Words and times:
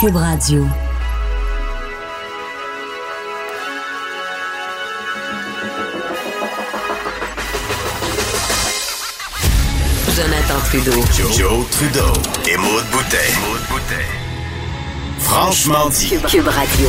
Cube 0.00 0.14
Radio. 0.14 0.64
Jonathan 10.14 10.60
Trudeau. 10.66 10.92
Joe, 11.32 11.66
Trudeau 11.70 12.12
et 12.48 12.56
Maude 12.58 12.84
Boutet. 12.92 13.16
Franchement 15.18 15.88
dit. 15.88 16.14
Cube 16.28 16.46
Radio. 16.46 16.88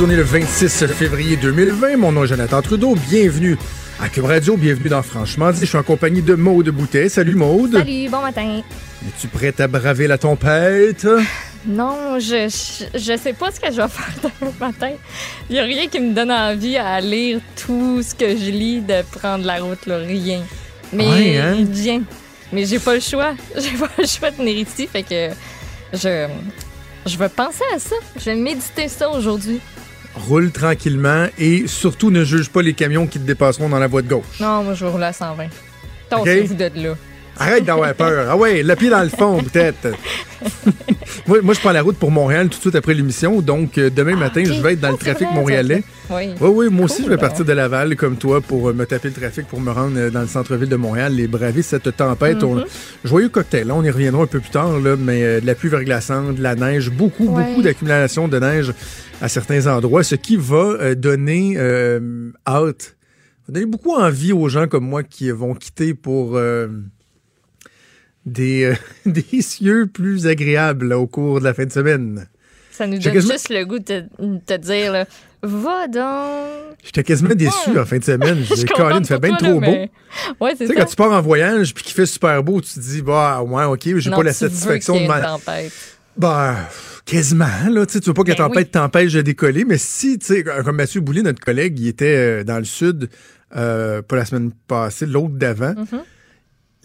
On 0.00 0.08
est 0.08 0.16
le 0.16 0.22
26 0.22 0.86
février 0.86 1.36
2020. 1.36 1.98
Mon 1.98 2.12
nom 2.12 2.24
est 2.24 2.28
Jonathan 2.28 2.62
Trudeau. 2.62 2.94
Bienvenue 3.10 3.58
à 4.00 4.08
Cube 4.08 4.24
Radio. 4.24 4.56
Bienvenue 4.56 4.88
dans 4.88 5.02
Franchement 5.02 5.50
dit. 5.50 5.60
Je 5.60 5.66
suis 5.66 5.76
en 5.76 5.82
compagnie 5.82 6.22
de 6.22 6.36
Maude 6.36 6.70
Boutet. 6.70 7.10
Salut 7.10 7.34
Maude. 7.34 7.72
Salut, 7.74 8.08
bon 8.08 8.22
matin. 8.22 8.62
Es-tu 9.06 9.28
prête 9.28 9.60
à 9.60 9.68
braver 9.68 10.06
la 10.06 10.16
tempête? 10.16 11.06
Non, 11.66 12.18
je, 12.20 12.48
je, 12.48 12.98
je 12.98 13.16
sais 13.16 13.32
pas 13.32 13.50
ce 13.50 13.58
que 13.60 13.70
je 13.72 13.80
vais 13.80 13.88
faire 13.98 14.14
demain 14.40 14.52
matin. 14.60 14.92
Il 15.50 15.56
y 15.56 15.58
a 15.58 15.64
rien 15.64 15.88
qui 15.88 15.98
me 16.00 16.14
donne 16.14 16.30
envie 16.30 16.76
à 16.76 17.00
lire 17.00 17.40
tout 17.56 18.02
ce 18.02 18.14
que 18.14 18.28
je 18.36 18.50
lis 18.50 18.80
de 18.80 19.02
prendre 19.18 19.44
la 19.44 19.56
route, 19.62 19.84
là, 19.86 19.98
rien. 19.98 20.42
Mais 20.92 21.06
Ouais, 21.08 21.38
hein? 21.38 21.56
bien. 21.62 22.02
Mais 22.52 22.64
j'ai 22.64 22.78
pas 22.78 22.94
le 22.94 23.00
choix. 23.00 23.34
J'ai 23.56 23.76
pas 23.76 23.88
le 23.98 24.06
choix 24.06 24.30
de 24.30 24.36
venir 24.36 24.56
ici, 24.58 24.86
fait 24.86 25.02
que 25.02 25.30
je 25.92 26.28
je 27.04 27.16
vais 27.18 27.28
penser 27.28 27.64
à 27.74 27.78
ça. 27.80 27.96
Je 28.16 28.24
vais 28.26 28.36
méditer 28.36 28.86
ça 28.88 29.10
aujourd'hui. 29.10 29.60
Roule 30.14 30.50
tranquillement 30.52 31.26
et 31.38 31.66
surtout 31.66 32.10
ne 32.10 32.24
juge 32.24 32.48
pas 32.48 32.62
les 32.62 32.72
camions 32.74 33.06
qui 33.08 33.18
te 33.18 33.24
dépasseront 33.26 33.68
dans 33.68 33.78
la 33.80 33.86
voie 33.88 34.02
de 34.02 34.08
gauche. 34.08 34.38
Non, 34.40 34.62
moi 34.62 34.74
je 34.74 34.84
vais 34.84 34.90
rouler 34.90 35.04
à 35.06 35.12
120. 35.12 35.46
Torsez-vous 36.08 36.54
de 36.54 36.70
là. 36.76 36.94
Arrête 37.38 37.64
d'avoir 37.64 37.92
peur. 37.94 38.26
Ah 38.30 38.36
ouais, 38.36 38.62
le 38.62 38.74
pied 38.76 38.88
dans 38.88 39.02
le 39.02 39.08
fond, 39.10 39.42
peut-être. 39.42 39.88
moi, 41.26 41.38
moi, 41.42 41.54
je 41.54 41.60
prends 41.60 41.72
la 41.72 41.82
route 41.82 41.96
pour 41.98 42.10
Montréal 42.10 42.48
tout 42.48 42.56
de 42.56 42.60
suite 42.62 42.74
après 42.74 42.94
l'émission. 42.94 43.40
Donc, 43.40 43.78
euh, 43.78 43.90
demain 43.90 44.16
matin, 44.16 44.42
ok. 44.42 44.52
je 44.52 44.60
vais 44.62 44.72
être 44.72 44.80
dans 44.80 44.88
Ah, 44.88 44.92
le 44.92 44.96
c'est 44.98 45.04
trafic 45.10 45.26
vrai, 45.28 45.36
montréalais. 45.36 45.82
Oui. 46.10 46.30
Oui, 46.40 46.48
oui, 46.54 46.66
moi 46.70 46.86
aussi, 46.86 47.02
je 47.04 47.08
vais 47.10 47.16
partir 47.18 47.44
de 47.44 47.52
Laval 47.52 47.94
comme 47.96 48.16
toi 48.16 48.40
pour 48.40 48.68
euh, 48.68 48.72
me 48.72 48.86
taper 48.86 49.08
le 49.08 49.14
trafic 49.14 49.46
pour 49.46 49.60
me 49.60 49.70
rendre 49.70 49.98
euh, 49.98 50.10
dans 50.10 50.22
le 50.22 50.26
centre-ville 50.28 50.68
de 50.68 50.76
Montréal 50.76 51.18
et 51.20 51.26
braver 51.26 51.62
cette 51.62 51.94
tempête. 51.96 52.42
On- 52.42 52.56
Mhm. 52.56 52.64
joyeux 53.04 53.28
cocktail, 53.28 53.66
là, 53.66 53.74
on 53.74 53.82
y 53.84 53.90
reviendra 53.90 54.22
un 54.22 54.26
peu 54.26 54.40
plus 54.40 54.50
tard, 54.50 54.78
là, 54.78 54.96
mais 54.98 55.40
de 55.40 55.46
la 55.46 55.54
pluie 55.54 55.68
verglaçante, 55.68 56.36
de 56.36 56.42
la 56.42 56.54
neige, 56.54 56.90
beaucoup, 56.90 57.26
Ouais. 57.28 57.44
beaucoup 57.48 57.62
d'accumulation 57.62 58.28
de 58.28 58.38
neige 58.38 58.72
à 59.20 59.28
certains 59.28 59.66
endroits, 59.66 60.04
ce 60.04 60.14
qui 60.14 60.36
va 60.36 60.94
donner 60.94 61.54
euh, 61.58 62.30
hâte, 62.46 62.96
va 63.48 63.54
donner 63.54 63.66
beaucoup 63.66 63.92
envie 63.94 64.32
aux 64.32 64.48
gens 64.48 64.68
comme 64.68 64.84
moi 64.86 65.02
qui 65.02 65.30
vont 65.30 65.54
quitter 65.54 65.92
pour 65.94 66.36
euh, 66.36 66.68
des, 68.26 68.64
euh, 68.64 68.74
des 69.06 69.40
cieux 69.42 69.86
plus 69.86 70.26
agréables 70.26 70.88
là, 70.88 70.98
au 70.98 71.06
cours 71.06 71.38
de 71.40 71.44
la 71.44 71.54
fin 71.54 71.64
de 71.64 71.72
semaine. 71.72 72.26
Ça 72.70 72.86
nous 72.86 72.94
J'ai 72.94 73.04
donne 73.04 73.12
quasiment- 73.14 73.32
juste 73.32 73.48
le 73.48 73.64
goût 73.64 73.78
de 73.78 73.84
te, 73.84 74.00
de 74.22 74.38
te 74.44 74.56
dire, 74.58 74.92
là, 74.92 75.06
va 75.42 75.86
donc. 75.88 76.76
J'étais 76.84 77.02
quasiment 77.04 77.34
déçu 77.34 77.70
Ouais. 77.70 77.78
en 77.78 77.86
fin 77.86 77.96
de 77.98 78.04
semaine. 78.04 78.38
Je 78.48 78.54
Je 78.54 78.66
contente 78.66 78.76
Colin, 78.76 79.04
fait 79.04 79.18
bien 79.18 79.36
trop 79.36 79.60
beau. 79.60 79.66
Ouais, 80.40 80.54
Tu 80.58 80.66
sais, 80.66 80.74
quand 80.74 80.84
tu 80.84 80.96
pars 80.96 81.12
en 81.12 81.22
voyage 81.22 81.72
puis 81.72 81.82
qu'il 81.84 81.94
fait 81.94 82.04
super 82.06 82.42
beau, 82.42 82.60
tu 82.60 82.74
te 82.74 82.80
dis, 82.80 83.00
bah, 83.00 83.42
ouais, 83.42 83.64
ok, 83.64 83.96
j'ai 83.96 84.10
pas 84.10 84.22
la 84.22 84.32
satisfaction 84.34 85.00
de 85.00 85.06
ma. 85.06 85.20
tempête. 85.22 85.72
Bah, 86.18 86.56
quasiment, 87.06 87.46
là. 87.70 87.86
Tu 87.86 87.94
sais, 87.94 88.00
tu 88.00 88.10
veux 88.10 88.14
pas 88.14 88.22
que 88.24 88.28
la 88.30 88.34
Ben 88.36 88.44
tempête 88.48 88.66
oui. 88.66 88.70
t'empêche 88.72 89.12
de 89.14 89.22
décoller, 89.22 89.64
mais 89.64 89.78
si, 89.78 90.18
tu 90.18 90.26
sais, 90.26 90.44
comme 90.44 90.76
Mathieu 90.76 91.00
Boulay, 91.00 91.22
notre 91.22 91.40
collègue, 91.40 91.78
il 91.78 91.88
était 91.88 92.16
euh, 92.40 92.44
dans 92.44 92.58
le 92.58 92.64
sud, 92.64 93.08
euh, 93.56 94.02
pas 94.02 94.16
la 94.16 94.24
semaine 94.26 94.50
passée, 94.68 95.06
l'autre 95.06 95.34
d'avant. 95.34 95.74
Mhm. 95.74 96.00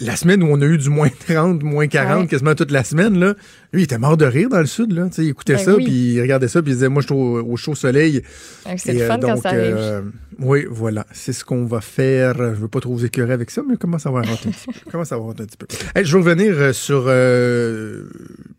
La 0.02 0.16
semaine 0.16 0.42
où 0.44 0.48
on 0.48 0.60
a 0.62 0.66
eu 0.66 0.78
du 0.78 0.90
moins 0.90 1.10
30, 1.28 1.62
moins 1.64 1.88
40, 1.88 2.22
Ouais. 2.24 2.28
quasiment 2.28 2.56
toute 2.56 2.72
la 2.72 2.84
semaine, 2.84 3.20
là, 3.20 3.36
lui, 3.72 3.82
il 3.82 3.84
était 3.84 3.98
mort 4.00 4.18
de 4.18 4.26
rire 4.26 4.50
dans 4.50 4.60
le 4.60 4.66
sud, 4.66 4.92
là. 4.94 5.08
Il 5.18 5.30
écoutait 5.30 5.56
Ben 5.56 5.64
ça, 5.66 5.76
oui. 5.76 5.84
puis 5.86 5.94
il 6.14 6.22
regardait 6.22 6.48
ça, 6.48 6.62
puis 6.62 6.72
il 6.72 6.76
disait, 6.76 6.90
moi, 6.90 7.02
je 7.02 7.08
suis 7.08 7.16
au, 7.16 7.42
au 7.46 7.56
chaud 7.56 7.76
soleil. 7.76 8.24
C'est 8.78 8.94
le 8.94 9.02
euh, 9.02 9.08
fun 9.08 9.20
quand 9.20 9.28
donc, 9.36 9.44
ça 9.44 9.50
arrive. 9.50 9.76
euh, 9.78 10.02
oui, 10.40 10.66
voilà. 10.70 11.06
C'est 11.14 11.34
ce 11.34 11.46
qu'on 11.46 11.66
va 11.66 11.82
faire. 11.82 12.36
Je 12.38 12.60
veux 12.60 12.68
pas 12.68 12.80
trop 12.80 12.94
vous 12.94 13.06
écœurer 13.06 13.34
avec 13.34 13.52
ça, 13.52 13.62
mais 13.68 13.78
comment 13.78 14.00
ça 14.00 14.10
va 14.12 14.22
rentrer 14.22 14.50
un 14.50 14.52
petit 14.52 14.66
peu? 14.68 14.90
Comment 14.92 15.06
ça 15.06 15.18
va 15.18 15.24
rentrer 15.24 15.44
un 15.44 15.46
petit 15.48 15.58
peu? 15.58 15.68
Hey, 15.96 16.04
je 16.06 16.18
vais 16.18 16.24
revenir 16.24 16.54
euh, 16.58 16.74
sur 16.74 17.06
euh, 17.08 18.04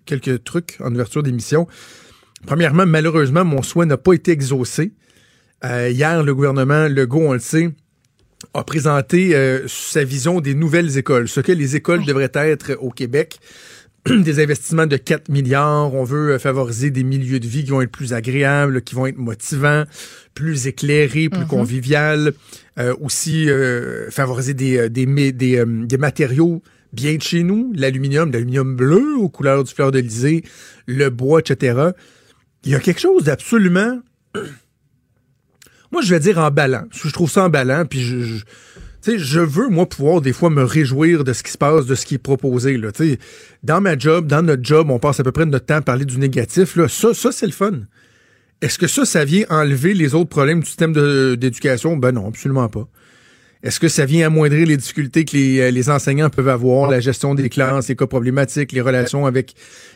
quelques 0.06 0.44
trucs 0.44 0.76
en 0.81 0.92
ouverture 0.94 1.22
d'émission. 1.22 1.66
Premièrement, 2.47 2.86
malheureusement, 2.86 3.44
mon 3.44 3.62
souhait 3.62 3.86
n'a 3.86 3.97
pas 3.97 4.12
été 4.14 4.31
exaucé. 4.32 4.92
Euh, 5.64 5.88
hier, 5.91 6.22
le 6.25 6.34
gouvernement 6.34 6.88
Legault, 6.88 7.20
on 7.28 7.32
le 7.34 7.38
sait, 7.38 7.70
a 8.54 8.64
présenté 8.64 9.34
euh, 9.34 9.66
sa 9.69 10.04
vision 10.04 10.41
des 10.41 10.54
nouvelles 10.54 10.98
écoles, 10.98 11.28
ce 11.28 11.41
que 11.41 11.53
les 11.53 11.76
écoles 11.76 12.04
devraient 12.04 12.30
être 12.34 12.76
au 12.80 12.91
Québec. 12.91 13.38
des 14.06 14.42
investissements 14.42 14.86
de 14.86 14.97
4 14.97 15.28
milliards. 15.28 15.94
On 15.94 16.03
veut 16.03 16.32
euh, 16.32 16.38
favoriser 16.41 16.91
des 16.91 17.04
milieux 17.04 17.38
de 17.38 17.47
vie 17.47 17.62
qui 17.62 17.70
vont 17.70 17.82
être 17.82 17.92
plus 17.92 18.12
agréables, 18.12 18.82
qui 18.82 18.97
vont 18.97 19.06
être 19.06 19.19
motivants, 19.19 19.84
plus 20.34 20.66
éclairés, 20.66 21.28
plus 21.28 21.47
conviviales. 21.47 22.32
Euh, 22.78 22.94
aussi 23.02 23.50
euh, 23.50 24.10
favoriser 24.10 24.54
des, 24.54 24.88
des, 24.88 25.32
des, 25.32 25.58
euh, 25.58 25.66
des 25.84 25.98
matériaux 25.98 26.62
bien 26.94 27.16
de 27.16 27.20
chez 27.20 27.42
nous, 27.42 27.70
l'aluminium, 27.75 28.32
l'aluminium 28.32 28.75
bleu 28.75 29.14
aux 29.19 29.28
couleurs 29.28 29.62
du 29.62 29.70
fleur 29.70 29.92
d'Elysée, 29.92 30.42
le 30.86 31.10
bois, 31.10 31.41
etc. 31.41 31.91
Il 32.64 32.70
y 32.70 32.75
a 32.75 32.81
quelque 32.81 33.00
chose 33.00 33.25
d'absolument 33.25 34.00
moi, 35.92 36.03
je 36.03 36.14
vais 36.14 36.20
dire 36.20 36.38
emballant. 36.38 36.84
Je 36.91 37.10
trouve 37.10 37.30
ça 37.30 37.44
emballant, 37.44 37.84
puis 37.84 38.00
je, 38.00 38.16
tu 38.16 38.42
sais, 39.03 39.19
je 39.19 39.41
veux, 39.41 39.69
moi, 39.69 39.88
pouvoir 39.88 40.20
des 40.20 40.32
fois 40.32 40.48
me 40.48 40.62
réjouir 40.62 41.25
de 41.25 41.32
ce 41.32 41.42
qui 41.42 41.50
se 41.50 41.58
passe, 41.58 41.86
de 41.86 41.94
ce 41.94 42.06
qui 42.06 42.14
est 42.14 42.19
proposé. 42.19 42.78
Là. 42.78 42.91
Dans 43.62 43.80
ma 43.80 43.98
job, 43.98 44.26
dans 44.26 44.42
notre 44.42 44.64
job, 44.64 44.91
on 44.91 44.98
passe 44.98 45.20
à 45.20 45.25
peu 45.25 45.32
près 45.32 45.44
notre 45.44 45.66
temps 45.66 45.76
à 45.76 45.82
parler 45.82 46.04
du 46.04 46.19
négatif. 46.19 46.76
Là. 46.76 46.88
Ça, 46.88 47.12
ça 47.12 47.31
c'est 47.31 47.47
le 47.47 47.52
fun. 47.52 47.81
Est-ce 48.62 48.78
que 48.78 48.86
ça, 48.86 49.04
ça 49.04 49.25
vient 49.25 49.44
enlever 49.50 49.92
les 49.92 50.14
autres 50.14 50.31
problèmes 50.31 50.60
du 50.60 50.66
système 50.66 50.92
d'éducation? 51.36 51.97
Ben 51.97 52.12
non, 52.12 52.28
absolument 52.28 52.69
pas. 52.69 52.88
Est-ce 53.64 53.81
que 53.81 53.88
ça 53.88 54.06
vient 54.06 54.26
amoindrir 54.26 54.66
les 54.66 54.76
difficultés 54.76 55.25
que 55.25 55.36
les, 55.36 55.60
euh, 55.60 55.70
les 55.70 55.91
enseignants 55.91 56.31
peuvent 56.31 56.48
avoir, 56.48 56.91
la 56.91 57.00
gestion 57.00 57.34
des 57.34 57.48
classes, 57.48 57.88
les 57.88 57.97
cas 57.97 58.06
problématiques, 58.06 58.72
les 58.72 58.81
relations 58.81 59.26
avec 59.26 59.54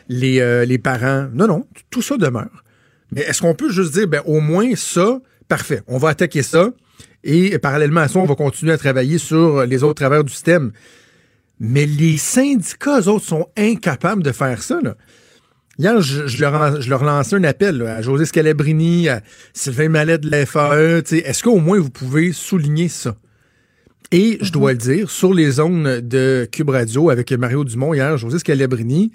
les, 0.09 0.39
euh, 0.39 0.65
les 0.65 0.77
parents? 0.77 1.27
Non, 1.33 1.47
non, 1.47 1.65
tout 1.89 2.01
ça 2.01 2.17
demeure. 2.17 2.63
Mais 3.13 3.21
est-ce 3.21 3.41
qu'on 3.41 3.55
peut 3.55 3.69
juste 3.69 3.93
dire, 3.93 4.07
ben, 4.07 4.21
au 4.25 4.41
moins 4.41 4.75
ça, 4.75 5.19
parfait, 5.47 5.81
on 5.87 5.97
va 5.97 6.09
attaquer 6.09 6.43
ça, 6.43 6.71
et 7.23 7.57
parallèlement 7.59 8.01
à 8.01 8.07
ça, 8.07 8.19
on 8.19 8.25
va 8.25 8.35
continuer 8.35 8.73
à 8.73 8.77
travailler 8.77 9.17
sur 9.17 9.65
les 9.65 9.83
autres 9.83 9.95
travers 9.95 10.23
du 10.23 10.31
système. 10.31 10.71
Mais 11.59 11.85
les 11.85 12.17
syndicats, 12.17 13.01
eux 13.01 13.07
autres, 13.07 13.25
sont 13.25 13.47
incapables 13.57 14.23
de 14.23 14.31
faire 14.31 14.61
ça, 14.61 14.79
là. 14.81 14.95
Hier, 15.79 16.01
je, 16.01 16.25
je 16.25 16.41
leur, 16.41 16.81
je 16.81 16.89
leur 16.89 17.03
lançais 17.03 17.35
un 17.35 17.43
appel 17.43 17.77
là, 17.77 17.97
à 17.97 18.01
José 18.01 18.25
Scalabrini, 18.25 19.09
à 19.09 19.21
Sylvain 19.53 19.89
Mallet 19.89 20.17
de 20.17 20.27
la 20.27 20.47
FAE. 20.47 21.03
Est-ce 21.11 21.43
qu'au 21.43 21.59
moins 21.59 21.77
vous 21.77 21.91
pouvez 21.91 22.31
souligner 22.33 22.87
ça? 22.87 23.15
Et 24.11 24.39
je 24.41 24.51
dois 24.51 24.71
le 24.71 24.79
dire, 24.79 25.11
sur 25.11 25.35
les 25.35 25.51
zones 25.51 25.99
de 26.01 26.47
Cube 26.51 26.69
Radio 26.69 27.11
avec 27.11 27.31
Mario 27.31 27.63
Dumont 27.63 27.93
hier, 27.93 28.17
José 28.17 28.39
Scalabrini, 28.39 29.11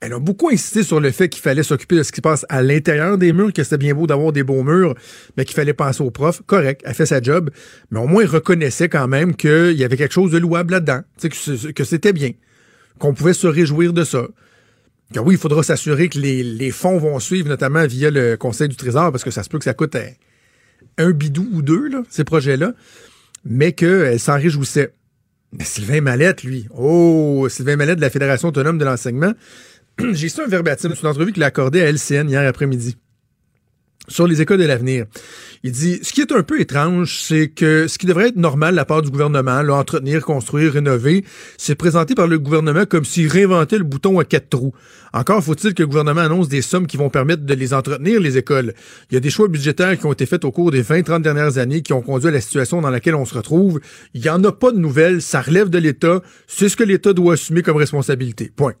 elle 0.00 0.14
a 0.14 0.18
beaucoup 0.18 0.48
insisté 0.48 0.82
sur 0.82 0.98
le 0.98 1.10
fait 1.10 1.28
qu'il 1.28 1.42
fallait 1.42 1.62
s'occuper 1.62 1.96
de 1.96 2.02
ce 2.02 2.10
qui 2.10 2.16
se 2.16 2.22
passe 2.22 2.46
à 2.48 2.62
l'intérieur 2.62 3.18
des 3.18 3.34
murs, 3.34 3.52
que 3.52 3.62
c'était 3.62 3.76
bien 3.76 3.94
beau 3.94 4.06
d'avoir 4.06 4.32
des 4.32 4.42
beaux 4.42 4.62
murs, 4.62 4.94
mais 5.36 5.44
qu'il 5.44 5.54
fallait 5.54 5.74
penser 5.74 6.02
aux 6.02 6.10
profs. 6.10 6.40
Correct, 6.46 6.80
elle 6.84 6.94
fait 6.94 7.06
sa 7.06 7.20
job, 7.20 7.50
mais 7.90 8.00
au 8.00 8.06
moins 8.06 8.22
elle 8.22 8.30
reconnaissait 8.30 8.88
quand 8.88 9.08
même 9.08 9.36
qu'il 9.36 9.72
y 9.72 9.84
avait 9.84 9.98
quelque 9.98 10.14
chose 10.14 10.32
de 10.32 10.38
louable 10.38 10.72
là-dedans, 10.72 11.02
que 11.74 11.84
c'était 11.84 12.14
bien, 12.14 12.32
qu'on 12.98 13.12
pouvait 13.12 13.34
se 13.34 13.46
réjouir 13.46 13.92
de 13.92 14.04
ça. 14.04 14.26
Que 15.12 15.20
oui, 15.20 15.34
il 15.34 15.38
faudra 15.38 15.62
s'assurer 15.62 16.08
que 16.08 16.18
les, 16.18 16.70
fonds 16.70 16.96
vont 16.96 17.18
suivre, 17.18 17.48
notamment 17.48 17.84
via 17.86 18.10
le 18.10 18.36
Conseil 18.36 18.68
du 18.68 18.76
Trésor, 18.76 19.10
parce 19.12 19.24
que 19.24 19.30
ça 19.30 19.42
se 19.42 19.50
peut 19.50 19.58
que 19.58 19.64
ça 19.64 19.74
coûte 19.74 19.96
un 20.96 21.10
bidou 21.10 21.46
ou 21.52 21.62
deux, 21.62 21.90
ces 22.08 22.24
projets-là, 22.24 22.72
mais 23.44 23.72
qu'elle 23.72 24.18
s'en 24.18 24.36
réjouissait. 24.36 24.94
Mais 25.52 25.64
Sylvain 25.64 26.00
Mallette, 26.00 26.44
lui, 26.44 26.68
oh, 26.76 27.48
Sylvain 27.50 27.74
Mallette 27.74 27.96
de 27.96 28.02
la 28.02 28.10
Fédération 28.10 28.48
autonome 28.48 28.78
de 28.78 28.84
l'enseignement, 28.84 29.32
j'ai 30.12 30.28
su 30.28 30.40
un 30.40 30.46
verbatim, 30.46 30.92
c'est 30.94 31.02
une 31.02 31.08
entrevue 31.08 31.32
qu'il 31.32 31.42
a 31.42 31.46
accordée 31.46 31.80
à 31.80 31.90
LCN 31.90 32.28
hier 32.28 32.46
après-midi 32.46 32.96
sur 34.10 34.26
les 34.26 34.42
écoles 34.42 34.58
de 34.58 34.64
l'avenir. 34.64 35.06
Il 35.62 35.72
dit 35.72 36.00
ce 36.02 36.12
qui 36.12 36.20
est 36.20 36.32
un 36.32 36.42
peu 36.42 36.60
étrange, 36.60 37.20
c'est 37.22 37.48
que 37.48 37.86
ce 37.86 37.98
qui 37.98 38.06
devrait 38.06 38.28
être 38.28 38.36
normal 38.36 38.72
de 38.72 38.76
la 38.76 38.84
part 38.84 39.02
du 39.02 39.10
gouvernement, 39.10 39.62
là, 39.62 39.74
entretenir, 39.74 40.24
construire, 40.24 40.72
rénover, 40.72 41.24
c'est 41.58 41.74
présenté 41.74 42.14
par 42.14 42.26
le 42.26 42.38
gouvernement 42.38 42.86
comme 42.86 43.04
s'il 43.04 43.28
réinventait 43.28 43.78
le 43.78 43.84
bouton 43.84 44.18
à 44.18 44.24
quatre 44.24 44.48
trous. 44.48 44.72
Encore 45.12 45.42
faut-il 45.42 45.74
que 45.74 45.82
le 45.82 45.86
gouvernement 45.86 46.22
annonce 46.22 46.48
des 46.48 46.62
sommes 46.62 46.86
qui 46.86 46.96
vont 46.96 47.10
permettre 47.10 47.44
de 47.44 47.54
les 47.54 47.74
entretenir, 47.74 48.20
les 48.20 48.38
écoles. 48.38 48.74
Il 49.10 49.14
y 49.14 49.16
a 49.16 49.20
des 49.20 49.30
choix 49.30 49.48
budgétaires 49.48 49.98
qui 49.98 50.06
ont 50.06 50.12
été 50.12 50.26
faits 50.26 50.44
au 50.44 50.50
cours 50.50 50.70
des 50.70 50.82
20-30 50.82 51.22
dernières 51.22 51.58
années 51.58 51.82
qui 51.82 51.92
ont 51.92 52.02
conduit 52.02 52.28
à 52.28 52.32
la 52.32 52.40
situation 52.40 52.80
dans 52.80 52.90
laquelle 52.90 53.14
on 53.14 53.24
se 53.24 53.34
retrouve. 53.34 53.80
Il 54.14 54.22
n'y 54.22 54.30
en 54.30 54.42
a 54.44 54.52
pas 54.52 54.72
de 54.72 54.78
nouvelles, 54.78 55.20
ça 55.20 55.40
relève 55.42 55.68
de 55.68 55.78
l'État, 55.78 56.20
c'est 56.46 56.68
ce 56.68 56.76
que 56.76 56.84
l'État 56.84 57.12
doit 57.12 57.34
assumer 57.34 57.62
comme 57.62 57.76
responsabilité. 57.76 58.50
Point. 58.54 58.74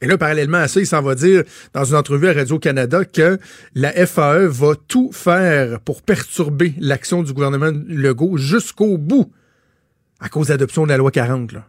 Et 0.00 0.06
là, 0.06 0.16
parallèlement 0.16 0.58
à 0.58 0.68
ça, 0.68 0.80
il 0.80 0.86
s'en 0.86 1.02
va 1.02 1.14
dire 1.14 1.42
dans 1.74 1.84
une 1.84 1.96
entrevue 1.96 2.28
à 2.28 2.32
Radio-Canada 2.32 3.04
que 3.04 3.38
la 3.74 3.92
FAE 4.06 4.46
va 4.46 4.74
tout 4.86 5.10
faire 5.12 5.80
pour 5.80 6.02
perturber 6.02 6.74
l'action 6.78 7.22
du 7.22 7.32
gouvernement 7.32 7.72
Legault 7.88 8.36
jusqu'au 8.36 8.98
bout 8.98 9.32
à 10.20 10.28
cause 10.28 10.48
de 10.48 10.52
l'adoption 10.52 10.84
de 10.84 10.88
la 10.88 10.96
loi 10.96 11.10
40. 11.10 11.52
Là. 11.52 11.64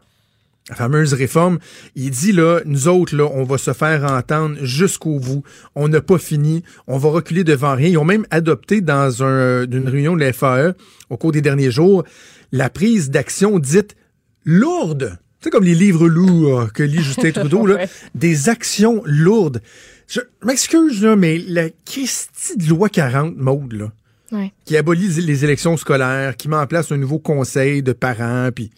la 0.69 0.75
fameuse 0.75 1.13
réforme, 1.13 1.59
il 1.95 2.09
dit 2.11 2.31
là, 2.31 2.61
nous 2.65 2.87
autres, 2.87 3.15
là, 3.15 3.29
on 3.31 3.43
va 3.43 3.57
se 3.57 3.73
faire 3.73 4.11
entendre 4.11 4.57
jusqu'au 4.61 5.19
bout. 5.19 5.43
On 5.75 5.87
n'a 5.87 6.01
pas 6.01 6.17
fini. 6.17 6.63
On 6.87 6.97
va 6.97 7.09
reculer 7.09 7.43
devant 7.43 7.75
rien. 7.75 7.89
Ils 7.89 7.97
ont 7.97 8.05
même 8.05 8.25
adopté 8.31 8.81
dans 8.81 9.23
un, 9.23 9.65
une 9.65 9.87
réunion 9.87 10.15
de 10.15 10.21
la 10.21 10.33
FAE 10.33 10.73
au 11.09 11.17
cours 11.17 11.31
des 11.31 11.41
derniers 11.41 11.71
jours 11.71 12.03
la 12.51 12.69
prise 12.69 13.09
d'action 13.09 13.59
dite 13.59 13.95
lourde. 14.43 15.19
C'est 15.41 15.50
comme 15.50 15.63
les 15.63 15.75
livres 15.75 16.07
lourds 16.07 16.71
que 16.74 16.83
lit 16.83 17.01
Justin 17.01 17.31
Trudeau, 17.33 17.65
là. 17.65 17.75
Ouais. 17.75 17.89
Des 18.15 18.50
actions 18.50 19.01
lourdes. 19.06 19.62
Je 20.07 20.19
m'excuse, 20.44 21.01
là, 21.03 21.15
mais 21.15 21.38
la 21.38 21.69
Christie 21.86 22.57
de 22.57 22.68
loi 22.69 22.89
40, 22.89 23.38
mode, 23.38 23.74
là, 23.74 23.91
Ouais. 24.31 24.51
qui 24.65 24.77
abolit 24.77 25.07
les 25.21 25.44
élections 25.44 25.75
scolaires, 25.77 26.36
qui 26.36 26.50
met 26.50 26.56
en 26.56 26.68
place 26.68 26.91
un 26.91 26.97
nouveau 26.97 27.18
conseil 27.19 27.81
de 27.81 27.94
parents, 27.94 28.50
puis 28.53 28.69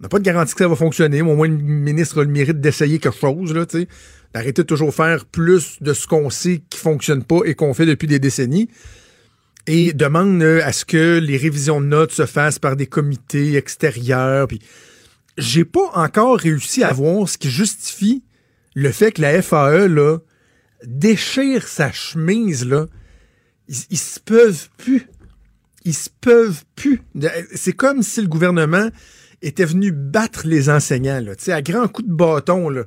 on 0.00 0.02
n'a 0.02 0.08
pas 0.08 0.18
de 0.18 0.24
garantie 0.24 0.54
que 0.54 0.58
ça 0.60 0.68
va 0.68 0.74
fonctionner, 0.76 1.22
mais 1.22 1.30
au 1.30 1.36
moins 1.36 1.46
le 1.48 1.54
ministre 1.56 2.20
a 2.20 2.24
le 2.24 2.30
mérite 2.30 2.60
d'essayer 2.60 2.98
quelque 2.98 3.16
chose, 3.18 3.52
là, 3.54 3.64
tu 3.66 3.80
sais, 3.80 3.88
d'arrêter 4.34 4.62
de 4.62 4.66
toujours 4.66 4.94
faire 4.94 5.24
plus 5.24 5.76
de 5.80 5.92
ce 5.92 6.06
qu'on 6.06 6.30
sait 6.30 6.62
qui 6.70 6.78
fonctionne 6.78 7.22
pas 7.22 7.40
et 7.44 7.54
qu'on 7.54 7.74
fait 7.74 7.86
depuis 7.86 8.08
des 8.08 8.18
décennies. 8.18 8.68
Et 9.66 9.92
demande 9.92 10.42
euh, 10.42 10.60
à 10.64 10.72
ce 10.72 10.84
que 10.84 11.18
les 11.18 11.36
révisions 11.36 11.80
de 11.80 11.86
notes 11.86 12.12
se 12.12 12.24
fassent 12.26 12.58
par 12.58 12.74
des 12.74 12.86
comités 12.86 13.54
extérieurs. 13.56 14.48
Puis 14.48 14.60
j'ai 15.38 15.64
pas 15.64 15.90
encore 15.94 16.38
réussi 16.38 16.82
à 16.82 16.92
voir 16.92 17.28
ce 17.28 17.38
qui 17.38 17.48
justifie 17.48 18.24
le 18.74 18.92
fait 18.92 19.12
que 19.12 19.22
la 19.22 19.40
FAE 19.40 19.88
là 19.88 20.18
déchire 20.84 21.66
sa 21.66 21.90
chemise 21.90 22.66
là. 22.66 22.86
Ils, 23.68 23.76
ils 23.90 23.98
se 23.98 24.20
peuvent 24.20 24.68
plus. 24.76 25.08
Ils 25.84 25.94
se 25.94 26.10
peuvent 26.20 26.64
plus. 26.76 27.00
C'est 27.54 27.72
comme 27.72 28.02
si 28.02 28.20
le 28.20 28.28
gouvernement 28.28 28.90
était 29.40 29.64
venu 29.64 29.92
battre 29.92 30.46
les 30.46 30.68
enseignants 30.68 31.20
là, 31.20 31.32
à 31.54 31.62
grands 31.62 31.88
coups 31.88 32.08
de 32.08 32.12
bâton 32.12 32.68
là. 32.68 32.84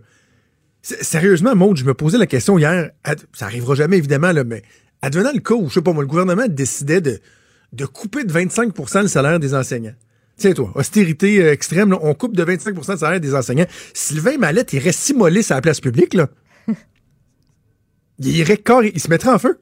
Sérieusement, 0.82 1.56
Maud, 1.56 1.78
je 1.78 1.86
me 1.86 1.94
posais 1.94 2.18
la 2.18 2.26
question 2.26 2.58
hier. 2.58 2.90
Ça 3.34 3.46
arrivera 3.46 3.76
jamais, 3.76 3.98
évidemment, 3.98 4.32
là, 4.32 4.44
mais 4.44 4.64
advenant 5.04 5.32
le 5.32 5.40
cas 5.40 5.54
où, 5.54 5.70
je 5.70 5.76
sais 5.76 5.82
pas 5.82 5.94
moi, 5.94 6.02
le 6.02 6.08
gouvernement 6.08 6.48
décidait 6.48 7.02
de, 7.02 7.20
de 7.72 7.86
couper 7.86 8.24
de 8.24 8.34
25% 8.34 9.04
le 9.04 9.08
salaire 9.08 9.40
des 9.40 9.54
enseignants. 9.54 9.94
Tiens, 10.42 10.54
toi, 10.54 10.72
austérité 10.76 11.40
euh, 11.44 11.52
extrême, 11.54 11.92
là, 11.92 12.00
on 12.02 12.14
coupe 12.16 12.36
de 12.36 12.44
25% 12.44 12.92
le 12.94 12.98
salaire 12.98 13.20
des 13.20 13.36
enseignants. 13.36 13.68
Sylvain 13.94 14.38
Mallette 14.38 14.74
irait 14.74 14.92
s'immoler 14.92 15.44
sur 15.44 15.54
la 15.56 15.62
place 15.62 15.80
publique, 15.80 16.16
là. 16.16 16.30
il 18.20 18.36
irait 18.36 18.58
carré, 18.58 18.92
il 18.96 19.00
se 19.00 19.08
mettrait 19.10 19.30
en 19.30 19.38
feu. 19.40 19.60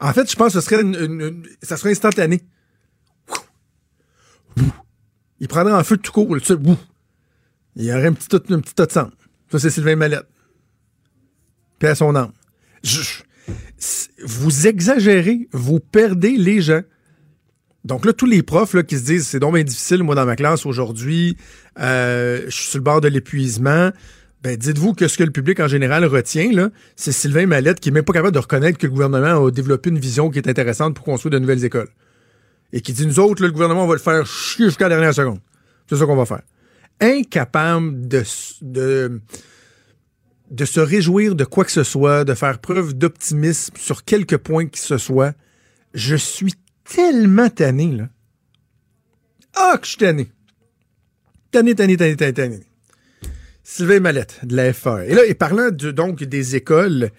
En 0.00 0.12
fait, 0.12 0.30
je 0.30 0.36
pense 0.36 0.52
que 0.54 0.60
ce 0.60 0.64
serait 0.68 0.82
une, 0.82 0.94
une- 0.94 1.20
une- 1.20 1.46
ça 1.62 1.76
serait 1.76 1.90
instantané. 1.90 2.40
Il 5.40 5.48
prendrait 5.48 5.72
en 5.74 5.82
feu 5.84 5.96
de 5.96 6.02
tout 6.02 6.12
court. 6.12 6.36
Il 7.76 7.84
y 7.84 7.92
aurait 7.92 8.06
un 8.06 8.12
petit, 8.12 8.28
tas- 8.28 8.38
un 8.50 8.60
petit 8.60 8.74
tas 8.74 8.86
de 8.86 8.92
sang. 8.92 9.10
Ça, 9.50 9.58
c'est 9.58 9.70
Sylvain 9.70 9.96
Mallette. 9.96 10.26
Paix 11.78 11.88
à 11.88 11.94
son 11.94 12.14
âme. 12.16 12.32
Je- 12.82 13.22
vous 14.24 14.66
exagérez, 14.66 15.48
vous 15.52 15.80
perdez 15.80 16.36
les 16.36 16.60
gens. 16.60 16.82
Donc 17.88 18.04
là, 18.04 18.12
tous 18.12 18.26
les 18.26 18.42
profs 18.42 18.74
là, 18.74 18.82
qui 18.82 18.98
se 18.98 19.04
disent 19.04 19.26
c'est 19.26 19.40
donc 19.40 19.54
bien 19.54 19.64
difficile, 19.64 20.02
moi, 20.02 20.14
dans 20.14 20.26
ma 20.26 20.36
classe 20.36 20.66
aujourd'hui, 20.66 21.38
euh, 21.80 22.42
je 22.44 22.54
suis 22.54 22.66
sur 22.66 22.78
le 22.78 22.84
bord 22.84 23.00
de 23.00 23.08
l'épuisement. 23.08 23.90
Ben, 24.42 24.58
dites-vous 24.58 24.92
que 24.92 25.08
ce 25.08 25.16
que 25.16 25.24
le 25.24 25.30
public 25.30 25.58
en 25.58 25.68
général 25.68 26.04
retient, 26.04 26.52
là, 26.52 26.68
c'est 26.96 27.12
Sylvain 27.12 27.46
Mallette 27.46 27.80
qui 27.80 27.88
est 27.88 27.92
même 27.92 28.04
pas 28.04 28.12
capable 28.12 28.34
de 28.34 28.38
reconnaître 28.38 28.76
que 28.76 28.86
le 28.86 28.92
gouvernement 28.92 29.42
a 29.42 29.50
développé 29.50 29.88
une 29.88 29.98
vision 29.98 30.28
qui 30.28 30.38
est 30.38 30.46
intéressante 30.46 30.94
pour 30.94 31.02
construire 31.02 31.30
de 31.30 31.38
nouvelles 31.38 31.64
écoles. 31.64 31.88
Et 32.74 32.82
qui 32.82 32.92
dit, 32.92 33.06
nous 33.06 33.20
autres, 33.20 33.42
le 33.42 33.50
gouvernement, 33.50 33.84
on 33.84 33.88
va 33.88 33.94
le 33.94 34.00
faire 34.00 34.26
jusqu'à 34.26 34.90
la 34.90 34.96
dernière 34.96 35.14
seconde. 35.14 35.38
C'est 35.88 35.96
ça 35.96 36.04
qu'on 36.04 36.14
va 36.14 36.26
faire. 36.26 36.42
Incapable 37.00 38.06
de, 38.06 38.22
de, 38.60 39.22
de 40.50 40.64
se 40.66 40.80
réjouir 40.80 41.34
de 41.34 41.44
quoi 41.44 41.64
que 41.64 41.72
ce 41.72 41.84
soit, 41.84 42.24
de 42.24 42.34
faire 42.34 42.58
preuve 42.58 42.92
d'optimisme 42.92 43.74
sur 43.78 44.04
quelque 44.04 44.36
point 44.36 44.66
que 44.66 44.78
ce 44.78 44.98
soit. 44.98 45.32
Je 45.94 46.16
suis 46.16 46.52
tellement 46.92 47.48
tanné, 47.50 47.92
là. 47.92 48.08
Ah, 49.54 49.76
que 49.78 49.84
je 49.84 49.90
suis 49.90 49.98
tanné. 49.98 50.28
Tanné, 51.50 51.74
tanné, 51.74 51.96
tanné, 51.96 52.16
tanné, 52.16 52.32
tanné. 52.32 52.60
Sylvain 53.64 54.00
Mallette, 54.00 54.40
de 54.44 54.56
la 54.56 54.72
FA. 54.72 55.04
Et 55.06 55.14
là, 55.14 55.24
et 55.26 55.34
parlant 55.34 55.70
de- 55.70 55.90
donc 55.90 56.22
des 56.24 56.56
écoles 56.56 57.10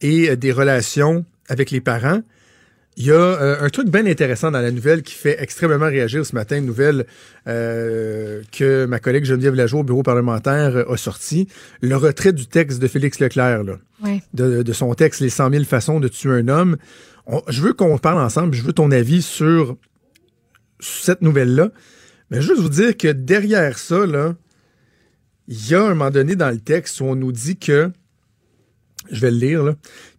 et 0.00 0.30
euh, 0.30 0.36
des 0.36 0.52
relations 0.52 1.24
avec 1.48 1.70
les 1.70 1.80
parents, 1.80 2.22
il 3.00 3.06
y 3.06 3.12
a 3.12 3.14
euh, 3.14 3.56
un 3.64 3.68
truc 3.68 3.88
bien 3.88 4.04
intéressant 4.06 4.50
dans 4.50 4.60
la 4.60 4.72
nouvelle 4.72 5.02
qui 5.02 5.14
fait 5.14 5.40
extrêmement 5.40 5.86
réagir 5.86 6.26
ce 6.26 6.34
matin, 6.34 6.56
une 6.58 6.66
nouvelle 6.66 7.06
euh, 7.46 8.42
que 8.50 8.86
ma 8.86 8.98
collègue 8.98 9.24
Geneviève 9.24 9.54
Lajoie 9.54 9.80
au 9.80 9.84
bureau 9.84 10.02
parlementaire 10.02 10.76
euh, 10.76 10.92
a 10.92 10.96
sorti, 10.96 11.46
le 11.80 11.96
retrait 11.96 12.32
du 12.32 12.46
texte 12.48 12.80
de 12.80 12.88
Félix 12.88 13.20
Leclerc, 13.20 13.62
là, 13.64 13.76
de, 14.34 14.62
de 14.62 14.72
son 14.72 14.92
texte 14.94 15.20
Les 15.20 15.30
100 15.30 15.50
000 15.50 15.64
façons 15.64 16.00
de 16.00 16.08
tuer 16.08 16.32
un 16.32 16.48
homme. 16.48 16.76
On- 17.26 17.42
je 17.48 17.62
veux 17.62 17.72
qu'on 17.72 17.98
parle 17.98 18.18
ensemble, 18.20 18.54
je 18.54 18.62
veux 18.62 18.72
ton 18.72 18.90
avis 18.90 19.22
sur, 19.22 19.76
sur 20.80 21.04
cette 21.04 21.22
nouvelle-là. 21.22 21.70
Mais 22.30 22.42
juste 22.42 22.60
vous 22.60 22.68
dire 22.68 22.96
que 22.96 23.08
derrière 23.08 23.78
ça, 23.78 24.06
là, 24.06 24.34
il 25.46 25.68
y 25.70 25.74
a 25.74 25.82
un 25.84 25.90
moment 25.90 26.10
donné 26.10 26.34
dans 26.36 26.50
le 26.50 26.58
texte 26.58 27.00
où 27.00 27.04
on 27.04 27.14
nous 27.14 27.32
dit 27.32 27.56
que, 27.58 27.90
je 29.10 29.20
vais 29.20 29.30
le 29.30 29.36
lire, 29.38 29.74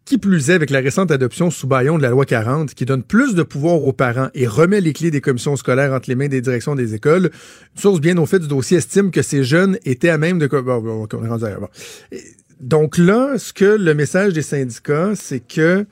qui 0.05 0.17
plus 0.17 0.49
est, 0.49 0.53
avec 0.53 0.71
la 0.71 0.79
récente 0.79 1.11
adoption 1.11 1.51
sous 1.51 1.67
baillon 1.67 1.97
de 1.97 2.03
la 2.03 2.09
loi 2.09 2.25
40, 2.25 2.73
qui 2.73 2.85
donne 2.85 3.03
plus 3.03 3.35
de 3.35 3.43
pouvoir 3.43 3.83
aux 3.83 3.93
parents 3.93 4.29
et 4.33 4.47
remet 4.47 4.81
les 4.81 4.93
clés 4.93 5.11
des 5.11 5.21
commissions 5.21 5.55
scolaires 5.55 5.93
entre 5.93 6.09
les 6.09 6.15
mains 6.15 6.27
des 6.27 6.41
directions 6.41 6.75
des 6.75 6.95
écoles, 6.95 7.29
une 7.75 7.81
source 7.81 8.01
bien 8.01 8.17
au 8.17 8.25
fait 8.25 8.39
du 8.39 8.47
dossier 8.47 8.77
estime 8.77 9.11
que 9.11 9.21
ces 9.21 9.43
jeunes 9.43 9.77
étaient 9.85 10.09
à 10.09 10.17
même 10.17 10.39
de... 10.39 10.47
Bon, 10.47 11.07
Donc 12.59 12.97
là, 12.97 13.37
ce 13.37 13.53
que 13.53 13.65
le 13.65 13.93
message 13.93 14.33
des 14.33 14.41
syndicats, 14.41 15.11
c'est 15.15 15.41
que 15.41 15.85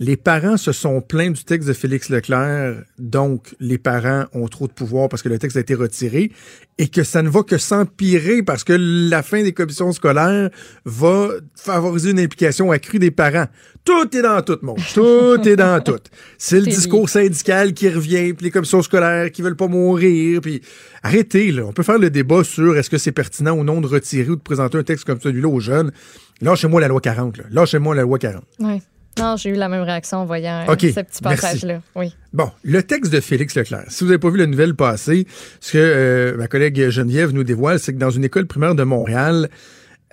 les 0.00 0.16
parents 0.16 0.56
se 0.56 0.72
sont 0.72 1.00
plaints 1.00 1.30
du 1.30 1.44
texte 1.44 1.68
de 1.68 1.72
Félix 1.72 2.08
Leclerc, 2.08 2.82
donc 2.98 3.54
les 3.60 3.78
parents 3.78 4.24
ont 4.32 4.48
trop 4.48 4.66
de 4.66 4.72
pouvoir 4.72 5.08
parce 5.08 5.22
que 5.22 5.28
le 5.28 5.38
texte 5.38 5.56
a 5.56 5.60
été 5.60 5.74
retiré, 5.74 6.32
et 6.78 6.88
que 6.88 7.04
ça 7.04 7.22
ne 7.22 7.28
va 7.28 7.44
que 7.44 7.58
s'empirer 7.58 8.42
parce 8.42 8.64
que 8.64 8.72
la 8.72 9.22
fin 9.22 9.42
des 9.42 9.52
commissions 9.52 9.92
scolaires 9.92 10.50
va 10.84 11.28
favoriser 11.54 12.10
une 12.10 12.18
implication 12.18 12.72
accrue 12.72 12.98
des 12.98 13.12
parents. 13.12 13.46
Tout 13.84 14.16
est 14.16 14.22
dans 14.22 14.42
tout, 14.42 14.58
mon. 14.62 14.74
Tout 14.94 15.40
est 15.46 15.56
dans 15.56 15.80
tout. 15.80 16.00
C'est 16.38 16.58
le 16.58 16.66
discours 16.66 17.08
syndical 17.08 17.72
qui 17.74 17.88
revient, 17.88 18.32
puis 18.32 18.46
les 18.46 18.50
commissions 18.50 18.82
scolaires 18.82 19.30
qui 19.30 19.42
veulent 19.42 19.56
pas 19.56 19.68
mourir, 19.68 20.40
puis 20.40 20.60
arrêtez, 21.02 21.52
là. 21.52 21.64
On 21.66 21.72
peut 21.72 21.82
faire 21.84 21.98
le 21.98 22.10
débat 22.10 22.42
sur 22.42 22.76
est-ce 22.76 22.90
que 22.90 22.98
c'est 22.98 23.12
pertinent 23.12 23.56
ou 23.56 23.62
non 23.62 23.80
de 23.80 23.86
retirer 23.86 24.30
ou 24.30 24.36
de 24.36 24.40
présenter 24.40 24.78
un 24.78 24.82
texte 24.82 25.04
comme 25.04 25.20
celui-là 25.20 25.48
aux 25.48 25.60
jeunes. 25.60 25.92
Lâchez-moi 26.40 26.80
la 26.80 26.88
loi 26.88 27.00
40, 27.00 27.38
là. 27.38 27.44
Lâchez-moi 27.50 27.94
la 27.94 28.02
loi 28.02 28.18
40. 28.18 28.42
Ouais. 28.58 28.80
Non, 29.18 29.36
j'ai 29.36 29.50
eu 29.50 29.54
la 29.54 29.68
même 29.68 29.82
réaction 29.82 30.18
en 30.18 30.24
voyant 30.24 30.64
euh, 30.68 30.76
ce 30.78 31.00
petit 31.00 31.22
passage-là. 31.22 31.80
Oui. 31.94 32.14
Bon, 32.32 32.50
le 32.62 32.82
texte 32.82 33.12
de 33.12 33.20
Félix 33.20 33.54
Leclerc. 33.54 33.84
Si 33.88 34.04
vous 34.04 34.10
n'avez 34.10 34.18
pas 34.18 34.30
vu 34.30 34.38
la 34.38 34.46
nouvelle 34.46 34.74
passer, 34.74 35.26
ce 35.60 35.72
que 35.72 35.78
euh, 35.78 36.36
ma 36.36 36.48
collègue 36.48 36.88
Geneviève 36.90 37.30
nous 37.30 37.44
dévoile, 37.44 37.78
c'est 37.78 37.92
que 37.92 37.98
dans 37.98 38.10
une 38.10 38.24
école 38.24 38.46
primaire 38.46 38.74
de 38.74 38.82
Montréal, 38.82 39.48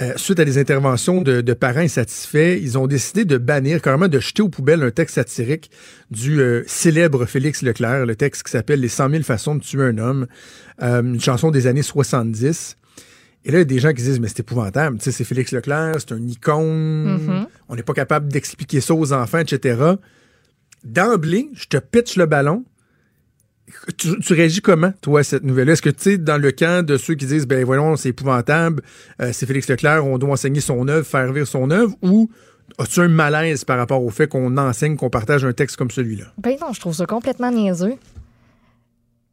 euh, 0.01 0.13
suite 0.15 0.39
à 0.39 0.45
des 0.45 0.57
interventions 0.57 1.21
de, 1.21 1.41
de 1.41 1.53
parents 1.53 1.81
insatisfaits, 1.81 2.57
ils 2.59 2.77
ont 2.77 2.87
décidé 2.87 3.23
de 3.23 3.37
bannir, 3.37 3.81
carrément 3.81 4.07
de 4.07 4.19
jeter 4.19 4.41
aux 4.41 4.49
poubelles 4.49 4.81
un 4.81 4.89
texte 4.89 5.15
satirique 5.15 5.69
du 6.09 6.39
euh, 6.39 6.63
célèbre 6.65 7.25
Félix 7.25 7.61
Leclerc, 7.61 8.05
le 8.05 8.15
texte 8.15 8.43
qui 8.43 8.51
s'appelle 8.51 8.79
Les 8.79 8.87
100 8.87 9.09
000 9.09 9.23
façons 9.23 9.53
de 9.53 9.61
tuer 9.61 9.83
un 9.83 9.97
homme, 9.99 10.27
euh, 10.81 11.03
une 11.03 11.19
chanson 11.19 11.51
des 11.51 11.67
années 11.67 11.83
70. 11.83 12.77
Et 13.43 13.51
là, 13.51 13.57
il 13.57 13.61
y 13.61 13.61
a 13.61 13.65
des 13.65 13.79
gens 13.79 13.89
qui 13.89 14.03
disent, 14.03 14.19
mais 14.19 14.27
c'est 14.27 14.41
épouvantable. 14.41 14.97
Tu 14.97 15.05
sais, 15.05 15.11
c'est 15.11 15.23
Félix 15.23 15.51
Leclerc, 15.51 15.95
c'est 15.99 16.11
un 16.11 16.27
icône. 16.27 17.17
Mhm. 17.17 17.47
On 17.69 17.75
n'est 17.75 17.83
pas 17.83 17.93
capable 17.93 18.31
d'expliquer 18.31 18.81
ça 18.81 18.93
aux 18.93 19.13
enfants, 19.13 19.39
etc. 19.39 19.95
D'emblée, 20.83 21.49
je 21.53 21.65
te 21.65 21.77
pitch 21.77 22.17
le 22.17 22.25
ballon. 22.25 22.63
Tu, 23.97 24.19
tu 24.19 24.33
réagis 24.33 24.61
comment, 24.61 24.91
toi, 25.01 25.21
à 25.21 25.23
cette 25.23 25.43
nouvelle-là? 25.43 25.73
Est-ce 25.73 25.81
que 25.81 25.89
tu 25.89 26.09
es 26.09 26.17
dans 26.17 26.37
le 26.37 26.51
camp 26.51 26.85
de 26.85 26.97
ceux 26.97 27.15
qui 27.15 27.25
disent, 27.25 27.47
ben 27.47 27.63
voyons, 27.63 27.95
c'est 27.95 28.09
épouvantable, 28.09 28.83
euh, 29.21 29.29
c'est 29.33 29.45
Félix 29.45 29.69
Leclerc, 29.69 30.05
on 30.05 30.17
doit 30.17 30.31
enseigner 30.31 30.59
son 30.59 30.87
œuvre, 30.89 31.07
faire 31.07 31.31
vivre 31.31 31.47
son 31.47 31.71
œuvre, 31.71 31.95
ou 32.01 32.29
as-tu 32.77 32.99
un 32.99 33.07
malaise 33.07 33.63
par 33.63 33.77
rapport 33.77 34.03
au 34.03 34.09
fait 34.09 34.27
qu'on 34.27 34.57
enseigne, 34.57 34.97
qu'on 34.97 35.09
partage 35.09 35.45
un 35.45 35.53
texte 35.53 35.77
comme 35.77 35.89
celui-là? 35.89 36.25
Ben 36.37 36.57
non, 36.59 36.73
je 36.73 36.81
trouve 36.81 36.93
ça 36.93 37.05
complètement 37.05 37.49
niaiseux. 37.49 37.95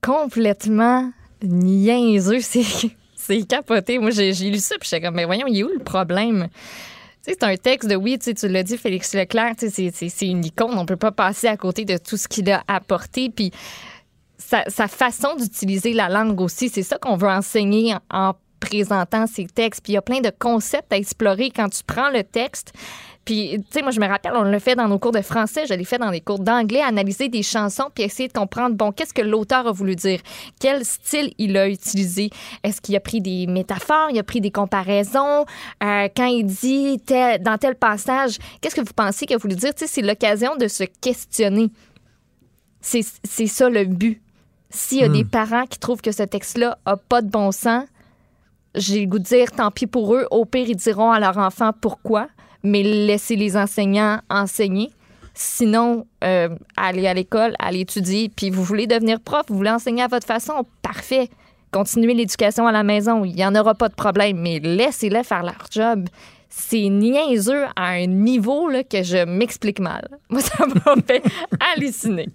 Complètement 0.03 1.13
niaiseux. 1.43 2.41
C'est, 2.41 2.63
c'est 3.29 3.47
capoté. 3.47 3.99
Moi, 3.99 4.11
j'ai, 4.11 4.33
lu 4.33 4.59
ça, 4.59 4.77
puis 4.81 4.89
j'étais 4.91 5.05
comme, 5.05 5.15
mais 5.15 5.25
voyons, 5.25 5.47
il 5.47 5.59
est 5.59 5.63
où 5.63 5.69
le 5.69 5.83
problème? 5.83 6.49
C'est 7.23 7.43
un 7.43 7.57
texte 7.57 7.91
de, 7.91 7.95
oui, 7.95 8.19
tu 8.19 8.49
l'as 8.49 8.63
dit, 8.63 8.79
Félix 8.79 9.15
Leclerc, 9.15 9.55
c'est, 9.59 10.27
une 10.27 10.45
icône. 10.45 10.79
On 10.79 10.87
peut 10.87 10.97
pas 10.97 11.13
passer 11.13 11.47
à 11.47 11.57
côté 11.57 11.85
de 11.85 11.99
tout 11.99 12.17
ce 12.17 12.27
qu'il 12.27 12.51
a 12.51 12.63
apporté. 12.69 13.29
Puis 13.29 13.51
sa, 14.39 14.65
sa 14.69 14.89
façon 14.89 15.37
d'utiliser 15.37 15.93
la 15.93 16.09
langue 16.09 16.41
aussi, 16.41 16.71
c'est 16.71 16.83
ça 16.83 16.97
qu'on 16.97 17.17
veut 17.17 17.29
enseigner 17.29 17.95
en 18.11 18.33
présentant 18.61 19.27
ses 19.27 19.47
textes. 19.47 19.83
Puis 19.83 19.93
il 19.93 19.97
y 19.97 19.99
a 19.99 20.03
plein 20.03 20.21
de 20.21 20.33
concepts 20.37 20.93
à 20.93 20.97
explorer 20.97 21.51
quand 21.51 21.69
tu 21.69 21.83
prends 21.87 22.11
le 22.11 22.25
texte. 22.25 22.73
Puis, 23.29 23.59
tu 23.59 23.65
sais, 23.73 23.83
moi, 23.83 23.91
je 23.91 24.01
me 24.01 24.07
rappelle, 24.07 24.33
on 24.35 24.43
l'a 24.43 24.59
fait 24.59 24.75
dans 24.75 24.89
nos 24.89 24.99
cours 24.99 25.13
de 25.13 25.21
français, 25.21 25.67
je 25.69 25.75
l'ai 25.75 25.85
fait 25.85 25.99
dans 25.99 26.09
les 26.09 26.23
cours 26.23 26.39
d'anglais, 26.39 26.81
analyser 26.81 27.29
des 27.29 27.43
chansons 27.43 27.91
puis 27.95 28.05
essayer 28.05 28.27
de 28.27 28.33
comprendre, 28.33 28.75
bon, 28.75 28.91
qu'est-ce 28.91 29.13
que 29.13 29.21
l'auteur 29.21 29.67
a 29.67 29.73
voulu 29.73 29.97
dire? 29.97 30.21
Quel 30.59 30.83
style 30.83 31.35
il 31.37 31.55
a 31.59 31.69
utilisé? 31.69 32.31
Est-ce 32.65 32.81
qu'il 32.81 32.97
a 32.97 33.01
pris 33.01 33.21
des 33.21 33.47
métaphores? 33.47 34.09
Il 34.11 34.19
a 34.19 34.23
pris 34.23 34.41
des 34.41 34.51
comparaisons? 34.51 35.45
Euh, 35.83 36.09
quand 36.17 36.25
il 36.25 36.47
dit 36.47 37.01
tel- 37.05 37.43
dans 37.43 37.59
tel 37.59 37.75
passage, 37.75 38.39
qu'est-ce 38.63 38.75
que 38.75 38.81
vous 38.81 38.95
pensez 38.97 39.27
qu'il 39.27 39.37
a 39.37 39.39
voulu 39.39 39.57
dire? 39.57 39.75
Tu 39.75 39.81
sais, 39.81 39.93
c'est 39.93 40.01
l'occasion 40.01 40.57
de 40.57 40.67
se 40.67 40.85
questionner. 40.85 41.69
C'est 42.81 43.03
ça 43.47 43.69
le 43.69 43.85
but. 43.85 44.23
S'il 44.71 45.01
y 45.01 45.05
a 45.05 45.09
des 45.11 45.27
parents 45.27 45.67
qui 45.67 45.79
trouvent 45.79 46.01
que 46.01 46.13
ce 46.13 46.23
texte-là 46.23 46.79
a 46.87 46.97
pas 46.97 47.21
de 47.21 47.29
bon 47.29 47.53
sens, 47.53 47.85
j'ai 48.75 49.01
le 49.01 49.07
goût 49.07 49.19
de 49.19 49.25
dire 49.25 49.51
tant 49.51 49.71
pis 49.71 49.87
pour 49.87 50.15
eux. 50.15 50.27
Au 50.31 50.47
pire, 50.47 50.67
ils 50.67 50.77
diront 50.77 51.11
à 51.11 51.21
leur 51.21 51.37
enfant 51.37 51.73
pourquoi, 51.79 52.29
mais 52.63 52.83
laissez 52.83 53.37
les 53.37 53.57
enseignants 53.57 54.21
enseigner. 54.29 54.91
Sinon, 55.35 56.07
euh, 56.25 56.49
allez 56.77 57.07
à 57.07 57.15
l'école, 57.15 57.55
allez 57.61 57.81
étudier. 57.81 58.29
Puis 58.35 58.51
vous 58.51 58.65
voulez 58.65 58.87
devenir 58.87 59.21
prof, 59.21 59.45
vous 59.49 59.57
voulez 59.57 59.71
enseigner 59.71 60.03
à 60.03 60.09
votre 60.09 60.27
façon, 60.27 60.67
parfait. 60.83 61.29
Continuez 61.71 62.15
l'éducation 62.15 62.67
à 62.67 62.73
la 62.73 62.83
maison, 62.83 63.25
il 63.25 63.35
n'y 63.35 63.45
en 63.45 63.55
aura 63.55 63.75
pas 63.75 63.89
de 63.89 63.95
problème, 63.95 64.39
mais 64.39 64.59
laissez-les 64.59 65.23
faire 65.23 65.43
leur 65.43 65.67
job. 65.71 66.09
C'est 66.49 66.89
niaiseux 66.89 67.65
à 67.77 67.91
un 67.91 68.07
niveau 68.07 68.69
là, 68.69 68.83
que 68.83 69.03
je 69.03 69.25
m'explique 69.25 69.79
mal. 69.81 70.09
Moi, 70.31 70.41
ça 70.41 70.67
m'a 70.67 70.95
fait 71.07 71.23
halluciner. 71.75 72.31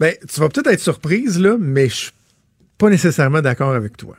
Ben, 0.00 0.14
tu 0.28 0.40
vas 0.40 0.48
peut-être 0.48 0.66
être 0.66 0.80
surprise, 0.80 1.38
là, 1.38 1.56
mais 1.58 1.88
je 1.88 1.94
suis 1.94 2.10
pas 2.76 2.90
nécessairement 2.90 3.40
d'accord 3.40 3.72
avec 3.72 3.96
toi. 3.96 4.16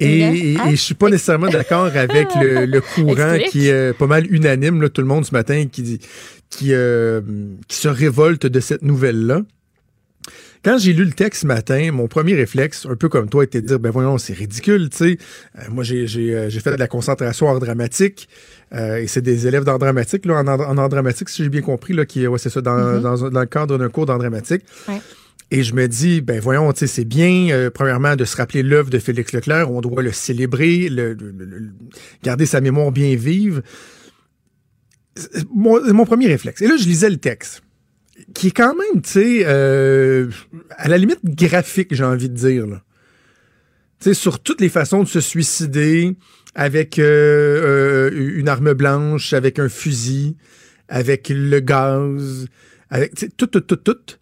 Et, 0.00 0.18
et- 0.20 0.56
Hein? 0.58 0.66
et 0.68 0.70
je 0.70 0.76
suis 0.80 0.94
pas 0.94 1.08
nécessairement 1.10 1.48
d'accord 1.48 1.86
avec 1.94 2.28
le, 2.40 2.64
le 2.66 2.80
courant 2.80 3.32
Explique. 3.34 3.50
qui 3.50 3.68
est 3.68 3.96
pas 3.96 4.06
mal 4.06 4.26
unanime, 4.32 4.80
là, 4.82 4.88
tout 4.88 5.00
le 5.02 5.06
monde 5.06 5.24
ce 5.26 5.32
matin, 5.32 5.66
qui, 5.70 5.82
dit, 5.82 6.00
qui, 6.50 6.68
euh, 6.72 7.20
qui 7.68 7.76
se 7.76 7.88
révolte 7.88 8.46
de 8.46 8.60
cette 8.60 8.82
nouvelle-là. 8.82 9.42
Quand 10.64 10.78
j'ai 10.78 10.92
lu 10.92 11.04
le 11.04 11.12
texte 11.12 11.42
ce 11.42 11.46
matin, 11.46 11.92
mon 11.92 12.08
premier 12.08 12.34
réflexe, 12.34 12.86
un 12.90 12.96
peu 12.96 13.08
comme 13.08 13.28
toi, 13.28 13.44
était 13.44 13.60
de 13.60 13.68
dire, 13.68 13.78
ben 13.78 13.90
voyons, 13.90 14.18
c'est 14.18 14.32
ridicule, 14.32 14.88
tu 14.90 14.96
sais. 14.96 15.18
Euh, 15.58 15.62
moi, 15.70 15.84
j'ai, 15.84 16.06
euh, 16.34 16.50
j'ai 16.50 16.58
fait 16.58 16.72
de 16.72 16.76
la 16.76 16.88
concentration 16.88 17.46
en 17.46 17.56
dramatique, 17.60 18.28
euh, 18.74 18.96
et 18.96 19.06
c'est 19.06 19.20
des 19.22 19.46
élèves 19.46 19.62
d'art 19.62 19.78
dramatique, 19.78 20.26
là, 20.26 20.34
en, 20.40 20.46
art- 20.48 20.68
en 20.68 20.76
art 20.78 20.88
dramatique, 20.88 21.28
si 21.28 21.44
j'ai 21.44 21.50
bien 21.50 21.60
compris, 21.60 21.92
là, 21.92 22.04
qui, 22.04 22.26
ouais, 22.26 22.38
c'est 22.38 22.50
ça, 22.50 22.62
dans, 22.62 23.00
dans, 23.00 23.26
un- 23.26 23.30
dans 23.30 23.40
le 23.40 23.46
cadre 23.46 23.78
d'un 23.78 23.88
cours 23.90 24.06
d'art 24.06 24.18
dramatique. 24.18 24.62
Ouais. 24.88 25.00
Et 25.50 25.62
je 25.62 25.74
me 25.74 25.86
dis, 25.86 26.20
ben 26.22 26.40
voyons, 26.40 26.72
c'est 26.74 27.04
bien, 27.04 27.50
euh, 27.50 27.70
premièrement, 27.70 28.16
de 28.16 28.24
se 28.24 28.36
rappeler 28.36 28.62
l'œuvre 28.62 28.90
de 28.90 28.98
Félix 28.98 29.32
Leclerc. 29.32 29.70
On 29.70 29.80
doit 29.80 30.02
le 30.02 30.12
célébrer, 30.12 30.90
garder 32.24 32.46
sa 32.46 32.60
mémoire 32.60 32.90
bien 32.90 33.14
vive. 33.14 33.62
Mon, 35.54 35.80
mon 35.92 36.04
premier 36.04 36.26
réflexe. 36.26 36.60
Et 36.62 36.66
là, 36.66 36.76
je 36.76 36.84
lisais 36.84 37.08
le 37.08 37.16
texte, 37.16 37.62
qui 38.34 38.48
est 38.48 38.56
quand 38.56 38.74
même, 38.74 39.02
tu 39.02 39.10
sais, 39.10 39.42
euh, 39.46 40.28
à 40.70 40.88
la 40.88 40.98
limite 40.98 41.24
graphique, 41.24 41.94
j'ai 41.94 42.04
envie 42.04 42.28
de 42.28 42.34
dire. 42.34 42.66
Là. 42.66 42.82
Tu 44.00 44.08
sais, 44.08 44.14
sur 44.14 44.40
toutes 44.40 44.60
les 44.60 44.68
façons 44.68 45.04
de 45.04 45.08
se 45.08 45.20
suicider, 45.20 46.16
avec 46.56 46.98
euh, 46.98 48.10
une 48.12 48.48
arme 48.48 48.72
blanche, 48.72 49.32
avec 49.32 49.58
un 49.58 49.68
fusil, 49.68 50.36
avec 50.88 51.28
le 51.28 51.60
gaz, 51.60 52.46
avec 52.90 53.14
tout, 53.36 53.46
tout, 53.46 53.60
tout, 53.60 53.76
tout. 53.76 54.16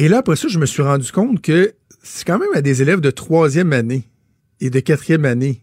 Et 0.00 0.08
là, 0.08 0.18
après 0.18 0.34
ça, 0.36 0.48
je 0.48 0.58
me 0.58 0.64
suis 0.64 0.80
rendu 0.82 1.12
compte 1.12 1.42
que 1.42 1.74
c'est 2.02 2.26
quand 2.26 2.38
même 2.38 2.48
à 2.54 2.62
des 2.62 2.80
élèves 2.80 3.00
de 3.02 3.10
troisième 3.10 3.74
année 3.74 4.08
et 4.60 4.70
de 4.70 4.80
quatrième 4.80 5.26
année 5.26 5.62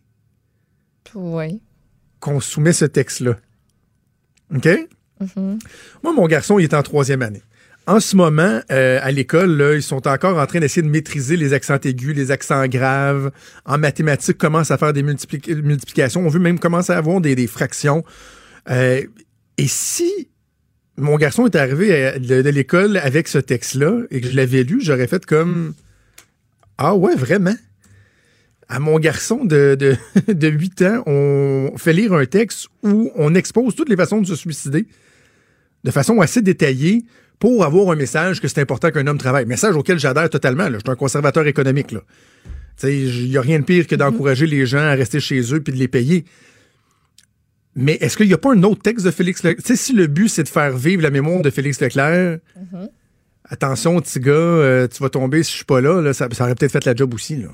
Oui. 1.15 1.59
qu'on 2.19 2.39
soumet 2.39 2.71
ce 2.73 2.85
texte-là. 2.85 3.37
OK? 4.55 4.67
Moi, 6.03 6.13
mon 6.13 6.27
garçon, 6.27 6.59
il 6.59 6.63
est 6.65 6.75
en 6.75 6.83
troisième 6.83 7.23
année. 7.23 7.41
En 7.87 7.99
ce 7.99 8.15
moment, 8.15 8.59
euh, 8.69 8.99
à 9.01 9.11
l'école, 9.11 9.71
ils 9.75 9.81
sont 9.81 10.07
encore 10.07 10.37
en 10.37 10.45
train 10.45 10.59
d'essayer 10.59 10.83
de 10.85 10.91
maîtriser 10.91 11.35
les 11.35 11.53
accents 11.53 11.79
aigus, 11.83 12.15
les 12.15 12.29
accents 12.29 12.67
graves. 12.67 13.31
En 13.65 13.79
mathématiques, 13.79 14.37
commence 14.37 14.69
à 14.69 14.77
faire 14.77 14.93
des 14.93 15.01
multipli- 15.01 15.55
multiplications. 15.63 16.21
On 16.23 16.29
veut 16.29 16.39
même 16.39 16.59
commencer 16.59 16.91
à 16.93 16.97
avoir 16.97 17.21
des, 17.21 17.33
des 17.33 17.47
fractions. 17.47 18.03
Euh, 18.69 19.01
et 19.57 19.67
si 19.67 20.27
mon 20.97 21.15
garçon 21.17 21.45
est 21.45 21.55
arrivé 21.55 22.05
à- 22.05 22.19
de, 22.19 22.41
de 22.41 22.49
l'école 22.49 22.97
avec 22.97 23.27
ce 23.27 23.37
texte-là 23.37 24.01
et 24.11 24.21
que 24.21 24.27
je 24.29 24.35
l'avais 24.35 24.63
lu, 24.63 24.79
j'aurais 24.81 25.07
fait 25.07 25.25
comme 25.25 25.73
Ah 26.77 26.95
ouais, 26.95 27.15
vraiment? 27.15 27.55
À 28.69 28.79
mon 28.79 28.99
garçon 28.99 29.45
de, 29.45 29.75
de, 29.79 29.95
de 30.33 30.47
8 30.49 30.81
ans, 30.83 31.03
on 31.05 31.73
fait 31.77 31.93
lire 31.93 32.13
un 32.13 32.25
texte 32.25 32.67
où 32.83 33.11
on 33.15 33.33
expose 33.35 33.75
toutes 33.75 33.89
les 33.89 33.95
façons 33.95 34.21
de 34.21 34.27
se 34.27 34.35
suicider 34.35 34.85
de 35.83 35.91
façon 35.91 36.19
assez 36.19 36.41
détaillée 36.41 37.05
pour 37.39 37.63
avoir 37.63 37.91
un 37.91 37.95
message 37.95 38.41
que 38.41 38.47
c'est 38.47 38.59
important 38.59 38.89
qu'un 38.91 39.05
homme 39.07 39.19
travaille. 39.19 39.45
Message 39.45 39.75
auquel 39.75 39.99
j'adhère 39.99 40.29
totalement. 40.29 40.63
là. 40.67 40.73
Je 40.73 40.77
suis 40.79 40.89
un 40.91 40.95
conservateur 40.95 41.45
économique. 41.47 41.91
là. 41.91 42.01
Tu 42.79 42.87
sais, 42.87 42.97
Il 42.99 43.29
n'y 43.29 43.37
a 43.37 43.41
rien 43.41 43.59
de 43.59 43.63
pire 43.63 43.87
que 43.87 43.95
d'encourager 43.95 44.47
les 44.47 44.65
gens 44.65 44.79
à 44.79 44.93
rester 44.95 45.19
chez 45.19 45.53
eux 45.53 45.61
puis 45.61 45.71
de 45.71 45.77
les 45.77 45.87
payer. 45.87 46.25
Mais 47.79 47.93
est-ce 48.01 48.17
qu'il 48.17 48.27
n'y 48.27 48.33
a 48.33 48.37
pas 48.39 48.53
un 48.53 48.63
autre 48.63 48.81
texte 48.81 49.05
de 49.05 49.11
Félix 49.11 49.43
Leclerc? 49.43 49.63
Tu 49.63 49.67
sais, 49.67 49.75
si 49.75 49.93
le 49.93 50.07
but, 50.07 50.27
c'est 50.29 50.43
de 50.43 50.49
faire 50.49 50.75
vivre 50.75 51.03
la 51.03 51.11
mémoire 51.11 51.41
de 51.43 51.49
Félix 51.51 51.79
Leclerc, 51.79 52.39
attention, 53.49 53.99
petit 54.01 54.19
gars, 54.19 54.31
euh, 54.31 54.87
tu 54.87 55.01
vas 55.01 55.09
tomber 55.09 55.43
si 55.43 55.51
je 55.51 55.55
suis 55.57 55.65
pas 55.65 55.81
là. 55.81 56.01
là, 56.01 56.13
ça, 56.13 56.27
ça 56.31 56.43
aurait 56.45 56.55
peut-être 56.55 56.71
fait 56.71 56.85
la 56.85 56.95
job 56.95 57.13
aussi. 57.13 57.37
Là. 57.37 57.49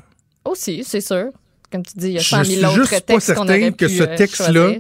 Aussi, 0.46 0.84
c'est 0.86 1.02
sûr. 1.02 1.26
Comme 1.72 1.84
tu 1.86 1.94
dis, 1.98 2.08
il 2.08 2.14
y 2.14 2.18
a 2.18 2.22
Je 2.22 2.28
100 2.30 2.44
suis 2.44 2.56
000 2.56 2.66
autres 2.72 2.76
juste 2.82 2.92
pas 2.92 3.00
textes 3.02 3.28
qu'on 3.34 3.46
certain 3.48 3.62
aurait 3.62 3.72
que 3.74 3.88
ce 3.88 4.04
euh, 4.04 4.16
texte-là 4.16 4.72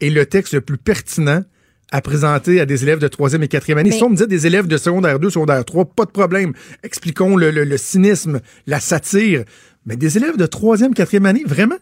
est 0.00 0.10
le 0.10 0.26
texte 0.26 0.54
le 0.54 0.60
plus 0.60 0.78
pertinent 0.78 1.42
à 1.90 2.00
présenter 2.02 2.60
à 2.60 2.66
des 2.66 2.82
élèves 2.82 2.98
de 2.98 3.08
troisième 3.08 3.42
et 3.42 3.48
quatrième 3.48 3.78
année. 3.78 3.90
Mais- 3.90 3.96
Si 3.96 4.02
on 4.02 4.10
me 4.10 4.16
dit 4.16 4.26
des 4.26 4.46
élèves 4.46 4.66
de 4.68 4.76
secondaire 4.76 5.18
2, 5.18 5.30
secondaire 5.30 5.64
3, 5.64 5.86
pas 5.86 6.04
de 6.04 6.10
problème. 6.10 6.52
Expliquons 6.82 7.36
le, 7.36 7.50
le- 7.50 7.64
le 7.64 7.76
cynisme, 7.78 8.40
la 8.66 8.78
satire. 8.78 9.44
Mais 9.86 9.96
des 9.96 10.16
élèves 10.18 10.36
de 10.36 10.46
troisième, 10.46 10.94
quatrième 10.94 11.26
année, 11.26 11.42
vraiment? 11.46 11.76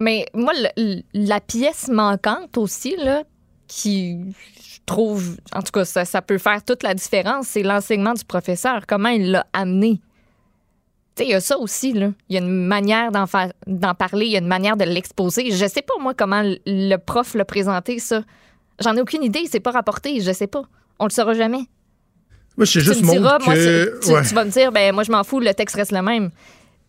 Mais 0.00 0.26
moi, 0.34 0.52
le- 0.76 1.02
la 1.14 1.40
pièce 1.40 1.88
manquante 1.88 2.58
aussi, 2.58 2.96
là, 2.96 3.22
qui 3.66 4.18
je 4.60 4.78
trouve, 4.86 5.36
en 5.52 5.62
tout 5.62 5.72
cas, 5.72 5.84
ça, 5.84 6.04
ça 6.04 6.22
peut 6.22 6.38
faire 6.38 6.62
toute 6.64 6.82
la 6.82 6.94
différence, 6.94 7.46
c'est 7.48 7.62
l'enseignement 7.62 8.12
du 8.14 8.24
professeur. 8.24 8.82
Comment 8.86 9.08
il 9.08 9.30
l'a 9.32 9.46
amené. 9.52 10.00
Tu 11.16 11.22
sais, 11.22 11.28
il 11.28 11.32
y 11.32 11.34
a 11.34 11.40
ça 11.40 11.58
aussi, 11.58 11.92
là. 11.94 12.10
Il 12.28 12.34
y 12.34 12.38
a 12.38 12.42
une 12.42 12.66
manière 12.66 13.10
d'en, 13.10 13.26
fa- 13.26 13.48
d'en 13.66 13.94
parler, 13.94 14.26
il 14.26 14.32
y 14.32 14.36
a 14.36 14.40
une 14.40 14.46
manière 14.46 14.76
de 14.76 14.84
l'exposer. 14.84 15.50
Je 15.50 15.66
sais 15.66 15.80
pas, 15.82 15.94
moi, 16.00 16.12
comment 16.14 16.42
le 16.66 16.96
prof 16.98 17.34
l'a 17.34 17.44
présenté, 17.46 17.98
ça. 17.98 18.22
J'en 18.80 18.94
ai 18.96 19.00
aucune 19.00 19.22
idée, 19.24 19.44
c'est 19.50 19.60
pas 19.60 19.70
rapporté, 19.70 20.20
je 20.20 20.30
sais 20.30 20.46
pas. 20.46 20.62
On 20.98 21.04
le 21.06 21.10
saura 21.10 21.32
jamais. 21.32 21.64
Moi, 22.58 22.66
je 22.66 22.72
sais 22.72 22.80
Tu 22.80 22.84
juste 22.86 23.02
me 23.02 23.10
diras, 23.12 23.38
moi, 23.44 23.54
tu, 23.54 23.60
tu- 24.06 24.12
ouais. 24.12 24.22
tu 24.22 24.34
vas 24.34 24.44
me 24.44 24.50
dire, 24.50 24.70
ben 24.72 24.94
moi, 24.94 25.02
je 25.04 25.10
m'en 25.10 25.24
fous, 25.24 25.40
le 25.40 25.52
texte 25.54 25.76
reste 25.76 25.92
le 25.92 26.02
même. 26.02 26.30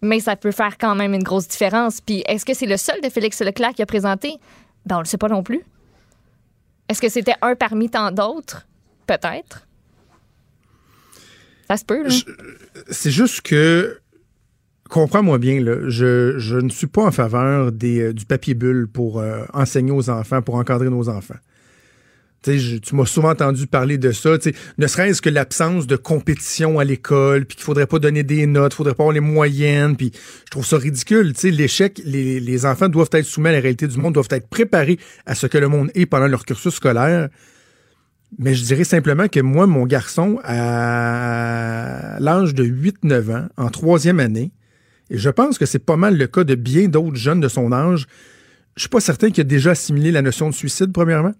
Mais 0.01 0.19
ça 0.19 0.35
peut 0.35 0.51
faire 0.51 0.77
quand 0.77 0.95
même 0.95 1.13
une 1.13 1.23
grosse 1.23 1.47
différence. 1.47 2.01
Puis 2.01 2.23
est-ce 2.27 2.45
que 2.45 2.53
c'est 2.53 2.65
le 2.65 2.77
seul 2.77 3.01
de 3.01 3.09
Félix 3.09 3.41
Leclerc 3.41 3.73
qui 3.73 3.81
a 3.81 3.85
présenté? 3.85 4.35
Ben, 4.85 4.97
on 4.97 4.99
le 4.99 5.05
sait 5.05 5.17
pas 5.17 5.29
non 5.29 5.43
plus. 5.43 5.61
Est-ce 6.89 7.01
que 7.01 7.09
c'était 7.09 7.35
un 7.41 7.55
parmi 7.55 7.89
tant 7.89 8.11
d'autres? 8.11 8.67
Peut-être. 9.05 9.67
Ça 11.67 11.77
se 11.77 11.83
peut, 11.83 12.03
là. 12.03 12.09
C'est 12.89 13.11
juste 13.11 13.41
que, 13.41 13.99
comprends-moi 14.89 15.37
bien, 15.37 15.59
là, 15.61 15.89
je, 15.89 16.59
ne 16.59 16.69
suis 16.69 16.87
pas 16.87 17.03
en 17.03 17.11
faveur 17.11 17.73
des, 17.73 17.99
euh, 17.99 18.13
du 18.13 18.25
papier 18.25 18.53
bulle 18.53 18.87
pour 18.87 19.19
euh, 19.19 19.43
enseigner 19.53 19.91
aux 19.91 20.09
enfants, 20.09 20.41
pour 20.41 20.55
encadrer 20.55 20.89
nos 20.89 21.09
enfants. 21.09 21.35
Tu 22.43 22.79
m'as 22.93 23.05
souvent 23.05 23.31
entendu 23.31 23.67
parler 23.67 23.97
de 23.97 24.11
ça, 24.11 24.37
ne 24.77 24.87
serait-ce 24.87 25.21
que 25.21 25.29
l'absence 25.29 25.85
de 25.85 25.95
compétition 25.95 26.79
à 26.79 26.85
l'école, 26.85 27.45
puis 27.45 27.57
qu'il 27.57 27.65
faudrait 27.65 27.87
pas 27.87 27.99
donner 27.99 28.23
des 28.23 28.45
notes, 28.45 28.73
faudrait 28.73 28.93
pas 28.93 29.03
avoir 29.03 29.13
les 29.13 29.19
moyennes, 29.19 29.97
puis 29.97 30.11
je 30.45 30.51
trouve 30.51 30.65
ça 30.65 30.77
ridicule. 30.77 31.33
L'échec, 31.43 32.01
les, 32.05 32.39
les 32.39 32.65
enfants 32.65 32.89
doivent 32.89 33.09
être 33.11 33.25
soumis 33.25 33.49
à 33.49 33.53
la 33.53 33.59
réalité 33.59 33.87
du 33.87 33.97
monde, 33.97 34.13
doivent 34.13 34.27
être 34.31 34.47
préparés 34.47 34.97
à 35.25 35.35
ce 35.35 35.47
que 35.47 35.57
le 35.57 35.67
monde 35.67 35.91
est 35.93 36.05
pendant 36.05 36.27
leur 36.27 36.45
cursus 36.45 36.75
scolaire. 36.75 37.27
Mais 38.37 38.53
je 38.53 38.63
dirais 38.63 38.83
simplement 38.83 39.27
que 39.27 39.39
moi, 39.39 39.67
mon 39.67 39.85
garçon, 39.85 40.39
à 40.43 42.17
l'âge 42.19 42.53
de 42.53 42.63
8-9 42.63 43.35
ans, 43.35 43.47
en 43.57 43.69
troisième 43.69 44.19
année, 44.19 44.51
et 45.09 45.17
je 45.17 45.29
pense 45.29 45.57
que 45.57 45.65
c'est 45.65 45.79
pas 45.79 45.95
mal 45.95 46.17
le 46.17 46.27
cas 46.27 46.43
de 46.43 46.55
bien 46.55 46.87
d'autres 46.87 47.15
jeunes 47.15 47.39
de 47.39 47.47
son 47.47 47.71
âge, 47.71 48.05
je 48.75 48.81
suis 48.81 48.89
pas 48.89 48.99
certain 48.99 49.31
qu'il 49.31 49.41
a 49.41 49.45
déjà 49.45 49.71
assimilé 49.71 50.11
la 50.11 50.21
notion 50.21 50.49
de 50.49 50.53
suicide, 50.53 50.91
premièrement. 50.93 51.33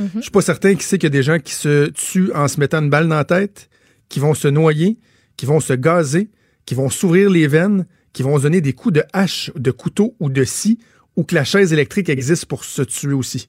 Je 0.00 0.20
suis 0.20 0.30
pas 0.30 0.42
certain 0.42 0.74
qu'il 0.74 0.82
sait 0.82 0.98
qu'il 0.98 1.06
y 1.06 1.06
a 1.06 1.10
des 1.10 1.22
gens 1.22 1.38
qui 1.38 1.54
se 1.54 1.88
tuent 1.90 2.32
en 2.34 2.48
se 2.48 2.58
mettant 2.58 2.82
une 2.82 2.90
balle 2.90 3.08
dans 3.08 3.16
la 3.16 3.24
tête, 3.24 3.68
qui 4.08 4.20
vont 4.20 4.34
se 4.34 4.48
noyer, 4.48 4.98
qui 5.36 5.46
vont 5.46 5.60
se 5.60 5.72
gazer, 5.72 6.30
qui 6.66 6.74
vont 6.74 6.90
s'ouvrir 6.90 7.30
les 7.30 7.46
veines, 7.46 7.86
qui 8.12 8.22
vont 8.22 8.38
donner 8.38 8.60
des 8.60 8.72
coups 8.72 8.94
de 8.94 9.04
hache, 9.12 9.50
de 9.54 9.70
couteau 9.70 10.16
ou 10.20 10.30
de 10.30 10.44
scie, 10.44 10.78
ou 11.16 11.24
que 11.24 11.34
la 11.34 11.44
chaise 11.44 11.72
électrique 11.72 12.08
existe 12.08 12.46
pour 12.46 12.64
se 12.64 12.82
tuer 12.82 13.12
aussi. 13.12 13.48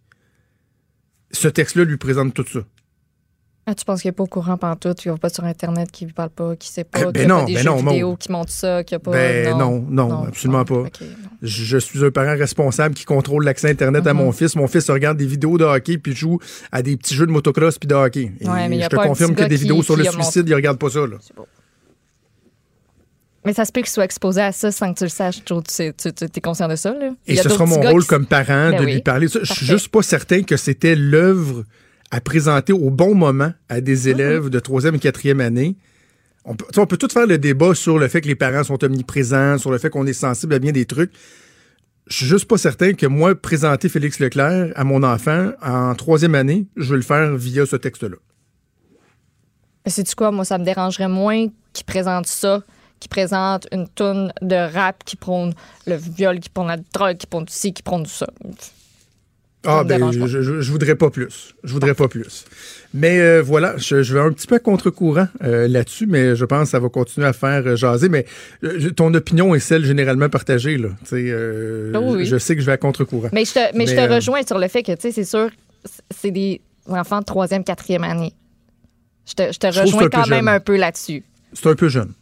Ce 1.32 1.48
texte-là 1.48 1.84
lui 1.84 1.98
présente 1.98 2.34
tout 2.34 2.46
ça. 2.46 2.66
Ah, 3.68 3.74
tu 3.74 3.84
penses 3.84 4.02
qu'il 4.04 4.10
n'est 4.10 4.14
pas 4.14 4.22
au 4.22 4.28
courant 4.28 4.58
tout, 4.80 4.94
qu'il 4.94 5.12
va 5.12 5.18
pas 5.18 5.30
sur 5.30 5.44
Internet, 5.44 5.92
qu'il 5.92 6.08
ne 6.10 6.12
parle 6.14 6.30
pas, 6.30 6.56
qu'il 6.56 6.70
ne 6.70 6.74
sait 6.74 6.84
pas, 6.84 7.00
Eh, 7.00 7.06
ben 7.12 7.20
n'y 7.22 7.26
a 7.26 7.28
non, 7.28 7.40
pas 7.40 7.46
des 7.46 7.54
ben 7.56 7.64
jeux 7.64 7.70
non, 7.70 7.76
vidéo 7.78 8.16
qui 8.16 8.32
montrent 8.32 8.52
ça, 8.52 8.84
qu'il 8.84 8.96
n'y 8.96 8.98
a 8.98 9.00
pas... 9.04 9.12
Ben 9.12 9.58
non, 9.58 9.84
non, 9.90 10.26
absolument 10.26 10.64
pas. 10.64 10.84
Je, 11.42 11.64
je 11.64 11.78
suis 11.80 12.06
un 12.06 12.12
parent 12.12 12.38
responsable 12.38 12.94
qui 12.94 13.06
contrôle 13.06 13.44
l'accès 13.44 13.72
Internet 13.72 14.06
à 14.06 14.14
mon 14.14 14.32
fils. 14.32 14.56
Mon 14.56 14.68
fils 14.68 14.88
regarde 14.92 15.18
des 15.18 15.26
vidéos 15.26 15.58
de 15.58 15.64
hockey 15.64 15.98
puis 15.98 16.16
joue 16.16 16.38
à 16.72 16.84
des 16.84 16.96
petits 16.96 17.16
jeux 17.16 17.26
de 17.26 17.32
motocross 17.32 17.80
puis 17.80 17.88
de 17.88 17.96
hockey. 17.96 18.32
Et 18.40 18.48
Ouais, 18.48 18.70
mais 18.70 18.76
il 18.76 18.80
y 18.80 18.84
a 18.84 18.86
je 18.86 18.90
te 18.90 19.02
confirme 19.02 19.34
que 19.34 19.42
des 19.44 19.56
qui- 19.56 19.62
vidéos 19.64 19.82
sur 19.82 19.96
le 19.98 20.04
qui 20.04 20.12
suicide, 20.12 20.48
il 20.48 20.54
regarde 20.54 20.78
pas 20.78 20.90
ça. 20.92 21.00
Là. 21.08 21.18
Mais 23.46 23.54
ça 23.54 23.66
se 23.66 23.72
peut 23.72 23.82
qu'il 23.82 23.90
soit 23.90 24.06
exposé 24.06 24.42
à 24.42 24.52
ça 24.52 24.72
sans 24.72 24.92
que 24.94 24.98
tu 25.00 25.04
le 25.06 25.10
saches. 25.10 25.44
Tu 25.44 25.54
es 25.54 26.42
conscient 26.42 26.68
de 26.68 26.76
ça, 26.76 26.94
là? 26.94 27.12
Et 27.28 27.36
ce 27.36 27.50
sera 27.50 27.66
mon 27.66 27.80
rôle 27.82 28.02
qui- 28.02 28.08
comme 28.08 28.26
parent 28.28 28.70
Ben 28.72 28.80
de 28.80 28.86
oui. 28.86 28.94
lui 28.94 29.02
parler. 29.02 29.28
Je 29.28 29.52
suis 29.54 29.66
juste 29.66 29.90
pas 29.90 30.02
certain 30.04 30.42
que 30.44 30.58
c'était 30.58 30.96
l'œuvre 30.96 31.64
à 32.16 32.22
présenter 32.22 32.72
au 32.72 32.92
bon 32.92 33.14
moment 33.14 33.52
à 33.68 33.82
des 33.82 34.08
élèves 34.08 34.50
de 34.50 34.60
troisième 34.62 34.96
et 34.96 35.00
quatrième 35.00 35.42
année. 35.42 35.76
On 36.46 36.56
peut, 36.56 36.66
on 36.78 36.86
tout 36.86 37.10
faire 37.12 37.28
le 37.28 37.38
débat 37.38 37.76
sur 37.76 38.00
le 38.00 38.08
fait 38.08 38.22
que 38.22 38.30
les 38.30 38.36
parents 38.36 38.64
sont 38.64 38.82
omniprésents, 38.86 39.58
sur 39.58 39.70
le 39.70 39.78
fait 39.80 39.90
qu'on 39.90 40.08
est 40.08 40.14
sensible 40.14 40.54
à 40.54 40.60
bien 40.60 40.72
des 40.72 40.86
trucs. 40.86 41.12
Je 42.08 42.16
suis 42.16 42.26
juste 42.26 42.46
pas 42.46 42.58
certain 42.58 42.94
que 42.94 43.06
moi, 43.06 43.36
présenter 43.36 43.90
Félix 43.90 44.20
Leclerc 44.20 44.72
à 44.78 44.86
mon 44.86 45.04
enfant 45.04 45.52
en 45.62 45.94
troisième 45.96 46.36
année, 46.36 46.68
je 46.78 46.92
vais 46.92 46.96
le 46.96 47.02
faire 47.02 47.36
via 47.36 47.66
ce 47.66 47.76
texte-là. 47.76 48.16
Mais 49.84 49.92
sais-tu 49.92 50.16
quoi? 50.16 50.32
Moi, 50.32 50.46
ça 50.46 50.58
me 50.58 50.64
dérangerait 50.64 51.10
moins 51.10 51.48
qu'il 51.74 51.86
présente 51.86 52.28
ça, 52.28 52.64
qu'il 53.02 53.10
présente 53.10 53.68
une 53.74 53.90
toune 53.90 54.32
de 54.42 54.74
rap 54.74 55.04
qui 55.04 55.18
prône 55.18 55.54
le 55.86 55.96
viol, 55.98 56.40
qui 56.40 56.48
prône 56.48 56.68
la 56.68 56.78
drogue, 56.78 57.18
qui 57.18 57.28
prône 57.28 57.46
ci, 57.50 57.74
qui 57.74 57.84
prône 57.84 58.06
ça. 58.06 58.28
Ah, 59.66 59.84
ben, 59.84 60.12
je, 60.12 60.28
je, 60.28 60.62
je 60.62 60.72
voudrais 60.72 60.96
pas 60.96 61.10
plus. 61.10 61.56
Je 61.64 61.74
voudrais 61.74 61.94
pas 61.94 62.08
plus. 62.08 62.46
Mais 62.94 63.20
euh, 63.20 63.42
voilà, 63.42 63.76
je, 63.78 64.04
je 64.04 64.14
vais 64.14 64.22
un 64.22 64.32
petit 64.32 64.48
peu 64.48 64.56
à 64.56 64.60
contre-courant 64.60 65.28
euh, 65.44 65.68
là-dessus, 65.68 66.08
mais 66.08 66.36
je 66.36 66.46
pense 66.46 66.64
que 66.64 66.70
ça 66.70 66.80
va 66.80 66.88
continuer 66.90 67.28
à 67.28 67.34
faire 67.34 67.64
euh, 67.66 67.76
jaser. 67.76 68.08
Mais 68.10 68.26
ton 68.96 69.14
opinion 69.14 69.54
est 69.54 69.60
celle 69.60 69.84
généralement 69.84 70.30
partagée. 70.30 70.78
Là. 70.78 70.90
Ah 71.94 72.00
oui. 72.00 72.26
Je 72.26 72.38
sais 72.38 72.56
que 72.56 72.62
je 72.62 72.66
vais 72.66 72.72
à 72.74 72.78
contre-courant. 72.78 73.30
Mais 73.34 73.44
je 73.44 73.54
te, 73.54 73.78
mais 73.78 73.86
je 73.86 73.96
te 73.96 74.14
rejoins 74.14 74.44
sur 74.46 74.58
le 74.58 74.68
fait 74.68 74.84
que, 74.84 74.94
tu 74.94 75.02
sais, 75.02 75.12
c'est 75.12 75.26
sûr, 75.26 75.50
c'est 76.10 76.32
des 76.32 76.62
enfants 76.88 77.20
de 77.20 77.26
troisième, 77.26 77.64
quatrième 77.64 78.04
année. 78.04 78.34
Je 79.28 79.34
te, 79.34 79.52
je 79.52 79.60
te 79.60 79.68
rejoins 79.68 80.08
quand 80.10 80.28
même 80.28 80.46
jeune. 80.46 80.48
un 80.48 80.60
peu 80.60 80.78
là-dessus. 80.78 81.24
C'est 81.54 81.68
un 81.68 81.76
peu 81.76 81.90
jeune. 81.90 82.14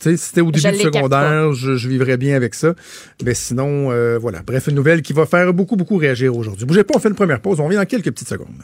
Tu 0.00 0.10
sais, 0.10 0.16
si 0.16 0.26
c'était 0.28 0.40
au 0.40 0.50
début 0.50 0.60
Je 0.60 0.70
du 0.70 0.78
secondaire, 0.78 1.52
je, 1.52 1.76
je 1.76 1.88
vivrais 1.88 2.16
bien 2.16 2.34
avec 2.34 2.54
ça. 2.54 2.74
Mais 3.22 3.34
sinon, 3.34 3.90
euh, 3.90 4.18
voilà. 4.18 4.40
Bref, 4.46 4.68
une 4.68 4.76
nouvelle 4.76 5.02
qui 5.02 5.12
va 5.12 5.26
faire 5.26 5.52
beaucoup, 5.52 5.76
beaucoup 5.76 5.98
réagir 5.98 6.34
aujourd'hui. 6.34 6.64
Bougez 6.64 6.84
pas, 6.84 6.94
on 6.96 7.00
fait 7.00 7.10
une 7.10 7.14
première 7.14 7.40
pause. 7.40 7.60
On 7.60 7.64
revient 7.66 7.76
dans 7.76 7.84
quelques 7.84 8.10
petites 8.10 8.28
secondes. 8.28 8.62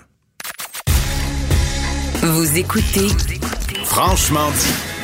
Vous 2.22 2.58
écoutez 2.58 3.08
Franchement 3.84 4.50
dit. 4.50 4.95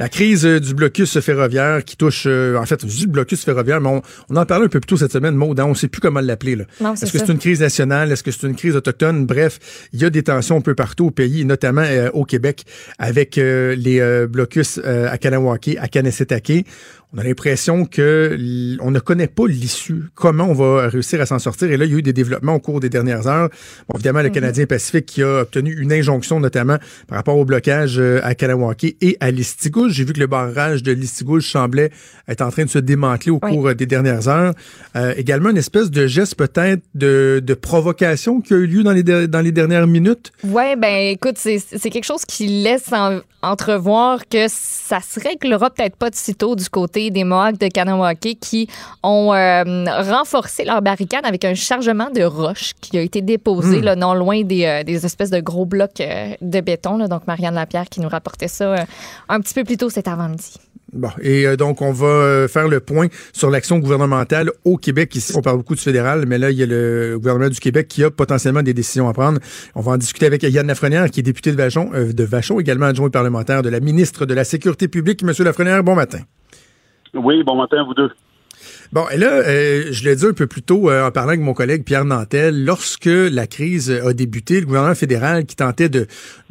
La 0.00 0.08
crise 0.08 0.46
euh, 0.46 0.58
du 0.60 0.72
blocus 0.72 1.20
ferroviaire 1.20 1.84
qui 1.84 1.94
touche, 1.94 2.24
euh, 2.26 2.56
en 2.56 2.64
fait, 2.64 2.82
le 2.82 3.06
blocus 3.06 3.44
ferroviaire, 3.44 3.82
mais 3.82 3.90
on, 3.90 4.02
on 4.30 4.36
en 4.36 4.46
parlait 4.46 4.64
un 4.64 4.68
peu 4.68 4.80
plus 4.80 4.86
tôt 4.86 4.96
cette 4.96 5.12
semaine, 5.12 5.34
Maud, 5.34 5.60
hein, 5.60 5.66
on 5.66 5.70
ne 5.70 5.74
sait 5.74 5.88
plus 5.88 6.00
comment 6.00 6.20
l'appeler. 6.20 6.56
Est-ce 6.80 7.12
que 7.12 7.18
c'est 7.18 7.28
une 7.28 7.38
crise 7.38 7.60
nationale? 7.60 8.10
Est-ce 8.10 8.22
que 8.22 8.30
c'est 8.30 8.46
une 8.46 8.56
crise 8.56 8.76
autochtone? 8.76 9.26
Bref, 9.26 9.58
il 9.92 10.00
y 10.00 10.06
a 10.06 10.10
des 10.10 10.22
tensions 10.22 10.56
un 10.56 10.62
peu 10.62 10.74
partout 10.74 11.08
au 11.08 11.10
pays, 11.10 11.44
notamment 11.44 11.84
euh, 11.84 12.08
au 12.14 12.24
Québec, 12.24 12.64
avec 12.98 13.36
euh, 13.36 13.74
les 13.76 14.00
euh, 14.00 14.26
blocus 14.26 14.80
euh, 14.82 15.10
à 15.10 15.18
Kanawake, 15.18 15.76
à 15.78 15.86
Kanesetake. 15.86 16.64
On 17.12 17.18
a 17.18 17.24
l'impression 17.24 17.86
que 17.86 18.38
on 18.80 18.92
ne 18.92 19.00
connaît 19.00 19.26
pas 19.26 19.48
l'issue, 19.48 20.04
comment 20.14 20.44
on 20.44 20.54
va 20.54 20.86
réussir 20.88 21.20
à 21.20 21.26
s'en 21.26 21.40
sortir. 21.40 21.68
Et 21.70 21.76
là, 21.76 21.84
il 21.84 21.90
y 21.90 21.94
a 21.94 21.98
eu 21.98 22.02
des 22.02 22.12
développements 22.12 22.54
au 22.54 22.60
cours 22.60 22.78
des 22.78 22.88
dernières 22.88 23.26
heures. 23.26 23.48
Bon, 23.88 23.94
évidemment, 23.96 24.20
le 24.22 24.28
Mhm. 24.28 24.34
Canadien 24.34 24.66
Pacifique 24.66 25.06
qui 25.06 25.22
a 25.24 25.40
obtenu 25.40 25.74
une 25.76 25.92
injonction, 25.92 26.38
notamment 26.38 26.76
par 27.08 27.16
rapport 27.18 27.36
au 27.36 27.44
blocage 27.44 27.98
euh, 27.98 28.20
à 28.22 28.36
Kanawake 28.36 28.94
et 29.00 29.16
à 29.18 29.32
Listigouche. 29.32 29.92
J'ai 29.92 30.04
vu 30.04 30.12
que 30.12 30.20
le 30.20 30.28
barrage 30.28 30.84
de 30.84 30.92
Listigouche 30.92 31.50
semblait 31.50 31.90
être 32.28 32.42
en 32.42 32.50
train 32.52 32.64
de 32.64 32.70
se 32.70 32.78
démanteler 32.78 33.32
au 33.32 33.40
Oui. 33.42 33.50
cours 33.54 33.68
euh, 33.70 33.74
des 33.74 33.86
dernières 33.86 34.28
heures. 34.28 34.54
Euh, 34.94 35.12
également, 35.16 35.50
une 35.50 35.56
espèce 35.56 35.90
de 35.90 36.06
geste 36.06 36.36
peut-être 36.36 36.82
de, 36.94 37.42
de 37.44 37.54
provocation 37.54 38.40
qui 38.40 38.54
a 38.54 38.56
eu 38.58 38.66
lieu 38.66 38.82
dans 38.84 38.92
les, 38.92 39.02
der- 39.02 39.26
dans 39.26 39.40
les 39.40 39.50
dernières 39.52 39.88
minutes. 39.88 40.30
Ouais, 40.44 40.76
ben 40.76 41.08
écoute, 41.08 41.38
c'est 41.38 41.58
quelque 41.90 42.04
chose 42.06 42.24
qui 42.24 42.46
laisse 42.62 42.92
en- 42.92 43.18
entrevoir 43.42 44.28
que 44.28 44.46
ça 44.48 45.00
se 45.00 45.18
réglera 45.18 45.70
peut-être 45.70 45.96
pas 45.96 46.10
de 46.10 46.14
sitôt 46.14 46.54
du 46.54 46.68
côté 46.68 46.99
des 47.08 47.24
Mohawks 47.24 47.58
de 47.58 47.68
Kanawake 47.68 48.36
qui 48.40 48.68
ont 49.02 49.32
euh, 49.32 49.84
renforcé 49.86 50.64
leur 50.64 50.82
barricade 50.82 51.24
avec 51.24 51.46
un 51.46 51.54
chargement 51.54 52.10
de 52.10 52.22
roches 52.22 52.72
qui 52.82 52.98
a 52.98 53.00
été 53.00 53.22
déposé 53.22 53.80
là, 53.80 53.96
non 53.96 54.12
loin 54.12 54.42
des, 54.42 54.66
euh, 54.66 54.82
des 54.82 55.06
espèces 55.06 55.30
de 55.30 55.40
gros 55.40 55.64
blocs 55.64 56.00
euh, 56.00 56.34
de 56.42 56.60
béton. 56.60 56.98
là. 56.98 57.08
Donc 57.08 57.26
Marianne 57.26 57.54
Lapierre 57.54 57.88
qui 57.88 58.00
nous 58.00 58.08
rapportait 58.08 58.48
ça 58.48 58.84
un 59.28 59.40
petit 59.40 59.54
peu 59.54 59.64
plus 59.64 59.78
tôt 59.78 59.88
cet 59.88 60.08
avant-midi. 60.08 60.54
Bon, 60.92 61.10
et 61.22 61.56
donc 61.56 61.82
on 61.82 61.92
va 61.92 62.48
faire 62.48 62.66
le 62.66 62.80
point 62.80 63.06
sur 63.32 63.48
l'action 63.48 63.78
gouvernementale 63.78 64.50
au 64.64 64.76
Québec. 64.76 65.14
Ici, 65.14 65.32
on 65.36 65.40
parle 65.40 65.58
beaucoup 65.58 65.76
du 65.76 65.80
fédéral, 65.80 66.24
mais 66.26 66.36
là, 66.36 66.50
il 66.50 66.58
y 66.58 66.64
a 66.64 66.66
le 66.66 67.14
gouvernement 67.16 67.48
du 67.48 67.60
Québec 67.60 67.86
qui 67.86 68.02
a 68.02 68.10
potentiellement 68.10 68.62
des 68.62 68.74
décisions 68.74 69.08
à 69.08 69.12
prendre. 69.12 69.38
On 69.76 69.82
va 69.82 69.92
en 69.92 69.98
discuter 69.98 70.26
avec 70.26 70.42
Yann 70.42 70.66
Lafrenière, 70.66 71.08
qui 71.10 71.20
est 71.20 71.22
député 71.22 71.52
de 71.52 71.56
Vachon, 71.56 71.90
euh, 71.94 72.12
de 72.12 72.24
Vachon 72.24 72.58
également 72.58 72.86
adjoint 72.86 73.10
parlementaire 73.10 73.62
de 73.62 73.68
la 73.68 73.78
ministre 73.78 74.26
de 74.26 74.34
la 74.34 74.42
Sécurité 74.42 74.88
publique. 74.88 75.22
Monsieur 75.22 75.44
Lafrenière, 75.44 75.84
bon 75.84 75.94
matin. 75.94 76.18
Oui, 77.14 77.42
bon 77.42 77.56
matin 77.56 77.82
vous 77.84 77.94
deux. 77.94 78.10
Bon, 78.92 79.04
et 79.08 79.16
là, 79.16 79.30
euh, 79.30 79.84
je 79.92 80.04
l'ai 80.04 80.16
dit 80.16 80.26
un 80.26 80.32
peu 80.32 80.48
plus 80.48 80.62
tôt 80.62 80.90
euh, 80.90 81.06
en 81.06 81.12
parlant 81.12 81.28
avec 81.28 81.40
mon 81.40 81.54
collègue 81.54 81.84
Pierre 81.84 82.04
Nantel, 82.04 82.64
lorsque 82.64 83.06
la 83.06 83.46
crise 83.46 83.88
a 83.90 84.12
débuté, 84.12 84.58
le 84.58 84.66
gouvernement 84.66 84.96
fédéral 84.96 85.44
qui 85.46 85.54
tentait 85.54 85.88
de, 85.88 86.08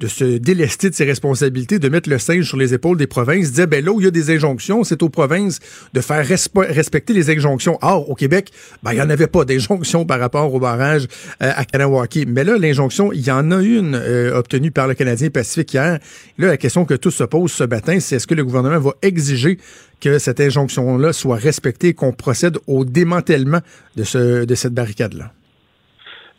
se 0.08 0.38
délester 0.38 0.89
de 0.89 0.95
ses 0.95 1.04
responsabilités, 1.04 1.80
de 1.80 1.89
mettre 1.89 2.10
le 2.10 2.17
singe 2.17 2.48
sur 2.48 2.56
les 2.56 2.74
épaules 2.74 2.98
des 2.98 3.08
provinces, 3.08 3.50
disait, 3.50 3.67
ben 3.67 3.84
là 3.84 3.91
où 3.91 4.00
il 4.00 4.06
y 4.06 4.08
a 4.08 4.12
des 4.12 4.34
injonctions, 4.34 4.86
c'est 4.86 5.04
aux 5.04 5.10
provinces 5.10 5.60
de 5.93 6.00
faire 6.00 6.26
respe- 6.26 6.65
respecter 6.74 7.12
les 7.12 7.30
injonctions. 7.30 7.78
Or, 7.82 8.10
au 8.10 8.15
Québec, 8.15 8.52
ben, 8.84 8.93
il 8.93 8.95
n'y 8.95 9.02
en 9.02 9.10
avait 9.10 9.28
pas 9.28 9.43
d'injonction 9.43 10.06
par 10.06 10.19
rapport 10.19 10.54
au 10.54 10.60
barrage 10.60 11.08
euh, 11.43 11.52
à 11.54 11.65
Kanawake. 11.65 12.19
Mais 12.26 12.45
là, 12.45 12.58
l'injonction, 12.58 13.12
il 13.12 13.28
y 13.28 13.32
en 13.32 13.52
a 13.52 13.62
une 13.62 13.95
obtenue 14.34 14.72
par 14.72 14.88
le 14.88 14.93
Canadien 14.93 15.30
Pacifique 15.30 15.74
hier. 15.74 16.00
Là, 16.38 16.48
la 16.48 16.58
question 16.58 16.86
que 16.86 16.93
tous 16.93 17.12
se 17.12 17.26
posent 17.26 17.52
ce 17.52 17.65
matin, 17.65 18.00
c'est 18.00 18.15
est-ce 18.15 18.28
que 18.28 18.36
le 18.36 18.45
gouvernement 18.45 18.80
va 18.80 18.93
exiger 19.02 19.58
que 20.02 20.20
cette 20.20 20.40
injonction-là 20.40 21.14
soit 21.14 21.36
respectée 21.36 21.90
et 21.90 21.94
qu'on 21.94 22.12
procède 22.12 22.58
au 22.68 22.86
démantèlement 22.86 23.60
de, 23.96 24.04
ce, 24.04 24.46
de 24.46 24.56
cette 24.56 24.74
barricade-là? 24.74 25.26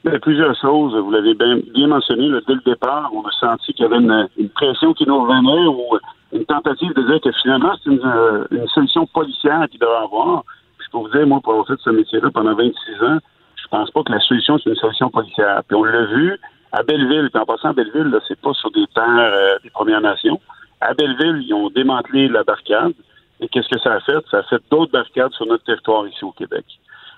Ben, 0.03 0.18
plusieurs 0.18 0.59
choses, 0.59 0.96
vous 0.96 1.11
l'avez 1.11 1.35
bien, 1.35 1.59
bien 1.75 1.88
mentionné, 1.88 2.29
là, 2.29 2.40
dès 2.49 2.55
le 2.55 2.62
départ, 2.64 3.11
on 3.12 3.20
a 3.20 3.31
senti 3.38 3.75
qu'il 3.75 3.85
y 3.85 3.87
avait 3.87 3.99
une, 3.99 4.49
pression 4.49 4.94
qui 4.94 5.07
nous 5.07 5.20
revenait 5.20 5.66
ou 5.66 5.99
une 6.33 6.46
tentative 6.46 6.94
de 6.94 7.03
dire 7.03 7.20
que 7.20 7.31
finalement, 7.42 7.73
c'est 7.83 7.90
une, 7.90 8.01
euh, 8.03 8.44
une 8.51 8.66
solution 8.68 9.07
policière 9.07 9.66
qu'il 9.70 9.79
devrait 9.79 10.05
avoir. 10.05 10.44
Puis 10.79 10.87
je 10.87 10.90
peux 10.90 10.99
vous 10.99 11.11
dire, 11.11 11.27
moi, 11.27 11.40
pour 11.42 11.53
avoir 11.53 11.66
fait 11.66 11.79
ce 11.85 11.90
métier-là 11.90 12.31
pendant 12.33 12.55
26 12.55 12.73
ans, 13.05 13.18
je 13.57 13.68
pense 13.68 13.90
pas 13.90 14.03
que 14.03 14.12
la 14.12 14.20
solution, 14.20 14.59
c'est 14.59 14.70
une 14.70 14.77
solution 14.77 15.11
policière. 15.11 15.62
Puis 15.68 15.77
on 15.77 15.85
l'a 15.85 16.07
vu 16.07 16.38
à 16.73 16.83
Belleville, 16.83 17.29
puis 17.31 17.42
en 17.42 17.44
passant 17.44 17.68
à 17.68 17.73
Belleville, 17.75 18.11
là, 18.11 18.20
c'est 18.27 18.40
pas 18.40 18.55
sur 18.55 18.70
des 18.70 18.87
terres 18.94 19.05
euh, 19.07 19.59
des 19.62 19.70
Premières 19.70 20.01
Nations. 20.01 20.40
À 20.81 20.94
Belleville, 20.94 21.44
ils 21.46 21.53
ont 21.53 21.68
démantelé 21.68 22.29
la 22.29 22.42
barricade. 22.42 22.94
Et 23.40 23.48
qu'est-ce 23.48 23.68
que 23.68 23.81
ça 23.81 23.94
a 23.94 24.00
fait? 24.00 24.24
Ça 24.31 24.38
a 24.38 24.42
fait 24.44 24.62
d'autres 24.70 24.92
barricades 24.92 25.33
sur 25.33 25.46
notre 25.46 25.64
territoire 25.64 26.07
ici 26.07 26.24
au 26.24 26.33
Québec. 26.33 26.64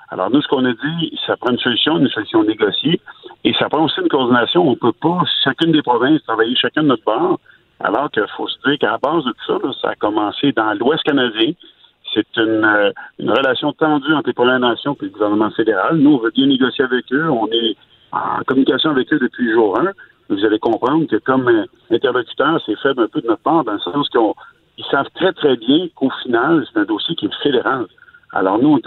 Alors, 0.08 0.30
nous, 0.30 0.42
ce 0.42 0.48
qu'on 0.48 0.64
a 0.66 0.72
dit, 0.72 1.18
ça 1.26 1.36
prend 1.36 1.52
une 1.52 1.58
solution, 1.58 1.98
une 1.98 2.08
solution 2.08 2.44
négociée, 2.44 3.00
et 3.44 3.54
ça 3.54 3.68
prend 3.68 3.84
aussi 3.84 4.00
une 4.00 4.08
coordination. 4.08 4.66
On 4.66 4.72
ne 4.72 4.76
peut 4.76 4.92
pas, 4.92 5.22
chacune 5.42 5.72
des 5.72 5.82
provinces, 5.82 6.22
travailler 6.24 6.54
chacun 6.54 6.82
de 6.82 6.88
notre 6.88 7.04
part, 7.04 7.38
alors 7.80 8.10
qu'il 8.10 8.26
faut 8.36 8.46
se 8.46 8.56
dire 8.66 8.78
qu'à 8.78 8.90
la 8.92 8.98
base 8.98 9.24
de 9.24 9.30
tout 9.30 9.44
ça, 9.46 9.58
là, 9.66 9.72
ça 9.80 9.88
a 9.90 9.94
commencé 9.94 10.52
dans 10.52 10.74
l'Ouest 10.74 11.02
canadien. 11.02 11.52
C'est 12.12 12.26
une, 12.36 12.62
euh, 12.62 12.92
une 13.18 13.30
relation 13.30 13.72
tendue 13.72 14.12
entre 14.12 14.28
les 14.28 14.34
Premières 14.34 14.60
Nations 14.60 14.94
et 15.00 15.06
le 15.06 15.10
gouvernement 15.10 15.50
fédéral. 15.50 15.96
Nous, 15.96 16.12
on 16.12 16.18
veut 16.18 16.30
bien 16.30 16.46
négocier 16.46 16.84
avec 16.84 17.10
eux. 17.10 17.30
On 17.30 17.48
est 17.48 17.74
en 18.12 18.44
communication 18.46 18.90
avec 18.90 19.10
eux 19.14 19.18
depuis 19.18 19.50
jour 19.50 19.80
1. 19.80 19.92
Vous 20.28 20.44
allez 20.44 20.58
comprendre 20.58 21.06
que 21.06 21.16
comme 21.16 21.48
euh, 21.48 21.64
interlocuteur, 21.90 22.60
c'est 22.66 22.78
faible 22.80 23.04
un 23.04 23.08
peu 23.08 23.22
de 23.22 23.28
notre 23.28 23.42
part, 23.42 23.64
dans 23.64 23.72
le 23.72 23.78
sens 23.78 24.08
qu'ils 24.76 24.84
savent 24.86 25.08
très, 25.14 25.32
très 25.32 25.56
bien 25.56 25.88
qu'au 25.94 26.10
final, 26.22 26.64
c'est 26.72 26.80
un 26.80 26.84
dossier 26.84 27.14
qui 27.14 27.26
est 27.26 27.42
fédéral. 27.42 27.86
Alors 28.32 28.58
nous, 28.58 28.68
on, 28.68 28.80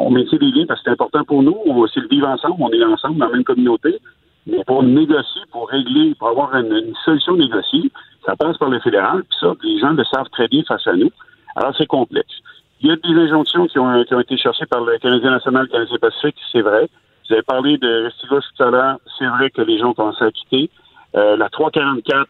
on 0.00 0.10
maintient 0.10 0.38
des 0.38 0.50
liens 0.50 0.66
parce 0.66 0.80
que 0.80 0.84
c'est 0.84 0.92
important 0.92 1.24
pour 1.24 1.42
nous. 1.42 1.56
On 1.66 1.80
va 1.80 1.86
essayer 1.86 2.02
de 2.02 2.08
vivre 2.08 2.28
ensemble. 2.28 2.56
On 2.58 2.70
est 2.70 2.84
ensemble 2.84 3.18
dans 3.18 3.26
la 3.26 3.32
même 3.32 3.44
communauté. 3.44 3.98
Mais 4.46 4.62
pour 4.64 4.82
négocier, 4.82 5.42
pour 5.50 5.68
régler, 5.68 6.14
pour 6.18 6.28
avoir 6.28 6.54
une, 6.54 6.94
solution 7.04 7.36
négociée, 7.36 7.90
ça 8.26 8.36
passe 8.36 8.58
par 8.58 8.68
le 8.68 8.80
fédéral. 8.80 9.22
Puis 9.24 9.38
ça, 9.40 9.54
les 9.62 9.78
gens 9.78 9.92
le 9.92 10.04
savent 10.04 10.28
très 10.32 10.48
bien 10.48 10.62
face 10.66 10.86
à 10.86 10.92
nous. 10.92 11.10
Alors 11.56 11.74
c'est 11.76 11.86
complexe. 11.86 12.34
Il 12.82 12.88
y 12.88 12.92
a 12.92 12.96
des 12.96 13.20
injonctions 13.20 13.66
qui 13.66 13.78
ont, 13.78 14.04
qui 14.04 14.14
ont 14.14 14.20
été 14.20 14.36
cherchées 14.36 14.66
par 14.66 14.82
le 14.82 14.98
Canadien 14.98 15.30
national, 15.30 15.64
le 15.64 15.68
Canadien 15.68 15.98
Pacifique, 16.00 16.36
c'est 16.52 16.62
vrai. 16.62 16.88
Vous 17.28 17.34
avez 17.34 17.42
parlé 17.42 17.78
de 17.78 18.04
Restigouche 18.04 18.44
tout 18.56 18.62
à 18.64 18.70
l'heure. 18.70 18.96
C'est 19.18 19.26
vrai 19.26 19.50
que 19.50 19.62
les 19.62 19.78
gens 19.78 19.92
commençaient 19.92 20.24
à 20.24 20.30
quitter. 20.30 20.70
Euh, 21.14 21.36
la 21.36 21.48
344, 21.48 22.28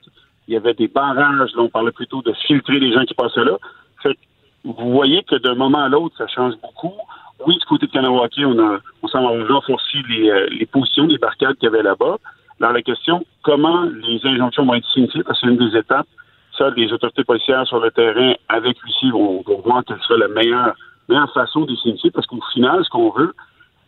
il 0.51 0.55
y 0.55 0.57
avait 0.57 0.75
des 0.75 0.89
barrages. 0.89 1.55
Là, 1.55 1.63
on 1.63 1.69
parlait 1.69 1.93
plutôt 1.93 2.23
de 2.23 2.33
filtrer 2.47 2.81
les 2.81 2.93
gens 2.93 3.05
qui 3.05 3.15
passaient 3.15 3.45
là. 3.45 3.57
Fait 4.03 4.19
vous 4.65 4.91
voyez 4.91 5.23
que 5.23 5.37
d'un 5.37 5.55
moment 5.55 5.79
à 5.79 5.89
l'autre, 5.89 6.17
ça 6.19 6.27
change 6.27 6.55
beaucoup. 6.61 6.93
Oui, 7.47 7.57
du 7.57 7.65
côté 7.67 7.87
de 7.87 7.93
Kanawake, 7.93 8.41
on 8.45 8.59
a, 8.59 8.81
on 9.03 9.09
s'en 9.09 9.23
va 9.23 9.55
renforcer 9.55 9.99
les, 10.09 10.29
euh, 10.29 10.49
les 10.51 10.67
positions 10.67 11.07
des 11.07 11.19
barricades 11.19 11.55
qu'il 11.55 11.71
y 11.71 11.73
avait 11.73 11.83
là-bas. 11.83 12.17
dans 12.59 12.73
la 12.73 12.83
question 12.83 13.25
comment 13.43 13.85
les 13.85 14.21
injonctions 14.25 14.67
vont 14.67 14.75
être 14.75 14.91
signifiées, 14.93 15.23
parce 15.23 15.41
que 15.41 15.47
c'est 15.47 15.53
une 15.53 15.71
des 15.71 15.79
étapes. 15.79 16.09
Ça, 16.59 16.69
les 16.77 16.93
autorités 16.93 17.25
policières 17.25 17.67
sur 17.67 17.79
le 17.79 17.91
terrain, 17.93 18.35
avec 18.49 18.77
l'huissier, 18.83 19.11
vont, 19.13 19.43
vont 19.47 19.61
voir 19.65 19.83
quelle 19.87 20.01
sera 20.03 20.19
la 20.19 20.29
meilleure, 20.29 20.75
meilleure 21.09 21.33
façon 21.33 21.61
de 21.61 21.71
les 21.71 21.77
signifier, 21.77 22.11
parce 22.11 22.27
qu'au 22.27 22.41
final, 22.53 22.85
ce 22.85 22.91
qu'on 22.91 23.11
veut, 23.11 23.33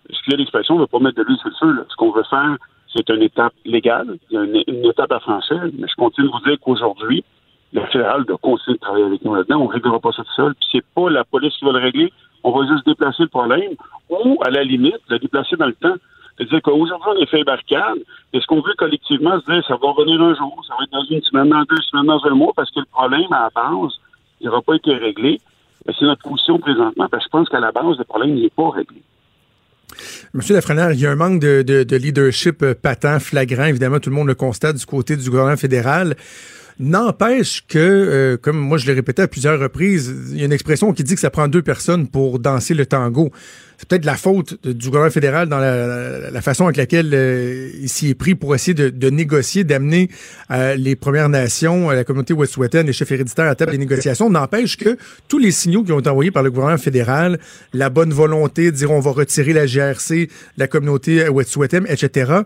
a 0.09 0.37
l'expression, 0.37 0.77
on 0.77 0.79
ne 0.79 0.83
veut 0.85 0.87
pas 0.87 1.01
mettre 1.01 1.19
de 1.19 1.25
l'huile 1.25 1.39
sur 1.39 1.51
le 1.51 1.57
feu. 1.61 1.87
Ce 1.91 1.97
qu'on 1.97 2.13
veut 2.13 2.23
faire, 2.31 2.57
c'est 2.95 3.09
une 3.09 3.23
étape 3.23 3.55
légale, 3.65 4.19
une, 4.31 4.63
une 4.67 4.85
étape 4.85 5.13
à 5.13 5.21
franchir, 5.21 5.61
mais 5.79 5.89
je 5.89 5.95
continue 5.97 6.27
de 6.27 6.33
vous 6.33 6.41
dire 6.41 6.59
qu'aujourd'hui, 6.61 7.25
le 7.73 7.81
fédéral 7.87 8.25
doit 8.25 8.39
continuer 8.39 8.77
de 8.77 8.81
travailler 8.81 9.05
avec 9.05 9.25
nous 9.25 9.35
là-dedans. 9.35 9.61
On 9.61 9.69
ne 9.69 9.73
réglera 9.73 9.99
pas 9.99 10.13
ça 10.13 10.23
tout 10.23 10.33
seul. 10.37 10.55
Puis 10.55 10.69
c'est 10.73 10.85
pas 10.95 11.09
la 11.09 11.25
police 11.25 11.55
qui 11.57 11.65
va 11.65 11.73
le 11.73 11.79
régler. 11.79 12.13
On 12.45 12.51
va 12.51 12.67
juste 12.67 12.85
déplacer 12.87 13.23
le 13.23 13.29
problème 13.29 13.73
ou, 14.11 14.39
à 14.45 14.51
la 14.51 14.63
limite, 14.63 14.99
le 15.09 15.19
déplacer 15.19 15.57
dans 15.57 15.67
le 15.67 15.75
temps. 15.75 15.95
C'est-à-dire 16.37 16.63
qu'aujourd'hui, 16.63 17.09
on 17.17 17.23
est 17.23 17.27
fait 17.27 17.45
barricade. 17.45 17.99
Est-ce 18.33 18.47
qu'on 18.47 18.61
veut 18.61 18.75
collectivement 18.77 19.41
se 19.41 19.51
dire 19.51 19.65
ça 19.67 19.77
va 19.77 19.91
revenir 19.91 20.21
un 20.21 20.35
jour, 20.35 20.63
ça 20.67 20.75
va 20.79 20.85
être 20.85 20.93
dans 20.93 21.05
une 21.05 21.23
semaine, 21.23 21.49
dans 21.49 21.63
deux 21.63 21.81
semaines, 21.91 22.07
dans 22.07 22.25
un 22.27 22.35
mois, 22.35 22.53
parce 22.55 22.71
que 22.71 22.81
le 22.81 22.87
problème, 22.87 23.33
à 23.33 23.45
la 23.45 23.51
base, 23.55 23.93
il 24.41 24.47
n'aura 24.47 24.63
pas 24.63 24.75
été 24.75 24.95
réglé. 24.95 25.41
C'est 25.87 26.05
notre 26.05 26.23
position 26.23 26.59
présentement, 26.59 27.09
parce 27.11 27.25
que 27.25 27.29
je 27.29 27.39
pense 27.39 27.49
qu'à 27.49 27.61
la 27.61 27.73
base, 27.73 27.99
le 27.99 28.05
problème 28.05 28.35
n'est 28.35 28.51
pas 28.51 28.71
réglé. 28.71 29.03
Monsieur 30.35 30.55
Lafrenière, 30.55 30.93
il 30.93 31.01
y 31.01 31.07
a 31.07 31.11
un 31.11 31.17
manque 31.17 31.41
de, 31.41 31.63
de, 31.63 31.83
de 31.83 31.97
leadership 31.97 32.63
euh, 32.63 32.75
patent, 32.75 33.19
flagrant. 33.21 33.65
Évidemment, 33.65 34.01
tout 34.01 34.11
le 34.11 34.17
monde 34.17 34.29
le 34.29 34.35
constate 34.35 34.77
du 34.77 34.87
côté 34.87 35.17
du 35.17 35.29
gouvernement 35.29 35.57
fédéral. 35.57 36.17
N'empêche 36.79 37.65
que, 37.69 37.79
euh, 37.79 38.37
comme 38.37 38.57
moi 38.57 38.79
je 38.79 38.87
l'ai 38.87 38.93
répété 38.93 39.23
à 39.23 39.29
plusieurs 39.29 39.59
reprises, 39.59 40.15
il 40.31 40.39
y 40.39 40.43
a 40.43 40.47
une 40.47 40.53
expression 40.53 40.93
qui 40.93 41.05
dit 41.05 41.15
que 41.15 41.21
ça 41.21 41.31
prend 41.31 41.49
deux 41.49 41.63
personnes 41.63 42.09
pour 42.09 42.39
danser 42.39 42.75
le 42.75 42.87
tango. 42.87 43.31
C'est 43.83 43.89
peut-être 43.89 44.05
la 44.05 44.17
faute 44.17 44.65
du 44.65 44.87
gouvernement 44.87 45.11
fédéral 45.11 45.49
dans 45.49 45.59
la, 45.59 46.41
façon 46.41 46.67
avec 46.67 46.77
laquelle 46.77 47.11
euh, 47.13 47.69
il 47.81 47.89
s'y 47.89 48.11
est 48.11 48.15
pris 48.15 48.37
pour 48.37 48.55
essayer 48.55 48.75
de, 48.75 48.91
de 48.91 49.11
négocier, 49.11 49.65
d'amener 49.65 50.09
euh, 50.53 50.77
les 50.77 50.95
Premières 50.95 51.29
Nations, 51.29 51.91
la 51.91 52.05
communauté 52.05 52.33
wet'suwet'en, 52.33 52.85
les 52.85 52.93
chefs 52.93 53.11
héréditaires 53.11 53.49
à 53.49 53.57
table 53.57 53.73
des 53.73 53.79
négociations. 53.79 54.31
N'empêche 54.31 54.77
que 54.77 54.97
tous 55.27 55.39
les 55.39 55.51
signaux 55.51 55.83
qui 55.83 55.91
ont 55.91 55.99
été 55.99 56.09
envoyés 56.09 56.31
par 56.31 56.45
le 56.45 56.51
gouvernement 56.51 56.79
fédéral, 56.79 57.41
la 57.73 57.91
bonne 57.91 58.13
volonté 58.13 58.71
de 58.71 58.77
dire 58.77 58.93
on 58.93 59.01
va 59.01 59.11
retirer 59.11 59.53
la 59.53 59.67
GRC, 59.67 60.31
la 60.59 60.69
communauté 60.69 61.29
wet'suwet'en, 61.29 61.85
etc., 61.89 62.43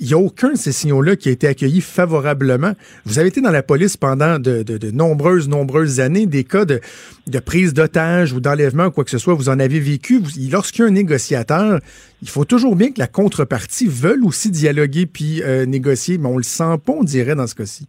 il 0.00 0.06
n'y 0.06 0.14
a 0.14 0.18
aucun 0.18 0.52
de 0.52 0.56
ces 0.56 0.72
signaux-là 0.72 1.16
qui 1.16 1.28
a 1.28 1.32
été 1.32 1.46
accueilli 1.48 1.80
favorablement. 1.80 2.72
Vous 3.04 3.18
avez 3.18 3.28
été 3.28 3.40
dans 3.40 3.50
la 3.50 3.62
police 3.62 3.96
pendant 3.96 4.38
de, 4.38 4.62
de, 4.62 4.78
de 4.78 4.90
nombreuses, 4.90 5.48
nombreuses 5.48 6.00
années, 6.00 6.26
des 6.26 6.44
cas 6.44 6.64
de, 6.64 6.80
de 7.26 7.38
prise 7.40 7.74
d'otage 7.74 8.32
ou 8.32 8.40
d'enlèvement, 8.40 8.90
quoi 8.90 9.04
que 9.04 9.10
ce 9.10 9.18
soit, 9.18 9.34
vous 9.34 9.48
en 9.48 9.58
avez 9.58 9.80
vécu. 9.80 10.20
Lorsqu'il 10.50 10.82
y 10.82 10.84
a 10.84 10.88
un 10.88 10.92
négociateur, 10.92 11.80
il 12.22 12.28
faut 12.28 12.44
toujours 12.44 12.76
bien 12.76 12.90
que 12.92 12.98
la 12.98 13.06
contrepartie 13.08 13.88
veuille 13.88 14.22
aussi 14.22 14.50
dialoguer 14.50 15.06
puis 15.06 15.42
euh, 15.42 15.66
négocier, 15.66 16.18
mais 16.18 16.28
on 16.28 16.36
le 16.36 16.42
sent 16.44 16.78
pas, 16.84 16.92
on 16.92 17.04
dirait, 17.04 17.34
dans 17.34 17.46
ce 17.46 17.54
cas-ci. 17.54 17.86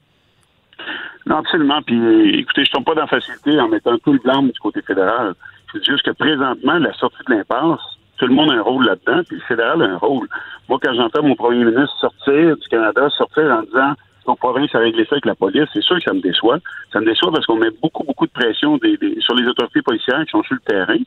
Non, 1.27 1.37
absolument. 1.37 1.81
Puis, 1.83 2.39
écoutez, 2.39 2.65
je 2.65 2.69
ne 2.71 2.73
tombe 2.73 2.85
pas 2.85 2.95
dans 2.95 3.01
la 3.01 3.07
facilité 3.07 3.59
en 3.59 3.69
mettant 3.69 3.97
tout 3.99 4.13
le 4.13 4.19
blanc 4.19 4.41
du 4.41 4.51
côté 4.59 4.81
fédéral. 4.81 5.35
C'est 5.71 5.85
juste 5.85 6.03
que 6.03 6.11
présentement, 6.11 6.79
la 6.79 6.91
sortie 6.93 7.23
de 7.27 7.35
l'impasse, 7.35 7.79
tout 8.19 8.27
le 8.27 8.35
monde 8.35 8.51
a 8.51 8.55
un 8.55 8.61
rôle 8.61 8.85
là-dedans, 8.85 9.21
puis 9.27 9.37
le 9.37 9.43
fédéral 9.43 9.81
a 9.81 9.85
un 9.85 9.97
rôle. 9.97 10.27
Moi, 10.67 10.77
quand 10.83 10.93
j'entends 10.93 11.23
mon 11.23 11.35
premier 11.35 11.63
ministre 11.63 11.95
sortir 11.99 12.57
du 12.57 12.67
Canada, 12.67 13.09
sortir 13.09 13.45
en 13.45 13.63
disant 13.63 13.93
ton 14.25 14.35
province 14.35 14.75
a 14.75 14.79
réglé 14.79 15.05
ça 15.05 15.13
avec 15.13 15.25
la 15.25 15.35
police, 15.35 15.67
c'est 15.73 15.81
sûr 15.81 15.97
que 15.97 16.03
ça 16.03 16.13
me 16.13 16.21
déçoit. 16.21 16.59
Ça 16.93 16.99
me 16.99 17.05
déçoit 17.05 17.31
parce 17.31 17.45
qu'on 17.45 17.55
met 17.55 17.71
beaucoup, 17.81 18.03
beaucoup 18.03 18.27
de 18.27 18.31
pression 18.31 18.77
sur 19.19 19.35
les 19.35 19.47
autorités 19.47 19.81
policières 19.81 20.23
qui 20.25 20.31
sont 20.31 20.43
sur 20.43 20.55
le 20.55 20.61
terrain. 20.61 20.99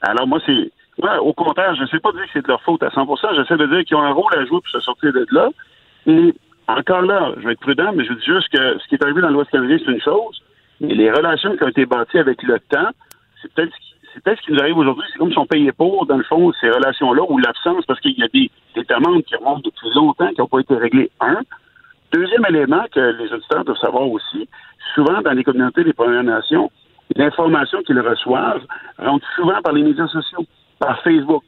Alors 0.00 0.26
moi, 0.26 0.38
c'est 0.46 0.70
au 1.20 1.32
contraire, 1.32 1.74
je 1.74 1.82
ne 1.82 1.86
sais 1.88 1.98
pas 1.98 2.12
dire 2.12 2.22
que 2.22 2.30
c'est 2.34 2.42
de 2.42 2.48
leur 2.48 2.62
faute 2.62 2.82
à 2.84 2.88
100% 2.88 3.34
j'essaie 3.36 3.56
de 3.56 3.66
dire 3.66 3.84
qu'ils 3.84 3.96
ont 3.96 4.02
un 4.02 4.12
rôle 4.12 4.32
à 4.34 4.44
jouer 4.44 4.60
pour 4.60 4.68
se 4.68 4.80
sortir 4.80 5.12
de 5.12 5.26
là. 5.32 5.50
Et 6.06 6.32
encore 6.68 7.02
là, 7.02 7.32
je 7.36 7.46
vais 7.46 7.52
être 7.52 7.60
prudent, 7.60 7.92
mais 7.94 8.04
je 8.04 8.12
dis 8.12 8.24
juste 8.24 8.48
que 8.50 8.78
ce 8.78 8.88
qui 8.88 8.94
est 8.94 9.02
arrivé 9.02 9.20
dans 9.20 9.30
l'Ouest 9.30 9.50
canadien, 9.50 9.76
c'est 9.84 9.90
une 9.90 10.00
chose, 10.00 10.40
mais 10.80 10.94
les 10.94 11.10
relations 11.10 11.56
qui 11.56 11.64
ont 11.64 11.68
été 11.68 11.84
bâties 11.84 12.18
avec 12.18 12.42
le 12.44 12.60
temps, 12.60 12.90
c'est 13.42 13.52
peut-être 13.52 13.72
ce 13.74 13.83
peut-être 14.24 14.40
ce 14.40 14.46
qui 14.46 14.52
nous 14.52 14.60
arrive 14.60 14.78
aujourd'hui. 14.78 15.04
C'est 15.12 15.18
comme 15.18 15.30
si 15.30 15.38
on 15.38 15.46
payait 15.46 15.72
pour, 15.72 16.06
dans 16.06 16.16
le 16.16 16.24
fond, 16.24 16.52
ces 16.60 16.70
relations-là, 16.70 17.22
ou 17.28 17.38
l'absence, 17.38 17.84
parce 17.86 18.00
qu'il 18.00 18.18
y 18.18 18.22
a 18.22 18.28
des, 18.28 18.50
des 18.74 18.84
demandes 18.84 19.22
qui 19.24 19.36
remontent 19.36 19.60
depuis 19.64 19.90
longtemps, 19.94 20.28
qui 20.28 20.40
n'ont 20.40 20.48
pas 20.48 20.60
été 20.60 20.74
réglées. 20.74 21.10
Un. 21.20 21.40
Deuxième 22.12 22.44
élément 22.48 22.84
que 22.92 23.00
les 23.00 23.32
auditeurs 23.32 23.64
doivent 23.64 23.78
savoir 23.78 24.08
aussi, 24.08 24.48
souvent 24.94 25.20
dans 25.20 25.32
les 25.32 25.44
communautés 25.44 25.84
des 25.84 25.92
Premières 25.92 26.22
Nations, 26.24 26.70
l'information 27.16 27.82
qu'ils 27.82 28.00
reçoivent 28.00 28.64
rentre 28.98 29.26
souvent 29.36 29.60
par 29.62 29.72
les 29.72 29.82
médias 29.82 30.06
sociaux, 30.08 30.44
par 30.78 31.00
Facebook. 31.02 31.42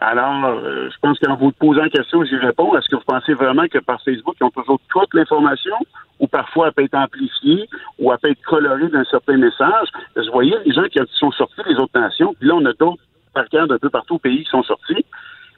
Alors, 0.00 0.44
euh, 0.44 0.90
je 0.90 0.96
pense 1.00 1.18
qu'en 1.18 1.36
vous 1.36 1.52
posant 1.52 1.82
la 1.82 1.88
question, 1.88 2.22
j'y 2.24 2.36
réponds. 2.36 2.76
Est-ce 2.76 2.88
que 2.88 2.96
vous 2.96 3.04
pensez 3.06 3.32
vraiment 3.32 3.66
que 3.66 3.78
par 3.78 4.00
Facebook, 4.02 4.36
ils 4.40 4.44
ont 4.44 4.50
toujours 4.50 4.78
toute 4.90 5.14
l'information 5.14 5.76
ou 6.20 6.26
parfois 6.26 6.66
elle 6.66 6.72
peut 6.74 6.84
être 6.84 6.98
amplifiée 6.98 7.68
ou 7.98 8.12
elle 8.12 8.18
peut 8.18 8.30
être 8.30 8.42
colorée 8.42 8.88
d'un 8.88 9.04
certain 9.04 9.38
message? 9.38 9.88
Vous 10.14 10.32
voyez, 10.32 10.54
les 10.66 10.72
gens 10.72 10.84
qui 10.84 10.98
sont 11.14 11.30
sortis 11.32 11.62
des 11.66 11.76
autres 11.76 11.98
nations, 11.98 12.34
puis 12.38 12.48
là, 12.48 12.56
on 12.56 12.64
a 12.66 12.74
d'autres 12.74 13.02
parquants 13.32 13.66
d'un 13.66 13.78
peu 13.78 13.88
partout 13.88 14.16
au 14.16 14.18
pays 14.18 14.44
qui 14.44 14.50
sont 14.50 14.62
sortis. 14.62 15.04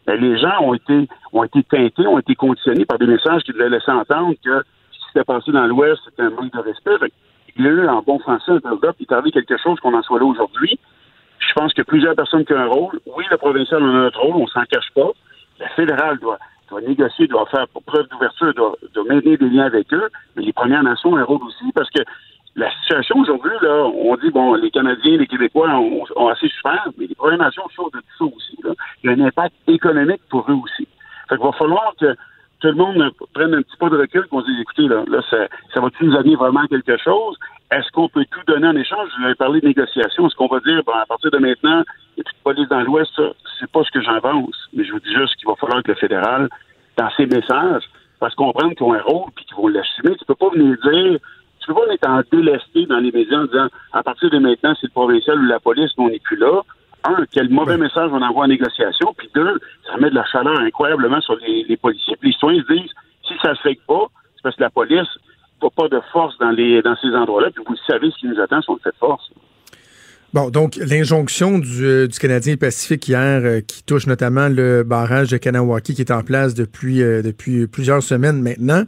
Les 0.07 0.39
gens 0.39 0.63
ont 0.63 0.75
été 0.75 1.09
ont 1.33 1.45
été 1.45 1.63
teintés, 1.65 2.07
ont 2.07 2.19
été 2.19 2.35
conditionnés 2.35 2.85
par 2.85 2.99
des 2.99 3.07
messages 3.07 3.43
qui 3.43 3.53
devaient 3.53 3.69
laisser 3.69 3.91
entendre 3.91 4.35
que 4.43 4.63
ce 4.93 4.99
qui 4.99 5.05
s'était 5.09 5.25
passé 5.25 5.51
dans 5.51 5.67
l'Ouest, 5.67 6.01
c'était 6.05 6.23
un 6.23 6.31
manque 6.31 6.53
de 6.53 6.61
respect. 6.61 7.13
Il 7.57 7.65
y 7.65 7.69
a 7.69 7.71
eu 7.71 7.89
en 7.89 8.03
bon 8.03 8.21
français 8.21 8.53
un 8.53 8.59
build-up, 8.59 8.97
il 9.01 9.07
est 9.11 9.13
arrivé 9.13 9.33
quelque 9.33 9.59
chose 9.59 9.79
qu'on 9.81 9.95
en 9.95 10.03
soit 10.03 10.21
là 10.21 10.27
aujourd'hui. 10.27 10.79
Je 11.49 11.55
pense 11.55 11.73
que 11.73 11.83
plusieurs 11.83 12.15
personnes 12.15 12.45
qui 12.45 12.53
ont 12.53 12.59
un 12.59 12.67
rôle. 12.67 13.01
Oui, 13.07 13.25
le 13.31 13.37
provincial 13.39 13.83
a 13.83 13.87
un 13.87 14.07
autre 14.07 14.21
rôle, 14.21 14.37
on 14.37 14.47
s'en 14.47 14.65
cache 14.65 14.91
pas. 14.95 15.11
Le 15.61 15.67
fédéral 15.77 16.19
doit, 16.19 16.39
doit 16.69 16.81
négocier, 16.83 17.27
doit 17.27 17.47
faire 17.47 17.67
preuve 17.87 18.07
d'ouverture, 18.09 18.53
doit, 18.55 18.77
doit 18.95 19.05
maintenir 19.05 19.39
des 19.39 19.49
liens 19.49 19.65
avec 19.65 19.93
eux, 19.93 20.09
mais 20.37 20.43
les 20.43 20.53
Premières 20.53 20.83
Nations 20.83 21.13
ont 21.13 21.17
un 21.17 21.25
rôle 21.25 21.43
aussi 21.43 21.73
parce 21.75 21.91
que 21.91 22.03
la 22.55 22.71
situation 22.81 23.21
aujourd'hui, 23.21 23.53
là, 23.63 23.85
on 23.85 24.17
dit, 24.17 24.31
bon, 24.31 24.55
les 24.55 24.71
Canadiens, 24.71 25.17
les 25.17 25.27
Québécois 25.27 25.69
ont, 25.71 26.05
ont 26.17 26.29
assez 26.29 26.49
souffert, 26.49 26.87
mais 26.99 27.07
les 27.07 27.15
Premières 27.15 27.39
Nations 27.39 27.69
sont 27.75 27.89
de 27.95 27.99
tout 27.99 28.19
ça 28.19 28.25
aussi. 28.25 28.59
Là. 28.63 28.73
Il 29.03 29.11
y 29.11 29.13
a 29.13 29.17
un 29.17 29.27
impact 29.27 29.55
économique 29.69 30.23
pour 30.29 30.45
eux 30.51 30.55
aussi. 30.55 30.87
Fait 31.29 31.37
qu'il 31.37 31.45
va 31.45 31.53
falloir 31.53 31.93
que 32.01 32.15
tout 32.61 32.69
le 32.69 32.75
monde 32.75 33.11
prenne 33.35 33.55
un 33.55 33.63
petit 33.63 33.77
pas 33.77 33.89
de 33.89 33.99
recul, 33.99 34.27
qu'on 34.27 34.41
se 34.41 34.47
dise, 34.47 34.61
écoutez, 34.61 34.89
là, 34.89 35.05
là 35.09 35.23
ça, 35.31 35.49
ça 35.73 35.81
va-tu 35.81 36.05
nous 36.05 36.17
amener 36.17 36.37
vraiment 36.37 36.67
quelque 36.67 36.97
chose? 36.99 37.37
Est-ce 37.71 37.91
qu'on 37.93 38.09
peut 38.09 38.25
tout 38.31 38.41
donner 38.47 38.67
en 38.67 38.77
échange? 38.77 39.09
Je 39.19 39.29
vais 39.29 39.35
parler 39.35 39.61
de 39.61 39.67
négociation. 39.67 40.27
Est-ce 40.27 40.35
qu'on 40.35 40.49
va 40.49 40.61
dire, 40.61 40.83
bon, 40.85 40.93
à 40.93 41.07
partir 41.07 41.31
de 41.31 41.39
maintenant, 41.39 41.81
a 41.81 42.53
plus 42.53 42.55
de 42.55 42.69
dans 42.69 42.81
l'Ouest? 42.81 43.13
C'est 43.61 43.71
pas 43.71 43.85
ce 43.85 43.91
que 43.91 44.01
j'avance. 44.01 44.57
Mais 44.73 44.85
je 44.85 44.93
vous 44.93 45.01
dis 45.01 45.13
juste 45.13 45.37
qu'il 45.37 45.49
va 45.49 45.55
falloir 45.57 45.83
que 45.83 45.93
le 45.93 45.97
fédéral, 45.97 46.49
dans 46.97 47.11
ses 47.17 47.27
messages, 47.27 47.85
fasse 48.19 48.35
comprendre 48.35 48.75
qu'ils 48.75 48.87
ont 48.87 48.95
un 48.95 49.03
rôle 49.03 49.31
puis 49.37 49.45
qu'ils 49.45 49.57
vont 49.57 49.69
l'assumer. 49.69 50.17
Tu 50.17 50.25
peux 50.25 50.35
pas 50.35 50.51
venir 50.51 50.77
dire, 50.83 51.19
tu 51.61 51.67
peux 51.67 51.75
pas 51.75 51.93
être 51.93 52.09
en 52.09 52.23
délesté 52.33 52.87
dans 52.87 52.99
les 52.99 53.13
médias 53.13 53.41
en 53.41 53.45
disant, 53.45 53.69
à 53.93 54.03
partir 54.03 54.31
de 54.31 54.39
maintenant, 54.39 54.75
c'est 54.81 54.87
le 54.87 54.93
provincial 54.93 55.39
ou 55.39 55.47
la 55.47 55.61
police, 55.61 55.91
mais 55.99 56.05
on 56.05 56.09
n'est 56.09 56.19
plus 56.19 56.37
là. 56.37 56.63
Un, 57.05 57.25
quel 57.31 57.49
mauvais 57.49 57.77
message 57.77 58.11
on 58.13 58.23
envoie 58.23 58.45
en 58.45 58.49
négociation. 58.49 59.15
Puis 59.17 59.31
deux, 59.35 59.59
ça 59.87 59.97
met 59.99 60.11
de 60.11 60.15
la 60.15 60.25
chaleur 60.27 60.59
incroyablement 60.59 61.21
sur 61.21 61.37
les, 61.37 61.65
les 61.69 61.77
policiers. 61.77 62.17
Puis 62.21 62.31
les 62.31 62.33
citoyens 62.35 62.63
se 62.63 62.73
disent, 62.73 62.91
si 63.27 63.35
ça 63.43 63.55
se 63.55 63.61
fait 63.61 63.79
pas, 63.87 64.07
c'est 64.37 64.43
parce 64.43 64.57
que 64.57 64.63
la 64.63 64.71
police 64.71 65.09
n'a 65.63 65.71
pas 65.71 65.89
de 65.89 66.01
force 66.13 66.37
dans, 66.39 66.51
les, 66.51 66.83
dans 66.83 66.97
ces 66.97 67.09
endroits-là. 67.09 67.51
Puis 67.55 67.65
vous 67.67 67.77
savez 67.87 68.11
ce 68.11 68.19
qui 68.19 68.27
nous 68.27 68.41
attend 68.41 68.61
sur 68.63 68.79
cette 68.83 68.97
force. 68.97 69.31
Bon, 70.35 70.51
donc 70.51 70.77
l'injonction 70.77 71.59
du, 71.59 71.85
euh, 71.85 72.07
du, 72.07 72.19
Canadien 72.19 72.57
Pacifique 72.57 73.09
hier, 73.09 73.41
euh, 73.43 73.61
qui 73.61 73.83
touche 73.83 74.07
notamment 74.07 74.49
le 74.49 74.83
barrage 74.83 75.29
de 75.29 75.39
Kanawaki, 75.39 75.95
qui 75.95 76.03
est 76.03 76.13
en 76.13 76.23
place 76.23 76.53
depuis, 76.53 77.03
euh, 77.03 77.23
depuis 77.23 77.67
plusieurs 77.67 78.03
semaines 78.03 78.43
maintenant. 78.43 78.83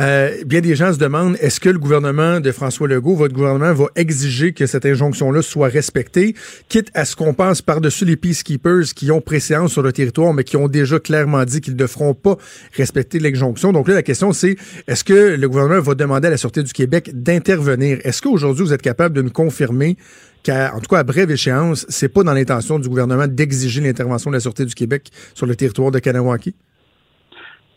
Euh, 0.00 0.44
bien 0.46 0.62
des 0.62 0.76
gens 0.76 0.94
se 0.94 0.98
demandent, 0.98 1.36
est-ce 1.40 1.60
que 1.60 1.68
le 1.68 1.78
gouvernement 1.78 2.40
de 2.40 2.52
François 2.52 2.88
Legault, 2.88 3.16
votre 3.16 3.34
gouvernement, 3.34 3.74
va 3.74 3.86
exiger 3.96 4.54
que 4.54 4.64
cette 4.64 4.86
injonction-là 4.86 5.42
soit 5.42 5.68
respectée, 5.68 6.34
quitte 6.70 6.90
à 6.94 7.04
ce 7.04 7.16
qu'on 7.16 7.34
passe 7.34 7.60
par-dessus 7.60 8.06
les 8.06 8.16
peacekeepers 8.16 8.94
qui 8.94 9.10
ont 9.10 9.20
préséance 9.20 9.72
sur 9.72 9.82
le 9.82 9.92
territoire, 9.92 10.32
mais 10.32 10.42
qui 10.42 10.56
ont 10.56 10.68
déjà 10.68 10.98
clairement 10.98 11.44
dit 11.44 11.60
qu'ils 11.60 11.76
ne 11.76 11.86
feront 11.86 12.14
pas 12.14 12.36
respecter 12.76 13.18
l'injonction? 13.18 13.72
Donc 13.72 13.88
là, 13.88 13.94
la 13.94 14.02
question, 14.02 14.32
c'est, 14.32 14.56
est-ce 14.88 15.04
que 15.04 15.36
le 15.36 15.48
gouvernement 15.48 15.82
va 15.82 15.94
demander 15.94 16.28
à 16.28 16.30
la 16.30 16.38
Sûreté 16.38 16.62
du 16.62 16.72
Québec 16.72 17.10
d'intervenir? 17.12 17.98
Est-ce 18.02 18.22
qu'aujourd'hui, 18.22 18.64
vous 18.64 18.72
êtes 18.72 18.82
capable 18.82 19.14
de 19.14 19.20
nous 19.20 19.30
confirmer 19.30 19.98
qu'en 20.46 20.80
tout 20.80 20.88
cas, 20.88 21.00
à 21.00 21.04
brève 21.04 21.30
échéance, 21.30 21.84
c'est 21.90 22.08
pas 22.08 22.22
dans 22.22 22.32
l'intention 22.32 22.78
du 22.78 22.88
gouvernement 22.88 23.26
d'exiger 23.26 23.82
l'intervention 23.82 24.30
de 24.30 24.36
la 24.36 24.40
Sûreté 24.40 24.64
du 24.64 24.74
Québec 24.74 25.10
sur 25.34 25.44
le 25.44 25.54
territoire 25.56 25.90
de 25.90 25.98
Kanawaki? 25.98 26.54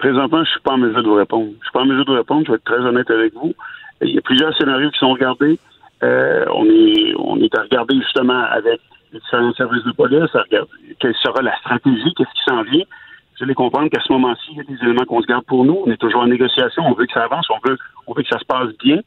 Présentement, 0.03 0.43
je 0.43 0.49
suis 0.49 0.59
pas 0.59 0.73
en 0.73 0.79
mesure 0.79 1.01
de 1.01 1.07
vous 1.07 1.15
répondre. 1.15 1.51
Je 1.59 1.63
suis 1.63 1.71
pas 1.71 1.79
en 1.79 1.85
mesure 1.85 2.03
de 2.03 2.11
vous 2.11 2.17
répondre, 2.17 2.43
je 2.45 2.51
vais 2.51 2.57
être 2.57 2.65
très 2.65 2.81
honnête 2.81 3.09
avec 3.09 3.33
vous. 3.35 3.53
Il 4.01 4.09
y 4.09 4.17
a 4.17 4.21
plusieurs 4.21 4.53
scénarios 4.57 4.91
qui 4.91 4.99
sont 4.99 5.13
regardés. 5.13 5.57
Euh, 6.03 6.43
on 6.53 6.65
est 6.65 7.15
on 7.17 7.39
est 7.39 7.57
à 7.57 7.61
regarder 7.61 7.95
justement 7.95 8.43
avec 8.51 8.81
les 9.13 9.19
différents 9.21 9.53
services 9.53 9.85
de 9.85 9.93
police, 9.93 10.35
à 10.35 10.41
regarder 10.41 10.69
quelle 10.99 11.15
sera 11.15 11.41
la 11.41 11.55
stratégie, 11.59 12.13
qu'est-ce 12.17 12.33
qui 12.33 12.43
s'en 12.45 12.63
vient. 12.63 12.83
Vous 13.37 13.45
allez 13.45 13.53
comprendre 13.53 13.89
qu'à 13.89 14.01
ce 14.01 14.11
moment-ci, 14.11 14.43
il 14.51 14.57
y 14.57 14.59
a 14.59 14.63
des 14.65 14.83
éléments 14.83 15.05
qu'on 15.05 15.21
se 15.21 15.27
garde 15.27 15.45
pour 15.45 15.63
nous. 15.63 15.81
On 15.85 15.89
est 15.89 15.95
toujours 15.95 16.23
en 16.23 16.27
négociation, 16.27 16.83
on 16.85 16.95
veut 16.95 17.05
que 17.05 17.13
ça 17.13 17.23
avance, 17.23 17.47
on 17.49 17.65
veut, 17.65 17.77
on 18.05 18.13
veut 18.13 18.23
que 18.23 18.29
ça 18.29 18.39
se 18.39 18.45
passe 18.45 18.77
bien. 18.83 18.99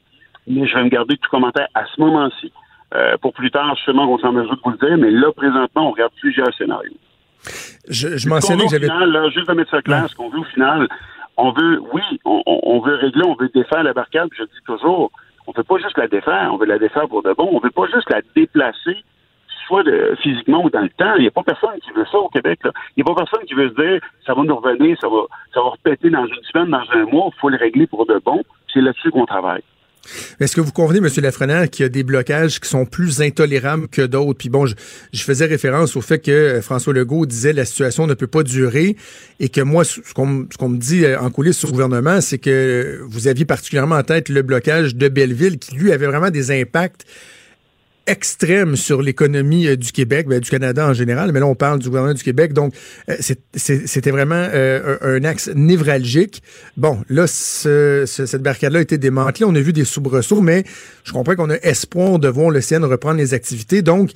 Mais 0.46 0.66
je 0.66 0.74
vais 0.76 0.84
me 0.84 0.88
garder 0.88 1.18
tout 1.18 1.28
commentaire 1.28 1.68
à 1.74 1.84
ce 1.94 2.00
moment-ci. 2.00 2.50
Euh, 2.94 3.18
pour 3.18 3.34
plus 3.34 3.50
tard, 3.50 3.76
justement, 3.76 4.10
on 4.10 4.16
s'en 4.16 4.32
mesure 4.32 4.56
de 4.56 4.60
vous 4.64 4.70
le 4.70 4.78
dire, 4.78 4.96
mais 4.96 5.10
là, 5.10 5.30
présentement, 5.30 5.88
on 5.88 5.90
regarde 5.90 6.12
plusieurs 6.22 6.54
scénarios. 6.54 6.96
Je, 7.88 8.16
je 8.16 8.28
mentionnais 8.28 8.64
que 8.64 8.70
j'avais. 8.70 8.86
Là, 8.86 9.28
juste 9.30 9.48
de 9.48 9.54
mettre 9.54 9.70
ça 9.70 9.82
clair, 9.82 10.08
ce 10.08 10.14
qu'on 10.14 10.28
veut 10.28 10.40
au 10.40 10.44
final, 10.44 10.88
On 11.36 11.52
veut, 11.52 11.80
oui, 11.92 12.02
on, 12.24 12.42
on 12.46 12.80
veut 12.80 12.94
régler, 12.96 13.22
on 13.24 13.34
veut 13.34 13.50
défaire 13.54 13.82
la 13.82 13.92
barricade. 13.92 14.28
Je 14.36 14.44
dis 14.44 14.62
toujours, 14.66 15.10
on 15.46 15.52
veut 15.52 15.64
pas 15.64 15.78
juste 15.78 15.96
la 15.98 16.08
défaire, 16.08 16.50
on 16.52 16.56
veut 16.56 16.66
la 16.66 16.78
défaire 16.78 17.08
pour 17.08 17.22
de 17.22 17.32
bon. 17.32 17.48
On 17.52 17.60
veut 17.60 17.70
pas 17.70 17.86
juste 17.92 18.10
la 18.10 18.20
déplacer 18.34 18.96
soit 19.66 19.82
de, 19.82 20.16
physiquement 20.22 20.64
ou 20.64 20.70
dans 20.70 20.80
le 20.80 20.88
temps. 20.90 21.14
Il 21.16 21.22
n'y 21.22 21.28
a 21.28 21.30
pas 21.30 21.42
personne 21.42 21.78
qui 21.82 21.90
veut 21.90 22.06
ça 22.10 22.18
au 22.18 22.28
Québec. 22.28 22.60
Il 22.64 23.02
n'y 23.04 23.10
a 23.10 23.14
pas 23.14 23.24
personne 23.24 23.46
qui 23.46 23.54
veut 23.54 23.68
se 23.68 23.74
dire 23.74 24.00
ça 24.24 24.34
va 24.34 24.42
nous 24.42 24.56
revenir, 24.56 24.96
ça 25.00 25.08
va, 25.08 25.22
ça 25.52 25.60
va 25.60 25.70
repéter 25.70 26.10
dans 26.10 26.26
une 26.26 26.42
semaine, 26.52 26.70
dans 26.70 26.84
un 26.92 27.04
mois, 27.06 27.30
il 27.34 27.40
faut 27.40 27.48
le 27.48 27.56
régler 27.56 27.86
pour 27.86 28.06
de 28.06 28.20
bon. 28.24 28.42
C'est 28.72 28.80
là-dessus 28.80 29.10
qu'on 29.10 29.26
travaille. 29.26 29.62
Est-ce 30.40 30.54
que 30.56 30.60
vous 30.60 30.72
convenez, 30.72 30.98
M. 30.98 31.08
Lafrenière, 31.22 31.70
qu'il 31.70 31.82
y 31.82 31.86
a 31.86 31.88
des 31.88 32.02
blocages 32.02 32.60
qui 32.60 32.68
sont 32.68 32.86
plus 32.86 33.20
intolérables 33.20 33.88
que 33.88 34.02
d'autres? 34.02 34.38
Puis 34.38 34.48
bon, 34.48 34.66
je, 34.66 34.74
faisais 35.14 35.46
référence 35.46 35.96
au 35.96 36.00
fait 36.00 36.18
que 36.18 36.30
euh, 36.30 36.62
François 36.62 36.92
Legault 36.92 37.26
disait 37.26 37.52
la 37.52 37.64
situation 37.64 38.06
ne 38.06 38.14
peut 38.14 38.26
pas 38.26 38.42
durer 38.42 38.96
et 39.40 39.48
que 39.48 39.60
moi, 39.60 39.84
ce 39.84 40.00
qu'on 40.14 40.26
me 40.26 40.76
dit 40.76 41.04
euh, 41.04 41.18
en 41.18 41.30
coulisses 41.30 41.58
sur 41.58 41.68
le 41.68 41.72
gouvernement, 41.72 42.20
c'est 42.20 42.38
que 42.38 43.00
vous 43.08 43.28
aviez 43.28 43.44
particulièrement 43.44 43.96
en 43.96 44.02
tête 44.02 44.28
le 44.28 44.42
blocage 44.42 44.94
de 44.94 45.08
Belleville 45.08 45.58
qui, 45.58 45.74
lui, 45.74 45.92
avait 45.92 46.06
vraiment 46.06 46.30
des 46.30 46.50
impacts 46.50 47.04
extrême 48.06 48.76
sur 48.76 49.02
l'économie 49.02 49.66
euh, 49.66 49.76
du 49.76 49.92
Québec, 49.92 50.26
ben, 50.28 50.40
du 50.40 50.48
Canada 50.48 50.86
en 50.86 50.94
général, 50.94 51.32
mais 51.32 51.40
là 51.40 51.46
on 51.46 51.54
parle 51.54 51.80
du 51.80 51.88
gouvernement 51.88 52.14
du 52.14 52.22
Québec, 52.22 52.52
donc 52.52 52.74
euh, 53.08 53.16
c'était 53.54 54.10
vraiment 54.10 54.48
euh, 54.54 54.96
un, 55.02 55.24
axe 55.24 55.50
névralgique. 55.54 56.42
Bon, 56.76 56.98
là, 57.08 57.26
cette 57.26 58.42
barricade-là 58.42 58.78
a 58.78 58.82
été 58.82 58.98
démantelée, 58.98 59.44
on 59.44 59.54
a 59.54 59.60
vu 59.60 59.72
des 59.72 59.84
soubresauts, 59.84 60.40
mais 60.40 60.64
je 61.04 61.12
comprends 61.12 61.34
qu'on 61.34 61.50
a 61.50 61.56
espoir 61.56 62.18
de 62.18 62.28
voir 62.28 62.50
le 62.50 62.60
CN 62.60 62.84
reprendre 62.84 63.16
les 63.16 63.34
activités, 63.34 63.82
donc 63.82 64.10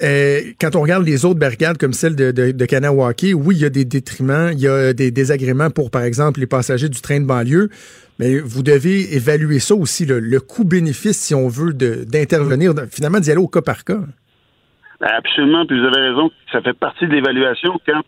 quand 0.00 0.76
on 0.76 0.82
regarde 0.82 1.06
les 1.06 1.24
autres 1.24 1.38
barricades 1.38 1.78
comme 1.78 1.94
celle 1.94 2.14
de, 2.14 2.30
de, 2.30 2.50
de 2.50 2.66
Kanawaki, 2.66 3.32
oui, 3.32 3.54
il 3.56 3.62
y 3.62 3.64
a 3.64 3.70
des 3.70 3.86
détriments, 3.86 4.48
il 4.48 4.58
y 4.58 4.68
a 4.68 4.92
des 4.92 5.10
désagréments 5.10 5.70
pour, 5.70 5.90
par 5.90 6.02
exemple, 6.02 6.40
les 6.40 6.46
passagers 6.46 6.90
du 6.90 7.00
train 7.00 7.20
de 7.20 7.24
banlieue, 7.24 7.70
mais 8.18 8.38
vous 8.38 8.62
devez 8.62 9.14
évaluer 9.14 9.58
ça 9.58 9.74
aussi, 9.74 10.06
le, 10.06 10.40
coût-bénéfice, 10.40 11.18
si 11.18 11.34
on 11.34 11.48
veut, 11.48 11.72
d'intervenir, 11.72 12.72
finalement 12.90 13.20
d'y 13.20 13.30
aller 13.30 13.40
au 13.40 13.48
cas 13.48 13.62
par 13.62 13.84
cas. 13.84 14.00
Absolument, 15.00 15.66
puis 15.66 15.78
vous 15.78 15.86
avez 15.86 16.08
raison, 16.08 16.30
ça 16.52 16.62
fait 16.62 16.72
partie 16.72 17.06
de 17.06 17.12
l'évaluation 17.12 17.78
quand, 17.86 18.02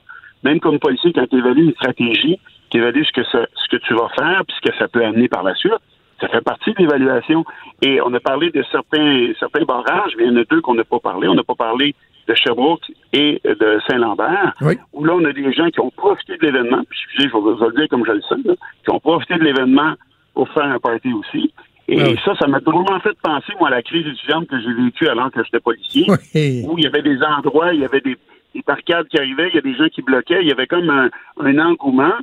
même 0.45 0.61
comme 0.61 0.79
policier, 0.79 1.13
quand 1.13 1.27
tu 1.27 1.37
évalues 1.37 1.65
une 1.65 1.73
stratégie, 1.73 2.39
tu 2.71 2.79
évalues 2.79 3.05
ce 3.05 3.13
que, 3.13 3.25
ce 3.25 3.69
que 3.71 3.77
tu 3.77 3.95
vas 3.95 4.09
faire, 4.19 4.43
puis 4.47 4.57
ce 4.63 4.71
que 4.71 4.77
ça 4.79 4.89
peut 4.89 5.05
amener 5.05 5.29
par 5.29 5.43
la 5.43 5.55
suite. 5.55 5.73
Ça 6.21 6.29
fait 6.29 6.41
partie 6.41 6.71
de 6.71 6.77
l'évaluation. 6.79 7.45
Et 7.83 8.01
on 8.01 8.13
a 8.15 8.21
parlé 8.21 8.51
de 8.51 8.65
certains, 8.73 9.33
certains 9.39 9.65
barrages, 9.65 10.13
mais 10.17 10.25
il 10.25 10.33
y 10.33 10.37
en 10.37 10.41
a 10.41 10.45
deux 10.45 10.63
qu'on 10.63 10.75
n'a 10.75 10.85
pas 10.85 10.99
parlé. 10.99 11.29
On 11.29 11.35
n'a 11.35 11.45
pas 11.45 11.55
parlé 11.55 11.95
de 12.27 12.35
Sherbrooke 12.35 12.91
et 13.13 13.41
de 13.45 13.79
Saint-Lambert, 13.89 14.55
où 14.93 15.05
là, 15.05 15.15
on 15.15 15.25
a 15.25 15.33
des 15.33 15.53
gens 15.53 15.69
qui 15.71 15.81
ont 15.81 15.91
profité 15.91 16.37
de 16.37 16.47
l'événement, 16.47 16.83
puis 16.89 16.99
excusez, 17.03 17.29
je 17.29 17.37
vais, 17.37 17.67
le 17.67 17.77
dire 17.77 17.89
comme 17.89 18.05
je 18.05 18.13
le 18.13 18.23
sais, 18.23 18.59
qui 18.85 18.91
ont 18.91 19.01
profité 19.01 19.35
de 19.35 19.45
l'événement 19.45 19.95
pour 20.35 20.49
faire 20.51 20.65
un 20.65 20.79
party 20.79 21.13
aussi. 21.13 21.53
Et 21.89 22.17
ça, 22.25 22.35
ça 22.37 22.49
m'a 22.49 22.59
drôlement 22.61 22.99
fait 23.01 23.17
penser, 23.23 23.53
moi, 23.61 23.69
à 23.69 23.71
la 23.71 23.83
crise 23.83 24.07
étudiante 24.07 24.49
que 24.49 24.61
j'ai 24.61 24.73
vécue 24.73 25.07
alors 25.09 25.31
que 25.31 25.43
j'étais 25.45 25.61
policier, 25.61 26.07
où 26.09 26.79
il 26.79 26.85
y 26.85 26.87
avait 26.87 27.03
des 27.03 27.23
endroits, 27.23 27.73
il 27.73 27.81
y 27.81 27.85
avait 27.85 28.01
des, 28.01 28.17
des 28.55 28.63
parcades 28.63 29.07
qui 29.07 29.19
arrivaient, 29.19 29.49
il 29.51 29.55
y 29.55 29.59
a 29.59 29.63
des 29.63 29.75
gens 29.77 29.89
qui 29.89 30.03
bloquaient, 30.03 30.41
il 30.41 30.49
y 30.49 30.53
avait 30.53 30.67
comme 30.67 30.91
un, 30.91 31.11
un 31.39 31.59
engouement. 31.59 32.15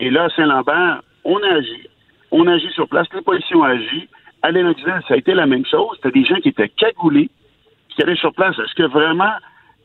Et 0.00 0.10
là, 0.10 0.24
à 0.24 0.28
Saint-Lambert, 0.30 1.02
on 1.24 1.38
a 1.42 1.54
agi. 1.54 1.88
On 2.30 2.46
a 2.46 2.54
agi 2.54 2.68
sur 2.74 2.88
place, 2.88 3.06
les 3.14 3.22
policiers 3.22 3.56
ont 3.56 3.62
agi. 3.62 4.08
À 4.42 4.50
Lénoxville, 4.50 5.00
ça 5.08 5.14
a 5.14 5.16
été 5.16 5.32
la 5.32 5.46
même 5.46 5.64
chose. 5.64 5.96
C'était 5.96 6.20
des 6.20 6.26
gens 6.26 6.36
qui 6.36 6.50
étaient 6.50 6.68
cagoulés, 6.68 7.30
qui 7.96 8.02
allaient 8.02 8.16
sur 8.16 8.32
place. 8.32 8.56
Est-ce 8.58 8.74
que 8.74 8.84
vraiment, 8.84 9.32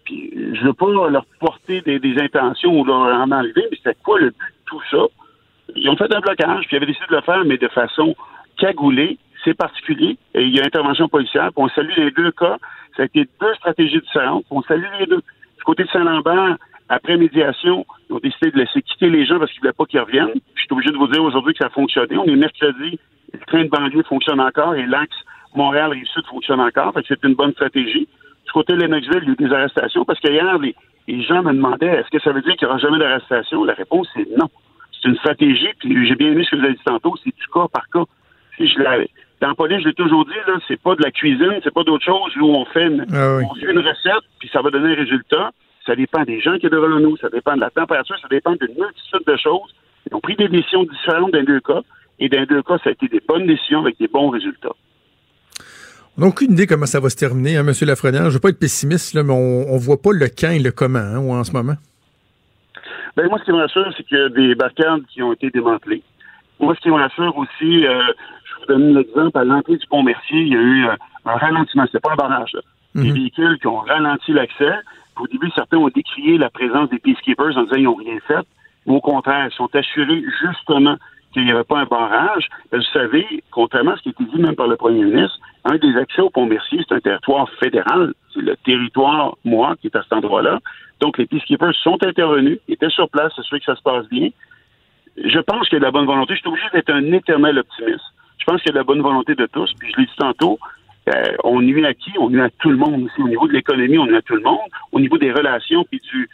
puis 0.06 0.32
je 0.54 0.64
veux 0.64 0.74
pas 0.74 1.10
leur 1.10 1.26
porter 1.40 1.82
des, 1.82 2.22
intentions 2.22 2.80
ou 2.80 2.86
leur 2.86 2.98
en 2.98 3.32
enlever, 3.32 3.66
mais 3.72 3.78
c'était 3.78 3.98
quoi 4.04 4.20
le 4.20 4.30
but 4.30 4.36
de 4.38 4.66
tout 4.66 4.82
ça? 4.92 5.06
Ils 5.76 5.90
ont 5.90 5.96
fait 5.96 6.14
un 6.14 6.20
blocage, 6.20 6.68
puis 6.68 6.76
ils 6.76 6.78
avaient 6.78 6.86
décidé 6.86 7.06
de 7.10 7.16
le 7.16 7.22
faire, 7.22 7.44
mais 7.46 7.58
de 7.58 7.68
façon 7.70 8.16
cagoulée. 8.58 9.18
C'est 9.44 9.56
particulier. 9.56 10.18
Et 10.36 10.44
il 10.44 10.56
y 10.56 10.62
a 10.62 10.66
intervention 10.66 11.08
policière. 11.08 11.52
Puis 11.54 11.64
on 11.64 11.70
salue 11.70 11.94
les 11.98 12.12
deux 12.12 12.32
cas. 12.32 12.58
Ça 12.96 13.04
a 13.04 13.06
été 13.06 13.28
deux 13.40 13.54
stratégies 13.56 14.00
différentes. 14.00 14.46
On 14.52 14.62
salue 14.62 14.86
les 15.00 15.08
deux. 15.08 15.22
Du 15.58 15.64
côté 15.66 15.84
de 15.84 15.90
Saint-Lambert, 15.90 16.58
après 16.90 17.18
médiation, 17.18 17.86
ils 18.10 18.14
ont 18.14 18.20
décidé 18.20 18.52
de 18.52 18.58
laisser 18.58 18.82
quitter 18.84 19.10
les 19.10 19.26
gens 19.26 19.40
parce 19.40 19.50
qu'ils 19.52 19.62
ne 19.62 19.68
voulaient 19.68 19.74
pas 19.74 19.86
qu'ils 19.86 20.00
reviennent. 20.02 20.42
Je 20.56 20.62
suis 20.62 20.68
obligé 20.72 20.92
de 20.92 20.98
vous 20.98 21.08
dire 21.08 21.24
aujourd'hui 21.24 21.54
que 21.54 21.60
ça 21.60 21.68
a 21.68 21.70
fonctionné. 21.70 22.18
On 22.18 22.26
est 22.26 22.36
mercredi, 22.36 23.00
le 23.34 23.40
train 23.48 23.64
de 23.64 23.70
banlieue 23.70 24.04
fonctionne 24.04 24.42
encore 24.42 24.76
et 24.76 24.86
l'axe 24.86 25.16
Montréal-Rive-Sud 25.56 26.26
fonctionne 26.28 26.60
encore. 26.60 26.94
Fait 26.94 27.02
que 27.02 27.08
c'est 27.10 27.24
une 27.24 27.36
bonne 27.36 27.52
stratégie. 27.54 28.08
Du 28.46 28.52
côté 28.52 28.74
de 28.74 28.82
Lennoxville, 28.82 29.22
il 29.24 29.28
y 29.28 29.30
a 29.30 29.34
eu 29.34 29.48
des 29.48 29.54
arrestations 29.54 30.06
parce 30.06 30.20
qu'hier, 30.20 30.58
les, 30.60 30.76
les 31.08 31.24
gens 31.24 31.44
me 31.44 31.54
demandaient 31.54 31.88
est-ce 31.88 32.10
que 32.10 32.20
ça 32.20 32.32
veut 32.32 32.42
dire 32.42 32.56
qu'il 32.56 32.68
n'y 32.68 32.72
aura 32.72 32.80
jamais 32.80 33.00
d'arrestation? 33.00 33.64
La 33.64 33.74
réponse 33.74 34.08
est 34.18 34.28
non. 34.38 34.50
C'est 34.92 35.10
une 35.10 35.18
stratégie, 35.18 35.70
puis 35.80 36.08
j'ai 36.08 36.16
bien 36.16 36.32
aimé 36.32 36.44
ce 36.46 36.52
que 36.52 36.56
vous 36.58 36.66
avez 36.66 36.74
dit 36.74 36.84
tantôt, 36.86 37.16
c'est 37.24 37.36
du 37.36 37.48
cas 37.54 37.68
par 37.72 37.88
cas. 37.90 38.04
Si 38.58 38.68
je 38.68 38.80
l'avais. 38.80 39.10
Dans 39.42 39.50
la 39.50 39.56
police, 39.56 39.82
je 39.82 39.88
l'ai 39.88 39.94
toujours 39.94 40.26
dit, 40.26 40.38
là, 40.46 40.60
c'est 40.68 40.80
pas 40.80 40.96
de 40.96 41.02
la 41.02 41.10
cuisine, 41.10 41.60
c'est 41.64 41.74
pas 41.74 41.84
d'autre 41.84 42.06
chose 42.06 42.38
où 42.38 42.46
on 42.46 42.66
fait 42.66 42.86
une, 42.86 43.06
ah 43.12 43.40
on 43.50 43.56
fait 43.56 43.72
une 43.72 43.80
recette, 43.80 44.24
puis 44.40 44.50
ça 44.54 44.62
va 44.62 44.70
donner 44.70 44.92
un 44.92 44.96
résultat. 44.96 45.52
Ça 45.88 45.96
dépend 45.96 46.22
des 46.24 46.40
gens 46.40 46.56
qui 46.58 46.68
sont 46.68 46.76
devant 46.76 47.00
nous, 47.00 47.18
ça 47.18 47.30
dépend 47.30 47.56
de 47.56 47.62
la 47.62 47.72
température, 47.72 48.16
ça 48.22 48.28
dépend 48.30 48.52
d'une 48.52 48.76
multitude 48.76 49.26
de 49.26 49.36
choses. 49.38 49.74
Ils 50.10 50.16
ont 50.16 50.20
pris 50.20 50.36
des 50.36 50.48
décisions 50.48 50.84
différentes 50.84 51.32
dans 51.32 51.44
deux 51.44 51.60
cas, 51.62 51.82
et 52.20 52.30
dans 52.30 52.44
deux 52.46 52.62
cas, 52.62 52.78
ça 52.84 52.90
a 52.90 52.92
été 52.92 53.08
des 53.08 53.22
bonnes 53.28 53.48
décisions 53.48 53.80
avec 53.80 53.98
des 53.98 54.08
bons 54.08 54.30
résultats. 54.30 54.76
On 56.18 56.22
n'a 56.22 56.28
aucune 56.28 56.52
idée 56.52 56.68
comment 56.68 56.86
ça 56.86 57.00
va 57.00 57.10
se 57.10 57.16
terminer, 57.16 57.58
hein, 57.58 57.66
M. 57.66 57.74
Lafrenière? 57.88 58.24
Je 58.24 58.28
ne 58.28 58.34
veux 58.34 58.40
pas 58.40 58.50
être 58.50 58.60
pessimiste, 58.60 59.14
là, 59.14 59.24
mais 59.24 59.34
on 59.34 59.74
ne 59.74 59.80
voit 59.80 60.02
pas 60.02 60.12
le 60.12 60.28
quand 60.28 60.52
et 60.52 60.60
le 60.60 60.72
comment 60.72 61.00
hein, 61.00 61.18
en 61.18 61.44
ce 61.44 61.54
moment. 61.54 61.76
Ben, 63.16 63.28
moi, 63.28 63.40
ce 63.40 63.46
qui 63.46 63.52
me 63.52 63.58
rassure, 63.58 63.94
c'est 63.96 64.04
qu'il 64.04 64.18
y 64.18 64.22
a 64.22 64.30
des 64.30 64.56
barricades 64.56 65.04
qui 65.08 65.22
ont 65.22 65.34
été 65.34 65.50
démantelées. 65.50 66.04
Moi, 66.60 66.76
ce 66.76 66.82
qui 66.82 66.90
me 66.90 66.96
rassure 66.96 67.36
aussi, 67.38 67.86
euh, 67.86 68.04
je 68.46 68.60
vous 68.60 68.66
donne 68.68 68.96
l'exemple, 68.96 69.38
à 69.38 69.44
l'entrée 69.44 69.78
du 69.78 69.88
pont 69.88 70.04
Mercier, 70.04 70.42
il 70.42 70.50
y 70.50 70.56
a 70.56 70.60
eu 70.60 70.86
euh, 70.86 70.96
un 71.26 71.38
ralentissement. 71.38 71.86
C'est 71.92 72.02
pas 72.02 72.14
un 72.14 72.16
barrage. 72.16 72.58
Des 72.96 73.10
mhm. 73.10 73.14
véhicules 73.14 73.58
qui 73.60 73.68
ont 73.68 73.80
ralenti 73.80 74.34
l'accès. 74.34 74.74
Au 75.20 75.28
début, 75.28 75.50
certains 75.56 75.78
ont 75.78 75.90
décrié 75.90 76.38
la 76.38 76.50
présence 76.50 76.90
des 76.90 77.00
peacekeepers 77.00 77.58
en 77.58 77.64
disant 77.64 77.76
qu'ils 77.76 77.84
n'ont 77.84 77.96
rien 77.96 78.20
fait. 78.28 78.46
au 78.86 79.02
contraire, 79.02 79.48
ils 79.52 79.56
sont 79.56 79.70
assurés 79.76 80.24
justement 80.42 80.98
qu'il 81.34 81.46
n'y 81.46 81.52
avait 81.52 81.64
pas 81.64 81.80
un 81.80 81.86
barrage. 81.86 82.48
Vous 82.72 82.82
savez, 82.94 83.26
contrairement 83.52 83.92
à 83.92 83.98
ce 83.98 84.04
qui 84.04 84.10
a 84.10 84.12
été 84.12 84.24
dit 84.26 84.42
même 84.42 84.56
par 84.56 84.68
le 84.68 84.76
premier 84.76 85.04
ministre, 85.04 85.40
un 85.64 85.78
des 85.78 85.96
accès 85.96 86.22
au 86.22 86.30
Pont-Mercier, 86.30 86.84
c'est 86.88 86.96
un 86.96 87.00
territoire 87.00 87.50
fédéral. 87.60 88.14
C'est 88.34 88.42
le 88.42 88.56
territoire, 88.58 89.36
moi, 89.44 89.76
qui 89.80 89.88
est 89.88 89.96
à 89.96 90.04
cet 90.04 90.14
endroit-là. 90.14 90.60
Donc, 91.00 91.18
les 91.18 91.26
peacekeepers 91.26 91.76
sont 91.76 91.98
intervenus, 92.04 92.60
étaient 92.68 92.90
sur 92.90 93.10
place, 93.10 93.32
c'est 93.36 93.44
sûr 93.44 93.60
que 93.60 93.66
ça 93.66 93.76
se 93.76 93.82
passe 93.82 94.08
bien. 94.10 94.30
Je 95.18 95.40
pense 95.40 95.68
qu'il 95.68 95.76
y 95.76 95.78
a 95.78 95.80
de 95.80 95.86
la 95.86 95.92
bonne 95.92 96.06
volonté. 96.06 96.36
Je 96.36 96.40
suis 96.40 96.50
obligé 96.50 96.68
d'être 96.74 96.92
un 96.92 97.12
éternel 97.12 97.60
optimiste. 97.60 98.04
Je 98.40 98.46
pense 98.46 98.62
qu'il 98.62 98.70
y 98.70 98.72
a 98.72 98.74
de 98.74 98.78
la 98.80 98.84
bonne 98.84 99.02
volonté 99.02 99.36
de 99.36 99.46
tous. 99.46 99.72
Puis 99.78 99.92
je 99.92 100.00
l'ai 100.00 100.06
dit 100.06 100.16
tantôt, 100.18 100.58
euh, 101.10 101.36
on 101.44 101.62
nuit 101.62 101.86
à 101.86 101.94
qui? 101.94 102.12
On 102.20 102.30
nuit 102.30 102.42
à 102.42 102.50
tout 102.50 102.70
le 102.70 102.78
monde 102.78 103.04
aussi. 103.04 103.22
Au 103.22 103.28
niveau 103.28 103.48
de 103.48 103.54
l'économie, 103.54 103.98
on 103.98 104.06
nuit 104.06 104.16
à 104.16 104.22
tout 104.22 104.36
le 104.36 104.42
monde. 104.42 104.60
Au 104.92 105.00
niveau 105.00 105.18
des 105.18 105.32
relations 105.32 105.84
puis 105.84 106.00
du, 106.00 106.30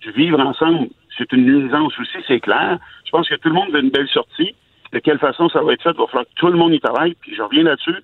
du, 0.00 0.10
vivre 0.12 0.40
ensemble, 0.40 0.88
c'est 1.16 1.30
une 1.32 1.44
nuisance 1.44 1.98
aussi, 1.98 2.16
c'est 2.26 2.40
clair. 2.40 2.78
Je 3.04 3.10
pense 3.10 3.28
que 3.28 3.34
tout 3.36 3.48
le 3.48 3.54
monde 3.54 3.70
veut 3.70 3.80
une 3.80 3.90
belle 3.90 4.08
sortie. 4.08 4.54
De 4.92 4.98
quelle 4.98 5.18
façon 5.18 5.48
ça 5.48 5.62
va 5.62 5.72
être 5.72 5.82
fait? 5.82 5.90
Il 5.90 5.98
va 5.98 6.06
falloir 6.06 6.24
que 6.24 6.34
tout 6.36 6.46
le 6.46 6.56
monde 6.56 6.72
y 6.72 6.80
travaille. 6.80 7.14
Puis 7.20 7.34
je 7.34 7.42
reviens 7.42 7.64
là-dessus. 7.64 7.96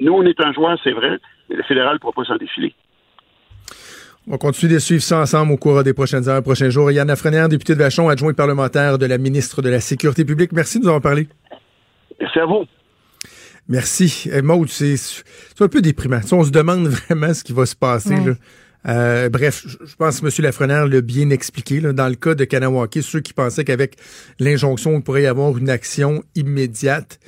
Nous, 0.00 0.12
on 0.12 0.24
est 0.24 0.40
un 0.40 0.52
joueur, 0.52 0.78
c'est 0.82 0.92
vrai, 0.92 1.18
mais 1.48 1.56
le 1.56 1.62
fédéral 1.62 1.94
ne 1.94 1.98
pourra 1.98 2.12
pas 2.12 2.24
s'en 2.24 2.36
défiler. 2.36 2.74
On 4.28 4.38
continue 4.38 4.72
de 4.72 4.78
suivre 4.78 5.02
ça 5.02 5.20
ensemble 5.20 5.52
au 5.52 5.56
cours 5.56 5.82
des 5.82 5.92
prochaines 5.92 6.28
heures, 6.28 6.42
prochains 6.42 6.70
jours. 6.70 6.90
Yann 6.90 7.10
Afrenière, 7.10 7.48
député 7.48 7.74
de 7.74 7.78
Vachon, 7.78 8.08
adjoint 8.08 8.32
parlementaire 8.32 8.98
de 8.98 9.06
la 9.06 9.18
ministre 9.18 9.62
de 9.62 9.68
la 9.68 9.80
Sécurité 9.80 10.24
publique. 10.24 10.52
Merci 10.52 10.78
de 10.78 10.84
nous 10.84 10.88
avoir 10.88 11.02
parlé. 11.02 11.26
Merci 12.20 12.38
à 12.38 12.46
vous. 12.46 12.64
Merci. 13.68 14.28
Eh, 14.32 14.42
Maud, 14.42 14.68
c'est 14.68 14.96
un 15.60 15.68
peu 15.68 15.80
déprimant. 15.80 16.20
on 16.32 16.44
se 16.44 16.50
demande 16.50 16.86
vraiment 17.08 17.32
ce 17.32 17.44
qui 17.44 17.52
va 17.52 17.66
se 17.66 17.76
passer. 17.76 18.16
Euh, 18.86 19.28
bref, 19.28 19.64
je 19.66 19.94
pense 19.96 20.20
que 20.20 20.26
M. 20.26 20.32
Lafrenière 20.44 20.86
l'a 20.86 21.00
bien 21.00 21.30
expliqué. 21.30 21.80
dans 21.80 22.08
le 22.08 22.14
cas 22.14 22.34
de 22.34 22.44
Kanawaki, 22.44 23.02
ceux 23.02 23.20
qui 23.20 23.32
pensaient 23.32 23.64
qu'avec 23.64 23.96
l'injonction, 24.38 24.96
il 24.96 25.02
pourrait 25.02 25.22
y 25.22 25.26
avoir 25.26 25.56
une 25.56 25.70
action 25.70 26.22
immédiate, 26.34 27.20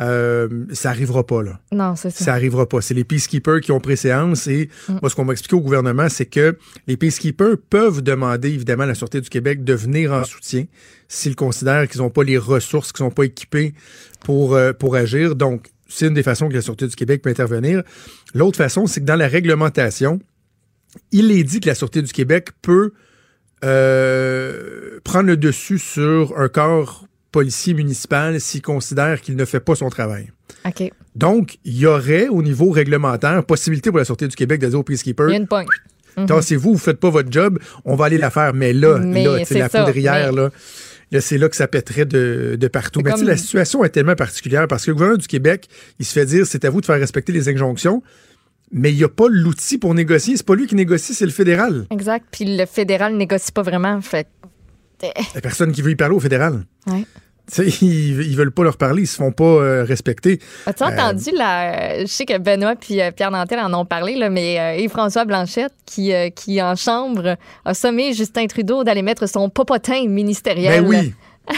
euh, 0.00 0.66
ça 0.72 0.90
arrivera 0.90 1.26
pas, 1.26 1.42
là. 1.42 1.58
Non, 1.72 1.96
c'est 1.96 2.10
ça. 2.10 2.24
Ça 2.24 2.32
arrivera 2.34 2.68
pas. 2.68 2.80
C'est 2.80 2.94
les 2.94 3.04
peacekeepers 3.04 3.60
qui 3.60 3.72
ont 3.72 3.80
préséance 3.80 4.46
et 4.46 4.68
mm. 4.88 4.98
moi, 5.00 5.10
ce 5.10 5.16
qu'on 5.16 5.24
m'a 5.24 5.32
expliqué 5.32 5.56
au 5.56 5.60
gouvernement, 5.60 6.08
c'est 6.08 6.26
que 6.26 6.56
les 6.86 6.96
peacekeepers 6.96 7.56
peuvent 7.68 8.02
demander, 8.02 8.50
évidemment, 8.50 8.84
à 8.84 8.86
la 8.86 8.94
Sûreté 8.94 9.20
du 9.20 9.28
Québec 9.28 9.64
de 9.64 9.74
venir 9.74 10.12
en 10.12 10.24
soutien 10.24 10.64
s'ils 11.08 11.34
considèrent 11.34 11.88
qu'ils 11.88 12.00
n'ont 12.02 12.10
pas 12.10 12.22
les 12.22 12.38
ressources, 12.38 12.92
qu'ils 12.92 13.04
ne 13.04 13.10
sont 13.10 13.14
pas 13.14 13.24
équipés 13.24 13.74
pour, 14.20 14.54
euh, 14.54 14.72
pour 14.72 14.94
agir. 14.94 15.34
Donc, 15.34 15.66
c'est 15.88 16.06
une 16.06 16.14
des 16.14 16.22
façons 16.22 16.48
que 16.48 16.54
la 16.54 16.62
Sûreté 16.62 16.86
du 16.86 16.94
Québec 16.94 17.22
peut 17.22 17.30
intervenir. 17.30 17.82
L'autre 18.32 18.56
façon, 18.56 18.86
c'est 18.86 19.00
que 19.00 19.06
dans 19.06 19.16
la 19.16 19.26
réglementation, 19.26 20.20
il 21.10 21.32
est 21.32 21.42
dit 21.42 21.58
que 21.58 21.68
la 21.68 21.74
Sûreté 21.74 22.00
du 22.00 22.12
Québec 22.12 22.50
peut 22.62 22.92
euh, 23.64 25.00
prendre 25.04 25.26
le 25.26 25.36
dessus 25.36 25.78
sur 25.78 26.38
un 26.38 26.48
corps 26.48 27.06
policier 27.32 27.74
municipal 27.74 28.40
s'il 28.40 28.62
considère 28.62 29.20
qu'il 29.20 29.36
ne 29.36 29.44
fait 29.44 29.60
pas 29.60 29.74
son 29.74 29.88
travail. 29.88 30.30
Donc, 31.14 31.58
il 31.64 31.76
y 31.78 31.86
aurait, 31.86 32.28
au 32.28 32.42
niveau 32.42 32.70
réglementaire, 32.70 33.44
possibilité 33.44 33.90
pour 33.90 33.98
la 33.98 34.04
Sûreté 34.04 34.28
du 34.28 34.36
Québec 34.36 34.60
de 34.60 34.68
dire 34.68 34.78
aux 34.78 34.82
peacekeepers. 34.82 35.28
Il 35.28 35.32
y 35.32 35.34
a 35.34 35.38
une 35.38 35.46
pointe. 35.46 35.66
Mhm. 36.16 36.26
vous 36.56 36.72
vous 36.72 36.78
faites 36.78 36.98
pas 36.98 37.08
votre 37.10 37.30
job, 37.30 37.58
on 37.84 37.94
va 37.94 38.06
aller 38.06 38.18
la 38.18 38.30
faire. 38.30 38.52
Mais 38.52 38.72
là, 38.72 38.98
là, 38.98 39.44
c'est 39.44 39.58
la 39.58 39.68
poudrière, 39.68 40.32
là. 40.32 40.50
là, 41.12 41.20
c'est 41.20 41.38
là 41.38 41.48
que 41.48 41.56
ça 41.56 41.68
pèterait 41.68 42.04
de, 42.04 42.56
de 42.58 42.68
partout. 42.68 43.00
Mais 43.04 43.12
comme- 43.12 43.22
la 43.24 43.36
situation 43.36 43.84
est 43.84 43.90
tellement 43.90 44.16
particulière 44.16 44.66
parce 44.68 44.84
que 44.84 44.90
le 44.90 44.94
gouvernement 44.94 45.18
du 45.18 45.28
Québec, 45.28 45.68
il 45.98 46.04
se 46.04 46.12
fait 46.12 46.26
dire 46.26 46.46
c'est 46.46 46.64
à 46.64 46.70
vous 46.70 46.80
de 46.80 46.86
faire 46.86 46.98
respecter 46.98 47.32
les 47.32 47.48
injonctions, 47.48 48.02
mais 48.72 48.90
il 48.92 48.96
n'y 48.96 49.04
a 49.04 49.08
pas 49.08 49.26
l'outil 49.28 49.78
pour 49.78 49.94
négocier. 49.94 50.36
C'est 50.36 50.46
pas 50.46 50.56
lui 50.56 50.66
qui 50.66 50.74
négocie, 50.74 51.14
c'est 51.14 51.26
le 51.26 51.30
fédéral. 51.32 51.86
Exact. 51.90 52.26
Puis 52.30 52.56
le 52.56 52.66
fédéral 52.66 53.16
négocie 53.16 53.52
pas 53.52 53.62
vraiment. 53.62 54.00
Fait 54.00 54.24
que- 54.24 54.39
La 55.34 55.40
personne 55.40 55.72
qui 55.72 55.82
veut 55.82 55.90
y 55.90 55.96
parler 55.96 56.14
au 56.14 56.20
fédéral. 56.20 56.64
Sais, 57.46 57.66
ils, 57.66 58.22
ils 58.22 58.36
veulent 58.36 58.52
pas 58.52 58.62
leur 58.62 58.76
parler, 58.76 59.02
ils 59.02 59.06
se 59.08 59.16
font 59.16 59.32
pas 59.32 59.44
euh, 59.44 59.84
respecter. 59.84 60.38
As-tu 60.66 60.84
entendu 60.84 61.30
la. 61.34 62.02
Je 62.02 62.06
sais 62.06 62.24
que 62.24 62.38
Benoît 62.38 62.76
puis 62.76 63.00
euh, 63.00 63.10
Pierre 63.10 63.32
Nantel 63.32 63.58
en 63.58 63.74
ont 63.74 63.84
parlé, 63.84 64.14
là, 64.14 64.30
mais 64.30 64.60
euh, 64.60 64.76
Yves-François 64.76 65.24
Blanchette, 65.24 65.74
qui, 65.84 66.12
euh, 66.12 66.30
qui 66.30 66.62
en 66.62 66.76
chambre 66.76 67.36
a 67.64 67.74
sommé 67.74 68.12
Justin 68.12 68.46
Trudeau 68.46 68.84
d'aller 68.84 69.02
mettre 69.02 69.28
son 69.28 69.48
popotin 69.48 70.06
ministériel. 70.06 70.84
Ben 70.84 70.88
oui, 70.88 71.14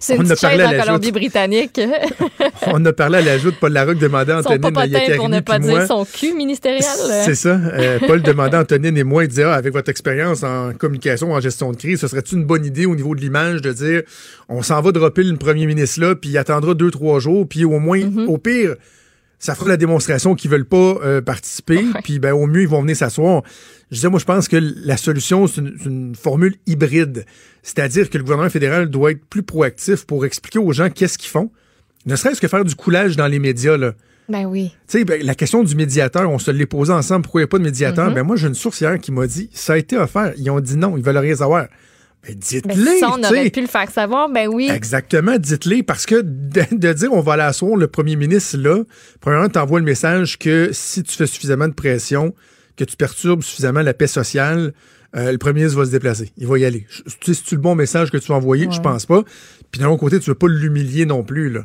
C'est 0.00 0.18
On 0.18 0.22
une 0.22 0.32
a 0.32 0.36
parlé 0.36 0.62
à 0.62 0.68
en 0.70 0.84
Colombie-Britannique. 0.84 1.80
on 2.68 2.84
a 2.84 2.92
parlé 2.92 3.18
à 3.18 3.20
l'ajout 3.20 3.50
de 3.50 3.56
Paul 3.56 3.72
Larocque 3.72 3.98
demandait 3.98 4.32
à 4.32 4.38
Antonine 4.38 4.62
Yacarini 4.74 5.16
pour 5.16 5.28
ne 5.28 5.40
pas 5.40 5.58
dire 5.58 5.70
moi. 5.72 5.86
son 5.86 6.04
cul 6.04 6.32
ministériel. 6.32 6.82
C'est 6.82 7.34
ça. 7.34 7.50
Euh, 7.74 7.98
Paul 8.06 8.22
demandait 8.22 8.56
à 8.56 8.60
Antonine 8.60 8.96
et 8.96 9.04
moi, 9.04 9.24
il 9.24 9.28
disait, 9.28 9.44
ah, 9.44 9.54
avec 9.54 9.72
votre 9.72 9.90
expérience 9.90 10.42
en 10.44 10.72
communication, 10.72 11.32
en 11.32 11.40
gestion 11.40 11.72
de 11.72 11.76
crise, 11.76 12.00
ce 12.00 12.08
serait 12.08 12.22
une 12.32 12.44
bonne 12.44 12.64
idée 12.64 12.86
au 12.86 12.96
niveau 12.96 13.14
de 13.14 13.20
l'image 13.20 13.60
de 13.60 13.72
dire, 13.72 14.02
on 14.48 14.62
s'en 14.62 14.80
va 14.80 14.92
dropper 14.92 15.22
le 15.24 15.36
premier 15.36 15.66
ministre 15.66 16.00
là, 16.00 16.14
puis 16.14 16.30
il 16.30 16.38
attendra 16.38 16.74
deux, 16.74 16.90
trois 16.90 17.20
jours, 17.20 17.46
puis 17.48 17.64
au 17.64 17.78
moins, 17.78 17.96
Mm-hmm. 17.98 18.26
au 18.26 18.38
pire, 18.38 18.76
ça 19.38 19.54
fera 19.54 19.70
la 19.70 19.76
démonstration 19.76 20.34
qu'ils 20.34 20.50
veulent 20.50 20.66
pas 20.66 20.98
euh, 21.04 21.20
participer, 21.20 21.84
puis 22.02 22.18
ben, 22.18 22.32
au 22.32 22.46
mieux, 22.46 22.62
ils 22.62 22.68
vont 22.68 22.80
venir 22.80 22.96
s'asseoir. 22.96 23.42
Je 23.90 23.96
disais, 23.96 24.08
moi, 24.08 24.18
je 24.18 24.24
pense 24.24 24.48
que 24.48 24.56
la 24.56 24.96
solution, 24.96 25.46
c'est 25.46 25.60
une, 25.60 25.74
c'est 25.78 25.88
une 25.88 26.14
formule 26.14 26.56
hybride. 26.66 27.24
C'est-à-dire 27.62 28.10
que 28.10 28.18
le 28.18 28.24
gouvernement 28.24 28.50
fédéral 28.50 28.88
doit 28.88 29.12
être 29.12 29.24
plus 29.26 29.42
proactif 29.42 30.06
pour 30.06 30.24
expliquer 30.24 30.58
aux 30.58 30.72
gens 30.72 30.90
qu'est-ce 30.90 31.18
qu'ils 31.18 31.30
font. 31.30 31.50
Ne 32.06 32.16
serait-ce 32.16 32.40
que 32.40 32.48
faire 32.48 32.64
du 32.64 32.74
coulage 32.74 33.16
dans 33.16 33.26
les 33.26 33.38
médias, 33.38 33.76
là. 33.76 33.92
Ben 34.28 34.44
oui. 34.44 34.72
Tu 34.88 34.98
sais, 34.98 35.04
ben, 35.04 35.24
la 35.24 35.34
question 35.34 35.62
du 35.62 35.76
médiateur, 35.76 36.28
on 36.28 36.38
se 36.38 36.50
l'est 36.50 36.66
posé 36.66 36.92
ensemble. 36.92 37.22
Pourquoi 37.22 37.40
il 37.40 37.44
n'y 37.44 37.48
a 37.48 37.48
pas 37.48 37.58
de 37.58 37.64
médiateur? 37.64 38.10
Mm-hmm. 38.10 38.14
Ben, 38.14 38.22
moi, 38.24 38.36
j'ai 38.36 38.48
une 38.48 38.54
source 38.54 38.80
hier 38.80 38.98
qui 38.98 39.12
m'a 39.12 39.26
dit, 39.26 39.48
ça 39.52 39.74
a 39.74 39.76
été 39.76 39.96
offert. 39.96 40.32
Ils 40.36 40.50
ont 40.50 40.60
dit 40.60 40.76
non, 40.76 40.96
ils 40.96 41.02
veulent 41.02 41.18
rien 41.18 41.36
savoir. 41.36 41.66
Ben, 42.26 42.34
Ben, 42.34 42.38
dites-les, 42.38 42.98
ça, 43.00 43.10
on 43.12 43.18
tu 43.20 43.26
aurait 43.26 43.50
pu 43.50 43.60
le 43.60 43.66
faire 43.66 43.90
savoir. 43.90 44.28
Ben 44.28 44.48
oui. 44.48 44.68
Exactement, 44.72 45.38
dites-les, 45.38 45.82
parce 45.82 46.06
que 46.06 46.22
de, 46.22 46.62
de 46.72 46.92
dire 46.92 47.12
on 47.12 47.20
va 47.20 47.34
aller 47.34 47.42
asseoir 47.42 47.76
le 47.76 47.86
premier 47.86 48.16
ministre 48.16 48.56
là, 48.58 48.82
premièrement, 49.20 49.48
t'envoies 49.48 49.78
le 49.80 49.84
message 49.86 50.38
que 50.38 50.70
si 50.72 51.02
tu 51.02 51.14
fais 51.16 51.26
suffisamment 51.26 51.68
de 51.68 51.74
pression, 51.74 52.34
que 52.76 52.84
tu 52.84 52.96
perturbes 52.96 53.42
suffisamment 53.42 53.80
la 53.82 53.94
paix 53.94 54.06
sociale, 54.08 54.72
euh, 55.14 55.30
le 55.32 55.38
premier 55.38 55.60
ministre 55.60 55.78
va 55.78 55.86
se 55.86 55.90
déplacer. 55.92 56.32
Il 56.36 56.46
va 56.46 56.58
y 56.58 56.64
aller. 56.64 56.86
Je- 56.90 57.02
c'est-tu 57.32 57.54
le 57.54 57.60
bon 57.60 57.74
message 57.74 58.10
que 58.10 58.16
tu 58.18 58.26
vas 58.28 58.34
envoyer? 58.34 58.64
Je 58.70 58.76
Ouais. 58.76 58.82
pense 58.82 59.06
pas. 59.06 59.22
Puis 59.70 59.80
d'un 59.80 59.88
autre 59.88 60.00
côté, 60.00 60.18
tu 60.20 60.28
veux 60.30 60.34
pas 60.34 60.48
l'humilier 60.48 61.06
non 61.06 61.22
plus, 61.22 61.48
là. 61.50 61.64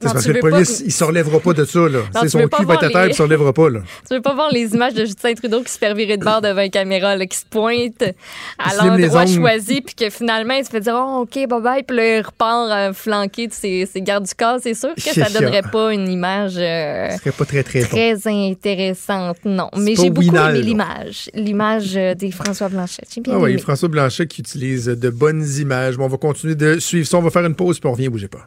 C'est 0.00 0.12
parce 0.12 0.24
que 0.26 0.30
le 0.32 0.38
premier 0.38 0.60
il 0.60 0.92
se 0.92 1.04
relèvera 1.04 1.40
pas 1.40 1.52
de 1.54 1.64
ça, 1.64 1.80
là. 1.88 1.98
Son 2.28 2.38
veux 2.38 2.44
cul 2.44 2.48
pas 2.48 2.56
va 2.62 2.74
être 2.74 2.80
voir 2.80 2.84
à 2.84 2.88
terre, 2.90 3.06
il 3.08 3.14
se 3.14 3.22
relèvera 3.22 3.52
pas, 3.52 3.68
là. 3.68 3.80
Tu 4.08 4.14
veux 4.14 4.22
pas 4.22 4.34
voir 4.34 4.50
les 4.52 4.72
images 4.74 4.94
de 4.94 5.04
Justin 5.04 5.34
Trudeau 5.34 5.62
qui 5.62 5.72
se 5.72 5.78
fait 5.78 5.92
virer 5.94 6.16
de 6.16 6.24
bord 6.24 6.40
devant 6.40 6.62
une 6.62 6.70
caméra, 6.70 7.16
là, 7.16 7.26
qui 7.26 7.36
se 7.36 7.44
pointe 7.44 8.02
à 8.58 8.74
l'endroit 8.76 9.26
choisi, 9.26 9.80
puis 9.80 9.94
que 9.96 10.08
finalement, 10.10 10.54
il 10.54 10.64
se 10.64 10.70
fait 10.70 10.80
dire 10.80 10.94
Oh, 10.96 11.22
OK, 11.22 11.34
bye 11.48 11.60
bye, 11.60 11.82
puis 11.82 11.96
là, 11.96 12.16
il 12.18 12.20
repart 12.20 12.70
euh, 12.70 12.92
flanqué 12.92 13.48
de 13.48 13.52
ses, 13.52 13.86
ses 13.86 14.00
gardes 14.02 14.24
du 14.26 14.34
corps. 14.34 14.58
C'est 14.62 14.74
sûr 14.74 14.94
que 14.94 15.00
ça 15.02 15.12
Yeah. 15.28 15.30
donnerait 15.40 15.62
pas 15.62 15.92
une 15.92 16.08
image 16.08 16.54
euh, 16.56 17.10
serait 17.18 17.32
pas 17.32 17.44
très, 17.44 17.62
très 17.64 17.80
bon. 17.82 17.86
très 17.88 18.16
intéressante, 18.26 19.38
non. 19.44 19.68
Mais 19.76 19.94
j'ai 19.96 20.10
beaucoup 20.10 20.28
winal, 20.28 20.56
aimé 20.56 20.64
l'image, 20.64 21.30
l'image 21.34 21.96
euh, 21.96 22.14
des 22.14 22.30
François 22.30 22.68
Blanchette. 22.68 23.08
J'ai 23.14 23.20
bien 23.20 23.34
Ah 23.34 23.38
oui. 23.38 23.58
François 23.58 23.88
Blanchet 23.88 24.26
qui 24.26 24.40
utilise 24.42 24.86
de 24.86 25.10
bonnes 25.10 25.44
images. 25.58 25.96
Bon, 25.96 26.04
on 26.04 26.08
va 26.08 26.16
continuer 26.18 26.54
de 26.54 26.78
suivre 26.78 27.06
ça. 27.06 27.16
On 27.18 27.22
va 27.22 27.30
faire 27.30 27.44
une 27.44 27.54
pause, 27.54 27.80
puis 27.80 27.88
on 27.88 27.92
revient, 27.92 28.08
bougez 28.08 28.28
pas. 28.28 28.46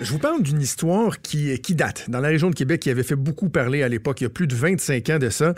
Je 0.00 0.10
vous 0.10 0.18
parle 0.18 0.42
d'une 0.42 0.60
histoire 0.60 1.20
qui, 1.20 1.56
date 1.70 2.10
dans 2.10 2.20
la 2.20 2.28
région 2.28 2.50
de 2.50 2.54
Québec, 2.54 2.80
qui 2.80 2.90
avait 2.90 3.04
fait 3.04 3.14
beaucoup 3.14 3.48
parler 3.48 3.82
à 3.82 3.88
l'époque, 3.88 4.20
il 4.20 4.24
y 4.24 4.26
a 4.26 4.30
plus 4.30 4.46
de 4.46 4.54
25 4.54 5.10
ans 5.10 5.18
de 5.18 5.30
ça, 5.30 5.54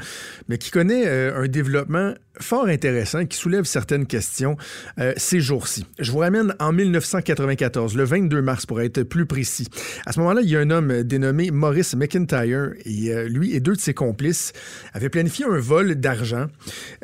mais 0.48 0.58
qui 0.58 0.70
connaît 0.70 1.06
euh, 1.06 1.42
un 1.42 1.48
développement 1.48 2.12
fort 2.40 2.66
intéressant 2.66 3.24
qui 3.24 3.36
soulève 3.36 3.64
certaines 3.64 4.06
questions 4.06 4.56
euh, 4.98 5.12
ces 5.16 5.40
jours-ci. 5.40 5.86
Je 5.98 6.12
vous 6.12 6.18
ramène 6.18 6.54
en 6.58 6.72
1994, 6.72 7.96
le 7.96 8.04
22 8.04 8.42
mars 8.42 8.66
pour 8.66 8.80
être 8.80 9.02
plus 9.02 9.26
précis. 9.26 9.68
À 10.04 10.12
ce 10.12 10.20
moment-là, 10.20 10.42
il 10.42 10.50
y 10.50 10.56
a 10.56 10.60
un 10.60 10.70
homme 10.70 11.02
dénommé 11.02 11.50
Maurice 11.50 11.94
McIntyre 11.94 12.72
et 12.84 13.10
euh, 13.10 13.28
lui 13.28 13.54
et 13.54 13.60
deux 13.60 13.74
de 13.74 13.80
ses 13.80 13.94
complices 13.94 14.52
avaient 14.92 15.08
planifié 15.08 15.44
un 15.44 15.58
vol 15.58 15.94
d'argent, 15.94 16.46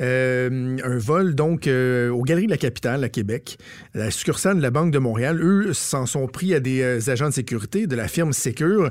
euh, 0.00 0.76
un 0.82 0.98
vol 0.98 1.34
donc 1.34 1.66
euh, 1.66 2.10
aux 2.10 2.22
Galeries 2.22 2.46
de 2.46 2.50
la 2.50 2.58
Capitale 2.58 3.04
à 3.04 3.08
Québec, 3.08 3.58
la 3.94 4.10
succursale 4.10 4.58
de 4.58 4.62
la 4.62 4.70
Banque 4.70 4.90
de 4.92 4.98
Montréal. 4.98 5.40
Eux 5.42 5.72
s'en 5.72 6.06
sont 6.06 6.26
pris 6.26 6.54
à 6.54 6.60
des 6.60 6.82
euh, 6.82 7.10
de 7.28 7.34
sécurité 7.34 7.86
de 7.86 7.96
la 7.96 8.08
firme 8.08 8.32
Secure 8.32 8.90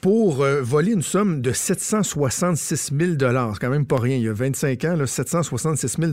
pour 0.00 0.42
euh, 0.42 0.62
voler 0.62 0.92
une 0.92 1.02
somme 1.02 1.40
de 1.40 1.52
766 1.52 2.92
000 2.98 3.12
C'est 3.18 3.58
quand 3.60 3.70
même 3.70 3.86
pas 3.86 3.98
rien. 3.98 4.16
Il 4.16 4.22
y 4.22 4.28
a 4.28 4.32
25 4.32 4.84
ans, 4.84 4.96
là, 4.96 5.06
766 5.06 5.96
000 5.98 6.12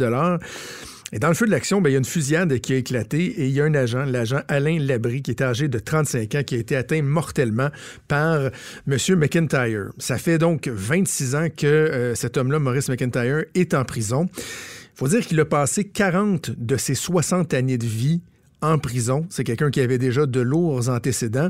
et 1.11 1.19
dans 1.19 1.27
le 1.27 1.35
feu 1.35 1.45
de 1.45 1.51
l'action, 1.51 1.81
ben, 1.81 1.89
il 1.89 1.93
y 1.93 1.95
a 1.95 1.99
une 1.99 2.05
fusillade 2.05 2.59
qui 2.59 2.73
a 2.73 2.77
éclaté 2.77 3.25
et 3.25 3.45
il 3.45 3.51
y 3.51 3.61
a 3.61 3.63
un 3.63 3.75
agent, 3.75 4.05
l'agent 4.05 4.41
Alain 4.47 4.79
Labrie, 4.79 5.21
qui 5.21 5.31
est 5.31 5.41
âgé 5.41 5.67
de 5.67 5.77
35 5.77 6.35
ans, 6.35 6.43
qui 6.43 6.55
a 6.55 6.57
été 6.57 6.75
atteint 6.75 7.01
mortellement 7.03 7.69
par 8.07 8.49
M. 8.87 8.97
McIntyre. 9.15 9.91
Ça 9.99 10.17
fait 10.17 10.39
donc 10.39 10.67
26 10.67 11.35
ans 11.35 11.47
que 11.55 11.67
euh, 11.67 12.15
cet 12.15 12.37
homme-là, 12.37 12.57
Maurice 12.59 12.89
McIntyre, 12.89 13.45
est 13.53 13.75
en 13.75 13.85
prison. 13.85 14.27
Il 14.35 14.97
faut 14.97 15.07
dire 15.07 15.25
qu'il 15.25 15.39
a 15.39 15.45
passé 15.45 15.83
40 15.83 16.51
de 16.57 16.75
ses 16.75 16.95
60 16.95 17.53
années 17.53 17.77
de 17.77 17.85
vie 17.85 18.21
en 18.61 18.77
prison. 18.77 19.25
C'est 19.29 19.43
quelqu'un 19.43 19.71
qui 19.71 19.81
avait 19.81 19.97
déjà 19.97 20.25
de 20.25 20.39
lourds 20.39 20.89
antécédents 20.89 21.49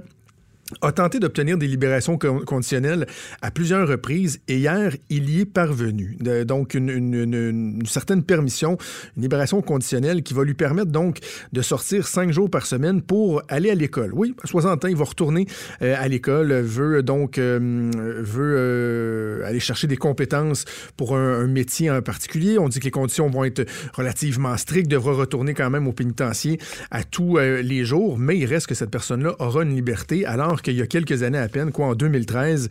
a 0.82 0.92
tenté 0.92 1.20
d'obtenir 1.20 1.58
des 1.58 1.68
libérations 1.68 2.18
con- 2.18 2.42
conditionnelles 2.46 3.06
à 3.42 3.52
plusieurs 3.52 3.88
reprises 3.88 4.40
et 4.48 4.58
hier, 4.58 4.96
il 5.10 5.30
y 5.30 5.42
est 5.42 5.46
parvenu. 5.46 6.18
Donc, 6.46 6.74
une, 6.74 7.82
certaine 7.86 8.24
permission, 8.24 8.78
une 9.16 9.24
libération 9.24 9.62
conditionnelle 9.62 10.24
qui 10.24 10.34
va 10.34 10.44
lui 10.44 10.56
permettre 10.56 10.92
donc 10.92 11.20
de 11.54 11.62
sortir 11.62 12.08
cinq 12.08 12.32
jours 12.32 12.50
par 12.50 12.66
semaine 12.66 13.02
pour 13.02 13.44
aller 13.48 13.70
à 13.70 13.76
l'école. 13.76 14.12
Oui, 14.14 14.36
à 14.44 14.48
60 14.48 14.86
ans, 14.86 14.88
il 14.88 14.96
va 14.96 15.06
retourner 15.06 15.48
euh, 15.82 15.96
à 15.98 16.08
l'école, 16.08 16.52
veut 16.54 17.04
donc 17.04 17.38
euh, 17.38 17.92
veut 18.20 18.56
euh, 18.58 19.48
aller 19.48 19.60
chercher 19.60 19.88
des 19.88 19.98
compétences 19.98 20.66
pour 20.98 21.16
un, 21.16 21.46
métier 21.46 21.92
en 21.92 22.02
particulier. 22.02 22.58
On 22.58 22.70
dit 22.70 22.80
que 22.80 22.86
les 22.86 22.92
conditions 22.92 23.30
vont 23.30 23.44
être 23.44 23.66
relativement 23.94 24.58
strictes, 24.58 24.90
devra 24.90 25.14
retourner 25.14 25.54
quand 25.54 25.70
même 25.70 25.88
au 25.88 25.94
pénitencier 25.94 26.60
à 26.90 27.04
tous 27.04 27.38
les 27.38 27.86
jours, 27.86 28.18
mais 28.18 28.38
il 28.38 28.46
reste 28.46 28.68
que 28.68 28.76
cette 28.76 28.90
personne-là 28.90 29.36
aura 29.40 29.64
une 29.64 29.76
liberté 29.76 30.26
qu'il 30.62 30.76
y 30.76 30.82
a 30.82 30.88
quelques 30.88 31.24
années 31.24 31.38
à 31.38 31.48
peine, 31.48 31.72
quoi, 31.72 31.88
en 31.88 31.96
2013, 31.96 32.70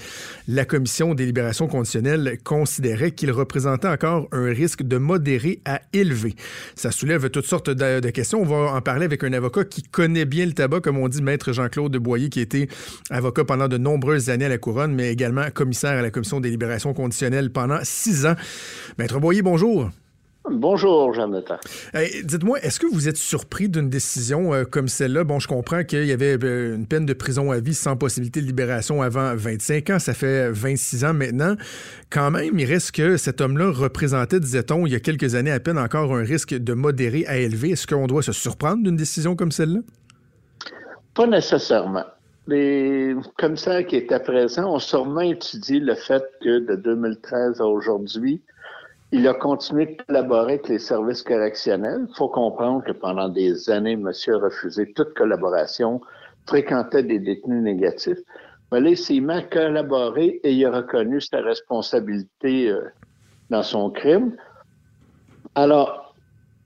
la 0.48 0.64
Commission 0.64 1.14
des 1.14 1.26
libérations 1.26 1.66
conditionnelles 1.66 2.38
considérait 2.44 3.12
qu'il 3.12 3.30
représentait 3.30 3.88
encore 3.88 4.28
un 4.32 4.46
risque 4.46 4.82
de 4.82 4.96
modéré 4.96 5.60
à 5.64 5.80
élevé. 5.92 6.34
Ça 6.74 6.90
soulève 6.90 7.30
toutes 7.30 7.46
sortes 7.46 7.70
de, 7.70 8.00
de 8.00 8.10
questions. 8.10 8.40
On 8.40 8.46
va 8.46 8.74
en 8.74 8.80
parler 8.80 9.04
avec 9.04 9.24
un 9.24 9.32
avocat 9.32 9.64
qui 9.64 9.82
connaît 9.82 10.24
bien 10.24 10.46
le 10.46 10.52
tabac, 10.52 10.80
comme 10.80 10.98
on 10.98 11.08
dit, 11.08 11.22
maître 11.22 11.52
Jean-Claude 11.52 11.96
Boyer, 11.96 12.28
qui 12.28 12.40
été 12.40 12.68
avocat 13.10 13.44
pendant 13.44 13.68
de 13.68 13.78
nombreuses 13.78 14.30
années 14.30 14.46
à 14.46 14.48
la 14.48 14.58
Couronne, 14.58 14.94
mais 14.94 15.12
également 15.12 15.50
commissaire 15.50 15.98
à 15.98 16.02
la 16.02 16.10
Commission 16.10 16.40
des 16.40 16.50
libérations 16.50 16.94
conditionnelles 16.94 17.50
pendant 17.50 17.78
six 17.82 18.26
ans. 18.26 18.34
Maître 18.98 19.18
Boyer, 19.18 19.42
bonjour. 19.42 19.90
Bonjour, 20.50 21.14
Jonathan. 21.14 21.56
Hey, 21.94 22.22
Dites-moi, 22.22 22.58
est-ce 22.60 22.78
que 22.78 22.86
vous 22.86 23.08
êtes 23.08 23.16
surpris 23.16 23.70
d'une 23.70 23.88
décision 23.88 24.52
euh, 24.52 24.64
comme 24.64 24.88
celle-là? 24.88 25.24
Bon, 25.24 25.38
je 25.38 25.48
comprends 25.48 25.84
qu'il 25.84 26.04
y 26.04 26.12
avait 26.12 26.36
euh, 26.44 26.74
une 26.74 26.86
peine 26.86 27.06
de 27.06 27.14
prison 27.14 27.50
à 27.50 27.60
vie 27.60 27.72
sans 27.72 27.96
possibilité 27.96 28.42
de 28.42 28.46
libération 28.46 29.00
avant 29.00 29.34
25 29.34 29.88
ans. 29.88 29.98
Ça 29.98 30.12
fait 30.12 30.50
26 30.50 31.06
ans 31.06 31.14
maintenant. 31.14 31.56
Quand 32.10 32.30
même, 32.30 32.58
il 32.58 32.66
reste 32.66 32.92
que 32.92 33.16
cet 33.16 33.40
homme-là 33.40 33.70
représentait, 33.70 34.38
disait-on, 34.38 34.86
il 34.86 34.92
y 34.92 34.96
a 34.96 35.00
quelques 35.00 35.34
années 35.34 35.50
à 35.50 35.60
peine 35.60 35.78
encore 35.78 36.14
un 36.14 36.22
risque 36.22 36.52
de 36.52 36.74
modéré 36.74 37.24
à 37.26 37.38
élevé. 37.38 37.70
Est-ce 37.70 37.86
qu'on 37.86 38.06
doit 38.06 38.22
se 38.22 38.32
surprendre 38.32 38.82
d'une 38.82 38.96
décision 38.96 39.36
comme 39.36 39.50
celle-là? 39.50 39.80
Pas 41.14 41.26
nécessairement. 41.26 42.04
Les 42.46 43.16
commissaires 43.38 43.86
qui 43.86 43.96
étaient 43.96 44.20
présents 44.20 44.74
ont 44.74 44.78
sûrement 44.78 45.22
étudié 45.22 45.80
le 45.80 45.94
fait 45.94 46.22
que 46.42 46.58
de 46.58 46.74
2013 46.76 47.62
à 47.62 47.64
aujourd'hui, 47.64 48.42
il 49.12 49.28
a 49.28 49.34
continué 49.34 49.86
de 49.86 50.02
collaborer 50.02 50.54
avec 50.54 50.68
les 50.68 50.78
services 50.78 51.22
correctionnels. 51.22 52.06
Il 52.08 52.16
faut 52.16 52.28
comprendre 52.28 52.82
que 52.84 52.92
pendant 52.92 53.28
des 53.28 53.70
années, 53.70 53.96
monsieur 53.96 54.36
a 54.36 54.38
refusé 54.38 54.92
toute 54.92 55.14
collaboration, 55.14 56.00
fréquentait 56.46 57.02
des 57.02 57.18
détenus 57.18 57.62
négatifs. 57.62 58.18
Mais 58.72 58.80
là, 58.80 58.90
il 58.90 58.96
s'est 58.96 59.20
mis 59.20 59.34
et 60.42 60.52
il 60.52 60.66
a 60.66 60.70
reconnu 60.70 61.20
sa 61.20 61.40
responsabilité 61.40 62.70
euh, 62.70 62.80
dans 63.50 63.62
son 63.62 63.90
crime. 63.90 64.36
Alors, 65.54 66.14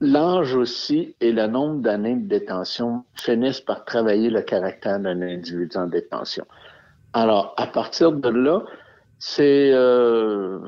l'âge 0.01 0.55
aussi 0.55 1.15
et 1.21 1.31
le 1.31 1.45
nombre 1.47 1.81
d'années 1.81 2.15
de 2.15 2.27
détention 2.27 3.03
finissent 3.15 3.61
par 3.61 3.85
travailler 3.85 4.29
le 4.29 4.41
caractère 4.41 4.99
d'un 4.99 5.21
individu 5.21 5.77
en 5.77 5.87
détention. 5.87 6.45
Alors, 7.13 7.53
à 7.57 7.67
partir 7.67 8.11
de 8.11 8.29
là, 8.29 8.63
c'est 9.19 9.71
euh, 9.73 10.59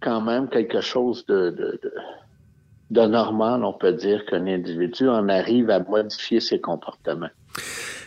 quand 0.00 0.20
même 0.20 0.48
quelque 0.48 0.80
chose 0.80 1.24
de, 1.26 1.80
normal, 2.90 3.64
on 3.64 3.72
peut 3.72 3.92
dire, 3.92 4.24
qu'un 4.26 4.46
individu 4.46 5.08
en 5.08 5.28
arrive 5.28 5.70
à 5.70 5.80
modifier 5.80 6.40
ses 6.40 6.60
comportements. 6.60 7.30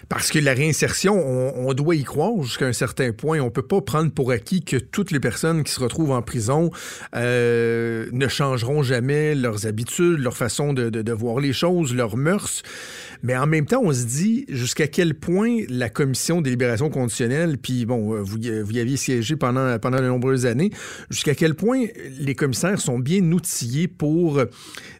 Parce 0.09 0.31
que 0.31 0.39
la 0.39 0.53
réinsertion, 0.53 1.15
on, 1.15 1.73
doit 1.73 1.95
y 1.95 2.03
croire 2.03 2.43
jusqu'à 2.43 2.65
un 2.65 2.73
certain 2.73 3.13
point. 3.13 3.39
On 3.39 3.49
peut 3.49 3.65
pas 3.65 3.81
prendre 3.81 4.11
pour 4.11 4.31
acquis 4.31 4.61
que 4.61 4.77
toutes 4.77 5.11
les 5.11 5.19
personnes 5.19 5.63
qui 5.63 5.71
se 5.71 5.79
retrouvent 5.79 6.11
en 6.11 6.21
prison 6.21 6.71
euh, 7.15 8.07
ne 8.11 8.27
changeront 8.27 8.83
jamais 8.83 9.33
leurs 9.33 9.65
habitudes, 9.65 10.19
leur 10.19 10.35
façon 10.35 10.73
de, 10.73 10.89
de, 10.89 11.01
de, 11.01 11.11
voir 11.13 11.39
les 11.39 11.53
choses, 11.53 11.95
leurs 11.95 12.17
mœurs. 12.17 12.63
Mais 13.23 13.37
en 13.37 13.47
même 13.47 13.65
temps, 13.65 13.81
on 13.83 13.93
se 13.93 14.05
dit 14.05 14.45
jusqu'à 14.49 14.87
quel 14.87 15.13
point 15.15 15.59
la 15.69 15.89
commission 15.89 16.41
des 16.41 16.49
libérations 16.49 16.89
conditionnelles, 16.89 17.57
puis 17.57 17.85
bon, 17.85 18.21
vous, 18.21 18.37
vous 18.37 18.37
y 18.37 18.79
aviez 18.79 18.97
siégé 18.97 19.37
pendant, 19.37 19.79
pendant 19.79 19.99
de 19.99 20.07
nombreuses 20.07 20.45
années, 20.45 20.71
jusqu'à 21.09 21.33
quel 21.33 21.55
point 21.55 21.85
les 22.19 22.35
commissaires 22.35 22.81
sont 22.81 22.99
bien 22.99 23.23
outillés 23.31 23.87
pour 23.87 24.43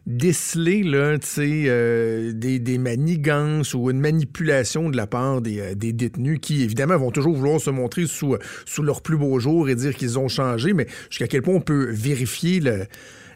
déceler 0.06 0.82
là, 0.82 1.18
euh, 1.38 2.32
des, 2.32 2.58
des 2.58 2.78
manigances 2.78 3.74
ou 3.74 3.90
une 3.90 4.00
manipulation 4.00 4.88
de 4.88 4.96
la 4.96 5.06
part 5.06 5.42
des, 5.42 5.60
euh, 5.60 5.74
détenus 5.74 6.38
qui, 6.40 6.62
évidemment, 6.62 6.96
vont 6.96 7.10
toujours 7.10 7.36
vouloir 7.36 7.60
se 7.60 7.70
montrer 7.70 8.06
sous, 8.06 8.36
sous 8.64 8.82
leur 8.82 9.02
plus 9.02 9.18
beau 9.18 9.38
jour 9.38 9.68
et 9.68 9.74
dire 9.74 9.94
qu'ils 9.94 10.18
ont 10.18 10.28
changé, 10.28 10.72
mais 10.72 10.86
jusqu'à 11.10 11.28
quel 11.28 11.42
point 11.42 11.54
on 11.54 11.60
peut 11.60 11.90
vérifier 11.90 12.62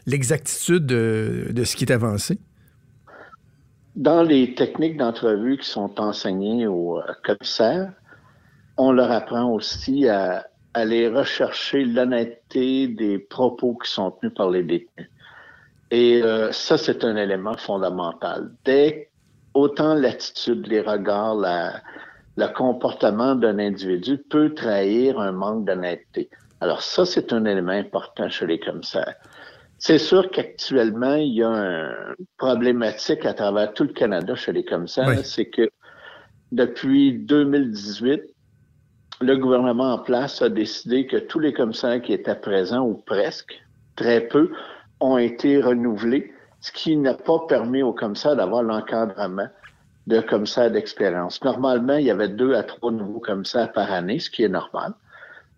l'exactitude 0.07 0.87
de, 0.87 1.47
de 1.51 1.63
ce 1.63 1.75
qui 1.75 1.85
est 1.85 1.91
avancé? 1.91 2.39
Dans 3.99 4.23
les 4.23 4.55
techniques 4.55 4.95
d'entrevue 4.95 5.57
qui 5.57 5.67
sont 5.67 5.99
enseignées 5.99 6.65
aux 6.67 7.01
commissaires, 7.21 7.91
on 8.77 8.93
leur 8.93 9.11
apprend 9.11 9.51
aussi 9.51 10.07
à 10.07 10.47
aller 10.73 11.09
rechercher 11.09 11.83
l'honnêteté 11.83 12.87
des 12.87 13.19
propos 13.19 13.75
qui 13.75 13.91
sont 13.91 14.11
tenus 14.11 14.33
par 14.33 14.51
les 14.51 14.63
détenus. 14.63 15.09
Et 15.91 16.23
euh, 16.23 16.49
ça, 16.53 16.77
c'est 16.77 17.03
un 17.03 17.17
élément 17.17 17.57
fondamental. 17.57 18.51
Dès 18.63 19.09
autant 19.53 19.95
l'attitude, 19.95 20.65
les 20.67 20.79
regards, 20.79 21.35
le 22.37 22.47
comportement 22.53 23.35
d'un 23.35 23.59
individu 23.59 24.17
peut 24.17 24.53
trahir 24.53 25.19
un 25.19 25.33
manque 25.33 25.65
d'honnêteté. 25.65 26.29
Alors 26.61 26.83
ça, 26.83 27.05
c'est 27.05 27.33
un 27.33 27.43
élément 27.43 27.73
important 27.73 28.29
chez 28.29 28.47
les 28.47 28.61
commissaires. 28.61 29.15
C'est 29.79 29.97
sûr 29.97 30.29
qu'actuellement, 30.29 31.15
il 31.15 31.33
y 31.35 31.43
a 31.43 31.47
une 31.47 32.25
problématique 32.37 33.25
à 33.25 33.33
travers 33.33 33.73
tout 33.73 33.83
le 33.83 33.93
Canada 33.93 34.35
chez 34.35 34.51
les 34.51 34.65
commissaires, 34.65 35.07
oui. 35.07 35.23
c'est 35.23 35.45
que 35.45 35.69
depuis 36.51 37.13
2018, 37.13 38.21
le 39.21 39.37
gouvernement 39.37 39.93
en 39.93 39.99
place 39.99 40.41
a 40.41 40.49
décidé 40.49 41.07
que 41.07 41.17
tous 41.17 41.39
les 41.39 41.53
commissaires 41.53 42.01
qui 42.01 42.11
étaient 42.11 42.35
présents, 42.35 42.85
ou 42.85 42.95
presque, 42.95 43.61
très 43.95 44.21
peu, 44.21 44.51
ont 44.99 45.17
été 45.17 45.61
renouvelés, 45.61 46.33
ce 46.59 46.71
qui 46.73 46.97
n'a 46.97 47.13
pas 47.13 47.39
permis 47.47 47.81
aux 47.81 47.93
commissaires 47.93 48.35
d'avoir 48.35 48.63
l'encadrement 48.63 49.47
de 50.07 50.19
commissaires 50.19 50.71
d'expérience. 50.71 51.41
Normalement, 51.43 51.95
il 51.95 52.05
y 52.05 52.11
avait 52.11 52.29
deux 52.29 52.53
à 52.53 52.63
trois 52.63 52.91
nouveaux 52.91 53.19
commissaires 53.19 53.71
par 53.71 53.91
année, 53.91 54.19
ce 54.19 54.29
qui 54.29 54.43
est 54.43 54.49
normal. 54.49 54.93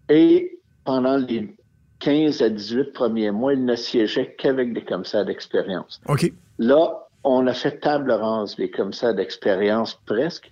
Et 0.09 0.59
pendant 0.83 1.17
les 1.17 1.55
15 2.01 2.41
à 2.41 2.49
18 2.49 2.93
premiers 2.93 3.31
mois, 3.31 3.53
il 3.53 3.63
ne 3.63 3.75
siégeait 3.75 4.35
qu'avec 4.37 4.73
des 4.73 4.83
commissaires 4.83 5.25
d'expérience. 5.25 6.01
OK. 6.07 6.31
Là, 6.59 7.07
on 7.23 7.47
a 7.47 7.53
fait 7.53 7.79
table 7.79 8.11
rase 8.11 8.55
des 8.55 8.69
commissaires 8.69 9.13
d'expérience 9.13 9.93
presque. 10.05 10.51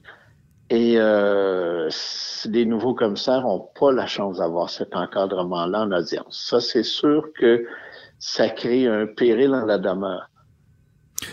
Et 0.70 0.95
euh, 0.97 1.89
les 2.45 2.66
nouveaux 2.66 2.93
commissaires 2.93 3.41
n'ont 3.41 3.68
pas 3.80 3.91
la 3.91 4.06
chance 4.06 4.38
d'avoir 4.38 4.70
cet 4.70 4.95
encadrement-là 4.95 5.82
en 5.82 5.91
audience. 5.91 6.45
Ça, 6.47 6.62
c'est 6.62 6.84
sûr 6.84 7.30
que 7.34 7.66
ça 8.20 8.50
crée 8.50 8.86
un 8.86 9.08
péril 9.08 9.56
en 9.56 9.66
la 9.66 9.80
demeure. 9.80 10.30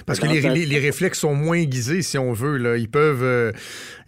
Parce 0.05 0.19
que 0.19 0.27
les, 0.27 0.41
les, 0.41 0.67
les, 0.67 0.79
réflexes 0.79 1.21
sont 1.21 1.35
moins 1.35 1.57
aiguisés, 1.57 2.03
si 2.03 2.19
on 2.19 2.33
veut. 2.33 2.57
Là. 2.57 2.77
Ils 2.77 2.91
peuvent, 2.91 3.23
euh, 3.23 3.53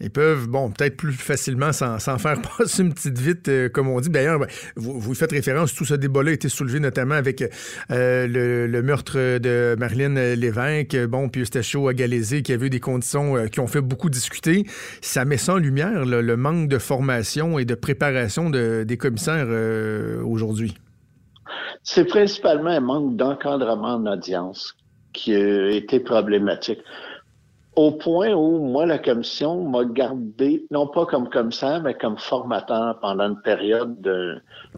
ils 0.01 0.11
peuvent 0.11 0.49
bon, 0.49 0.71
peut-être 0.71 0.97
plus 0.97 1.13
facilement 1.13 1.73
s'en 1.73 1.99
faire 1.99 2.41
passer 2.59 2.83
une 2.83 2.93
petite 2.93 3.19
vite, 3.19 3.49
euh, 3.49 3.69
comme 3.69 3.89
on 3.89 4.01
dit. 4.01 4.11
D'ailleurs, 4.11 4.39
ben, 4.39 4.49
vous, 4.77 4.99
vous, 4.99 5.15
faites 5.15 5.33
référence, 5.33 5.75
tout 5.75 5.85
ce 5.85 5.95
débat-là 5.95 6.31
a 6.31 6.35
été 6.35 6.49
soulevé 6.49 6.81
notamment 6.81 7.15
avec 7.15 7.43
euh, 7.91 8.27
le, 8.27 8.67
le, 8.67 8.83
meurtre 8.83 9.39
de 9.39 9.77
Marilyn 9.79 10.35
Lévesque, 10.35 10.97
bon, 11.07 11.29
puis 11.29 11.43
Eustachio 11.43 11.89
Agalésé, 11.89 12.43
qui 12.43 12.53
a 12.53 12.57
vu 12.57 12.71
des 12.71 12.81
conditions 12.81 13.47
qui 13.49 13.61
ont 13.61 13.67
fait 13.67 13.81
beaucoup 13.81 14.11
discuter. 14.11 14.65
Ça 15.01 15.25
met 15.25 15.37
ça 15.37 15.55
en 15.55 15.59
lumière, 15.59 16.05
là, 16.05 16.23
le 16.23 16.37
manque 16.37 16.69
de 16.69 16.79
formation 16.79 17.59
et 17.59 17.65
de 17.65 17.75
préparation 17.75 18.51
de, 18.51 18.85
des 18.87 18.97
commissaires 18.97 19.49
aujourd'hui. 20.25 20.75
C'est 21.83 22.05
principalement 22.05 22.71
un 22.71 22.81
manque 22.81 23.17
d'encadrement 23.17 23.95
en 23.95 24.07
audience 24.07 24.77
qui 25.13 25.35
a 25.35 25.71
été 25.71 26.01
problématique. 26.01 26.81
Au 27.77 27.93
point 27.93 28.33
où, 28.33 28.59
moi, 28.59 28.87
la 28.87 28.99
commission 28.99 29.63
m'a 29.63 29.85
gardé, 29.85 30.67
non 30.71 30.89
pas 30.89 31.07
comme 31.07 31.29
commissaire, 31.29 31.81
mais 31.83 31.95
comme 31.95 32.19
formateur 32.19 32.99
pendant 33.01 33.29
une 33.29 33.41
période 33.41 33.97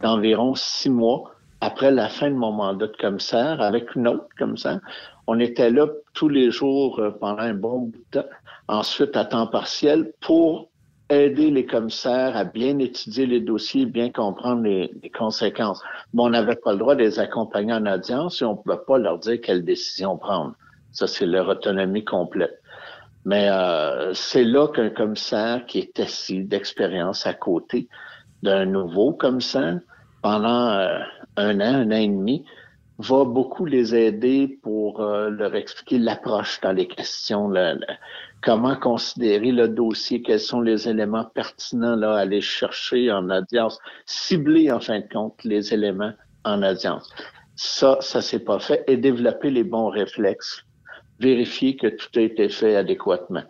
d'environ 0.02 0.54
six 0.54 0.90
mois 0.90 1.32
après 1.60 1.90
la 1.90 2.08
fin 2.08 2.30
de 2.30 2.34
mon 2.34 2.52
mandat 2.52 2.86
de 2.86 2.96
commissaire, 2.96 3.60
avec 3.60 3.94
une 3.94 4.08
autre 4.08 4.26
commissaire. 4.38 4.80
On 5.26 5.38
était 5.38 5.70
là 5.70 5.86
tous 6.14 6.28
les 6.28 6.50
jours 6.50 6.98
euh, 6.98 7.10
pendant 7.10 7.42
un 7.42 7.54
bon 7.54 7.80
bout 7.80 7.98
de 8.12 8.20
temps, 8.20 8.28
ensuite 8.68 9.16
à 9.16 9.24
temps 9.24 9.46
partiel, 9.46 10.12
pour 10.20 10.69
aider 11.10 11.50
les 11.50 11.66
commissaires 11.66 12.36
à 12.36 12.44
bien 12.44 12.78
étudier 12.78 13.26
les 13.26 13.40
dossiers, 13.40 13.84
bien 13.84 14.10
comprendre 14.10 14.62
les, 14.62 14.90
conséquences. 15.16 15.82
Mais 16.14 16.22
on 16.22 16.30
n'avait 16.30 16.56
pas 16.56 16.72
le 16.72 16.78
droit 16.78 16.94
de 16.94 17.02
les 17.02 17.18
accompagner 17.18 17.72
en 17.72 17.86
audience 17.86 18.40
et 18.40 18.44
on 18.44 18.52
ne 18.52 18.56
pouvait 18.56 18.84
pas 18.86 18.98
leur 18.98 19.18
dire 19.18 19.40
quelle 19.40 19.64
décision 19.64 20.16
prendre. 20.16 20.54
Ça, 20.92 21.06
c'est 21.06 21.26
leur 21.26 21.48
autonomie 21.48 22.04
complète. 22.04 22.60
Mais 23.24 23.48
euh, 23.50 24.14
c'est 24.14 24.44
là 24.44 24.68
qu'un 24.68 24.90
commissaire 24.90 25.66
qui 25.66 25.80
est 25.80 26.00
assis 26.00 26.42
d'expérience 26.44 27.26
à 27.26 27.34
côté 27.34 27.88
d'un 28.42 28.64
nouveau 28.64 29.12
commissaire 29.12 29.80
pendant 30.22 30.68
euh, 30.70 30.98
un 31.36 31.60
an, 31.60 31.74
un 31.74 31.86
an 31.88 31.96
et 31.96 32.08
demi, 32.08 32.44
va 32.98 33.24
beaucoup 33.24 33.64
les 33.64 33.94
aider 33.94 34.58
pour 34.62 35.00
euh, 35.00 35.30
leur 35.30 35.54
expliquer 35.54 35.98
l'approche 35.98 36.60
dans 36.60 36.72
les 36.72 36.86
questions, 36.86 37.50
comment 38.42 38.76
considérer 38.76 39.52
le 39.52 39.68
dossier, 39.68 40.22
quels 40.22 40.40
sont 40.40 40.60
les 40.60 40.88
éléments 40.88 41.24
pertinents 41.24 41.96
là, 41.96 42.14
à 42.14 42.20
aller 42.20 42.40
chercher 42.40 43.10
en 43.12 43.28
audience, 43.30 43.78
cibler 44.06 44.70
en 44.70 44.80
fin 44.80 45.00
de 45.00 45.08
compte 45.12 45.42
les 45.44 45.74
éléments 45.74 46.12
en 46.44 46.62
audience. 46.62 47.12
Ça, 47.56 47.98
ça 48.00 48.22
s'est 48.22 48.44
pas 48.44 48.58
fait 48.58 48.84
et 48.86 48.96
développer 48.96 49.50
les 49.50 49.64
bons 49.64 49.88
réflexes, 49.88 50.64
vérifier 51.18 51.76
que 51.76 51.88
tout 51.88 52.08
a 52.16 52.22
été 52.22 52.48
fait 52.48 52.76
adéquatement. 52.76 53.42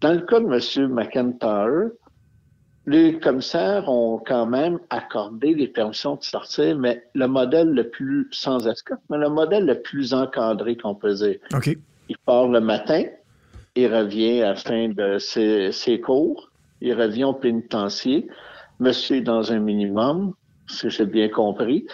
Dans 0.00 0.14
le 0.14 0.20
cas 0.20 0.40
de 0.40 0.46
M. 0.46 0.88
McIntyre, 0.94 1.90
les 2.86 3.20
commissaires 3.20 3.88
ont 3.88 4.18
quand 4.26 4.46
même 4.46 4.78
accordé 4.88 5.54
les 5.54 5.68
permissions 5.68 6.16
de 6.16 6.24
sortir, 6.24 6.78
mais 6.78 7.04
le 7.14 7.26
modèle 7.26 7.68
le 7.68 7.90
plus, 7.90 8.26
sans 8.30 8.66
escorte, 8.66 9.02
mais 9.10 9.18
le 9.18 9.28
modèle 9.28 9.66
le 9.66 9.80
plus 9.82 10.14
encadré 10.14 10.76
qu'on 10.76 10.94
peut 10.94 11.14
dire. 11.14 11.36
Okay. 11.52 11.78
Il 12.08 12.16
part 12.18 12.48
le 12.48 12.60
matin, 12.60 13.04
il 13.82 13.94
revient 13.94 14.42
à 14.42 14.48
la 14.50 14.54
fin 14.56 14.88
de 14.88 15.18
ses, 15.18 15.72
ses, 15.72 16.00
cours, 16.00 16.50
il 16.80 16.94
revient 16.94 17.24
au 17.24 17.34
pénitencier, 17.34 18.28
monsieur 18.78 19.16
est 19.16 19.20
dans 19.22 19.52
un 19.52 19.58
minimum, 19.58 20.34
si 20.66 20.90
j'ai 20.90 21.06
bien 21.06 21.28
compris, 21.28 21.86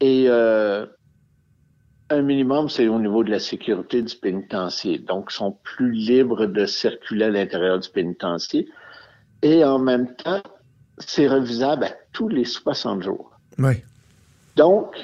et 0.00 0.26
euh, 0.28 0.86
un 2.10 2.22
minimum, 2.22 2.68
c'est 2.68 2.88
au 2.88 2.98
niveau 2.98 3.24
de 3.24 3.30
la 3.30 3.38
sécurité 3.38 4.02
du 4.02 4.14
pénitencier. 4.16 4.98
Donc, 4.98 5.28
ils 5.30 5.34
sont 5.34 5.56
plus 5.62 5.92
libres 5.92 6.46
de 6.46 6.66
circuler 6.66 7.26
à 7.26 7.30
l'intérieur 7.30 7.78
du 7.78 7.88
pénitencier. 7.88 8.68
Et 9.42 9.64
en 9.64 9.78
même 9.78 10.14
temps, 10.16 10.42
c'est 10.98 11.28
revisable 11.28 11.84
à 11.84 11.92
tous 12.12 12.28
les 12.28 12.44
60 12.44 13.02
jours. 13.02 13.30
Oui. 13.58 13.82
Donc, 14.56 14.94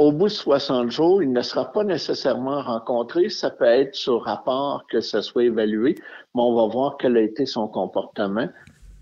au 0.00 0.12
bout 0.12 0.28
de 0.28 0.32
60 0.32 0.90
jours, 0.90 1.22
il 1.22 1.30
ne 1.30 1.42
sera 1.42 1.70
pas 1.70 1.84
nécessairement 1.84 2.62
rencontré. 2.62 3.28
Ça 3.28 3.50
peut 3.50 3.66
être 3.66 3.94
sur 3.94 4.22
rapport 4.22 4.86
que 4.88 5.02
ça 5.02 5.20
soit 5.20 5.44
évalué, 5.44 5.94
mais 6.34 6.40
on 6.40 6.54
va 6.54 6.72
voir 6.72 6.96
quel 6.98 7.18
a 7.18 7.20
été 7.20 7.44
son 7.44 7.68
comportement. 7.68 8.48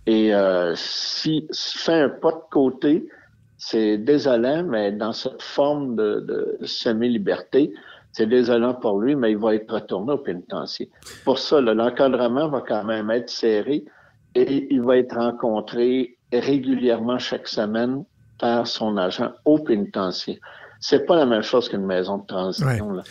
Et 0.06 0.34
euh, 0.34 0.72
s'il 0.74 1.46
si 1.52 1.78
fait 1.78 2.00
un 2.00 2.08
pas 2.08 2.32
de 2.32 2.42
côté, 2.50 3.06
c'est 3.58 3.96
désolant, 3.98 4.64
mais 4.64 4.90
dans 4.90 5.12
cette 5.12 5.40
forme 5.40 5.94
de, 5.94 6.18
de 6.18 6.66
semi-liberté, 6.66 7.72
c'est 8.10 8.26
désolant 8.26 8.74
pour 8.74 8.98
lui, 8.98 9.14
mais 9.14 9.30
il 9.30 9.38
va 9.38 9.54
être 9.54 9.72
retourné 9.72 10.14
au 10.14 10.18
pénitencier. 10.18 10.90
Pour 11.24 11.38
ça, 11.38 11.60
l'encadrement 11.60 12.48
va 12.48 12.60
quand 12.66 12.82
même 12.82 13.08
être 13.12 13.30
serré 13.30 13.84
et 14.34 14.74
il 14.74 14.82
va 14.82 14.96
être 14.96 15.14
rencontré 15.14 16.18
régulièrement 16.32 17.20
chaque 17.20 17.46
semaine 17.46 18.04
par 18.40 18.66
son 18.66 18.96
agent 18.96 19.30
au 19.44 19.60
pénitencier. 19.60 20.40
C'est 20.80 21.06
pas 21.06 21.16
la 21.16 21.26
même 21.26 21.42
chose 21.42 21.68
qu'une 21.68 21.84
maison 21.84 22.18
de 22.18 22.26
transition. 22.26 22.92
Là. 22.92 23.02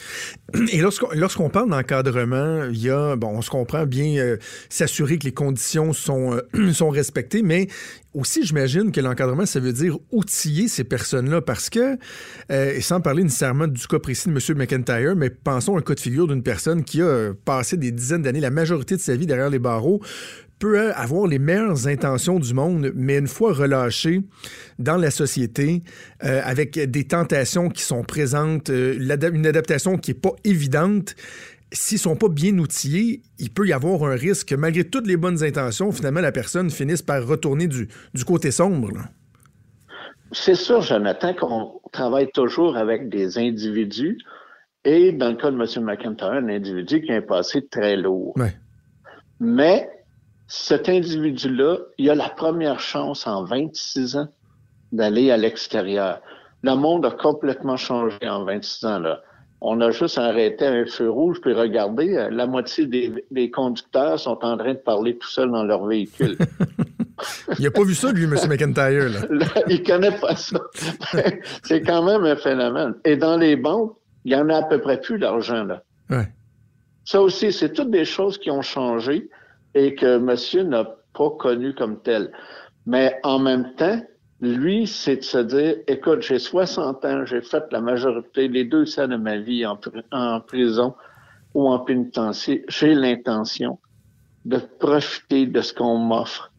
Et 0.71 0.79
lorsqu'on 0.79 1.09
lorsqu'on 1.13 1.49
parle 1.49 1.69
d'encadrement, 1.69 2.63
il 2.71 2.81
y 2.81 2.89
a, 2.89 3.17
bon, 3.17 3.29
on 3.29 3.41
se 3.41 3.49
comprend 3.49 3.85
bien 3.85 4.17
euh, 4.17 4.37
s'assurer 4.69 5.17
que 5.17 5.25
les 5.25 5.33
conditions 5.33 5.91
sont, 5.91 6.39
euh, 6.55 6.71
sont 6.73 6.89
respectées, 6.89 7.41
mais 7.41 7.67
aussi, 8.13 8.43
j'imagine 8.43 8.91
que 8.91 9.01
l'encadrement, 9.01 9.45
ça 9.45 9.59
veut 9.59 9.73
dire 9.73 9.97
outiller 10.11 10.69
ces 10.69 10.83
personnes-là 10.85 11.41
parce 11.41 11.69
que, 11.69 11.97
euh, 12.51 12.73
et 12.73 12.81
sans 12.81 13.01
parler 13.01 13.21
nécessairement 13.21 13.67
du 13.67 13.85
cas 13.85 13.99
précis 13.99 14.29
de 14.29 14.33
M. 14.33 14.57
McIntyre, 14.57 15.15
mais 15.15 15.29
pensons 15.29 15.75
à 15.75 15.79
un 15.79 15.81
cas 15.81 15.93
de 15.93 15.99
figure 15.99 16.25
d'une 16.25 16.43
personne 16.43 16.83
qui 16.83 17.01
a 17.01 17.33
passé 17.45 17.77
des 17.77 17.91
dizaines 17.91 18.23
d'années, 18.23 18.39
la 18.39 18.49
majorité 18.49 18.95
de 18.95 19.01
sa 19.01 19.15
vie 19.15 19.27
derrière 19.27 19.49
les 19.49 19.59
barreaux, 19.59 20.01
peut 20.59 20.91
avoir 20.93 21.27
les 21.27 21.39
meilleures 21.39 21.87
intentions 21.87 22.39
du 22.39 22.53
monde, 22.53 22.91
mais 22.95 23.17
une 23.17 23.27
fois 23.27 23.53
relâché 23.53 24.21
dans 24.79 24.97
la 24.97 25.11
société, 25.11 25.83
euh, 26.23 26.41
avec 26.43 26.79
des 26.79 27.03
tentations 27.05 27.69
qui 27.69 27.83
sont 27.83 28.03
présentes, 28.03 28.69
euh, 28.69 28.97
une 29.33 29.45
adaptation 29.45 29.97
qui 29.97 30.11
n'est 30.11 30.19
pas 30.19 30.33
évidente, 30.43 31.15
s'ils 31.71 31.99
sont 31.99 32.15
pas 32.15 32.29
bien 32.29 32.57
outillés, 32.57 33.21
il 33.39 33.51
peut 33.51 33.67
y 33.67 33.73
avoir 33.73 34.03
un 34.03 34.15
risque 34.15 34.49
que 34.49 34.55
malgré 34.55 34.83
toutes 34.83 35.07
les 35.07 35.17
bonnes 35.17 35.43
intentions, 35.43 35.91
finalement, 35.91 36.21
la 36.21 36.31
personne 36.31 36.69
finisse 36.69 37.01
par 37.01 37.25
retourner 37.25 37.67
du, 37.67 37.87
du 38.13 38.25
côté 38.25 38.51
sombre. 38.51 38.91
C'est 40.31 40.55
sûr, 40.55 40.81
Jonathan, 40.81 41.33
qu'on 41.33 41.79
travaille 41.91 42.29
toujours 42.33 42.75
avec 42.75 43.09
des 43.09 43.37
individus 43.37 44.17
et 44.83 45.11
dans 45.11 45.29
le 45.29 45.35
cas 45.35 45.51
de 45.51 45.57
M. 45.57 45.85
McIntyre, 45.85 46.31
un 46.31 46.49
individu 46.49 47.01
qui 47.01 47.11
a 47.11 47.15
un 47.15 47.21
passé 47.21 47.65
très 47.67 47.95
lourd. 47.95 48.33
Ouais. 48.37 48.53
Mais 49.39 49.89
cet 50.47 50.87
individu-là, 50.87 51.77
il 51.97 52.09
a 52.09 52.15
la 52.15 52.29
première 52.29 52.79
chance 52.79 53.27
en 53.27 53.43
26 53.43 54.15
ans 54.15 54.29
d'aller 54.91 55.29
à 55.31 55.37
l'extérieur. 55.37 56.21
Le 56.63 56.75
monde 56.75 57.05
a 57.05 57.11
complètement 57.11 57.77
changé 57.77 58.17
en 58.23 58.45
26 58.45 58.85
ans. 58.85 58.99
Là. 58.99 59.21
On 59.59 59.81
a 59.81 59.91
juste 59.91 60.17
arrêté 60.17 60.65
un 60.65 60.85
feu 60.85 61.09
rouge, 61.09 61.41
puis 61.41 61.53
regardez, 61.53 62.15
euh, 62.15 62.29
la 62.29 62.47
moitié 62.47 62.85
des, 62.85 63.51
conducteurs 63.51 64.19
sont 64.19 64.39
en 64.43 64.57
train 64.57 64.73
de 64.73 64.79
parler 64.79 65.17
tout 65.17 65.27
seuls 65.27 65.51
dans 65.51 65.63
leur 65.63 65.85
véhicule. 65.85 66.37
il 67.59 67.65
n'a 67.65 67.71
pas 67.71 67.83
vu 67.83 67.93
ça, 67.93 68.11
lui, 68.11 68.23
M. 68.23 68.35
McIntyre. 68.47 69.09
Là. 69.09 69.19
là 69.29 69.45
il 69.67 69.83
connaît 69.83 70.17
pas 70.17 70.35
ça. 70.35 70.59
C'est 71.63 71.81
quand 71.81 72.03
même 72.03 72.23
un 72.23 72.35
phénomène. 72.37 72.93
Et 73.03 73.17
dans 73.17 73.37
les 73.37 73.55
banques, 73.55 73.95
il 74.23 74.31
y 74.31 74.35
en 74.35 74.47
a 74.49 74.57
à 74.57 74.63
peu 74.63 74.79
près 74.79 75.01
plus 75.01 75.19
d'argent. 75.19 75.63
là. 75.65 75.83
Ouais. 76.09 76.27
Ça 77.03 77.21
aussi, 77.21 77.53
c'est 77.53 77.71
toutes 77.71 77.89
des 77.89 78.03
choses 78.03 78.37
qui 78.37 78.51
ont 78.51 78.61
changé 78.61 79.29
et 79.77 79.93
que 79.93 80.17
monsieur 80.17 80.63
n'a 80.63 80.83
pas 81.13 81.29
connu 81.29 81.73
comme 81.75 82.01
tel. 82.01 82.31
Mais 82.85 83.19
en 83.23 83.37
même 83.37 83.75
temps, 83.75 84.01
lui, 84.41 84.87
c'est 84.87 85.17
de 85.17 85.21
se 85.21 85.37
dire, 85.37 85.75
écoute, 85.87 86.21
j'ai 86.21 86.39
60 86.39 87.05
ans, 87.05 87.25
j'ai 87.25 87.41
fait 87.41 87.63
la 87.71 87.81
majorité, 87.81 88.47
les 88.47 88.65
deux 88.65 88.85
tiers 88.85 89.07
de 89.07 89.17
ma 89.17 89.37
vie 89.37 89.65
en, 89.65 89.77
prison 90.41 90.95
ou 91.53 91.67
en 91.67 91.79
pénitencier. 91.79 92.65
J'ai 92.69 92.95
l'intention 92.95 93.79
de 94.45 94.57
profiter 94.79 95.45
de 95.45 95.61
ce 95.61 95.73
qu'on 95.73 95.97
m'offre 95.97 96.51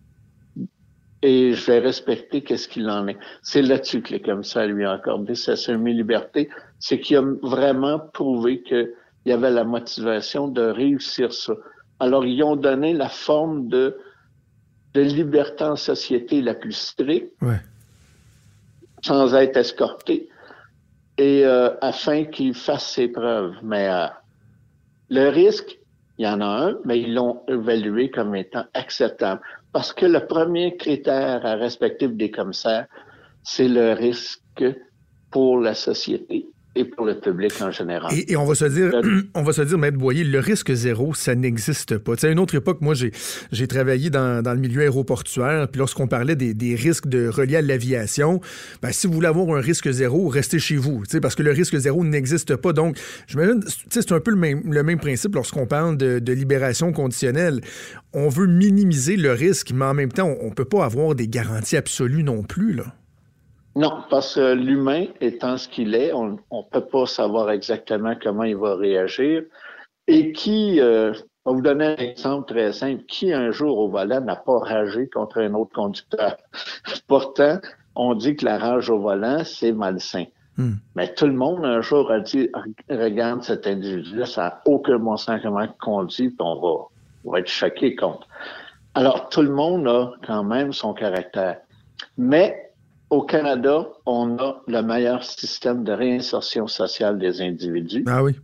et 1.22 1.52
je 1.54 1.66
vais 1.66 1.78
respecter 1.80 2.42
qu'est-ce 2.42 2.68
qu'il 2.68 2.88
en 2.88 3.08
est. 3.08 3.16
C'est 3.42 3.62
là-dessus 3.62 4.02
que 4.02 4.12
les 4.12 4.20
commissaires 4.20 4.66
lui 4.66 4.86
ont 4.86 4.90
accordé 4.90 5.34
sa 5.34 5.56
semi-liberté. 5.56 6.48
C'est 6.78 7.00
qu'il 7.00 7.16
a 7.16 7.24
vraiment 7.42 7.98
prouvé 7.98 8.62
qu'il 8.62 8.92
y 9.26 9.32
avait 9.32 9.50
la 9.50 9.64
motivation 9.64 10.46
de 10.46 10.62
réussir 10.62 11.32
ça. 11.32 11.54
Alors, 12.00 12.24
ils 12.24 12.42
ont 12.42 12.56
donné 12.56 12.92
la 12.92 13.08
forme 13.08 13.68
de, 13.68 13.98
de 14.94 15.00
liberté 15.00 15.64
en 15.64 15.76
société 15.76 16.40
la 16.40 16.54
plus 16.54 16.72
stricte, 16.72 17.32
ouais. 17.42 17.60
sans 19.04 19.34
être 19.34 19.56
escorté, 19.56 20.28
et 21.16 21.44
euh, 21.44 21.70
afin 21.80 22.24
qu'il 22.24 22.54
fasse 22.54 22.92
ses 22.92 23.08
preuves. 23.08 23.56
Mais 23.62 23.88
euh, 23.88 24.06
le 25.10 25.28
risque, 25.28 25.78
il 26.18 26.24
y 26.24 26.28
en 26.28 26.40
a 26.40 26.68
un, 26.68 26.78
mais 26.84 27.00
ils 27.00 27.14
l'ont 27.14 27.42
évalué 27.48 28.10
comme 28.10 28.34
étant 28.34 28.64
acceptable. 28.74 29.40
Parce 29.72 29.92
que 29.92 30.06
le 30.06 30.26
premier 30.26 30.76
critère 30.76 31.44
à 31.44 31.54
respecter 31.54 32.08
des 32.08 32.30
commissaires, 32.30 32.86
c'est 33.42 33.68
le 33.68 33.92
risque 33.92 34.64
pour 35.30 35.60
la 35.60 35.74
société 35.74 36.48
et 36.78 36.84
pour 36.84 37.04
le 37.04 37.18
public 37.18 37.52
en 37.60 37.70
général. 37.70 38.12
Et, 38.14 38.32
et 38.32 38.36
on 38.36 38.44
va 38.44 38.54
se 38.54 38.64
dire, 38.64 38.92
on 39.34 39.42
va 39.42 39.52
se 39.52 39.62
dire, 39.62 39.78
Maître 39.78 39.98
Boyer, 39.98 40.24
le 40.24 40.38
risque 40.38 40.72
zéro, 40.72 41.12
ça 41.14 41.34
n'existe 41.34 41.98
pas. 41.98 42.14
Tu 42.14 42.20
sais, 42.20 42.28
à 42.28 42.30
une 42.30 42.38
autre 42.38 42.54
époque, 42.54 42.80
moi, 42.80 42.94
j'ai, 42.94 43.66
travaillé 43.66 44.10
dans, 44.10 44.42
dans, 44.42 44.54
le 44.54 44.60
milieu 44.60 44.82
aéroportuaire, 44.82 45.68
puis 45.68 45.78
lorsqu'on 45.78 46.06
parlait 46.06 46.36
des, 46.36 46.54
des, 46.54 46.74
risques 46.74 47.08
de 47.08 47.28
reliés 47.28 47.56
à 47.56 47.62
l'aviation, 47.62 48.40
ben, 48.80 48.92
si 48.92 49.06
vous 49.06 49.12
voulez 49.12 49.26
avoir 49.26 49.56
un 49.56 49.60
risque 49.60 49.90
zéro, 49.90 50.28
restez 50.28 50.58
chez 50.58 50.76
vous, 50.76 51.02
parce 51.20 51.34
que 51.34 51.42
le 51.42 51.50
risque 51.50 51.76
zéro 51.76 52.04
n'existe 52.04 52.56
pas. 52.56 52.72
Donc, 52.72 52.96
j'imagine, 53.26 53.60
c'est 53.90 54.12
un 54.12 54.20
peu 54.20 54.30
le 54.30 54.36
même, 54.36 54.62
le 54.72 54.82
même 54.82 55.00
principe 55.00 55.34
lorsqu'on 55.34 55.66
parle 55.66 55.96
de, 55.96 56.18
de, 56.18 56.32
libération 56.32 56.92
conditionnelle. 56.92 57.60
On 58.12 58.28
veut 58.28 58.46
minimiser 58.46 59.16
le 59.16 59.32
risque, 59.32 59.72
mais 59.74 59.84
en 59.84 59.94
même 59.94 60.12
temps, 60.12 60.34
on 60.40 60.48
ne 60.48 60.54
peut 60.54 60.64
pas 60.64 60.84
avoir 60.84 61.14
des 61.14 61.28
garanties 61.28 61.76
absolues 61.76 62.22
non 62.22 62.42
plus, 62.42 62.72
là. 62.72 62.94
Non, 63.78 64.02
parce 64.10 64.34
que 64.34 64.54
l'humain 64.54 65.06
étant 65.20 65.56
ce 65.56 65.68
qu'il 65.68 65.94
est, 65.94 66.12
on 66.12 66.32
ne 66.32 66.62
peut 66.72 66.84
pas 66.84 67.06
savoir 67.06 67.48
exactement 67.52 68.14
comment 68.20 68.42
il 68.42 68.56
va 68.56 68.74
réagir. 68.74 69.44
Et 70.08 70.32
qui, 70.32 70.80
euh, 70.80 71.12
on 71.44 71.52
va 71.52 71.56
vous 71.56 71.62
donner 71.62 71.84
un 71.84 71.96
exemple 71.96 72.52
très 72.52 72.72
simple, 72.72 73.04
qui 73.04 73.32
un 73.32 73.52
jour 73.52 73.78
au 73.78 73.88
volant 73.88 74.20
n'a 74.20 74.34
pas 74.34 74.58
ragé 74.58 75.08
contre 75.08 75.38
un 75.40 75.54
autre 75.54 75.70
conducteur? 75.72 76.36
Pourtant, 77.06 77.60
on 77.94 78.16
dit 78.16 78.34
que 78.34 78.46
la 78.46 78.58
rage 78.58 78.90
au 78.90 78.98
volant, 78.98 79.44
c'est 79.44 79.70
malsain. 79.70 80.24
Hmm. 80.56 80.74
Mais 80.96 81.14
tout 81.14 81.26
le 81.26 81.34
monde 81.34 81.64
un 81.64 81.80
jour 81.80 82.10
a 82.10 82.18
dit, 82.18 82.50
regarde 82.90 83.44
cet 83.44 83.64
individu-là, 83.68 84.26
ça 84.26 84.42
n'a 84.42 84.62
aucun 84.66 84.98
bon 84.98 85.16
sens 85.16 85.40
comment 85.40 85.60
il 85.60 85.72
conduit, 85.80 86.30
puis 86.30 86.38
on 86.40 86.60
va, 86.60 86.84
on 87.24 87.30
va 87.30 87.38
être 87.38 87.48
choqué 87.48 87.94
contre. 87.94 88.26
Alors, 88.94 89.28
tout 89.28 89.42
le 89.42 89.52
monde 89.52 89.86
a 89.86 90.14
quand 90.26 90.42
même 90.42 90.72
son 90.72 90.94
caractère. 90.94 91.58
Mais 92.16 92.67
au 93.10 93.22
Canada, 93.22 93.88
on 94.06 94.38
a 94.38 94.62
le 94.66 94.82
meilleur 94.82 95.24
système 95.24 95.82
de 95.84 95.92
réinsertion 95.92 96.66
sociale 96.66 97.18
des 97.18 97.40
individus. 97.40 98.04
Ah 98.06 98.22
oui. 98.22 98.36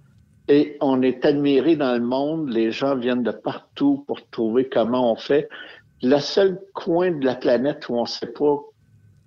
Et 0.49 0.77
on 0.81 1.03
est 1.03 1.25
admiré 1.25 1.77
dans 1.77 1.95
le 1.95 2.05
monde. 2.05 2.51
Les 2.51 2.71
gens 2.71 2.97
viennent 2.97 3.23
de 3.23 3.31
partout 3.31 4.05
pour 4.07 4.27
trouver 4.31 4.69
comment 4.69 5.13
on 5.13 5.17
fait. 5.17 5.49
Le 6.03 6.19
seul 6.19 6.61
coin 6.75 7.13
de 7.13 7.25
la 7.25 7.35
planète 7.35 7.89
où 7.89 7.95
on 7.95 8.03
ne 8.03 8.07
sait 8.07 8.33
pas 8.33 8.59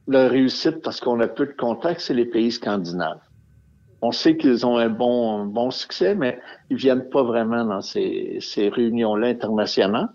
leur 0.07 0.31
réussite 0.31 0.81
parce 0.81 0.99
qu'on 0.99 1.19
a 1.19 1.27
peu 1.27 1.45
de 1.45 1.53
contacts, 1.53 2.01
c'est 2.01 2.13
les 2.13 2.25
pays 2.25 2.51
scandinaves. 2.51 3.19
On 4.01 4.11
sait 4.11 4.37
qu'ils 4.37 4.65
ont 4.65 4.77
un 4.77 4.89
bon, 4.89 5.41
un 5.41 5.45
bon 5.45 5.71
succès, 5.71 6.13
mais 6.13 6.39
ils 6.69 6.77
viennent 6.77 7.09
pas 7.09 7.23
vraiment 7.23 7.65
dans 7.65 7.81
ces, 7.81 8.37
ces 8.41 8.69
réunions-là 8.69 9.27
internationales. 9.27 10.09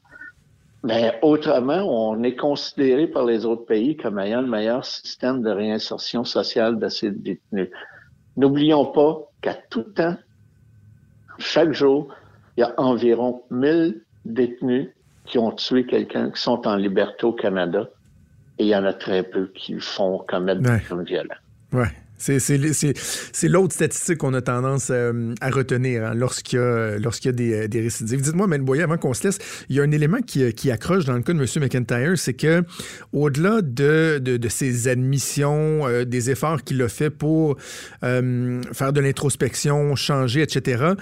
Mais 0.85 1.19
autrement, 1.23 1.85
on 1.85 2.23
est 2.25 2.35
considéré 2.35 3.07
par 3.07 3.25
les 3.25 3.47
autres 3.47 3.67
pays 3.67 3.97
comme 3.97 4.19
ayant 4.19 4.41
le 4.41 4.49
meilleur 4.49 4.85
système 4.85 5.43
de 5.43 5.51
réinsertion 5.51 6.25
sociale 6.25 6.79
de 6.79 6.89
ces 6.89 7.11
détenus. 7.11 7.71
N'oublions 8.37 8.87
pas 8.87 9.21
qu'à 9.43 9.55
tout 9.55 9.85
temps, 9.85 10.17
chaque 11.39 11.73
jour, 11.73 12.13
il 12.57 12.61
y 12.61 12.65
a 12.65 12.75
environ 12.79 13.43
1000 13.51 14.03
détenus 14.25 14.89
qui 15.25 15.39
ont 15.39 15.53
tué 15.53 15.87
quelqu'un, 15.87 16.31
qui 16.31 16.41
sont 16.41 16.67
en 16.67 16.77
liberté 16.77 17.27
au 17.27 17.33
Canada. 17.33 17.89
Et 18.59 18.65
il 18.65 18.69
y 18.69 18.77
en 18.77 18.85
a 18.85 18.93
très 18.93 19.23
peu 19.23 19.51
qui 19.55 19.79
font 19.79 20.19
commettre 20.29 20.61
des 20.61 20.81
crimes 20.81 21.05
violents. 21.05 21.35
Ouais. 21.73 21.91
C'est, 22.23 23.49
l'autre 23.49 23.75
statistique 23.75 24.19
qu'on 24.19 24.35
a 24.35 24.41
tendance 24.41 24.89
euh, 24.91 25.35
à 25.41 25.51
retenir 25.51 26.05
hein, 26.05 26.15
lorsqu'il 26.15 26.59
y 26.59 26.63
a, 26.63 27.31
a 27.31 27.33
des, 27.69 27.81
récidives. 27.81 28.21
Dites-moi, 28.21 28.47
Mme 28.47 28.65
Boyer, 28.65 28.85
avant 28.85 28.97
qu'on 28.97 29.13
se 29.13 29.25
laisse, 29.25 29.39
il 29.69 29.77
y 29.77 29.81
a 29.81 29.83
un 29.83 29.91
élément 29.91 30.21
qui, 30.25 30.53
qui 30.55 30.71
accroche 30.71 31.05
dans 31.05 31.15
le 31.15 31.23
cas 31.23 31.33
de 31.33 31.39
M. 31.39 31.47
McIntyre, 31.61 32.17
c'est 32.17 32.35
que 32.35 32.63
au-delà 33.13 33.61
de, 33.63 34.49
ses 34.49 34.89
admissions, 34.89 35.87
euh, 35.89 36.05
des 36.05 36.31
efforts 36.31 36.63
qu'il 36.63 36.81
a 36.83 36.89
fait 36.89 37.11
pour 37.11 37.57
euh, 38.05 38.63
faire 38.73 38.93
de 38.93 39.01
l'introspection, 39.01 39.97
changer, 39.97 40.43
etc., 40.43 40.95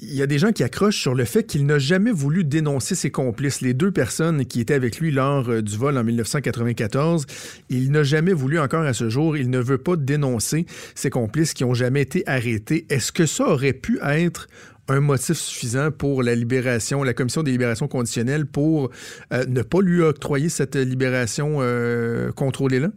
il 0.00 0.14
y 0.14 0.22
a 0.22 0.26
des 0.26 0.38
gens 0.38 0.52
qui 0.52 0.62
accrochent 0.62 1.00
sur 1.00 1.14
le 1.14 1.24
fait 1.24 1.44
qu'il 1.44 1.66
n'a 1.66 1.78
jamais 1.78 2.10
voulu 2.10 2.44
dénoncer 2.44 2.94
ses 2.94 3.10
complices, 3.10 3.60
les 3.60 3.74
deux 3.74 3.90
personnes 3.90 4.44
qui 4.44 4.60
étaient 4.60 4.74
avec 4.74 4.98
lui 4.98 5.10
lors 5.10 5.48
euh, 5.48 5.62
du 5.62 5.76
vol 5.76 5.96
en 5.96 6.04
1994. 6.04 7.26
Il 7.70 7.92
n'a 7.92 8.02
jamais 8.02 8.32
voulu 8.32 8.58
encore 8.58 8.84
à 8.84 8.92
ce 8.92 9.08
jour, 9.08 9.36
il 9.36 9.50
ne 9.50 9.58
veut 9.58 9.78
pas 9.78 9.96
dénoncer 9.96 10.66
ses 10.94 11.10
complices 11.10 11.54
qui 11.54 11.64
ont 11.64 11.74
jamais 11.74 12.02
été 12.02 12.24
arrêtés. 12.26 12.86
Est-ce 12.90 13.12
que 13.12 13.26
ça 13.26 13.48
aurait 13.48 13.72
pu 13.72 13.98
être 14.02 14.48
un 14.88 15.00
motif 15.00 15.36
suffisant 15.36 15.90
pour 15.90 16.22
la 16.22 16.34
libération, 16.34 17.02
la 17.02 17.14
commission 17.14 17.42
des 17.42 17.52
libérations 17.52 17.88
conditionnelles 17.88 18.46
pour 18.46 18.90
euh, 19.32 19.46
ne 19.46 19.62
pas 19.62 19.80
lui 19.80 20.02
octroyer 20.02 20.48
cette 20.48 20.76
libération 20.76 21.58
euh, 21.60 22.32
contrôlée-là? 22.32 22.90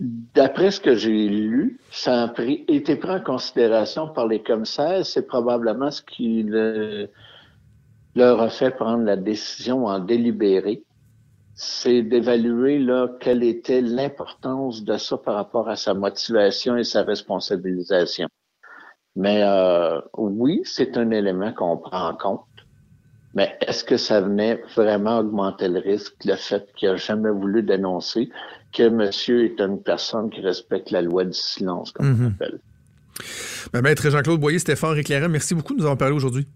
D'après 0.00 0.70
ce 0.70 0.80
que 0.80 0.94
j'ai 0.94 1.28
lu, 1.28 1.80
ça 1.90 2.24
a 2.24 2.34
été 2.68 2.96
pris 2.96 3.10
en 3.10 3.20
considération 3.20 4.08
par 4.08 4.26
les 4.28 4.42
commissaires. 4.42 5.04
C'est 5.04 5.26
probablement 5.26 5.90
ce 5.90 6.02
qui 6.02 6.44
le, 6.44 7.10
leur 8.14 8.40
a 8.40 8.50
fait 8.50 8.70
prendre 8.72 9.04
la 9.04 9.16
décision 9.16 9.86
en 9.86 9.98
délibéré. 10.00 10.84
c'est 11.54 12.02
d'évaluer 12.02 12.78
là 12.78 13.08
quelle 13.20 13.42
était 13.42 13.80
l'importance 13.82 14.84
de 14.84 14.96
ça 14.96 15.18
par 15.18 15.34
rapport 15.36 15.68
à 15.68 15.76
sa 15.76 15.94
motivation 15.94 16.76
et 16.76 16.84
sa 16.84 17.02
responsabilisation. 17.02 18.28
Mais 19.16 19.42
euh, 19.42 20.00
oui, 20.16 20.62
c'est 20.64 20.96
un 20.96 21.10
élément 21.10 21.52
qu'on 21.52 21.76
prend 21.78 22.08
en 22.10 22.16
compte. 22.16 22.44
Mais 23.34 23.56
est-ce 23.60 23.84
que 23.84 23.96
ça 23.96 24.20
venait 24.20 24.62
vraiment 24.76 25.18
augmenter 25.18 25.68
le 25.68 25.80
risque, 25.80 26.24
le 26.24 26.36
fait 26.36 26.72
qu'il 26.74 26.90
n'a 26.90 26.96
jamais 26.96 27.30
voulu 27.30 27.62
dénoncer? 27.62 28.30
Que 28.72 28.88
monsieur 28.88 29.44
est 29.44 29.60
une 29.60 29.82
personne 29.82 30.30
qui 30.30 30.40
respecte 30.40 30.90
la 30.90 31.02
loi 31.02 31.24
du 31.24 31.32
silence, 31.32 31.92
comme 31.92 32.06
on 32.06 32.10
Mhm. 32.10 32.26
appelle? 32.34 32.58
Ben, 33.72 33.82
Maître 33.82 34.08
Jean-Claude 34.08 34.40
Boyer, 34.40 34.58
c'était 34.58 34.76
fort 34.76 34.96
éclairant. 34.96 35.28
Merci 35.28 35.54
beaucoup 35.54 35.72
de 35.74 35.78
nous 35.78 35.84
avoir 35.84 35.98
parlé 35.98 36.14
aujourd'hui. 36.14 36.46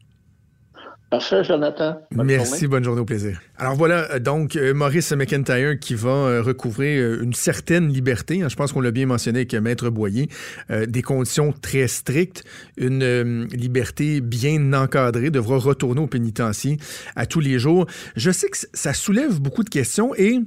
Jonathan. 1.42 2.00
Merci, 2.10 2.66
bonne 2.66 2.84
journée 2.84 3.00
au 3.00 3.04
plaisir. 3.04 3.40
Alors 3.58 3.76
voilà, 3.76 4.10
euh, 4.12 4.18
donc 4.18 4.56
euh, 4.56 4.72
Maurice 4.72 5.12
McIntyre 5.12 5.78
qui 5.78 5.94
va 5.94 6.10
euh, 6.10 6.42
recouvrer 6.42 6.96
une 6.98 7.34
certaine 7.34 7.92
liberté. 7.92 8.42
hein, 8.42 8.48
je 8.48 8.56
pense 8.56 8.72
qu'on 8.72 8.80
l'a 8.80 8.90
bien 8.90 9.06
mentionné 9.06 9.40
avec 9.40 9.54
Maître 9.54 9.90
Boyer. 9.90 10.28
des 10.70 11.02
conditions 11.02 11.52
très 11.52 11.86
strictes, 11.88 12.44
une 12.76 13.46
liberté 13.52 14.20
bien 14.20 14.72
encadrée, 14.72 15.30
devra 15.30 15.58
retourner 15.58 16.00
au 16.00 16.06
pénitencier 16.06 16.78
à 17.16 17.26
tous 17.26 17.40
les 17.40 17.58
jours. 17.58 17.86
Je 18.16 18.30
sais 18.30 18.48
que 18.48 18.56
ça 18.72 18.94
soulève 18.94 19.40
beaucoup 19.40 19.64
de 19.64 19.70
questions 19.70 20.14
et 20.14 20.38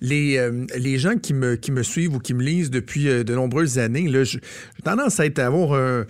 les, 0.00 0.50
les 0.76 0.98
gens 0.98 1.16
qui 1.16 1.34
me, 1.34 1.56
qui 1.56 1.72
me 1.72 1.82
suivent 1.82 2.14
ou 2.14 2.18
qui 2.18 2.34
me 2.34 2.42
lisent 2.42 2.70
depuis 2.70 3.04
de 3.04 3.34
nombreuses 3.34 3.78
années, 3.78 4.10
j'ai 4.24 4.40
tendance 4.84 5.20
à 5.20 5.26
être 5.26 5.38
à 5.38 5.46
avoir 5.46 5.74
un 5.74 6.06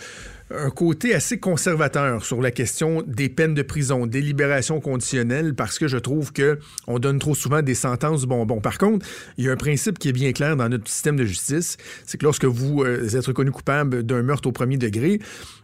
un 0.51 0.71
côté 0.71 1.15
assez 1.15 1.39
conservateur 1.39 2.25
sur 2.25 2.41
la 2.41 2.51
question 2.51 3.03
des 3.07 3.29
peines 3.29 3.55
de 3.55 3.63
prison, 3.63 4.07
des 4.07 4.21
libérations 4.21 4.81
conditionnelles, 4.81 5.55
parce 5.55 5.79
que 5.79 5.89
je 5.89 5.99
trouve 5.99 6.33
que 6.33 6.59
on 6.87 6.99
donne 6.99 7.19
trop 7.19 7.35
souvent 7.35 7.63
des 7.63 7.75
sentences 7.75 8.25
bonbons. 8.25 8.61
Par 8.61 8.79
contre, 8.79 9.07
il 9.37 9.45
y 9.45 9.49
a 9.49 9.53
un 9.53 9.57
principe 9.57 9.99
qui 9.99 10.09
est 10.09 10.13
bien 10.13 10.33
clair 10.33 10.57
dans 10.57 10.69
notre 10.69 10.89
système 10.89 11.17
de 11.17 11.25
justice, 11.25 11.77
c'est 12.07 12.19
que 12.19 12.25
lorsque 12.25 12.45
vous 12.45 12.83
euh, 12.83 13.17
êtes 13.17 13.27
reconnu 13.27 13.51
coupable 13.51 14.03
d'un 14.03 14.23
meurtre 14.23 14.49
au 14.49 14.53
premier 14.53 14.77
degré, 14.77 15.19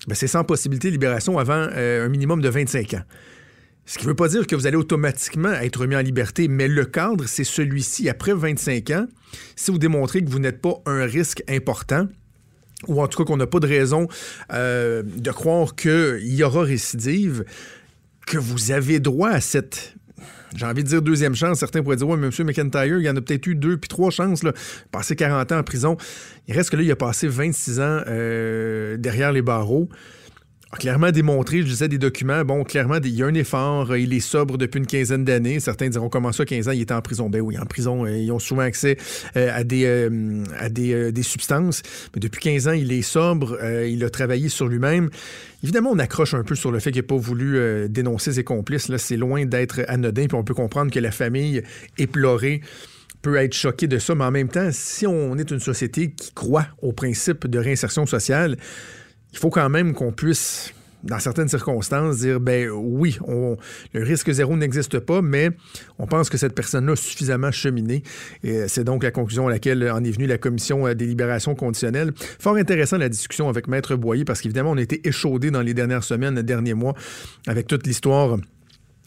ben, 0.07 0.15
c'est 0.15 0.27
sans 0.27 0.45
possibilité 0.45 0.89
de 0.89 0.93
libération 0.93 1.39
avant 1.39 1.69
euh, 1.73 2.07
un 2.07 2.09
minimum 2.09 2.41
de 2.41 2.49
25 2.49 2.95
ans. 2.95 3.03
Ce 3.87 3.99
qui 3.99 4.05
ne 4.05 4.11
veut 4.11 4.17
pas 4.17 4.29
dire 4.29 4.47
que 4.47 4.57
vous 4.57 4.67
allez 4.67 4.77
automatiquement 4.77 5.53
être 5.53 5.81
remis 5.81 5.97
en 5.97 6.01
liberté, 6.01 6.49
mais 6.49 6.69
le 6.69 6.87
cadre, 6.87 7.25
c'est 7.27 7.45
celui-ci. 7.45 8.09
Après 8.09 8.33
25 8.33 8.91
ans, 8.91 9.07
si 9.57 9.71
vous 9.71 9.79
démontrez 9.79 10.23
que 10.23 10.31
vous 10.31 10.39
n'êtes 10.39 10.63
pas 10.63 10.81
un 10.87 11.05
risque 11.05 11.43
important, 11.49 12.09
ou 12.89 13.03
en 13.03 13.09
tout 13.09 13.19
cas 13.19 13.25
qu'on 13.25 13.37
n'a 13.37 13.47
pas 13.47 13.61
de 13.61 13.67
raison 13.67 14.09
euh, 14.53 15.03
de 15.05 15.31
croire 15.31 15.75
qu'il 15.75 16.35
y 16.35 16.43
aura 16.43 16.63
récidive, 16.63 17.45
que 18.27 18.39
vous 18.39 18.73
avez 18.73 19.01
droit 19.01 19.31
à 19.31 19.41
cette. 19.41 19.95
J'ai 20.57 20.67
envie 20.67 20.85
de 20.85 20.89
dire 20.89 21.03
deuxième 21.03 21.35
chance. 21.35 21.59
Certains 21.59 21.83
pourraient 21.83 21.97
dire, 21.97 22.09
oui, 22.09 22.17
mais 22.17 22.29
M. 22.29 22.47
McIntyre, 22.47 22.99
il 22.99 23.05
y 23.05 23.11
en 23.11 23.17
a 23.17 23.21
peut-être 23.21 23.47
eu 23.49 23.57
deux 23.57 23.77
puis 23.77 23.89
trois 23.89 24.11
chances. 24.11 24.45
Là. 24.45 24.53
Passé 24.93 25.17
40 25.17 25.51
ans 25.51 25.59
en 25.59 25.63
prison. 25.65 25.97
Il 26.47 26.55
reste 26.55 26.71
que 26.71 26.77
là, 26.77 26.83
il 26.83 26.91
a 26.91 26.97
passé 26.97 27.27
26 27.27 27.81
ans 27.81 28.01
euh, 28.07 28.97
derrière 28.97 29.33
les 29.33 29.43
barreaux 29.43 29.89
clairement 30.79 31.11
démontré, 31.11 31.59
je 31.59 31.65
disais 31.65 31.89
des 31.89 31.99
documents, 31.99 32.45
bon, 32.45 32.65
clairement, 32.65 32.99
il 33.03 33.15
y 33.15 33.23
a 33.23 33.27
un 33.27 33.35
effort, 33.35 33.91
euh, 33.91 33.99
il 33.99 34.13
est 34.13 34.21
sobre 34.21 34.59
depuis 34.59 34.79
une 34.79 34.87
quinzaine 34.87 35.25
d'années. 35.25 35.61
Certains 35.61 35.89
diront 35.89 36.09
comment 36.09 36.33
ça, 36.33 36.45
15 36.45 36.69
ans, 36.69 36.73
il 36.73 36.83
était 36.83 36.95
en 36.95 37.03
prison? 37.03 37.29
Ben 37.29 37.41
oui, 37.41 37.59
en 37.59 37.67
prison, 37.67 38.05
euh, 38.05 38.17
ils 38.17 38.31
ont 38.33 38.39
souvent 38.39 38.63
accès 38.63 38.97
euh, 39.37 39.51
à, 39.55 39.65
des, 39.65 41.23
substances. 41.23 41.83
Mais 42.15 42.21
depuis 42.21 42.41
15 42.41 42.69
ans, 42.69 42.73
il 42.73 42.93
est 42.93 43.03
sobre, 43.03 43.59
il 43.87 44.05
a 44.05 44.11
travaillé 44.11 44.49
sur 44.49 44.69
lui-même. 44.69 45.11
Évidemment, 45.63 45.91
on 45.93 45.99
accroche 45.99 46.35
un 46.35 46.43
peu 46.43 46.55
sur 46.55 46.71
le 46.71 46.79
fait 46.79 46.91
qu'il 46.93 47.03
n'a 47.03 47.07
pas 47.07 47.17
voulu 47.17 47.89
dénoncer 47.89 48.33
ses 48.33 48.45
complices. 48.45 48.89
Là, 48.89 48.99
c'est 48.99 49.17
loin 49.17 49.47
d'être 49.47 49.81
anodin, 49.89 50.27
puis 50.27 50.37
on 50.37 50.45
peut 50.45 50.55
comprendre 50.55 50.93
que 50.93 51.01
la 51.01 51.11
famille 51.11 51.63
éplorée 51.99 52.61
peut 53.23 53.37
être 53.37 53.55
choquée 53.55 53.87
de 53.87 53.99
ça, 53.99 54.15
mais 54.15 54.25
en 54.25 54.31
même 54.31 54.49
temps, 54.49 54.69
si 54.71 55.07
on 55.07 55.37
est 55.39 55.51
une 55.51 55.61
société 55.61 56.11
qui 56.11 56.33
croit 56.33 56.67
au 56.83 56.93
principe 56.93 57.47
de 57.47 57.59
réinsertion 57.59 58.05
sociale, 58.05 58.59
il 59.35 59.39
faut 59.39 59.51
quand 59.51 59.69
même 59.69 59.95
qu'on 59.95 60.13
puisse, 60.13 60.73
dans 61.03 61.19
certaines 61.19 61.49
circonstances, 61.49 62.19
dire 62.19 62.39
ben 62.39 62.71
oui, 62.71 63.19
le 63.93 64.03
risque 64.05 64.31
zéro 64.31 64.57
n'existe 64.57 65.01
pas, 65.01 65.23
mais 65.23 65.51
on 65.99 66.07
pense 66.07 66.31
que 66.31 66.39
cette 66.39 66.55
personne-là 66.55 66.93
a 66.93 66.97
suffisamment 66.97 67.51
cheminé. 67.51 68.05
Et 68.45 68.69
c'est 68.69 68.85
donc 68.85 69.03
la 69.03 69.11
conclusion 69.11 69.49
à 69.49 69.51
laquelle 69.51 69.91
en 69.91 70.05
est 70.05 70.13
venue 70.13 70.29
la 70.29 70.39
commission 70.39 70.87
euh, 70.87 70.95
des 70.95 71.05
libérations 71.05 71.57
conditionnelles. 71.57 72.13
Fort 72.39 72.55
intéressant 72.55 72.97
la 72.97 73.09
discussion 73.09 73.49
avec 73.49 73.67
Maître 73.67 73.97
Boyer, 73.97 74.25
parce 74.25 74.41
qu'évidemment, 74.41 74.71
on 74.71 74.77
a 74.77 74.83
été 74.83 75.07
échaudés 75.07 75.51
dans 75.51 75.63
les 75.63 75.75
dernières 75.75 76.05
semaines, 76.05 76.37
les 76.37 76.45
derniers 76.45 76.75
mois, 76.75 76.95
avec 77.49 77.67
toute 77.67 77.89
l'histoire 77.89 78.39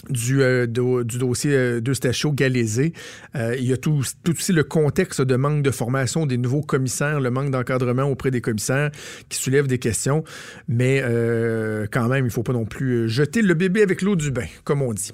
du, 0.10 0.42
euh, 0.42 0.68
du 0.68 1.18
dossier 1.18 1.54
euh, 1.54 1.82
d'Eustachio 1.82 2.32
Galézé. 2.32 2.94
Euh, 3.36 3.56
il 3.58 3.66
y 3.66 3.74
a 3.74 3.78
tout, 3.78 4.04
tout 4.24 4.32
aussi 4.32 4.54
le 4.54 4.64
contexte 4.64 5.22
de 5.22 5.36
manque 5.36 5.64
de 5.64 5.72
formation 5.72 6.26
des 6.26 6.38
nouveaux 6.38 6.62
commissaires, 6.62 7.20
le 7.20 7.32
manque 7.32 7.52
d'encadrement 7.52 8.04
auprès 8.04 8.32
des 8.32 8.42
commissaires 8.42 8.92
qui 9.30 9.38
soulève 9.38 9.68
des 9.68 9.80
questions. 9.80 10.24
Mais 10.68 11.02
euh, 11.04 11.88
quand 11.92 12.08
même, 12.08 12.26
il 12.26 12.28
ne 12.28 12.32
faut 12.32 12.44
pas 12.44 12.54
non 12.54 12.66
plus 12.66 13.10
jeter 13.10 13.42
le 13.42 13.54
bébé 13.54 13.82
avec 13.82 14.02
l'eau 14.02 14.16
du 14.16 14.32
bain, 14.32 14.48
comme 14.64 14.82
on 14.82 14.94
dit. 14.94 15.12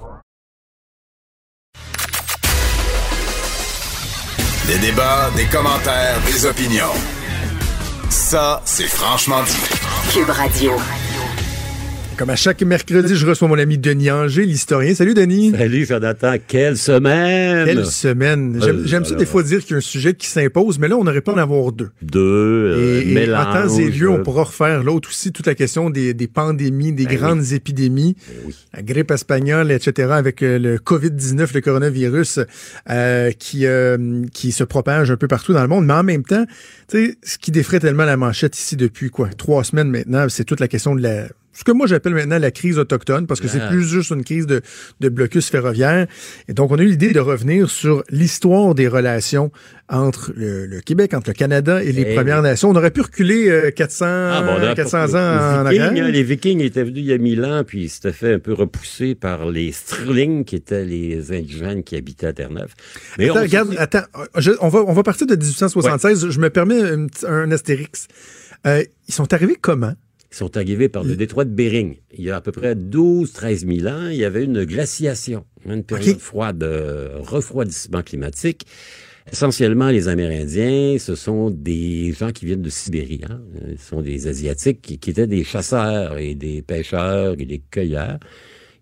Des 4.67 4.79
débats, 4.79 5.29
des 5.35 5.45
commentaires, 5.45 6.21
des 6.25 6.45
opinions. 6.45 6.93
Ça, 8.09 8.61
c'est 8.65 8.87
franchement 8.87 9.43
dit. 9.43 10.13
Cube 10.13 10.29
Radio. 10.29 10.71
Comme 12.17 12.29
à 12.29 12.35
chaque 12.35 12.61
mercredi, 12.61 13.15
je 13.15 13.25
reçois 13.25 13.47
mon 13.47 13.57
ami 13.57 13.79
Denis 13.79 14.11
Anger, 14.11 14.45
l'historien. 14.45 14.93
Salut 14.93 15.15
Denis. 15.15 15.51
Salut 15.57 15.83
Jonathan, 15.85 16.35
quelle 16.47 16.77
semaine! 16.77 17.65
Quelle 17.65 17.85
semaine. 17.87 18.59
J'aime 18.63 18.77
Euh, 18.77 18.83
j'aime 18.85 19.03
ça 19.03 19.09
alors. 19.09 19.19
des 19.19 19.25
fois 19.25 19.41
dire 19.41 19.61
qu'il 19.61 19.71
y 19.71 19.73
a 19.73 19.77
un 19.77 19.81
sujet 19.81 20.13
qui 20.13 20.27
s'impose, 20.27 20.77
mais 20.77 20.87
là, 20.87 20.95
on 20.95 21.07
aurait 21.07 21.21
pas 21.21 21.33
en 21.33 21.37
avoir 21.39 21.71
deux. 21.71 21.89
Deux, 22.03 22.19
euh, 22.21 23.01
Et, 23.01 23.07
et 23.07 23.11
en 23.11 23.13
mélange. 23.15 23.67
temps 23.67 23.77
et 23.79 23.89
lieu, 23.89 24.09
on 24.11 24.21
pourra 24.21 24.43
refaire 24.43 24.83
l'autre 24.83 25.09
aussi, 25.09 25.31
toute 25.31 25.47
la 25.47 25.55
question 25.55 25.89
des, 25.89 26.13
des 26.13 26.27
pandémies, 26.27 26.93
des 26.93 27.05
Ben 27.07 27.17
grandes 27.17 27.51
épidémies, 27.51 28.15
oui. 28.45 28.53
la 28.75 28.83
grippe 28.83 29.09
espagnole, 29.09 29.71
etc., 29.71 30.09
avec 30.11 30.43
euh, 30.43 30.59
le 30.59 30.77
COVID-19, 30.77 31.49
le 31.55 31.61
coronavirus, 31.61 32.39
euh, 32.91 33.31
qui, 33.31 33.65
euh, 33.65 34.21
qui 34.31 34.51
se 34.51 34.63
propage 34.63 35.09
un 35.09 35.17
peu 35.17 35.27
partout 35.27 35.53
dans 35.53 35.63
le 35.63 35.67
monde. 35.67 35.87
Mais 35.87 35.93
en 35.93 36.03
même 36.03 36.23
temps, 36.23 36.45
tu 36.89 37.05
sais, 37.07 37.17
ce 37.23 37.37
qui 37.39 37.49
défrait 37.49 37.79
tellement 37.79 38.05
la 38.05 38.17
manchette 38.17 38.55
ici 38.55 38.75
depuis 38.77 39.09
quoi, 39.09 39.29
trois 39.35 39.63
semaines 39.63 39.89
maintenant, 39.89 40.27
c'est 40.29 40.43
toute 40.45 40.59
la 40.59 40.67
question 40.67 40.95
de 40.95 41.01
la 41.01 41.25
ce 41.53 41.63
que 41.63 41.71
moi 41.71 41.87
j'appelle 41.87 42.13
maintenant 42.13 42.39
la 42.39 42.51
crise 42.51 42.77
autochtone, 42.79 43.27
parce 43.27 43.39
que 43.39 43.47
c'est 43.47 43.61
Ah. 43.61 43.67
plus 43.69 43.83
juste 43.87 44.09
une 44.11 44.23
crise 44.23 44.47
de, 44.47 44.61
de 44.99 45.09
blocus 45.09 45.49
ferroviaire. 45.49 46.07
Et 46.47 46.53
donc, 46.53 46.71
on 46.71 46.75
a 46.79 46.81
eu 46.81 46.87
l'idée 46.87 47.11
de 47.13 47.19
revenir 47.19 47.69
sur 47.69 48.03
l'histoire 48.09 48.73
des 48.75 48.87
relations 48.87 49.51
entre 49.89 50.31
le, 50.35 50.65
le 50.65 50.79
Québec, 50.81 51.13
entre 51.13 51.29
le 51.29 51.33
Canada 51.33 51.83
et 51.83 51.91
les 51.91 52.01
Eh 52.07 52.15
Premières. 52.15 52.41
Nations. 52.41 52.69
On 52.69 52.75
aurait 52.75 52.89
pu 52.91 53.01
reculer 53.01 53.49
euh, 53.49 53.69
400, 53.71 54.05
Ah, 54.07 54.41
bon, 54.43 54.53
on 54.63 54.67
a 54.67 54.73
400 54.75 54.97
pas- 55.11 55.59
ans 55.59 55.61
en 55.61 55.63
Vikings, 55.69 55.81
arrière. 55.87 56.05
hein, 56.05 56.09
les 56.09 56.23
Vikings 56.23 56.61
étaient 56.61 56.83
venus 56.83 56.99
il 57.03 57.05
y 57.05 57.13
a 57.13 57.17
mille 57.17 57.43
ans, 57.45 57.63
puis 57.65 57.83
ils 57.83 57.89
s'étaient 57.89 58.11
fait 58.13 58.33
un 58.33 58.39
peu 58.39 58.53
repousser 58.53 59.13
par 59.13 59.45
les 59.49 59.71
Sterling, 59.71 60.45
qui 60.45 60.55
étaient 60.55 60.83
les 60.85 61.31
indigènes 61.31 61.83
qui 61.83 61.95
habitaient 61.95 62.27
à 62.27 62.33
Terre-Neuve. 62.33 62.73
Mais 63.19 63.29
Attends, 63.29 63.39
on 63.39 63.41
regarde, 63.43 63.75
attends, 63.77 64.03
je- 64.37 64.51
on, 64.61 64.69
va, 64.69 64.79
on 64.87 64.93
va 64.93 65.03
partir 65.03 65.27
de 65.27 65.35
1876. 65.35 66.29
Je 66.29 66.39
me 66.39 66.49
permets 66.49 66.81
un, 66.81 67.07
un 67.27 67.51
astérix. 67.51 68.07
Euh, 68.65 68.83
ils 69.07 69.13
sont 69.13 69.31
arrivés 69.33 69.57
comment? 69.59 69.93
Sont 70.33 70.57
arrivés 70.57 70.89
par 70.89 71.03
le 71.03 71.15
détroit 71.15 71.45
de 71.45 71.51
Bering. 71.51 71.97
Il 72.11 72.23
y 72.23 72.31
a 72.31 72.37
à 72.37 72.41
peu 72.41 72.51
près 72.51 72.73
12-13 72.73 73.81
000 73.81 73.87
ans, 73.87 74.07
il 74.09 74.15
y 74.15 74.25
avait 74.25 74.43
une 74.43 74.65
glaciation, 74.65 75.45
une 75.63 75.83
période 75.83 76.17
froide 76.17 76.57
de 76.57 77.11
refroidissement 77.19 78.01
climatique. 78.01 78.65
Essentiellement, 79.31 79.89
les 79.89 80.07
Amérindiens, 80.07 80.97
ce 80.97 81.13
sont 81.13 81.51
des 81.51 82.13
gens 82.13 82.31
qui 82.31 82.47
viennent 82.47 82.63
de 82.63 82.69
Sibérie. 82.69 83.21
Hein? 83.29 83.41
Ce 83.77 83.89
sont 83.89 84.01
des 84.01 84.27
Asiatiques 84.27 84.81
qui, 84.81 84.97
qui 84.97 85.11
étaient 85.11 85.27
des 85.27 85.43
chasseurs 85.43 86.17
et 86.17 86.33
des 86.33 86.63
pêcheurs 86.63 87.35
et 87.37 87.45
des 87.45 87.61
cueilleurs 87.69 88.17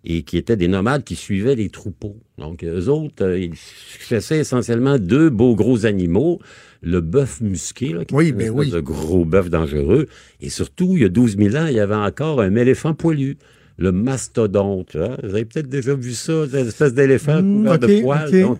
et 0.04 0.22
qui 0.22 0.36
étaient 0.36 0.56
des 0.56 0.68
nomades 0.68 1.04
qui 1.04 1.16
suivaient 1.16 1.54
les 1.54 1.68
troupeaux. 1.68 2.16
Donc, 2.38 2.64
eux 2.64 2.88
autres, 2.88 3.24
euh, 3.24 3.38
ils 3.38 3.54
chassaient 4.00 4.38
essentiellement 4.38 4.98
deux 4.98 5.30
beaux 5.30 5.54
gros 5.54 5.86
animaux, 5.86 6.40
le 6.82 7.00
bœuf 7.00 7.40
musqué, 7.40 7.92
là, 7.92 8.04
qui 8.04 8.14
Oui, 8.14 8.26
est 8.26 8.30
une 8.30 8.36
ben 8.36 8.50
oui. 8.50 8.70
de 8.70 8.80
gros 8.80 9.24
bœuf 9.24 9.48
dangereux, 9.50 10.06
et 10.40 10.50
surtout, 10.50 10.92
il 10.96 11.02
y 11.02 11.04
a 11.04 11.08
12 11.08 11.36
000 11.38 11.56
ans, 11.56 11.66
il 11.66 11.74
y 11.74 11.80
avait 11.80 11.94
encore 11.94 12.40
un 12.40 12.54
éléphant 12.56 12.92
poilu, 12.94 13.36
le 13.78 13.90
mastodonte. 13.92 14.96
hein. 14.96 15.16
Vous 15.22 15.30
avez 15.34 15.44
peut-être 15.44 15.68
déjà 15.68 15.94
vu 15.94 16.12
ça, 16.12 16.46
cette 16.50 16.66
espèce 16.68 16.92
d'éléphant 16.94 17.40
Mm, 17.42 17.56
couvert 17.58 17.78
de 17.78 18.00
poils. 18.00 18.28
ok. 18.28 18.40
Donc, 18.42 18.58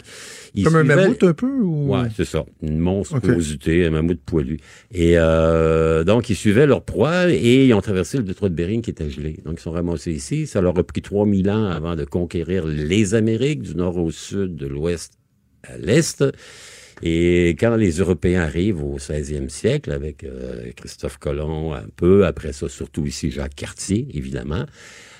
il 0.54 0.64
Comme 0.64 0.76
un 0.76 0.84
mammouth 0.84 1.22
un 1.22 1.32
peu? 1.34 1.46
Ou... 1.60 1.94
Ouais, 1.94 2.08
c'est 2.16 2.24
ça. 2.24 2.44
Une 2.62 2.78
monstruosité, 2.78 3.86
un 3.86 3.90
mammouth 3.90 4.20
poilu. 4.24 4.58
Et 4.92 5.14
euh, 5.16 6.04
donc, 6.04 6.28
ils 6.30 6.34
suivaient 6.36 6.66
leur 6.66 6.82
proie 6.82 7.30
et 7.30 7.66
ils 7.66 7.74
ont 7.74 7.80
traversé 7.80 8.18
le 8.18 8.24
détroit 8.24 8.48
de 8.50 8.54
Bering 8.54 8.82
qui 8.82 8.90
était 8.90 9.08
gelé. 9.10 9.38
Donc, 9.44 9.58
ils 9.58 9.62
sont 9.62 9.70
ramassés 9.72 10.12
ici. 10.12 10.46
Ça 10.46 10.60
leur 10.60 10.76
a 10.78 10.82
pris 10.82 11.02
3000 11.02 11.50
ans 11.50 11.66
avant 11.66 11.94
de 11.96 12.04
conquérir 12.04 12.66
les 12.66 13.14
Amériques, 13.14 13.62
du 13.62 13.74
nord 13.74 13.96
au 13.98 14.10
sud, 14.10 14.56
de 14.56 14.66
l'ouest 14.66 15.14
à 15.62 15.76
l'est. 15.78 16.22
Et 17.02 17.50
quand 17.58 17.74
les 17.76 17.98
Européens 17.98 18.42
arrivent 18.42 18.82
au 18.82 18.98
16e 18.98 19.48
siècle, 19.48 19.90
avec 19.90 20.22
euh, 20.22 20.70
Christophe 20.76 21.18
Colomb 21.18 21.74
un 21.74 21.84
peu, 21.96 22.26
après 22.26 22.52
ça, 22.52 22.68
surtout 22.68 23.06
ici 23.06 23.30
Jacques 23.30 23.56
Cartier, 23.56 24.06
évidemment, 24.14 24.66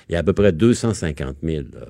il 0.07 0.13
y 0.13 0.15
a 0.15 0.19
à 0.19 0.23
peu 0.23 0.33
près 0.33 0.51
250 0.51 1.37
000 1.43 1.63
euh, 1.75 1.85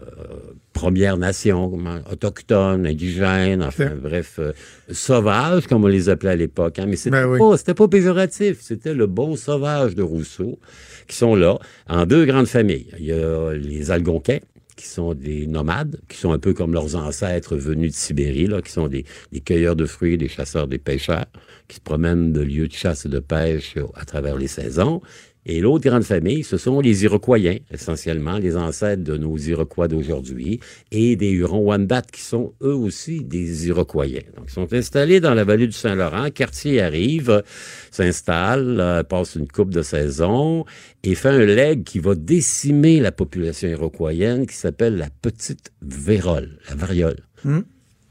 Premières 0.71 1.17
Nations, 1.17 1.77
autochtones, 2.11 2.85
indigènes, 2.85 3.63
enfin 3.63 3.91
bref, 4.01 4.35
euh, 4.39 4.51
sauvages, 4.91 5.67
comme 5.67 5.83
on 5.83 5.87
les 5.87 6.09
appelait 6.09 6.31
à 6.31 6.35
l'époque. 6.35 6.79
Hein. 6.79 6.85
Mais 6.87 6.95
c'était 6.95 7.11
Ben 7.11 7.27
oui. 7.27 7.39
pas, 7.39 7.57
c'était 7.57 7.73
pas 7.73 7.87
péjoratif, 7.87 8.61
c'était 8.61 8.93
le 8.93 9.07
bon 9.07 9.35
sauvage 9.35 9.95
de 9.95 10.01
Rousseau 10.03 10.59
qui 11.07 11.15
sont 11.15 11.35
là 11.35 11.59
en 11.87 12.05
deux 12.05 12.25
grandes 12.25 12.47
familles. 12.47 12.87
Il 12.99 13.05
y 13.05 13.11
a 13.11 13.53
les 13.53 13.91
Algonquins, 13.91 14.39
qui 14.83 14.89
sont 14.89 15.13
des 15.13 15.47
nomades, 15.47 16.01
qui 16.09 16.17
sont 16.17 16.33
un 16.33 16.39
peu 16.39 16.53
comme 16.53 16.73
leurs 16.73 16.97
ancêtres 16.97 17.55
venus 17.55 17.93
de 17.93 17.95
Sibérie, 17.95 18.47
là, 18.47 18.61
qui 18.61 18.69
sont 18.69 18.89
des, 18.89 19.05
des 19.31 19.39
cueilleurs 19.39 19.77
de 19.77 19.85
fruits, 19.85 20.17
des 20.17 20.27
chasseurs, 20.27 20.67
des 20.67 20.77
pêcheurs, 20.77 21.25
qui 21.69 21.77
se 21.77 21.81
promènent 21.81 22.33
de 22.33 22.41
lieux 22.41 22.67
de 22.67 22.73
chasse 22.73 23.05
et 23.05 23.09
de 23.09 23.19
pêche 23.19 23.75
à 23.95 24.03
travers 24.03 24.35
les 24.35 24.47
saisons. 24.47 25.01
Et 25.45 25.59
l'autre 25.59 25.87
grande 25.87 26.03
famille, 26.03 26.43
ce 26.43 26.57
sont 26.57 26.79
les 26.79 27.03
Iroquois, 27.03 27.37
essentiellement, 27.71 28.37
les 28.37 28.55
ancêtres 28.55 29.03
de 29.03 29.17
nos 29.17 29.37
Iroquois 29.37 29.87
d'aujourd'hui, 29.87 30.59
et 30.91 31.15
des 31.15 31.31
Hurons-Wendat, 31.31 32.03
qui 32.03 32.21
sont 32.21 32.53
eux 32.61 32.73
aussi 32.73 33.23
des 33.23 33.67
Iroquois. 33.67 34.05
Donc, 34.05 34.45
ils 34.47 34.53
sont 34.53 34.73
installés 34.73 35.19
dans 35.19 35.33
la 35.33 35.43
vallée 35.43 35.67
du 35.67 35.73
Saint-Laurent. 35.73 36.29
Cartier 36.31 36.81
arrive, 36.81 37.43
s'installe, 37.91 38.79
euh, 38.79 39.03
passe 39.03 39.35
une 39.35 39.47
coupe 39.47 39.73
de 39.73 39.81
saison, 39.81 40.65
et 41.03 41.15
fait 41.15 41.29
un 41.29 41.45
leg 41.45 41.83
qui 41.83 41.99
va 41.99 42.15
décimer 42.15 42.99
la 42.99 43.11
population 43.11 43.67
iroquoienne, 43.67 44.47
qui 44.47 44.55
s'appelle 44.55 44.95
la 44.95 45.09
petite 45.21 45.71
vérole, 45.81 46.57
la 46.69 46.75
variole. 46.75 47.19
Hmm. 47.43 47.61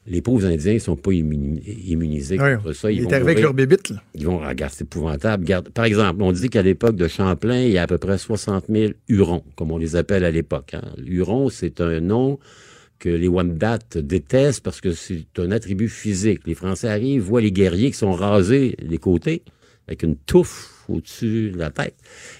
Les 0.06 0.20
pauvres 0.20 0.46
Indiens 0.46 0.74
ne 0.74 0.78
sont 0.80 0.96
pas 0.96 1.12
immuni- 1.12 1.62
immunisés 1.86 2.36
Ouais, 2.40 2.56
contre 2.56 2.72
ça. 2.72 2.90
il 2.90 2.98
est 2.98 3.02
vont 3.04 3.10
avec 3.12 3.22
mourir. 3.22 3.42
leur 3.42 3.54
bébite, 3.54 3.90
là. 3.90 4.02
Ils 4.14 4.26
vont 4.26 4.38
regarder, 4.38 4.74
c'est 4.76 4.82
épouvantable. 4.84 5.44
Par 5.74 5.84
exemple, 5.84 6.22
on 6.22 6.32
dit 6.32 6.48
qu'à 6.48 6.62
l'époque 6.62 6.96
de 6.96 7.06
Champlain, 7.06 7.62
il 7.62 7.70
y 7.70 7.78
a 7.78 7.82
à 7.82 7.86
peu 7.86 7.98
près 7.98 8.18
60 8.18 8.64
000 8.68 8.92
Hurons, 9.08 9.44
comme 9.54 9.70
on 9.70 9.78
les 9.78 9.94
appelle 9.94 10.24
à 10.24 10.30
l'époque. 10.32 10.74
Hein. 10.74 10.82
Huron, 11.06 11.50
c'est 11.50 11.80
un 11.80 12.00
nom 12.00 12.40
que 12.98 13.08
les 13.10 13.28
Wendat 13.28 13.78
détestent 13.94 14.62
parce 14.64 14.80
que 14.80 14.92
c'est 14.92 15.24
un 15.38 15.52
attribut 15.52 15.88
physique. 15.88 16.40
Les 16.46 16.54
Français 16.54 16.88
arrivent, 16.88 17.22
voient 17.22 17.40
les 17.40 17.52
guerriers 17.52 17.90
qui 17.92 17.96
sont 17.98 18.12
rasés 18.12 18.76
des 18.84 18.98
côtés, 18.98 19.42
avec 19.86 20.02
une 20.02 20.16
touffe 20.16 20.84
au-dessus 20.88 21.50
de 21.52 21.58
la 21.58 21.70
tête. 21.70 21.94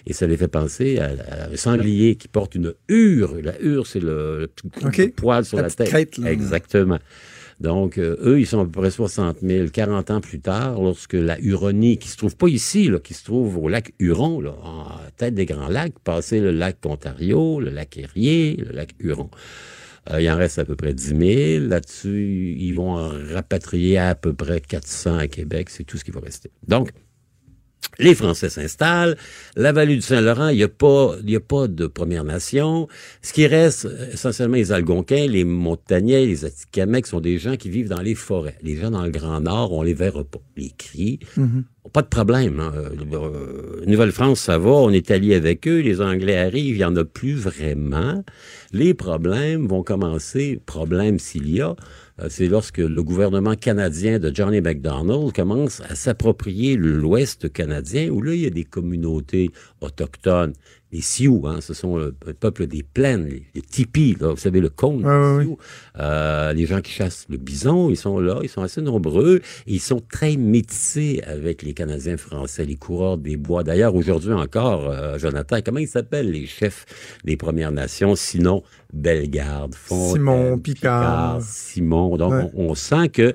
Et 0.07 0.13
ça 0.13 0.27
les 0.27 0.37
fait 0.37 0.49
penser 0.49 0.99
à, 0.99 1.11
à 1.31 1.51
un 1.53 1.57
sanglier 1.57 2.17
qui 2.17 2.27
porte 2.27 2.57
une 2.57 2.75
hure. 2.89 3.37
La 3.43 3.61
hure, 3.63 3.87
c'est 3.87 4.01
le, 4.01 4.49
le 4.83 5.09
poil 5.11 5.45
sur 5.45 5.59
La 5.59 5.71
tête. 5.71 5.89
crête. 5.89 6.19
Exactement. 6.27 6.99
Donc, 7.63 7.97
euh, 7.97 8.17
eux, 8.25 8.41
ils 8.41 8.47
sont 8.47 8.61
à 8.61 8.65
peu 8.65 8.81
près 8.81 8.91
60 8.91 9.39
000. 9.41 9.69
40 9.73 10.11
ans 10.11 10.21
plus 10.21 10.41
tard, 10.41 10.83
lorsque 10.83 11.13
la 11.13 11.39
Huronie, 11.39 11.97
qui 11.97 12.09
se 12.09 12.17
trouve 12.17 12.37
pas 12.37 12.49
ici, 12.49 12.91
qui 13.05 13.15
se 13.15 13.23
trouve 13.23 13.57
au 13.57 13.69
lac 13.69 13.93
Huron, 14.01 14.45
en 14.65 14.87
tête 15.17 15.35
des 15.35 15.47
Grands 15.47 15.69
Lacs, 15.69 15.97
passé 16.01 16.41
le 16.41 16.51
lac 16.51 16.79
Ontario, 16.85 17.61
le 17.61 17.71
lac 17.71 17.97
Erie, 17.97 18.57
le 18.57 18.73
lac 18.73 18.95
Huron. 18.99 19.31
Euh, 20.11 20.21
il 20.21 20.29
en 20.29 20.37
reste 20.37 20.59
à 20.59 20.65
peu 20.65 20.75
près 20.75 20.93
10 20.93 21.05
000. 21.05 21.69
Là-dessus, 21.69 22.57
ils 22.59 22.73
vont 22.73 22.97
en 22.97 23.11
rapatrier 23.33 23.97
à 23.97 24.17
peu 24.17 24.33
près 24.33 24.61
400 24.61 25.19
à 25.19 25.29
Québec. 25.29 25.71
C'est 25.71 25.85
tout 25.85 25.97
ce 25.97 26.05
qui 26.05 26.11
va 26.11 26.19
rester. 26.19 26.51
Donc, 26.67 26.91
les 27.99 28.15
Français 28.15 28.49
s'installent. 28.49 29.17
La 29.57 29.73
vallée 29.73 29.95
du 29.97 30.03
Saint-Laurent, 30.03 30.49
il 30.49 30.57
n'y 30.57 30.63
a 30.63 30.69
pas, 30.69 31.15
il 31.23 31.31
y 31.31 31.37
a 31.37 31.41
pas 31.41 31.69
de 31.69 31.87
Première 31.87 32.25
Nation. 32.25 32.89
Ce 33.21 33.33
qui 33.33 33.47
reste, 33.47 33.85
euh, 33.87 34.13
essentiellement, 34.13 34.57
les 34.57 34.73
Algonquins, 34.73 35.27
les 35.27 35.45
Montagnais, 35.45 36.27
les 36.27 36.45
Atikamekw 36.45 37.07
sont 37.07 37.21
des 37.21 37.39
gens 37.39 37.57
qui 37.57 37.69
vivent 37.71 37.89
dans 37.89 38.01
les 38.01 38.15
forêts. 38.15 38.57
Les 38.63 38.77
gens 38.77 38.91
dans 38.91 39.03
le 39.05 39.11
Grand 39.11 39.41
Nord, 39.41 39.73
on 39.73 39.83
les 39.83 39.95
verra 39.95 40.25
pas. 40.25 40.41
Les 40.57 40.71
cris, 40.77 41.19
pas 41.93 42.03
de 42.03 42.07
problème. 42.09 42.61
hein. 42.61 42.73
Euh, 42.77 43.85
Nouvelle-France, 43.87 44.41
ça 44.41 44.59
va, 44.59 44.71
on 44.71 44.91
est 44.91 45.11
allié 45.11 45.35
avec 45.35 45.67
eux, 45.67 45.81
les 45.81 46.01
Anglais 46.01 46.37
arrivent, 46.37 46.77
il 46.77 46.79
n'y 46.79 46.85
en 46.85 46.97
a 46.97 47.05
plus 47.05 47.35
vraiment. 47.35 48.23
Les 48.73 48.95
problèmes 48.95 49.67
vont 49.67 49.83
commencer, 49.83 50.61
problème 50.65 51.19
s'il 51.19 51.49
y 51.51 51.61
a, 51.61 51.71
euh, 51.71 51.75
c'est 52.29 52.47
lorsque 52.47 52.79
le 52.79 53.03
gouvernement 53.03 53.55
canadien 53.55 54.19
de 54.19 54.35
Johnny 54.35 54.61
MacDonald 54.61 55.33
commence 55.33 55.81
à 55.89 55.95
s'approprier 55.95 56.77
l'Ouest 56.77 57.53
canadien, 57.53 58.11
où 58.11 58.21
là, 58.21 58.35
il 58.35 58.41
y 58.41 58.47
a 58.47 58.51
des 58.51 58.65
communautés 58.65 59.51
autochtones. 59.81 60.53
Les 60.93 61.01
Sioux, 61.01 61.45
hein, 61.47 61.61
ce 61.63 61.73
sont 61.73 61.97
le, 61.97 62.15
le 62.27 62.35
peuple 62.35 62.67
des 62.67 62.83
plaines, 62.83 63.27
les, 63.27 63.45
les 63.55 63.63
tipis, 63.63 64.15
là, 64.21 64.29
vous 64.29 64.37
savez, 64.37 64.61
le 64.61 64.69
cône. 64.69 65.07
Ouais. 65.07 65.43
Sioux. 65.45 65.57
Euh, 65.99 66.53
les 66.53 66.67
gens 66.67 66.83
qui 66.83 66.93
chassent 66.93 67.25
le 67.31 67.39
bison, 67.39 67.89
ils 67.89 67.97
sont 67.97 68.21
là, 68.21 68.41
ils 68.43 68.49
sont 68.51 68.61
assez 68.61 68.83
nombreux. 68.83 69.41
Ils 69.67 69.81
sont 69.81 70.03
très 70.13 70.37
métissés 70.37 71.23
avec 71.27 71.63
les 71.63 71.73
Canadiens 71.73 72.19
français, 72.19 72.67
les 72.67 72.77
coureurs 72.77 73.17
des 73.17 73.39
bois. 73.39 73.65
D'ailleurs, 73.65 73.95
aujourd'hui 73.95 74.35
encore, 74.35 74.87
euh, 74.91 75.19
Jonathan, 75.19 75.57
comment 75.65 75.79
ils 75.81 75.89
s'appellent 75.89 76.31
les 76.31 76.45
chefs 76.45 76.85
des 77.25 77.39
Premières 77.39 77.73
Nations, 77.73 78.15
sinon 78.15 78.63
Bellegarde, 78.93 79.75
Fontaine, 79.75 80.13
Simon, 80.13 80.59
Picard. 80.59 81.41
Simon. 81.43 82.17
Donc, 82.19 82.33
Ouais. 82.35 82.51
on, 82.55 82.71
on 82.71 82.75
sent 82.75 83.09
que 83.09 83.33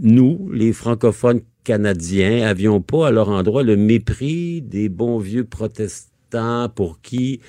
nous, 0.00 0.50
les 0.52 0.72
francophones 0.72 1.42
canadiens, 1.62 2.46
avions 2.48 2.80
pas 2.80 3.08
à 3.08 3.10
leur 3.12 3.28
endroit 3.28 3.62
le 3.62 3.76
mépris 3.76 4.62
des 4.62 4.88
bons 4.88 5.18
vieux 5.18 5.44
protestants 5.44 6.09
pour 6.74 7.00
qui 7.00 7.40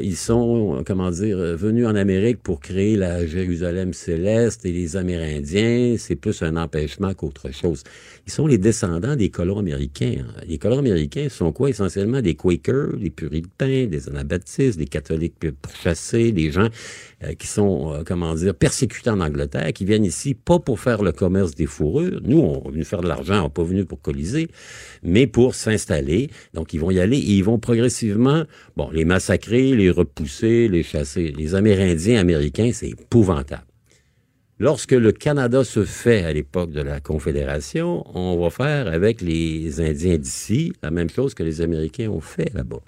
ils 0.00 0.16
sont, 0.16 0.82
comment 0.86 1.10
dire, 1.10 1.36
euh, 1.36 1.56
venus 1.56 1.86
en 1.86 1.94
Amérique 1.94 2.42
pour 2.42 2.60
créer 2.60 2.96
la 2.96 3.26
Jérusalem 3.26 3.92
céleste 3.92 4.64
et 4.64 4.72
les 4.72 4.96
Amérindiens, 4.96 5.96
c'est 5.98 6.16
plus 6.16 6.42
un 6.42 6.56
empêchement 6.56 7.12
qu'autre 7.12 7.52
chose. 7.52 7.82
Ils 8.26 8.32
sont 8.32 8.46
les 8.46 8.56
descendants 8.56 9.14
des 9.14 9.28
colons 9.28 9.58
américains. 9.58 10.24
Les 10.48 10.56
colons 10.56 10.78
américains 10.78 11.28
sont 11.28 11.52
quoi? 11.52 11.68
Essentiellement 11.68 12.22
des 12.22 12.34
Quakers, 12.34 12.96
des 12.96 13.10
puritains, 13.10 13.84
des 13.84 14.08
anabaptistes, 14.08 14.78
des 14.78 14.86
catholiques 14.86 15.50
pourchassés, 15.60 16.32
des 16.32 16.50
gens 16.50 16.68
euh, 17.22 17.34
qui 17.34 17.46
sont, 17.46 17.92
euh, 17.92 18.02
comment 18.06 18.34
dire, 18.34 18.54
persécutés 18.54 19.10
en 19.10 19.20
Angleterre, 19.20 19.70
qui 19.74 19.84
viennent 19.84 20.06
ici 20.06 20.32
pas 20.32 20.58
pour 20.58 20.80
faire 20.80 21.02
le 21.02 21.12
commerce 21.12 21.54
des 21.54 21.66
fourrures. 21.66 22.20
Nous, 22.24 22.38
on 22.38 22.68
est 22.68 22.72
venu 22.72 22.84
faire 22.84 23.02
de 23.02 23.08
l'argent, 23.08 23.40
on 23.40 23.44
n'est 23.44 23.50
pas 23.50 23.64
venu 23.64 23.84
pour 23.84 24.00
coliser, 24.00 24.48
mais 25.02 25.26
pour 25.26 25.54
s'installer. 25.54 26.30
Donc, 26.54 26.72
ils 26.72 26.80
vont 26.80 26.90
y 26.90 27.00
aller 27.00 27.18
et 27.18 27.32
ils 27.32 27.44
vont 27.44 27.58
progressivement, 27.58 28.44
bon, 28.76 28.88
les 28.90 29.04
massacrer, 29.04 29.73
les 29.74 29.90
repousser, 29.90 30.68
les 30.68 30.82
chasser. 30.82 31.32
Les 31.36 31.54
Amérindiens 31.54 32.20
américains, 32.20 32.70
c'est 32.72 32.90
épouvantable. 32.90 33.66
Lorsque 34.58 34.92
le 34.92 35.10
Canada 35.10 35.64
se 35.64 35.84
fait 35.84 36.24
à 36.24 36.32
l'époque 36.32 36.70
de 36.70 36.80
la 36.80 37.00
Confédération, 37.00 38.04
on 38.16 38.40
va 38.40 38.50
faire 38.50 38.86
avec 38.86 39.20
les 39.20 39.80
Indiens 39.80 40.16
d'ici 40.16 40.72
la 40.82 40.90
même 40.90 41.10
chose 41.10 41.34
que 41.34 41.42
les 41.42 41.60
Américains 41.60 42.08
ont 42.08 42.20
fait 42.20 42.54
là-bas 42.54 42.80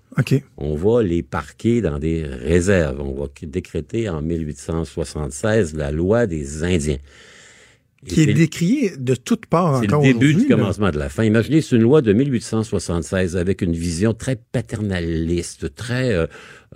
on 0.56 0.74
va 0.74 1.02
les 1.02 1.22
parquer 1.22 1.80
dans 1.80 1.98
des 1.98 2.24
réserves. 2.24 3.00
On 3.00 3.12
va 3.12 3.28
décréter 3.42 4.08
en 4.08 4.22
1876 4.22 5.74
la 5.74 5.90
loi 5.90 6.26
des 6.26 6.64
Indiens. 6.64 6.98
Qui 8.06 8.20
est 8.20 8.24
c'est- 8.26 8.34
décrié 8.34 8.92
de 8.98 9.14
toutes 9.14 9.46
parts 9.46 9.80
c'est 9.80 9.86
encore 9.92 10.06
le 10.06 10.12
début 10.12 10.34
du 10.34 10.48
là. 10.48 10.56
commencement 10.56 10.90
de 10.90 10.98
la 10.98 11.08
fin. 11.08 11.24
Imaginez, 11.24 11.60
c'est 11.60 11.76
une 11.76 11.82
loi 11.82 12.02
de 12.02 12.12
1876 12.12 13.36
avec 13.36 13.62
une 13.62 13.72
vision 13.72 14.12
très 14.12 14.36
paternaliste, 14.36 15.74
très, 15.74 16.12
euh, 16.12 16.26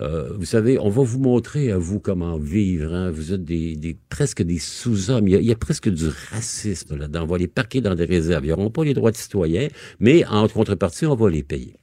euh, 0.01 0.33
vous 0.37 0.45
savez, 0.45 0.77
on 0.79 0.89
va 0.89 1.03
vous 1.03 1.19
montrer 1.19 1.71
à 1.71 1.77
vous 1.77 1.99
comment 1.99 2.37
vivre. 2.37 2.93
hein. 2.93 3.11
Vous 3.11 3.33
êtes 3.33 3.45
des, 3.45 3.75
des- 3.75 3.95
presque 4.09 4.41
des 4.41 4.59
sous-hommes. 4.59 5.27
Il 5.27 5.31
y, 5.33 5.35
a, 5.35 5.39
il 5.39 5.45
y 5.45 5.51
a 5.51 5.55
presque 5.55 5.89
du 5.89 6.05
racisme 6.31 6.97
là-dedans. 6.97 7.23
On 7.23 7.27
va 7.27 7.37
les 7.37 7.47
parquer 7.47 7.81
dans 7.81 7.95
des 7.95 8.05
réserves. 8.05 8.45
Ils 8.45 8.49
n'auront 8.49 8.71
pas 8.71 8.83
les 8.83 8.93
droits 8.93 9.11
de 9.11 9.17
citoyens, 9.17 9.67
mais 9.99 10.25
en 10.25 10.47
contrepartie, 10.47 11.05
on 11.05 11.15
va 11.15 11.29
les 11.29 11.43
payer. 11.43 11.75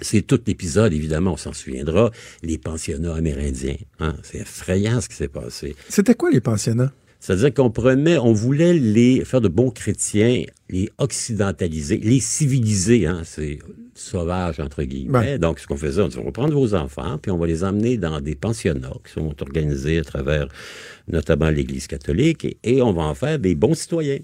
C'est 0.00 0.22
tout 0.22 0.40
l'épisode, 0.46 0.92
évidemment, 0.94 1.34
on 1.34 1.36
s'en 1.36 1.52
souviendra, 1.52 2.10
les 2.42 2.56
pensionnats 2.58 3.14
amérindiens. 3.14 3.76
hein. 3.98 4.14
C'est 4.22 4.38
effrayant 4.38 5.00
ce 5.00 5.08
qui 5.08 5.16
s'est 5.16 5.28
passé. 5.28 5.76
C'était 5.88 6.14
quoi 6.14 6.30
les 6.30 6.40
pensionnats? 6.40 6.92
C'est-à-dire 7.20 7.52
qu'on 7.52 7.70
prenait, 7.70 8.16
on 8.18 8.32
voulait 8.32 8.72
les 8.72 9.24
faire 9.26 9.42
de 9.42 9.48
bons 9.48 9.70
chrétiens, 9.70 10.42
les 10.70 10.88
occidentaliser, 10.96 11.98
les 11.98 12.18
civiliser, 12.18 13.06
hein, 13.06 13.20
c'est 13.24 13.58
sauvage 13.94 14.58
entre 14.58 14.82
guillemets. 14.82 15.38
Donc, 15.38 15.58
ce 15.58 15.66
qu'on 15.66 15.76
faisait, 15.76 16.00
on 16.00 16.08
dit, 16.08 16.18
on 16.18 16.24
va 16.24 16.32
prendre 16.32 16.54
vos 16.54 16.74
enfants, 16.74 17.18
puis 17.18 17.30
on 17.30 17.36
va 17.36 17.46
les 17.46 17.62
emmener 17.62 17.98
dans 17.98 18.22
des 18.22 18.34
pensionnats 18.34 18.96
qui 19.04 19.12
sont 19.12 19.34
organisés 19.42 19.98
à 19.98 20.04
travers 20.04 20.48
notamment 21.08 21.50
l'Église 21.50 21.86
catholique, 21.86 22.44
et, 22.46 22.58
et 22.62 22.82
on 22.82 22.92
va 22.92 23.02
en 23.02 23.14
faire 23.14 23.38
des 23.38 23.54
bons 23.54 23.74
citoyens, 23.74 24.20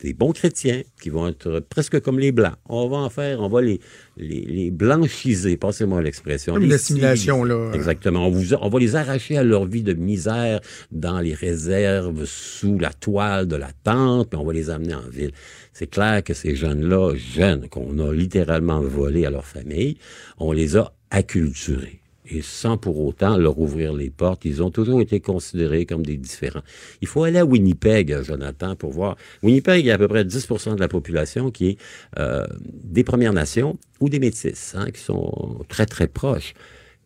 des 0.00 0.14
bons 0.14 0.32
chrétiens, 0.32 0.82
qui 1.00 1.10
vont 1.10 1.28
être 1.28 1.60
presque 1.60 2.00
comme 2.00 2.18
les 2.18 2.32
Blancs. 2.32 2.54
On 2.68 2.88
va 2.88 2.98
en 2.98 3.10
faire, 3.10 3.40
on 3.40 3.48
va 3.48 3.60
les, 3.60 3.80
les, 4.16 4.40
les 4.40 4.70
blanchiser, 4.70 5.56
passez-moi 5.56 6.02
l'expression. 6.02 6.54
Comme 6.54 6.68
l'assimilation, 6.68 7.44
là. 7.44 7.72
Exactement. 7.74 8.26
On, 8.26 8.30
vous, 8.30 8.54
on 8.54 8.68
va 8.68 8.78
les 8.78 8.96
arracher 8.96 9.36
à 9.36 9.42
leur 9.42 9.66
vie 9.66 9.82
de 9.82 9.94
misère 9.94 10.60
dans 10.92 11.20
les 11.20 11.34
réserves, 11.34 12.24
sous 12.26 12.78
la 12.78 12.92
toile 12.92 13.46
de 13.46 13.56
la 13.56 13.70
tente, 13.84 14.30
puis 14.30 14.38
on 14.38 14.44
va 14.44 14.52
les 14.52 14.70
amener 14.70 14.94
en 14.94 15.08
ville. 15.10 15.32
C'est 15.72 15.88
clair 15.88 16.22
que 16.22 16.34
ces 16.34 16.54
jeunes-là, 16.54 17.14
jeunes, 17.14 17.68
qu'on 17.68 17.98
a 17.98 18.12
littéralement 18.12 18.80
volés 18.80 19.26
à 19.26 19.30
leur 19.30 19.44
famille, 19.46 19.96
on 20.38 20.52
les 20.52 20.76
a 20.76 20.92
acculturés. 21.10 22.00
Et 22.30 22.42
sans 22.42 22.76
pour 22.76 23.00
autant 23.04 23.38
leur 23.38 23.58
ouvrir 23.58 23.94
les 23.94 24.10
portes, 24.10 24.44
ils 24.44 24.62
ont 24.62 24.70
toujours 24.70 25.00
été 25.00 25.20
considérés 25.20 25.86
comme 25.86 26.04
des 26.04 26.16
différents. 26.16 26.62
Il 27.00 27.08
faut 27.08 27.24
aller 27.24 27.38
à 27.38 27.44
Winnipeg, 27.46 28.22
Jonathan, 28.22 28.76
pour 28.76 28.92
voir. 28.92 29.16
Winnipeg, 29.42 29.84
il 29.84 29.86
y 29.86 29.90
a 29.90 29.94
à 29.94 29.98
peu 29.98 30.08
près 30.08 30.24
10% 30.24 30.74
de 30.74 30.80
la 30.80 30.88
population 30.88 31.50
qui 31.50 31.68
est 31.70 31.78
euh, 32.18 32.44
des 32.84 33.02
Premières 33.04 33.32
Nations 33.32 33.78
ou 34.00 34.08
des 34.08 34.18
Métis, 34.18 34.74
hein, 34.76 34.90
qui 34.90 35.00
sont 35.00 35.64
très, 35.68 35.86
très 35.86 36.06
proches. 36.06 36.52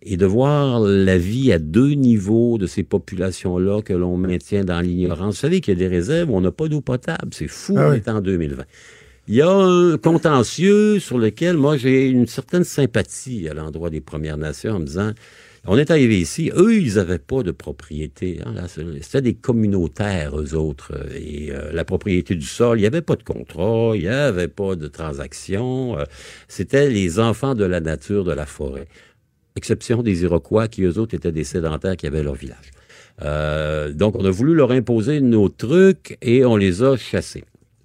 et 0.05 0.17
de 0.17 0.27
voir 0.27 0.81
la 0.81 1.17
vie 1.17 1.53
à 1.53 1.61
deux 1.61 1.93
niveaux 1.93 2.59
de 2.59 2.67
ces 2.67 2.83
populations-là 2.83 3.83
que 3.83 3.93
l'on 3.93 4.17
maintient 4.17 4.65
dans 4.65 4.81
l'ignorance. 4.81 5.37
Vous 5.37 5.41
savez 5.41 5.61
qu'il 5.61 5.75
y 5.75 5.77
a 5.77 5.89
des 5.89 5.95
réserves 5.95 6.29
où 6.31 6.37
on 6.37 6.41
n'a 6.41 6.51
pas 6.51 6.67
d'eau 6.67 6.81
potable. 6.81 7.29
C'est 7.31 7.47
fou, 7.47 7.75
Ah 7.79 7.91
oui. 7.91 8.03
en 8.09 8.21
2020. 8.21 8.65
Il 9.29 9.35
y 9.37 9.41
a 9.43 9.49
un 9.51 9.97
contentieux 9.99 10.99
sur 10.99 11.17
lequel 11.19 11.57
moi 11.57 11.77
j'ai 11.77 12.09
une 12.09 12.27
certaine 12.27 12.65
sympathie 12.65 13.49
à 13.49 13.55
l'endroit 13.55 13.89
des 13.89 14.01
Premières 14.01 14.37
Nations 14.37 14.75
en 14.75 14.79
me 14.81 14.85
disant 14.87 15.13
on 15.65 15.79
est 15.79 15.93
arrivé 15.93 16.19
ici, 16.21 16.51
eux, 16.57 16.75
ils 16.75 16.97
n'avaient 16.97 17.21
pas 17.21 17.45
de 17.45 17.53
propriété. 17.53 18.41
hein, 18.45 18.67
C'était 19.01 19.23
des 19.23 19.35
communautaires, 19.35 20.37
eux 20.37 20.55
autres. 20.57 20.93
euh, 20.93 21.17
Et 21.17 21.53
euh, 21.53 21.71
la 21.73 21.85
propriété 21.85 22.35
du 22.35 22.45
sol, 22.47 22.79
il 22.79 22.81
n'y 22.81 22.87
avait 22.89 23.01
pas 23.01 23.15
de 23.15 23.23
contrat, 23.23 23.93
il 23.95 24.01
n'y 24.03 24.09
avait 24.09 24.49
pas 24.49 24.75
de 24.75 24.89
transaction. 24.89 25.97
euh, 26.01 26.05
C'était 26.49 26.91
les 26.91 27.21
enfants 27.21 27.55
de 27.55 27.65
la 27.65 27.79
nature, 27.81 28.25
de 28.25 28.33
la 28.33 28.45
forêt. 28.45 28.89
Exception 29.55 30.03
des 30.03 30.25
Iroquois, 30.25 30.67
qui 30.67 30.83
eux 30.83 30.99
autres 30.99 31.15
étaient 31.15 31.31
des 31.31 31.45
sédentaires 31.45 31.97
qui 31.97 32.09
avaient 32.09 32.25
leur 32.25 32.35
village. 32.35 32.73
Euh, 33.23 33.93
donc, 33.93 34.17
on 34.17 34.25
a 34.25 34.31
voulu 34.31 34.55
leur 34.55 34.73
imposer 34.73 35.21
nos 35.21 35.49
trucs 35.49 36.19
et 36.23 36.45
on 36.45 36.57
les 36.57 36.83
a 36.83 36.97
chassés. 36.97 37.45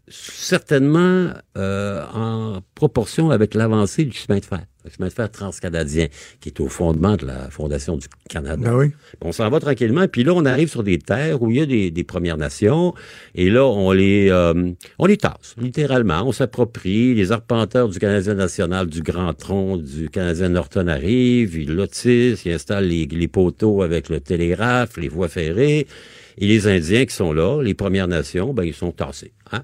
Certainement 0.09 1.31
euh, 1.57 2.05
en 2.13 2.61
proportion 2.75 3.29
avec 3.29 3.53
l'avancée 3.53 4.05
du 4.05 4.17
chemin 4.17 4.39
de 4.39 4.45
fer, 4.45 4.65
le 4.85 4.89
chemin 4.89 5.07
de 5.09 5.13
fer 5.13 5.29
transcanadien, 5.29 6.07
qui 6.39 6.47
est 6.47 6.61
au 6.61 6.69
fondement 6.69 7.17
de 7.17 7.25
la 7.25 7.49
fondation 7.49 7.97
du 7.97 8.07
Canada. 8.29 8.55
Ben 8.55 8.73
oui. 8.73 8.91
On 9.19 9.33
s'en 9.33 9.49
va 9.49 9.59
tranquillement, 9.59 10.07
puis 10.07 10.23
là, 10.23 10.31
on 10.33 10.45
arrive 10.45 10.69
sur 10.69 10.83
des 10.83 10.97
terres 10.97 11.41
où 11.41 11.51
il 11.51 11.57
y 11.57 11.61
a 11.61 11.65
des, 11.65 11.91
des 11.91 12.03
Premières 12.05 12.37
Nations, 12.37 12.93
et 13.35 13.49
là, 13.49 13.65
on 13.65 13.91
les, 13.91 14.29
euh, 14.31 14.71
on 14.97 15.07
les 15.07 15.17
tasse, 15.17 15.55
littéralement. 15.57 16.23
On 16.25 16.31
s'approprie. 16.31 17.13
Les 17.13 17.33
arpenteurs 17.33 17.89
du 17.89 17.99
Canadien 17.99 18.35
national, 18.35 18.87
du 18.87 19.01
Grand 19.01 19.33
Tronc, 19.33 19.79
du 19.79 20.09
Canadien 20.09 20.49
Norton 20.49 20.87
arrivent, 20.87 21.57
ils 21.57 21.73
lotissent, 21.73 22.45
ils 22.45 22.53
installent 22.53 22.87
les, 22.87 23.07
les 23.07 23.27
poteaux 23.27 23.81
avec 23.81 24.07
le 24.07 24.21
télégraphe, 24.21 24.95
les 24.95 25.09
voies 25.09 25.27
ferrées, 25.27 25.85
et 26.37 26.47
les 26.47 26.67
Indiens 26.67 27.05
qui 27.05 27.13
sont 27.13 27.33
là, 27.33 27.61
les 27.61 27.73
Premières 27.73 28.07
Nations, 28.07 28.53
ben, 28.53 28.63
ils 28.63 28.73
sont 28.73 28.93
tassés. 28.93 29.33
Hein? 29.51 29.63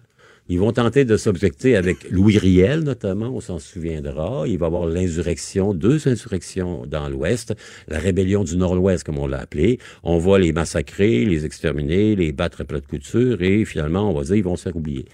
Ils 0.50 0.60
vont 0.60 0.74
tenter 0.74 1.06
de 1.06 1.16
s'objecter 1.16 1.78
avec 1.78 2.10
Louis 2.12 2.38
Riel, 2.38 2.82
notamment, 2.82 3.30
on 3.30 3.40
s'en 3.40 3.60
souviendra. 3.60 4.44
Il 4.46 4.58
va 4.58 4.66
y 4.66 4.68
avoir 4.68 4.86
l'insurrection, 4.88 5.74
deux 5.74 6.06
insurrections 6.06 6.86
dans 6.86 7.08
l'Ouest, 7.08 7.56
la 7.88 7.98
rébellion 7.98 8.44
du 8.44 8.58
Nord-Ouest, 8.58 9.06
comme 9.06 9.20
on 9.20 9.28
l'a 9.28 9.40
appelé. 9.40 9.80
On 10.04 10.18
va 10.18 10.40
les 10.40 10.52
massacrer, 10.52 11.24
les 11.24 11.46
exterminer, 11.46 12.18
les 12.18 12.34
battre 12.34 12.60
à 12.62 12.66
plat 12.66 12.82
de 12.82 12.86
couture, 12.86 13.42
et 13.42 13.64
finalement, 13.64 14.10
on 14.10 14.14
va 14.14 14.26
dire, 14.26 14.36
ils 14.36 14.44
vont 14.44 14.58
se 14.58 14.64
faire 14.64 14.76
oublier. 14.76 15.06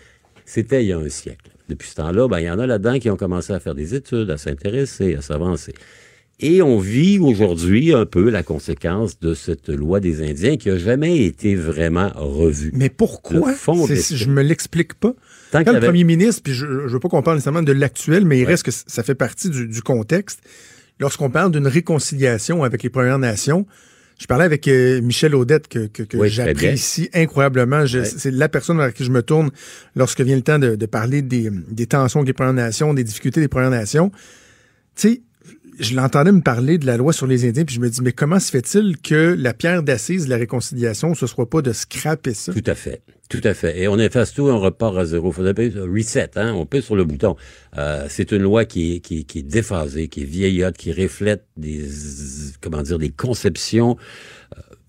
C'était 0.45 0.83
il 0.83 0.87
y 0.87 0.93
a 0.93 0.97
un 0.97 1.09
siècle. 1.09 1.51
Depuis 1.69 1.89
ce 1.89 1.95
temps-là, 1.97 2.27
ben, 2.27 2.39
il 2.39 2.45
y 2.45 2.49
en 2.49 2.57
a 2.57 2.65
là-dedans 2.65 2.97
qui 2.97 3.11
ont 3.11 3.15
commencé 3.15 3.53
à 3.53 3.59
faire 3.59 3.75
des 3.75 3.93
études, 3.93 4.31
à 4.31 4.37
s'intéresser, 4.37 5.15
à 5.15 5.21
s'avancer. 5.21 5.73
Et 6.41 6.61
on 6.61 6.79
vit 6.79 7.19
aujourd'hui 7.19 7.93
un 7.93 8.05
peu 8.05 8.29
la 8.29 8.43
conséquence 8.43 9.19
de 9.19 9.33
cette 9.33 9.67
loi 9.67 9.99
des 9.99 10.21
Indiens 10.27 10.55
qui 10.55 10.69
a 10.69 10.77
jamais 10.77 11.25
été 11.25 11.55
vraiment 11.55 12.09
revue. 12.15 12.71
Mais 12.73 12.89
pourquoi? 12.89 13.53
Des- 13.87 14.15
je 14.15 14.29
me 14.29 14.41
l'explique 14.41 14.93
pas. 14.93 15.13
Tant 15.51 15.63
Quand 15.65 15.73
le 15.73 15.79
premier 15.81 16.05
ministre, 16.05 16.41
puis 16.43 16.53
je 16.53 16.65
ne 16.65 16.87
veux 16.87 16.99
pas 16.99 17.09
qu'on 17.09 17.21
parle 17.23 17.37
nécessairement 17.37 17.61
de 17.63 17.73
l'actuel, 17.73 18.23
mais 18.23 18.37
il 18.37 18.43
Ouais. 18.43 18.51
reste 18.51 18.63
que 18.63 18.71
ça 18.71 19.03
fait 19.03 19.15
partie 19.15 19.49
du, 19.49 19.67
du 19.67 19.81
contexte. 19.81 20.39
Lorsqu'on 20.99 21.29
parle 21.29 21.51
d'une 21.51 21.67
réconciliation 21.67 22.63
avec 22.63 22.83
les 22.83 22.89
Premières 22.89 23.19
Nations, 23.19 23.65
je 24.17 24.25
parlais 24.25 24.45
avec 24.45 24.65
euh, 24.69 25.01
Michel 25.01 25.35
Audette, 25.35 25.67
que, 25.67 25.87
que, 25.87 26.03
que 26.03 26.15
Oui, 26.17 26.29
j'apprécie 26.29 27.09
incroyablement. 27.13 27.85
Je-. 27.85 28.03
C'est 28.03 28.31
la 28.31 28.47
personne 28.47 28.77
vers 28.77 28.93
qui 28.93 29.03
je 29.03 29.11
me 29.11 29.23
tourne 29.23 29.49
lorsque 29.95 30.21
vient 30.21 30.35
le 30.37 30.41
temps 30.41 30.59
de, 30.59 30.75
de 30.75 30.85
parler 30.85 31.21
des, 31.21 31.49
des 31.69 31.85
tensions 31.87 32.19
avec 32.21 32.27
les 32.27 32.33
Premières 32.33 32.53
Nations, 32.53 32.93
des 32.93 33.03
difficultés 33.03 33.41
des 33.41 33.47
Premières 33.49 33.69
Nations. 33.71 34.11
Tu 34.95 35.07
sais, 35.09 35.21
je 35.79 35.95
l'entendais 35.95 36.31
me 36.31 36.41
parler 36.41 36.77
de 36.77 36.85
la 36.85 36.97
loi 36.97 37.13
sur 37.13 37.25
les 37.27 37.47
Indiens, 37.47 37.63
puis 37.63 37.75
je 37.75 37.79
me 37.79 37.89
dis, 37.89 38.01
mais 38.01 38.11
comment 38.11 38.39
se 38.39 38.51
fait-il 38.51 38.97
que 38.97 39.35
la 39.39 39.53
pierre 39.53 39.81
d'assise 39.81 40.25
de 40.25 40.29
la 40.29 40.37
réconciliation, 40.37 41.15
ce 41.15 41.25
soit 41.27 41.49
pas 41.49 41.61
de 41.61 41.71
scraper 41.71 42.33
ça? 42.33 42.51
Tout 42.53 42.63
à 42.65 42.75
fait. 42.75 43.01
Tout 43.29 43.41
à 43.43 43.53
fait. 43.53 43.79
Et 43.79 43.87
on 43.87 43.97
efface 43.99 44.33
tout, 44.33 44.41
on 44.49 44.59
repart 44.59 44.97
à 44.97 45.05
zéro. 45.05 45.31
Faut 45.31 45.45
appeler 45.45 45.71
reset, 45.79 46.31
hein? 46.35 46.51
On 46.55 46.65
pèse 46.65 46.83
sur 46.85 46.95
le 46.95 47.03
bouton. 47.03 47.35
Euh, 47.77 48.07
c'est 48.09 48.31
une 48.31 48.41
loi 48.41 48.65
qui 48.65 48.95
est, 48.95 48.99
qui, 49.01 49.19
est- 49.19 49.43
déphasée, 49.43 50.07
qui 50.07 50.21
est 50.21 50.25
vieillotte, 50.25 50.75
qui 50.75 50.91
reflète 50.91 51.45
des, 51.55 51.85
comment 52.59 52.81
dire, 52.81 52.97
des 52.97 53.11
conceptions 53.11 53.97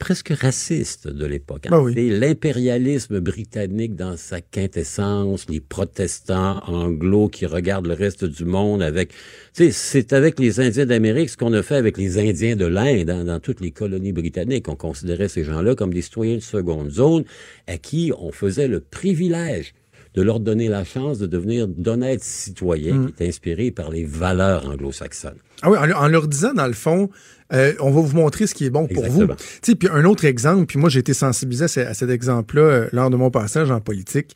presque 0.01 0.31
racistes 0.31 1.07
de 1.07 1.27
l'époque. 1.27 1.69
Ben 1.71 1.79
oui. 1.79 1.95
L'impérialisme 2.19 3.21
britannique 3.21 3.95
dans 3.95 4.17
sa 4.17 4.41
quintessence, 4.41 5.47
les 5.49 5.61
protestants 5.61 6.61
anglo 6.67 7.29
qui 7.29 7.47
regardent 7.47 7.87
le 7.87 7.95
reste 7.95 8.25
du 8.25 8.45
monde 8.45 8.83
avec, 8.83 9.13
c'est 9.53 10.13
avec 10.13 10.41
les 10.41 10.59
Indiens 10.59 10.87
d'Amérique 10.87 11.29
ce 11.31 11.37
qu'on 11.37 11.53
a 11.53 11.63
fait 11.63 11.77
avec 11.77 11.99
les 11.99 12.19
Indiens 12.19 12.57
de 12.57 12.67
l'Inde, 12.67 13.11
hein, 13.11 13.25
dans 13.25 13.39
toutes 13.41 13.61
les 13.61 13.71
colonies 13.71 14.13
britanniques. 14.13 14.69
On 14.69 14.75
considérait 14.77 15.29
ces 15.29 15.45
gens-là 15.45 15.75
comme 15.77 15.93
des 15.95 16.03
citoyens 16.03 16.37
de 16.37 16.41
seconde 16.41 16.91
zone 16.91 17.25
à 17.69 17.77
qui 17.79 18.11
on 18.19 18.33
faisait 18.33 18.69
le 18.69 18.81
privilège 18.81 19.75
de 20.15 20.23
leur 20.23 20.41
donner 20.41 20.69
la 20.69 20.83
chance 20.85 21.19
de 21.19 21.27
devenir 21.29 21.69
d'honnêtes 21.69 22.25
citoyens 22.25 22.95
Mm. 22.97 23.13
qui 23.13 23.25
inspirés 23.29 23.71
par 23.71 23.91
les 23.91 24.05
valeurs 24.05 24.67
anglo-saxonnes. 24.69 25.39
Ah 25.63 25.71
oui, 25.71 25.79
en, 25.79 25.89
en 26.05 26.09
leur 26.09 26.27
disant, 26.27 26.53
dans 26.55 26.67
le 26.67 26.73
fond, 26.73 27.11
euh, 27.53 27.73
on 27.81 27.91
va 27.91 28.01
vous 28.01 28.17
montrer 28.17 28.47
ce 28.47 28.55
qui 28.55 28.65
est 28.65 28.71
bon 28.71 28.87
pour 28.87 29.07
vous. 29.09 29.27
Tu 29.63 29.77
puis 29.77 29.89
un 29.93 30.05
autre 30.05 30.25
exemple, 30.25 30.67
puis 30.67 30.79
moi 30.79 30.89
j'ai 30.89 31.01
été 31.01 31.15
sensibilisé 31.15 31.65
à, 31.65 31.69
ce- 31.69 31.81
à 31.81 31.95
cet 31.95 32.11
exemple-là 32.11 32.63
euh, 32.63 32.89
lors 32.93 33.11
de 33.11 33.17
mon 33.17 33.31
passage 33.31 33.71
en 33.71 33.81
politique. 33.81 34.35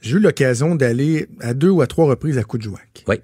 J'ai 0.00 0.16
eu 0.16 0.20
l'occasion 0.20 0.74
d'aller 0.76 1.26
à 1.40 1.54
deux 1.54 1.70
ou 1.70 1.80
à 1.82 1.86
trois 1.86 2.06
reprises 2.06 2.38
à 2.38 2.44
Coudjouac. 2.44 3.04
Oui. 3.08 3.16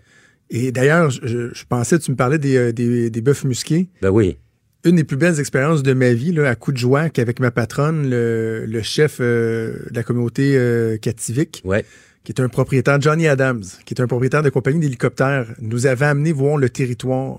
Et 0.50 0.72
d'ailleurs, 0.72 1.10
je, 1.10 1.52
je 1.54 1.64
pensais, 1.68 1.98
tu 1.98 2.10
me 2.10 2.16
parlais 2.16 2.38
des, 2.38 2.56
euh, 2.56 2.72
des, 2.72 3.10
des 3.10 3.20
bœufs 3.20 3.44
musqués. 3.44 3.88
Ben 4.02 4.10
oui. 4.10 4.36
Une 4.84 4.96
des 4.96 5.04
plus 5.04 5.16
belles 5.16 5.40
expériences 5.40 5.82
de 5.82 5.94
ma 5.94 6.12
vie, 6.12 6.32
là, 6.32 6.48
à 6.50 6.54
Coudjouac, 6.54 7.18
avec 7.18 7.40
ma 7.40 7.50
patronne, 7.50 8.10
le, 8.10 8.66
le 8.66 8.82
chef 8.82 9.16
euh, 9.20 9.78
de 9.90 9.94
la 9.96 10.02
communauté 10.02 10.56
euh, 10.58 10.98
Kativik, 10.98 11.62
Ouais. 11.64 11.84
qui 12.22 12.32
est 12.32 12.40
un 12.40 12.48
propriétaire, 12.48 13.00
Johnny 13.00 13.26
Adams, 13.26 13.62
qui 13.86 13.94
est 13.94 14.00
un 14.02 14.06
propriétaire 14.06 14.42
de 14.42 14.50
compagnie 14.50 14.80
d'hélicoptères, 14.80 15.46
nous 15.60 15.86
avait 15.86 16.04
amené 16.04 16.32
voir 16.32 16.58
le 16.58 16.68
territoire 16.68 17.38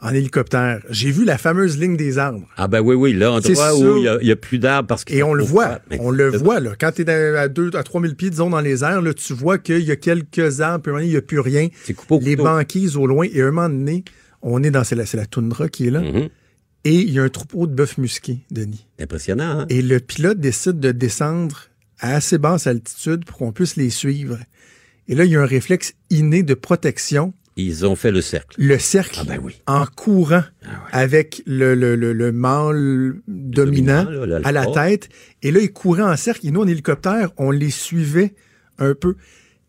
en 0.00 0.12
hélicoptère. 0.12 0.80
J'ai 0.90 1.10
vu 1.10 1.24
la 1.24 1.38
fameuse 1.38 1.78
ligne 1.78 1.96
des 1.96 2.18
arbres. 2.18 2.46
Ah 2.56 2.68
ben 2.68 2.80
oui, 2.80 2.94
oui, 2.94 3.12
là, 3.14 3.38
C'est 3.42 3.50
endroit 3.50 3.70
sûr. 3.72 3.94
où 3.94 3.96
il 4.20 4.26
y 4.26 4.30
a- 4.32 4.36
plus 4.36 4.58
d'arbres 4.58 4.86
parce 4.86 5.04
que... 5.04 5.14
Et 5.14 5.22
on 5.22 5.32
le 5.34 5.44
voit. 5.44 5.80
Mais 5.90 5.98
On 6.00 6.10
le 6.10 6.28
voit, 6.30 6.60
là. 6.60 6.72
Quand 6.78 6.92
tu 6.92 7.02
es 7.02 7.10
à 7.10 7.48
2 7.48 7.70
à 7.74 7.82
3000 7.82 8.14
pieds, 8.16 8.30
disons, 8.30 8.50
dans 8.50 8.60
les 8.60 8.84
airs, 8.84 9.00
là, 9.00 9.14
tu 9.14 9.32
vois 9.32 9.58
qu'il 9.58 9.80
y 9.82 9.90
a 9.90 9.96
quelques 9.96 10.60
arbres, 10.60 10.82
puis 10.92 11.04
il 11.06 11.10
n'y 11.10 11.16
a 11.16 11.22
plus 11.22 11.40
rien. 11.40 11.68
C'est 11.84 11.94
coupé 11.94 12.14
au 12.14 12.20
Les 12.20 12.36
banquises 12.36 12.96
au 12.96 13.06
loin, 13.06 13.26
et 13.32 13.40
à 13.40 13.46
un 13.46 13.50
moment 13.50 13.68
donné, 13.68 14.04
on 14.42 14.62
est 14.62 14.70
dans, 14.70 14.84
c'est 14.84 14.96
la, 14.96 15.06
c'est 15.06 15.16
la 15.16 15.26
toundra 15.26 15.68
qui 15.68 15.86
est 15.86 15.90
là, 15.90 16.00
Mhm. 16.00 16.28
et 16.84 16.94
il 16.94 17.10
y 17.10 17.18
a 17.18 17.22
un 17.22 17.28
troupeau 17.30 17.66
de 17.66 17.72
bœufs 17.74 17.96
musqués, 17.96 18.40
Denis. 18.50 18.86
Impressionnant, 19.00 19.60
hein? 19.60 19.66
Et 19.70 19.80
le 19.80 20.00
pilote 20.00 20.38
décide 20.38 20.80
de 20.80 20.92
descendre 20.92 21.68
à 22.00 22.16
assez 22.16 22.36
basse 22.36 22.66
altitude 22.66 23.24
pour 23.24 23.38
qu'on 23.38 23.52
puisse 23.52 23.76
les 23.76 23.88
suivre. 23.88 24.36
Et 25.08 25.14
là, 25.14 25.24
il 25.24 25.30
y 25.30 25.36
a 25.36 25.40
un 25.40 25.46
réflexe 25.46 25.94
inné 26.10 26.42
de 26.42 26.52
protection, 26.54 27.32
Ils 27.56 27.86
ont 27.86 27.94
fait 27.94 28.10
le 28.10 28.20
cercle. 28.20 28.56
le 28.60 28.78
cercle 28.80 29.18
Ah 29.22 29.24
ben 29.24 29.38
oui. 29.42 29.60
en 29.66 29.86
courant 29.86 30.42
Ah 30.64 30.66
ouais. 30.68 30.74
avec 30.92 31.42
le, 31.46 31.74
le, 31.76 31.94
le, 31.94 32.12
le 32.12 32.32
mâle 32.32 33.20
dominant, 33.28 34.04
Dominant, 34.04 34.26
là, 34.26 34.26
l'alpha. 34.40 34.48
à 34.48 34.52
la 34.52 34.66
tête. 34.66 35.08
Et 35.42 35.50
là, 35.52 35.60
ils 35.60 35.72
couraient 35.72 36.02
en 36.02 36.16
cercle. 36.16 36.46
Et 36.46 36.50
nous, 36.50 36.62
en 36.62 36.66
hélicoptère, 36.66 37.30
on 37.36 37.50
les 37.52 37.70
suivait 37.70 38.34
un 38.78 38.94
peu. 38.94 39.14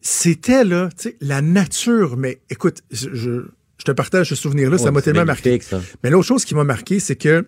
C'était, 0.01 0.63
là, 0.63 0.89
tu 0.97 1.09
sais, 1.09 1.17
la 1.21 1.41
nature. 1.41 2.17
Mais 2.17 2.39
écoute, 2.49 2.81
je, 2.91 3.09
je, 3.13 3.41
te 3.83 3.91
partage 3.91 4.29
ce 4.29 4.35
souvenir-là. 4.35 4.77
ça 4.79 4.85
Ouais, 4.85 4.91
m'a 4.91 5.01
tellement 5.03 5.25
marqué. 5.25 5.59
ça. 5.61 5.79
Mais 6.03 6.09
l'autre 6.09 6.25
chose 6.27 6.43
qui 6.43 6.55
m'a 6.55 6.63
marqué, 6.63 6.99
c'est 6.99 7.15
que 7.15 7.45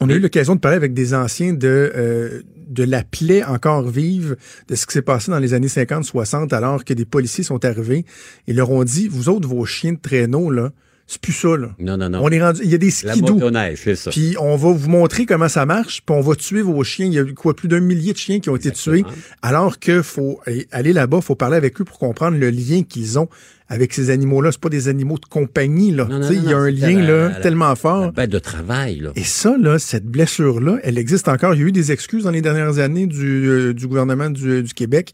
on 0.00 0.08
a 0.10 0.14
eu 0.14 0.18
l'occasion 0.18 0.56
de 0.56 0.60
parler 0.60 0.76
avec 0.76 0.94
des 0.94 1.14
anciens 1.14 1.52
de, 1.52 1.92
euh, 1.94 2.42
de 2.68 2.84
la 2.84 3.02
plaie 3.02 3.44
encore 3.44 3.88
vive 3.88 4.36
de 4.68 4.74
ce 4.74 4.86
qui 4.86 4.92
s'est 4.92 5.02
passé 5.02 5.30
dans 5.30 5.38
les 5.38 5.54
années 5.54 5.68
50-60 5.68 6.54
alors 6.54 6.84
que 6.84 6.94
des 6.94 7.04
policiers 7.04 7.44
sont 7.44 7.64
arrivés 7.64 8.04
et 8.46 8.52
leur 8.52 8.70
ont 8.70 8.84
dit, 8.84 9.08
vous 9.08 9.28
autres, 9.28 9.48
vos 9.48 9.64
chiens 9.64 9.92
de 9.92 10.00
traîneau, 10.00 10.50
là, 10.50 10.72
c'est 11.06 11.20
plus 11.20 11.32
ça, 11.32 11.56
là. 11.56 11.68
Non, 11.78 11.98
non, 11.98 12.08
non. 12.08 12.20
On 12.22 12.30
est 12.30 12.42
rendu, 12.42 12.60
il 12.64 12.70
y 12.70 12.74
a 12.74 12.78
des 12.78 12.90
skidoo. 12.90 13.34
motoneige, 13.34 13.82
c'est 13.84 13.94
ça. 13.94 14.10
Puis 14.10 14.36
on 14.40 14.56
va 14.56 14.72
vous 14.72 14.88
montrer 14.88 15.26
comment 15.26 15.50
ça 15.50 15.66
marche, 15.66 16.02
puis 16.04 16.16
on 16.16 16.22
va 16.22 16.34
tuer 16.34 16.62
vos 16.62 16.82
chiens. 16.82 17.06
Il 17.06 17.12
y 17.12 17.18
a 17.18 17.22
eu 17.22 17.34
quoi 17.34 17.54
plus 17.54 17.68
d'un 17.68 17.80
millier 17.80 18.14
de 18.14 18.18
chiens 18.18 18.40
qui 18.40 18.48
ont 18.48 18.56
été 18.56 18.70
tués, 18.70 19.04
alors 19.42 19.78
que 19.78 20.00
faut 20.00 20.40
aller 20.72 20.94
là-bas, 20.94 21.20
faut 21.20 21.34
parler 21.34 21.56
avec 21.56 21.78
eux 21.80 21.84
pour 21.84 21.98
comprendre 21.98 22.38
le 22.38 22.48
lien 22.48 22.82
qu'ils 22.82 23.18
ont 23.18 23.28
avec 23.68 23.92
ces 23.94 24.10
animaux-là. 24.10 24.52
C'est 24.52 24.60
pas 24.60 24.68
des 24.68 24.88
animaux 24.88 25.16
de 25.18 25.26
compagnie 25.26 25.90
là. 25.90 26.04
Non, 26.04 26.20
il 26.30 26.44
y 26.48 26.52
a 26.52 26.58
un 26.58 26.70
lien 26.70 27.00
la- 27.00 27.06
là 27.06 27.28
la- 27.30 27.34
tellement 27.40 27.68
La 27.70 27.76
fort. 27.76 28.12
de 28.12 28.38
travail, 28.38 29.00
là. 29.00 29.10
Et 29.16 29.24
ça 29.24 29.56
là, 29.58 29.78
cette 29.78 30.04
blessure-là, 30.06 30.78
elle 30.82 30.98
existe 30.98 31.28
encore. 31.28 31.54
Il 31.54 31.60
y 31.60 31.64
a 31.64 31.66
eu 31.68 31.72
des 31.72 31.92
excuses 31.92 32.24
dans 32.24 32.30
les 32.30 32.42
dernières 32.42 32.78
années 32.78 33.06
du, 33.06 33.48
euh, 33.48 33.72
du 33.74 33.86
gouvernement 33.86 34.30
du, 34.30 34.62
du 34.62 34.74
Québec. 34.74 35.12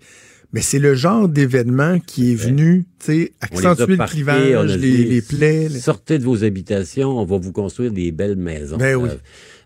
Mais 0.52 0.62
c'est 0.62 0.80
le 0.80 0.96
genre 0.96 1.28
d'événement 1.28 2.00
qui 2.04 2.32
est 2.32 2.34
venu, 2.34 2.84
accentuer 3.40 3.94
le 3.94 4.04
clivage, 4.04 4.76
les, 4.78 4.90
dit, 4.96 5.04
les 5.04 5.22
plaies. 5.22 5.68
les- 5.68 5.78
Sortez 5.78 6.18
de 6.18 6.24
vos 6.24 6.42
habitations, 6.42 7.20
on 7.20 7.24
va 7.24 7.38
vous 7.38 7.52
construire 7.52 7.92
des 7.92 8.10
belles 8.10 8.34
maisons. 8.34 8.76
Ben 8.76 8.96
oui. 8.96 9.10
Euh, 9.10 9.14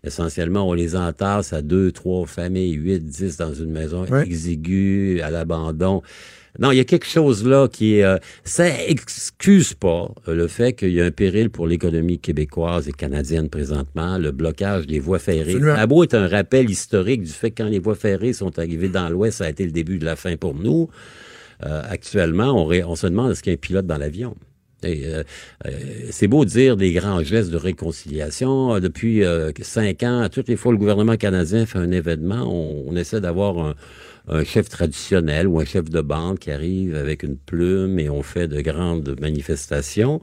essentiellement, 0.03 0.69
on 0.69 0.73
les 0.73 0.95
entasse 0.95 1.53
à 1.53 1.63
deux, 1.63 1.91
trois 1.91 2.27
familles, 2.27 2.73
huit, 2.73 3.03
dix 3.03 3.35
dans 3.37 3.51
une 3.51 3.71
maison 3.71 4.05
Ouais. 4.05 4.27
exiguë, 4.27 5.21
à 5.21 5.31
l'abandon. 5.31 6.03
Non, 6.59 6.71
il 6.71 6.77
y 6.77 6.79
a 6.79 6.85
quelque 6.85 7.05
chose 7.05 7.45
là 7.45 7.67
qui 7.67 7.97
est... 7.97 8.03
Euh, 8.03 8.17
ça 8.43 8.65
excuse 8.87 9.73
pas 9.73 10.11
euh, 10.27 10.35
le 10.35 10.47
fait 10.47 10.73
qu'il 10.73 10.91
y 10.91 11.01
a 11.01 11.05
un 11.05 11.11
péril 11.11 11.49
pour 11.49 11.67
l'économie 11.67 12.19
québécoise 12.19 12.87
et 12.87 12.91
canadienne 12.91 13.49
présentement, 13.49 14.17
le 14.17 14.31
blocage 14.31 14.87
des 14.87 14.99
voies 14.99 15.19
ferrées. 15.19 15.55
Absolument. 15.55 16.03
est 16.03 16.13
un 16.13 16.27
rappel 16.27 16.69
historique 16.69 17.23
du 17.23 17.31
fait 17.31 17.51
que 17.51 17.63
quand 17.63 17.69
les 17.69 17.79
voies 17.79 17.95
ferrées 17.95 18.33
sont 18.33 18.57
arrivées 18.59 18.89
dans 18.89 19.09
l'Ouest, 19.09 19.39
ça 19.39 19.45
a 19.45 19.49
été 19.49 19.65
le 19.65 19.71
début 19.71 19.97
de 19.97 20.05
la 20.05 20.15
fin 20.15 20.35
pour 20.37 20.55
nous. 20.55 20.89
Euh, 21.65 21.81
actuellement, 21.89 22.67
on, 22.67 22.69
on 22.69 22.95
se 22.95 23.07
demande 23.07 23.31
est-ce 23.31 23.41
qu'il 23.41 23.51
y 23.51 23.55
a 23.55 23.57
un 23.57 23.57
pilote 23.57 23.87
dans 23.87 23.97
l'avion? 23.97 24.35
Euh, 24.83 25.23
euh, 25.65 25.71
c'est 26.11 26.27
beau 26.27 26.45
dire 26.45 26.77
des 26.77 26.91
grands 26.93 27.23
gestes 27.23 27.51
de 27.51 27.57
réconciliation. 27.57 28.79
Depuis 28.79 29.23
euh, 29.23 29.51
cinq 29.61 30.03
ans, 30.03 30.27
toutes 30.31 30.49
les 30.49 30.55
fois 30.55 30.71
le 30.71 30.77
gouvernement 30.77 31.17
canadien 31.17 31.65
fait 31.65 31.79
un 31.79 31.91
événement, 31.91 32.43
on, 32.43 32.95
essaie 32.95 33.21
d'avoir 33.21 33.73
un, 34.29 34.43
chef 34.43 34.69
traditionnel 34.69 35.47
ou 35.47 35.59
un 35.59 35.65
chef 35.65 35.89
de 35.89 36.01
bande 36.01 36.39
qui 36.39 36.51
arrive 36.51 36.95
avec 36.95 37.23
une 37.23 37.37
plume 37.37 37.99
et 37.99 38.09
on 38.09 38.23
fait 38.23 38.47
de 38.47 38.59
grandes 38.61 39.15
manifestations 39.19 40.19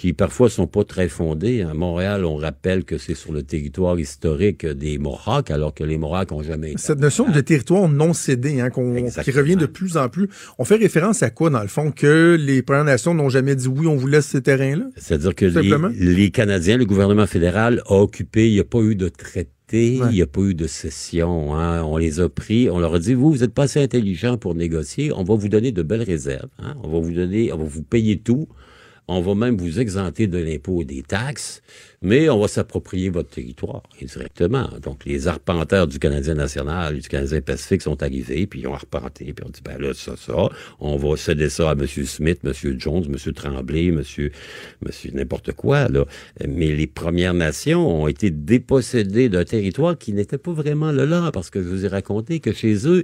qui 0.00 0.14
parfois 0.14 0.48
sont 0.48 0.66
pas 0.66 0.82
très 0.82 1.10
fondées. 1.10 1.60
À 1.60 1.74
Montréal, 1.74 2.24
on 2.24 2.36
rappelle 2.36 2.84
que 2.84 2.96
c'est 2.96 3.14
sur 3.14 3.32
le 3.32 3.42
territoire 3.42 4.00
historique 4.00 4.64
des 4.64 4.96
Mohawks, 4.96 5.50
alors 5.50 5.74
que 5.74 5.84
les 5.84 5.98
Mohawks 5.98 6.32
ont 6.32 6.42
jamais 6.42 6.70
été. 6.70 6.80
Cette 6.80 7.00
notion 7.00 7.30
de 7.30 7.38
territoire 7.42 7.86
non 7.86 8.14
cédé, 8.14 8.62
hein, 8.62 8.70
qui 8.70 9.30
revient 9.30 9.56
de 9.56 9.66
plus 9.66 9.98
en 9.98 10.08
plus. 10.08 10.30
On 10.58 10.64
fait 10.64 10.76
référence 10.76 11.22
à 11.22 11.28
quoi, 11.28 11.50
dans 11.50 11.60
le 11.60 11.68
fond, 11.68 11.92
que 11.92 12.34
les 12.40 12.62
Premières 12.62 12.84
Nations 12.84 13.12
n'ont 13.12 13.28
jamais 13.28 13.54
dit 13.54 13.68
oui, 13.68 13.86
on 13.86 13.96
vous 13.96 14.06
laisse 14.06 14.24
ces 14.24 14.40
terrains-là? 14.40 14.86
C'est-à-dire 14.96 15.34
que 15.34 15.44
les, 15.44 16.14
les, 16.14 16.30
Canadiens, 16.30 16.78
le 16.78 16.86
gouvernement 16.86 17.26
fédéral 17.26 17.82
a 17.84 17.96
occupé, 17.96 18.48
il 18.48 18.54
n'y 18.54 18.60
a 18.60 18.64
pas 18.64 18.80
eu 18.80 18.94
de 18.94 19.10
traité. 19.10 19.50
Il 19.72 20.08
n'y 20.08 20.22
a 20.22 20.26
pas 20.26 20.40
eu 20.40 20.54
de 20.54 20.66
cession. 20.66 21.54
Hein. 21.54 21.84
On 21.84 21.98
les 21.98 22.20
a 22.20 22.28
pris. 22.30 22.70
On 22.70 22.80
leur 22.80 22.94
a 22.94 22.98
dit, 22.98 23.12
vous, 23.12 23.32
vous 23.32 23.38
n'êtes 23.40 23.52
pas 23.52 23.64
assez 23.64 23.80
intelligent 23.82 24.38
pour 24.38 24.54
négocier. 24.54 25.12
On 25.12 25.24
va 25.24 25.34
vous 25.34 25.50
donner 25.50 25.72
de 25.72 25.82
belles 25.82 26.02
réserves. 26.02 26.48
Hein. 26.58 26.74
On 26.82 26.88
va 26.88 26.98
vous 27.00 27.12
donner, 27.12 27.52
on 27.52 27.58
va 27.58 27.64
vous 27.64 27.82
payer 27.82 28.18
tout. 28.18 28.48
On 29.12 29.20
va 29.20 29.34
même 29.34 29.56
vous 29.56 29.80
exempter 29.80 30.28
de 30.28 30.38
l'impôt 30.38 30.82
et 30.82 30.84
des 30.84 31.02
taxes, 31.02 31.62
mais 32.00 32.28
on 32.30 32.38
va 32.38 32.46
s'approprier 32.46 33.10
votre 33.10 33.30
territoire 33.30 33.82
indirectement. 34.00 34.70
Donc, 34.80 35.04
les 35.04 35.26
arpenteurs 35.26 35.88
du 35.88 35.98
Canadien 35.98 36.34
national 36.34 36.96
et 36.96 37.00
du 37.00 37.08
Canadien 37.08 37.40
Pacifique 37.40 37.82
sont 37.82 38.00
arrivés, 38.04 38.46
puis 38.46 38.60
ils 38.60 38.68
ont 38.68 38.74
arpenté, 38.74 39.32
puis 39.32 39.44
on 39.44 39.50
dit, 39.50 39.62
ben 39.64 39.78
là, 39.80 39.94
ça, 39.94 40.14
ça, 40.16 40.48
on 40.78 40.96
va 40.96 41.16
céder 41.16 41.48
ça 41.48 41.70
à 41.70 41.72
M. 41.72 41.88
Smith, 41.88 42.38
M. 42.44 42.52
Jones, 42.78 43.04
M. 43.04 43.32
Tremblay, 43.32 43.86
M. 43.86 44.04
Monsieur, 44.80 45.10
n'importe 45.12 45.54
quoi, 45.54 45.88
là. 45.88 46.04
Mais 46.46 46.70
les 46.70 46.86
Premières 46.86 47.34
Nations 47.34 48.02
ont 48.02 48.06
été 48.06 48.30
dépossédées 48.30 49.28
d'un 49.28 49.44
territoire 49.44 49.98
qui 49.98 50.12
n'était 50.12 50.38
pas 50.38 50.52
vraiment 50.52 50.92
le 50.92 51.04
leur, 51.04 51.32
parce 51.32 51.50
que 51.50 51.60
je 51.60 51.68
vous 51.68 51.84
ai 51.84 51.88
raconté 51.88 52.38
que 52.38 52.52
chez 52.52 52.86
eux, 52.86 53.02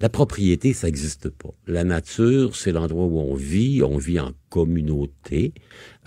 la 0.00 0.08
propriété, 0.08 0.72
ça 0.72 0.86
n'existe 0.86 1.28
pas. 1.28 1.50
La 1.66 1.84
nature, 1.84 2.56
c'est 2.56 2.72
l'endroit 2.72 3.04
où 3.04 3.20
on 3.20 3.34
vit, 3.34 3.82
on 3.82 3.98
vit 3.98 4.18
en 4.18 4.32
communauté, 4.48 5.52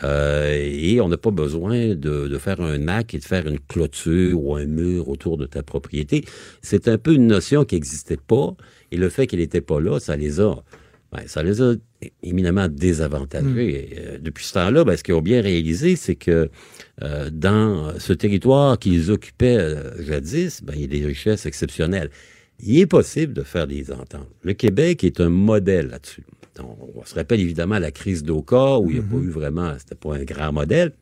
euh, 0.03 0.51
et 0.51 0.99
on 0.99 1.09
n'a 1.09 1.17
pas 1.17 1.29
besoin 1.29 1.89
de, 1.89 2.27
de, 2.27 2.37
faire 2.39 2.59
un 2.59 2.87
acte 2.87 3.13
et 3.13 3.19
de 3.19 3.23
faire 3.23 3.47
une 3.47 3.59
clôture 3.59 4.43
ou 4.43 4.55
un 4.55 4.65
mur 4.65 5.09
autour 5.09 5.37
de 5.37 5.45
ta 5.45 5.61
propriété. 5.61 6.25
C'est 6.63 6.87
un 6.87 6.97
peu 6.97 7.13
une 7.13 7.27
notion 7.27 7.65
qui 7.65 7.75
n'existait 7.75 8.17
pas, 8.17 8.55
et 8.91 8.97
le 8.97 9.09
fait 9.09 9.27
qu'elle 9.27 9.39
n'était 9.39 9.61
pas 9.61 9.79
là, 9.79 9.99
ça 9.99 10.15
les 10.15 10.41
a, 10.41 10.55
ben, 11.11 11.21
ça 11.27 11.43
les 11.43 11.61
a 11.61 11.75
éminemment 12.23 12.67
désavantagés. 12.67 13.89
Hmm. 13.91 13.99
Euh, 13.99 14.17
depuis 14.19 14.45
ce 14.45 14.53
temps-là, 14.53 14.83
ben, 14.85 14.97
ce 14.97 15.03
qu'ils 15.03 15.13
ont 15.13 15.21
bien 15.21 15.41
réalisé, 15.41 15.95
c'est 15.97 16.15
que 16.15 16.49
euh, 17.03 17.29
dans 17.31 17.99
ce 17.99 18.13
territoire 18.13 18.79
qu'ils 18.79 19.11
occupaient 19.11 19.75
jadis, 19.99 20.63
ben, 20.63 20.73
il 20.75 20.81
y 20.81 20.85
a 20.85 20.87
des 20.87 21.05
richesses 21.05 21.45
exceptionnelles 21.45 22.09
il 22.59 22.79
est 22.79 22.85
possible 22.85 23.33
de 23.33 23.43
faire 23.43 23.67
des 23.67 23.91
ententes. 23.91 24.29
Le 24.41 24.53
Québec 24.53 25.03
est 25.03 25.19
un 25.19 25.29
modèle 25.29 25.87
là-dessus. 25.87 26.23
On, 26.59 27.03
se 27.03 27.15
rappelle 27.15 27.39
évidemment 27.39 27.79
la 27.79 27.91
crise 27.91 28.23
d'Oka, 28.23 28.77
où 28.77 28.89
il 28.89 28.99
n'y 28.99 28.99
a 28.99 29.03
pas 29.03 29.15
mhm. 29.15 29.27
eu 29.27 29.29
vraiment, 29.29 29.73
c'était 29.79 29.95
pas 29.95 30.15
un 30.15 30.23
grand 30.23 30.53
modèle, 30.53 30.93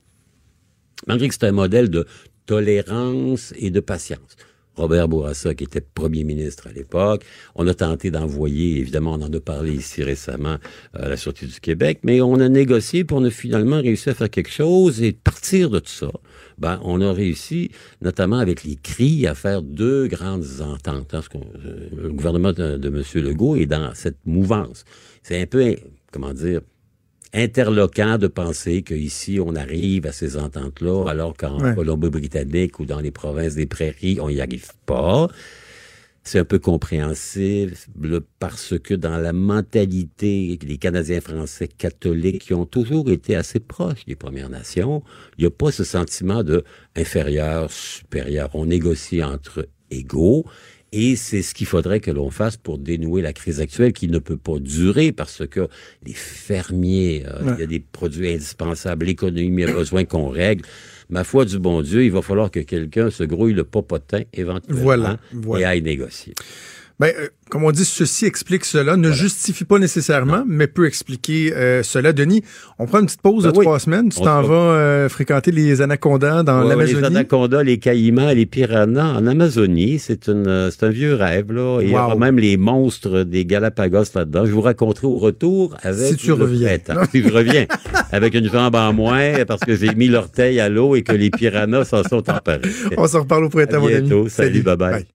malgré 1.08 1.28
que 1.28 1.34
c'était 1.34 1.48
un 1.48 1.52
modèle 1.52 1.90
de 1.90 2.06
tolérance 2.46 3.54
et 3.58 3.70
de 3.70 3.80
patience. 3.80 4.38
Robert 4.76 5.10
Bourassa, 5.10 5.54
qui 5.54 5.66
était 5.66 5.82
premier 5.82 6.24
ministre 6.24 6.68
à 6.68 6.72
l'époque. 6.72 7.24
On 7.56 7.68
a 7.68 7.74
tenté 7.74 8.10
d'envoyer, 8.10 8.80
évidemment, 8.80 9.14
on 9.14 9.22
en 9.22 9.32
a 9.32 9.40
parlé 9.42 9.74
ici 9.74 10.02
récemment, 10.02 10.58
à 10.94 11.10
la 11.10 11.18
Sûreté 11.18 11.46
du 11.46 11.60
Québec, 11.60 12.00
mais 12.04 12.22
on 12.22 12.36
a 12.36 12.48
négocié 12.48 13.04
pour 13.04 13.18
on 13.18 13.26
a 13.26 13.30
finalement 13.30 13.82
réussi 13.82 14.10
à 14.10 14.14
faire 14.14 14.30
quelque 14.30 14.52
chose 14.52 15.04
et 15.04 15.12
partir 15.12 15.70
de 15.70 15.80
tout 15.80 15.92
ça 15.92 16.12
ben, 16.62 16.80
on 16.84 17.02
a 17.02 17.12
réussi, 17.12 17.72
notamment 18.02 18.38
avec 18.38 18.64
les 18.64 18.76
cris, 18.76 19.26
à 19.26 19.34
faire 19.34 19.64
deux 19.64 20.08
grandes 20.08 20.46
ententes. 20.62 21.14
Hein, 21.14 21.22
euh, 21.36 21.90
le 22.04 22.10
gouvernement 22.14 22.54
de, 22.54 22.78
de 22.78 22.88
M. 22.88 23.04
Legault 23.24 23.56
est 23.56 23.66
dans 23.66 23.94
cette 23.96 24.20
mouvance. 24.26 24.86
C'est 25.24 25.42
un 25.42 25.48
peu, 25.48 25.76
comment 26.12 26.34
dire, 26.34 26.62
interloquant 27.34 28.18
de 28.20 28.28
penser 28.28 28.84
qu'ici, 28.84 29.40
on 29.44 29.56
arrive 29.56 30.06
à 30.06 30.12
ces 30.12 30.38
ententes-là, 30.38 31.06
alors 31.08 31.36
qu'en 31.36 31.74
Colombie-Britannique 31.74 32.80
ou 32.80 32.86
dans 32.86 33.00
les 33.00 33.12
provinces 33.12 33.56
des 33.56 33.66
prairies, 33.66 34.20
on 34.22 34.30
n'y 34.30 34.42
arrive 34.42 34.72
pas 34.86 35.28
c'est 36.24 36.40
un 36.40 36.46
peu 36.46 36.60
compréhensible 36.60 37.74
parce 38.40 38.78
que 38.78 38.94
dans 38.94 39.18
la 39.18 39.34
mentalité 39.34 40.58
des 40.58 40.78
Canadiens 40.78 41.22
français 41.22 41.68
catholiques 41.68 42.44
qui 42.44 42.54
ont 42.54 42.66
toujours 42.66 43.10
été 43.10 43.36
assez 43.36 43.60
proches 43.60 44.06
des 44.06 44.16
Premières 44.16 44.50
Nations, 44.50 45.04
il 45.38 45.42
n'y 45.42 45.48
a 45.48 45.52
pas 45.52 45.72
ce 45.72 45.84
sentiment 45.84 46.44
de 46.44 46.64
inférieur, 46.96 47.72
supérieur. 47.72 48.50
On 48.54 48.68
négocie 48.68 49.24
entre 49.24 49.68
égaux 49.90 50.46
et 50.92 51.16
c'est 51.16 51.42
ce 51.42 51.54
qu'il 51.54 51.68
faudrait 51.68 52.02
que 52.02 52.12
l'on 52.12 52.30
fasse 52.30 52.58
pour 52.58 52.78
dénouer 52.78 53.22
la 53.22 53.32
crise 53.32 53.62
actuelle 53.62 53.94
qui 53.94 54.10
ne 54.10 54.20
peut 54.20 54.38
pas 54.38 54.60
durer 54.60 55.14
parce 55.14 55.48
que 55.48 55.70
les 56.06 56.14
fermiers, 56.14 57.24
euh, 57.28 57.54
il 57.56 57.60
y 57.62 57.64
a 57.64 57.68
des 57.68 57.80
produits 57.80 58.34
indispensables, 58.34 59.06
l'économie 59.06 59.64
a 59.64 59.72
besoin 59.72 60.04
qu'on 60.04 60.28
règle. 60.28 60.66
Ma 61.10 61.24
foi 61.24 61.46
du 61.46 61.60
bon 61.60 61.82
Dieu, 61.82 62.04
il 62.04 62.12
va 62.12 62.22
falloir 62.22 62.52
que 62.52 62.60
quelqu'un 62.60 63.10
se 63.10 63.24
grouille 63.24 63.54
le 63.54 63.64
popotin 63.64 64.22
éventuellement 64.34 65.18
voilà, 65.32 65.62
et 65.62 65.66
aille 65.66 65.82
négocier. 65.82 66.34
Ben, 67.02 67.12
euh, 67.20 67.30
comme 67.50 67.64
on 67.64 67.72
dit, 67.72 67.84
ceci 67.84 68.28
explique 68.28 68.64
cela, 68.64 68.96
ne 68.96 69.12
justifie 69.12 69.64
pas 69.64 69.80
nécessairement, 69.80 70.44
mais 70.46 70.68
peut 70.68 70.86
expliquer 70.86 71.52
euh, 71.52 71.82
cela. 71.82 72.14
Denis, 72.14 72.44
on 72.78 72.86
prend 72.86 73.00
une 73.00 73.08
petite 73.08 73.24
pause 73.24 73.44
ben 73.44 73.52
de 73.52 73.60
trois 73.60 73.80
semaines. 73.80 74.10
Tu 74.10 74.22
t'en 74.22 74.44
vas 74.44 74.54
euh, 74.54 75.10
fréquenter 75.10 75.50
les 75.50 75.82
anacondas 75.82 76.44
dans 76.44 76.62
l'Amazonie. 76.62 77.02
Les 77.02 77.08
anacondas, 77.08 77.64
les 77.64 77.80
caïmans, 77.80 78.30
les 78.34 78.46
piranhas 78.46 79.18
en 79.18 79.26
Amazonie. 79.26 79.98
C'est 79.98 80.28
une, 80.28 80.70
c'est 80.70 80.86
un 80.86 80.92
vieux 80.92 81.16
rêve 81.16 81.52
là. 81.52 81.80
il 81.82 81.90
y 81.90 81.96
aura 81.96 82.16
même 82.16 82.38
les 82.38 82.56
monstres 82.56 83.24
des 83.24 83.48
Galapagos 83.48 84.14
là-dedans. 84.14 84.46
Je 84.46 84.52
vous 84.52 84.62
raconterai 84.62 85.08
au 85.08 85.18
retour 85.18 85.76
avec. 85.82 86.08
Si 86.08 86.18
tu 86.18 86.34
reviens. 86.34 86.78
si 87.10 87.24
je 87.24 87.34
reviens 87.34 87.66
avec 88.12 88.36
une 88.36 88.48
jambe 88.48 88.76
en 88.76 88.94
moins 88.94 89.44
parce 89.48 89.62
que 89.62 89.76
j'ai 89.76 89.96
mis 89.96 90.08
l'orteil 90.08 90.60
à 90.60 90.70
l'eau 90.70 90.96
et 90.96 91.02
que 91.02 91.14
les 91.14 91.32
piranhas 91.32 91.86
s'en 91.86 92.04
sont 92.04 92.30
emparés. 92.30 92.62
on 92.96 93.08
s'en 93.08 93.22
reparle 93.22 93.46
au 93.46 93.50
printemps, 93.50 93.82
mon 93.82 93.88
ami. 93.88 94.08
Salut, 94.08 94.30
Salut 94.30 94.62
bye. 94.62 94.76
bye. 94.78 95.06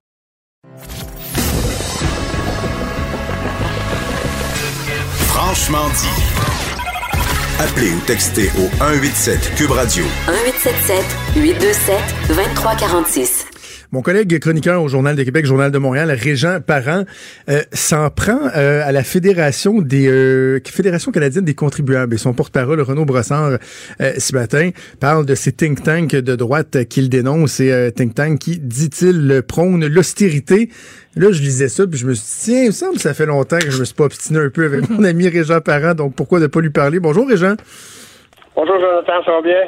Franchement 5.57 5.89
dit. 5.89 6.07
Appelez 7.59 7.91
ou 7.91 7.99
textez 8.05 8.47
au 8.59 8.69
187 8.77 9.55
Cube 9.55 9.71
Radio. 9.71 10.03
1877 10.27 11.03
827 11.35 11.99
2346. 12.27 13.45
Mon 13.91 14.03
collègue 14.03 14.37
chroniqueur 14.39 14.83
au 14.83 14.87
Journal 14.87 15.15
de 15.15 15.23
Québec, 15.23 15.45
Journal 15.45 15.71
de 15.71 15.77
Montréal, 15.79 16.11
Régent 16.11 16.59
Parent, 16.61 17.05
euh, 17.49 17.63
s'en 17.73 18.09
prend 18.11 18.39
euh, 18.55 18.85
à 18.85 18.91
la 18.91 19.03
Fédération 19.03 19.81
des 19.81 20.07
euh, 20.07 20.59
Fédération 20.63 21.11
canadienne 21.11 21.45
des 21.45 21.55
contribuables. 21.55 22.13
Et 22.13 22.17
son 22.19 22.33
porte-parole, 22.33 22.79
Renaud 22.81 23.05
Brossard, 23.05 23.57
ce 23.99 24.35
matin, 24.35 24.69
parle 24.99 25.25
de 25.25 25.33
ces 25.33 25.53
think 25.53 25.81
tanks 25.81 26.11
de 26.11 26.35
droite 26.35 26.85
qu'il 26.87 27.09
dénonce, 27.09 27.53
ces 27.53 27.91
think 27.95 28.13
tanks 28.13 28.37
qui, 28.37 28.59
dit-il, 28.59 29.41
prônent 29.47 29.87
l'austérité. 29.87 30.69
Là, 31.17 31.31
je 31.31 31.41
lisais 31.41 31.67
ça, 31.67 31.87
puis 31.87 31.97
je 31.97 32.05
me 32.05 32.13
suis 32.13 32.23
dit, 32.23 32.41
tiens, 32.43 32.61
il 32.63 32.67
me 32.67 32.71
semble 32.71 32.95
que 32.95 33.01
ça 33.01 33.13
fait 33.13 33.25
longtemps 33.25 33.57
que 33.57 33.71
je 33.71 33.79
me 33.79 33.85
suis 33.85 33.95
pas 33.95 34.05
obstiné 34.05 34.39
un 34.39 34.49
peu 34.49 34.65
avec 34.65 34.87
mon 34.89 35.03
ami 35.03 35.27
Régent 35.27 35.61
Parent, 35.61 35.95
donc 35.95 36.13
pourquoi 36.13 36.39
ne 36.39 36.47
pas 36.47 36.61
lui 36.61 36.69
parler? 36.69 36.99
Bonjour, 36.99 37.27
Régent. 37.27 37.55
Bonjour, 38.55 38.75
Jonathan, 38.79 39.23
ça 39.25 39.31
va 39.31 39.41
bien? 39.41 39.61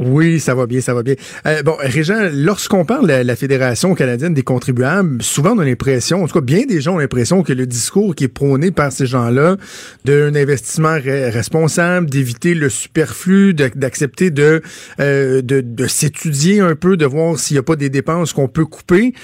Oui, 0.00 0.38
ça 0.38 0.54
va 0.54 0.66
bien, 0.66 0.80
ça 0.80 0.94
va 0.94 1.02
bien. 1.02 1.14
Euh, 1.46 1.62
bon, 1.64 1.74
Régent, 1.78 2.28
lorsqu'on 2.32 2.84
parle 2.84 3.08
de 3.08 3.12
la 3.12 3.36
Fédération 3.36 3.94
canadienne 3.94 4.32
des 4.32 4.42
contribuables, 4.42 5.22
souvent 5.22 5.54
on 5.56 5.58
a 5.58 5.64
l'impression, 5.64 6.22
en 6.22 6.28
tout 6.28 6.34
cas 6.34 6.40
bien 6.40 6.66
des 6.66 6.80
gens 6.80 6.94
ont 6.94 6.98
l'impression 6.98 7.42
que 7.42 7.52
le 7.52 7.66
discours 7.66 8.14
qui 8.14 8.24
est 8.24 8.28
prôné 8.28 8.70
par 8.70 8.92
ces 8.92 9.06
gens-là 9.06 9.56
d'un 10.04 10.34
investissement 10.36 10.96
responsable, 11.04 12.08
d'éviter 12.08 12.54
le 12.54 12.68
superflu, 12.68 13.54
d'accepter 13.54 14.30
de, 14.30 14.62
euh, 15.00 15.42
de, 15.42 15.60
de 15.60 15.86
s'étudier 15.88 16.60
un 16.60 16.76
peu, 16.76 16.96
de 16.96 17.06
voir 17.06 17.36
s'il 17.38 17.56
n'y 17.56 17.60
a 17.60 17.64
pas 17.64 17.76
des 17.76 17.90
dépenses 17.90 18.32
qu'on 18.32 18.48
peut 18.48 18.66
couper, 18.66 19.14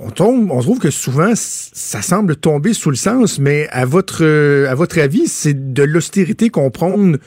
on 0.00 0.10
tombe, 0.10 0.50
on 0.50 0.60
trouve 0.60 0.78
que 0.78 0.90
souvent 0.90 1.32
ça 1.34 2.02
semble 2.02 2.36
tomber 2.36 2.72
sous 2.72 2.90
le 2.90 2.96
sens, 2.96 3.38
mais 3.38 3.68
à 3.70 3.84
votre 3.84 4.24
à 4.68 4.74
votre 4.74 4.98
avis, 4.98 5.26
c'est 5.26 5.72
de 5.72 5.82
l'austérité 5.82 6.50
qu'on 6.50 6.70
prône 6.70 7.18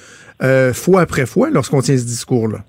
euh, 0.41 0.73
fois 0.73 1.01
après 1.01 1.25
fois 1.25 1.49
lorsqu'on 1.49 1.81
tient 1.81 1.97
ce 1.97 2.05
discours-là? 2.05 2.59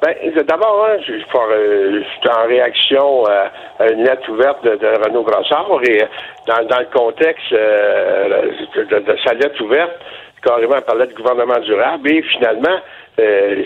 Ben, 0.00 0.14
d'abord, 0.46 0.86
hein, 0.88 0.96
je, 1.04 1.12
euh, 1.12 2.02
suis 2.20 2.30
en 2.30 2.46
réaction 2.46 3.24
à, 3.26 3.90
une 3.90 4.04
lettre 4.04 4.30
ouverte 4.30 4.62
de, 4.62 5.04
Renaud 5.04 5.24
Brassard 5.24 5.68
et 5.82 6.04
dans, 6.46 6.64
dans 6.68 6.78
le 6.78 6.86
contexte 6.96 7.52
euh, 7.52 8.52
de, 8.76 9.16
sa 9.24 9.34
lettre 9.34 9.60
ouverte, 9.60 9.90
carrément, 10.44 10.76
elle 10.76 10.82
parlait 10.82 11.08
de 11.08 11.14
gouvernement 11.14 11.58
durable 11.60 12.12
et 12.12 12.22
finalement, 12.22 12.78
euh, 13.18 13.64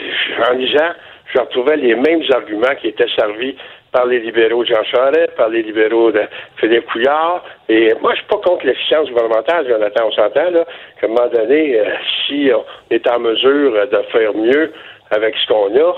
en 0.49 0.55
lisant, 0.55 0.93
je 1.35 1.39
retrouvais 1.39 1.77
les 1.77 1.95
mêmes 1.97 2.23
arguments 2.31 2.75
qui 2.81 2.89
étaient 2.89 3.11
servis 3.15 3.55
par 3.93 4.07
les 4.07 4.21
libéraux 4.21 4.65
Jean 4.65 4.83
Charest, 4.85 5.35
par 5.37 5.51
les 5.51 5.63
libéraux 5.63 6.11
de 6.11 6.23
Philippe 6.57 6.87
Couillard. 6.87 7.45
Et 7.69 7.93
moi, 8.01 8.13
je 8.15 8.21
suis 8.21 8.27
pas 8.27 8.39
contre 8.39 8.67
l'efficience 8.67 9.09
gouvernementale, 9.09 9.69
Jonathan, 9.69 10.07
on 10.07 10.13
s'entend, 10.13 10.51
là, 10.51 10.65
qu'à 11.01 11.07
un 11.07 11.11
moment 11.11 11.29
donné, 11.29 11.79
si 12.27 12.51
on 12.55 12.65
est 12.91 13.07
en 13.09 13.21
mesure 13.21 13.87
de 13.87 14.03
faire 14.11 14.35
mieux 14.35 14.73
avec 15.11 15.37
ce 15.37 15.47
qu'on 15.47 15.77
a, 15.79 15.95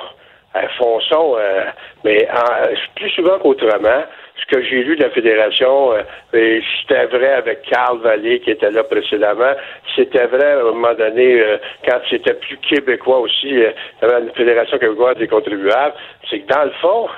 fonçons, 0.79 1.37
euh, 1.39 1.65
mais 2.05 2.29
plus 2.97 3.11
souvent 3.11 3.39
qu'autrement, 3.39 4.05
ce 4.37 4.55
que 4.55 4.63
j'ai 4.63 4.83
lu 4.85 4.97
de 4.97 5.03
la 5.03 5.11
fédération, 5.11 5.93
euh, 5.93 6.61
c'était 6.81 7.07
vrai 7.07 7.33
avec 7.33 7.63
Carl 7.63 7.99
Vallée 7.99 8.41
qui 8.41 8.51
était 8.51 8.71
là 8.71 8.85
précédemment, 8.85 9.53
c'était 9.97 10.27
vrai 10.27 10.53
à 10.53 10.61
un 10.61 10.65
moment 10.65 10.95
donné 10.95 11.41
euh, 11.41 11.57
quand 11.89 11.99
c'était 12.09 12.35
plus 12.35 12.57
québécois 12.59 13.19
aussi, 13.19 13.63
avait 14.03 14.21
une 14.21 14.31
fédération 14.31 14.79
québécoise 14.79 15.17
des 15.17 15.29
contribuables, 15.29 15.95
c'est 16.31 16.41
que 16.41 16.53
dans 16.53 16.65
le 16.65 16.73
fond, 16.81 17.09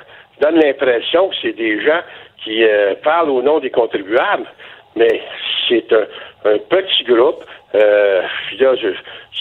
donne 0.40 0.60
l'impression 0.60 1.28
que 1.28 1.34
c'est 1.42 1.56
des 1.56 1.82
gens 1.82 2.00
qui 2.44 2.64
parlent 3.02 3.30
au 3.30 3.42
nom 3.42 3.58
des 3.58 3.70
contribuables, 3.70 4.46
mais 4.94 5.20
c'est 5.68 5.92
un, 5.92 6.06
un 6.44 6.58
petit 6.58 7.04
groupe 7.04 7.44
euh, 7.76 8.22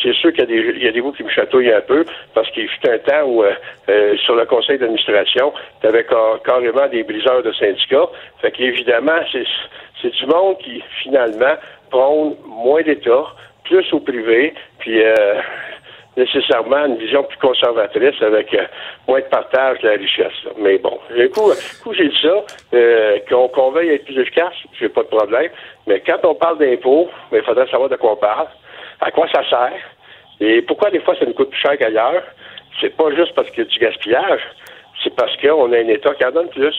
c'est 0.01 0.13
sûr 0.13 0.33
qu'il 0.33 0.49
y, 0.49 0.83
y, 0.83 0.87
a 0.87 0.91
des 0.91 1.01
qui 1.01 1.23
me 1.23 1.29
chatouillent 1.29 1.71
un 1.71 1.81
peu, 1.81 2.05
parce 2.33 2.49
qu'il 2.51 2.67
fut 2.67 2.89
un 2.89 2.97
temps 2.99 3.23
où, 3.25 3.43
euh, 3.43 3.53
euh, 3.89 4.17
sur 4.17 4.35
le 4.35 4.45
conseil 4.45 4.77
d'administration, 4.77 5.53
tu 5.81 5.87
avais 5.87 6.05
carrément 6.43 6.87
des 6.87 7.03
briseurs 7.03 7.43
de 7.43 7.51
syndicats. 7.53 8.09
Fait 8.41 8.51
qu'évidemment, 8.51 9.19
c'est 9.31 10.09
du 10.09 10.25
monde 10.25 10.57
qui, 10.59 10.83
finalement, 11.01 11.55
prône 11.89 12.35
moins 12.45 12.81
d'État, 12.81 13.25
plus 13.63 13.91
au 13.93 13.99
privé, 13.99 14.53
puis 14.79 15.01
nécessairement 16.17 16.85
une 16.85 16.97
vision 16.97 17.23
plus 17.23 17.37
conservatrice 17.37 18.21
avec 18.21 18.55
moins 19.07 19.19
de 19.19 19.25
partage 19.25 19.79
de 19.79 19.89
la 19.89 19.95
richesse. 19.95 20.33
Mais 20.57 20.77
bon, 20.77 20.97
du 21.15 21.29
coup, 21.29 21.51
coup 21.83 21.93
j'ai 21.93 22.09
dit 22.09 22.21
ça, 22.21 22.43
qu'on 23.29 23.49
qu 23.49 23.73
veuille 23.73 23.89
être 23.89 24.05
plus 24.05 24.19
efficace, 24.19 24.53
j'ai 24.79 24.89
pas 24.89 25.03
de 25.03 25.07
problème. 25.07 25.51
Mais 25.87 26.01
quand 26.05 26.19
on 26.23 26.35
parle 26.35 26.57
d'impôts, 26.59 27.09
ben, 27.31 27.39
il 27.39 27.43
faudrait 27.43 27.67
savoir 27.67 27.89
de 27.89 27.95
quoi 27.95 28.13
on 28.13 28.17
parle, 28.17 28.47
à 29.01 29.11
quoi 29.11 29.27
ça 29.33 29.47
sert, 29.49 29.81
et 30.39 30.61
pourquoi 30.61 30.89
des 30.91 30.99
fois 30.99 31.15
ça 31.15 31.25
nous 31.25 31.33
coûte 31.33 31.49
plus 31.49 31.59
cher 31.59 31.77
qu'ailleurs. 31.77 32.23
C'est 32.81 32.95
pas 32.95 33.09
juste 33.15 33.33
parce 33.35 33.49
qu'il 33.51 33.63
y 33.63 33.67
a 33.67 33.69
du 33.69 33.79
gaspillage, 33.79 34.41
c'est 35.03 35.15
parce 35.15 35.35
qu'on 35.37 35.71
a 35.71 35.77
un 35.77 35.87
État 35.87 36.13
qui 36.13 36.25
en 36.25 36.31
donne 36.31 36.49
plus. 36.49 36.75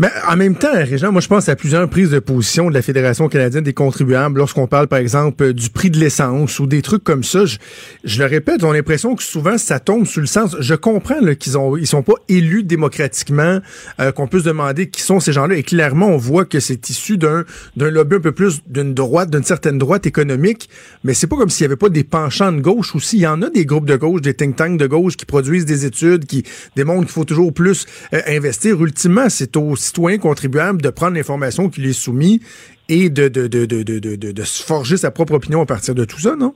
Mais 0.00 0.08
en 0.26 0.34
même 0.34 0.54
temps, 0.54 0.72
Régent, 0.72 1.12
moi 1.12 1.20
je 1.20 1.28
pense 1.28 1.50
à 1.50 1.56
plusieurs 1.56 1.86
prises 1.86 2.08
de 2.08 2.20
position 2.20 2.70
de 2.70 2.74
la 2.74 2.80
Fédération 2.80 3.28
canadienne 3.28 3.64
des 3.64 3.74
contribuables 3.74 4.38
lorsqu'on 4.38 4.66
parle 4.66 4.88
par 4.88 4.98
exemple 4.98 5.52
du 5.52 5.68
prix 5.68 5.90
de 5.90 5.98
l'essence 5.98 6.58
ou 6.58 6.66
des 6.66 6.80
trucs 6.80 7.04
comme 7.04 7.22
ça. 7.22 7.44
Je, 7.44 7.58
je 8.04 8.18
le 8.22 8.24
répète, 8.26 8.64
on 8.64 8.70
a 8.70 8.72
l'impression 8.72 9.14
que 9.14 9.22
souvent 9.22 9.58
ça 9.58 9.78
tombe 9.78 10.06
sous 10.06 10.20
le 10.20 10.26
sens. 10.26 10.56
Je 10.58 10.74
comprends 10.74 11.20
qu'ils 11.38 11.58
ont 11.58 11.76
ils 11.76 11.86
sont 11.86 12.02
pas 12.02 12.14
élus 12.30 12.62
démocratiquement, 12.62 13.60
euh, 14.00 14.10
qu'on 14.10 14.26
peut 14.26 14.38
se 14.38 14.44
demander 14.44 14.88
qui 14.88 15.02
sont 15.02 15.20
ces 15.20 15.34
gens-là. 15.34 15.56
Et 15.56 15.62
clairement, 15.62 16.06
on 16.06 16.16
voit 16.16 16.46
que 16.46 16.60
c'est 16.60 16.88
issu 16.88 17.18
d'un 17.18 17.44
d'un 17.76 17.90
lobby 17.90 18.16
un 18.16 18.20
peu 18.20 18.32
plus 18.32 18.62
d'une 18.68 18.94
droite, 18.94 19.28
d'une 19.28 19.44
certaine 19.44 19.76
droite 19.76 20.06
économique. 20.06 20.70
Mais 21.04 21.12
c'est 21.12 21.26
pas 21.26 21.36
comme 21.36 21.50
s'il 21.50 21.64
y 21.64 21.66
avait 21.66 21.76
pas 21.76 21.90
des 21.90 22.04
penchants 22.04 22.52
de 22.52 22.62
gauche 22.62 22.96
aussi. 22.96 23.18
Il 23.18 23.22
y 23.24 23.26
en 23.26 23.42
a 23.42 23.50
des 23.50 23.66
groupes 23.66 23.84
de 23.84 23.96
gauche, 23.96 24.22
des 24.22 24.32
think 24.32 24.56
tanks 24.56 24.78
de 24.78 24.86
gauche 24.86 25.18
qui 25.18 25.26
produisent 25.26 25.66
des 25.66 25.84
études, 25.84 26.24
qui 26.24 26.42
démontrent 26.74 27.02
qu'il 27.02 27.12
faut 27.12 27.26
toujours 27.26 27.52
plus 27.52 27.84
euh, 28.14 28.22
investir. 28.28 28.82
Ultimement, 28.82 29.28
c'est 29.28 29.58
aussi 29.58 29.89
citoyen 29.90 30.18
contribuable 30.18 30.80
de 30.80 30.90
prendre 30.90 31.14
l'information 31.16 31.68
qui 31.68 31.80
lui 31.80 31.90
est 31.90 32.02
soumise 32.06 32.40
et 32.88 33.10
de, 33.10 33.28
de, 33.28 33.46
de, 33.46 33.64
de, 33.66 34.42
se 34.42 34.62
forger 34.62 34.96
sa 34.96 35.10
propre 35.10 35.34
opinion 35.34 35.60
à 35.62 35.66
partir 35.66 35.94
de 35.94 36.04
tout 36.04 36.18
ça, 36.18 36.36
non? 36.36 36.54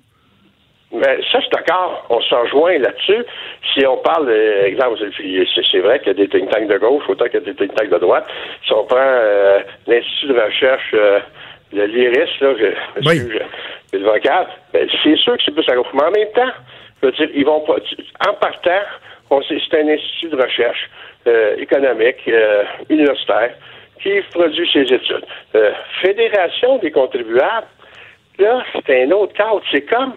Mais 0.92 1.18
ça, 1.30 1.38
je 1.38 1.46
suis 1.46 1.50
d'accord. 1.50 2.06
On 2.08 2.20
se 2.20 2.34
rejoint 2.34 2.78
là-dessus. 2.78 3.24
Si 3.72 3.84
on 3.84 3.96
parle, 3.98 4.28
euh, 4.28 4.66
exemple, 4.66 4.98
c'est 5.00 5.80
vrai 5.80 5.98
qu'il 5.98 6.08
y 6.08 6.10
a 6.10 6.14
des 6.14 6.28
think 6.28 6.48
tanks 6.50 6.68
de 6.68 6.78
gauche, 6.78 7.02
autant 7.08 7.24
qu'il 7.24 7.40
y 7.40 7.42
a 7.42 7.46
des 7.46 7.54
think 7.54 7.74
tanks 7.74 7.90
de 7.90 7.98
droite. 7.98 8.26
Si 8.64 8.72
on 8.72 8.84
prend 8.84 8.98
euh, 8.98 9.60
l'Institut 9.88 10.28
de 10.28 10.40
recherche, 10.40 10.94
euh, 10.94 11.18
le 11.72 11.86
LIRIS, 11.86 12.30
là, 12.40 12.54
je, 12.56 13.08
oui. 13.08 13.18
je, 13.92 13.98
ben, 14.72 14.88
c'est 15.02 15.16
sûr 15.16 15.36
que 15.36 15.42
c'est 15.44 15.54
plus 15.54 15.68
à 15.68 15.74
gauche. 15.74 15.86
Mais 15.94 16.04
en 16.04 16.10
même 16.12 16.32
temps, 16.32 16.52
je 17.02 17.06
veux 17.06 17.12
dire, 17.12 17.28
ils 17.34 17.44
vont 17.44 17.60
pas. 17.60 17.76
En 18.28 18.34
partant, 18.34 18.82
c'est 19.48 19.80
un 19.80 19.88
institut 19.88 20.28
de 20.28 20.36
recherche. 20.36 20.88
Euh, 21.26 21.56
économique, 21.56 22.20
euh, 22.28 22.64
universitaire, 22.90 23.54
qui 24.02 24.10
produit 24.30 24.68
ses 24.70 24.82
études. 24.82 25.24
Euh, 25.54 25.70
Fédération 26.02 26.76
des 26.80 26.90
contribuables, 26.90 27.66
là, 28.38 28.62
c'est 28.84 29.04
un 29.04 29.10
autre 29.10 29.32
cadre. 29.32 29.62
C'est 29.70 29.86
comme, 29.86 30.12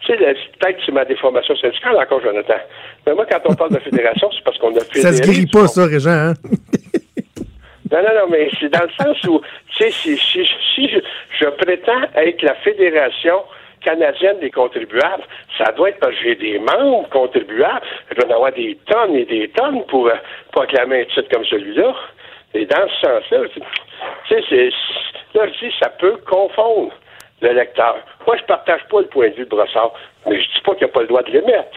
tu 0.00 0.08
sais, 0.08 0.16
peut-être 0.16 0.78
que 0.78 0.82
c'est 0.84 0.90
ma 0.90 1.04
déformation 1.04 1.54
syndicale 1.54 1.96
encore, 1.96 2.20
Jonathan. 2.20 2.58
Mais 3.06 3.14
moi, 3.14 3.24
quand 3.30 3.38
on 3.44 3.54
parle 3.54 3.74
de 3.74 3.78
fédération, 3.78 4.28
c'est 4.32 4.42
parce 4.42 4.58
qu'on 4.58 4.74
a 4.76 4.80
fédéré. 4.80 5.00
Ça 5.00 5.12
se 5.12 5.22
guérit 5.22 5.46
pas, 5.46 5.68
ça, 5.68 5.86
Régent, 5.86 6.10
hein? 6.10 6.34
Non, 7.92 7.98
non, 8.02 8.20
non, 8.20 8.26
mais 8.28 8.50
c'est 8.58 8.68
dans 8.68 8.82
le 8.82 9.04
sens 9.04 9.24
où, 9.28 9.40
tu 9.76 9.84
sais, 9.84 9.90
si, 9.92 10.16
si, 10.18 10.44
si 10.74 10.88
je, 10.88 10.98
je, 11.38 11.46
prétends 11.50 12.02
être 12.16 12.42
la 12.42 12.54
fédération 12.56 13.44
canadienne 13.80 14.38
des 14.40 14.50
contribuables, 14.50 15.24
ça 15.56 15.72
doit 15.72 15.90
être 15.90 16.00
parce 16.00 16.14
que 16.14 16.22
j'ai 16.22 16.34
des 16.34 16.58
membres 16.58 17.08
contribuables. 17.10 17.86
Je 18.10 18.14
dois 18.16 18.26
en 18.26 18.34
avoir 18.34 18.52
des 18.52 18.78
tonnes 18.86 19.16
et 19.16 19.24
des 19.24 19.48
tonnes 19.50 19.84
pour, 19.86 20.08
euh, 20.08 20.14
pour 20.52 20.62
acclamer 20.62 21.02
un 21.02 21.04
titre 21.04 21.28
comme 21.30 21.44
celui-là. 21.44 21.94
Et 22.54 22.66
dans 22.66 22.88
ce 22.88 23.06
sens-là, 23.06 23.40
tu 24.28 24.42
sais, 24.42 24.70
là, 25.34 25.46
je 25.46 25.66
dis, 25.66 25.74
ça 25.80 25.90
peut 25.90 26.16
confondre 26.28 26.92
le 27.40 27.52
lecteur. 27.52 27.96
Moi, 28.26 28.36
je 28.36 28.44
partage 28.44 28.80
pas 28.90 29.00
le 29.00 29.06
point 29.06 29.28
de 29.28 29.34
vue 29.34 29.44
de 29.44 29.50
Brossard, 29.50 29.92
mais 30.26 30.40
je 30.40 30.46
dis 30.46 30.60
pas 30.64 30.74
qu'il 30.74 30.86
n'y 30.86 30.90
a 30.90 30.94
pas 30.94 31.00
le 31.02 31.06
droit 31.06 31.22
de 31.22 31.30
l'émettre. 31.30 31.76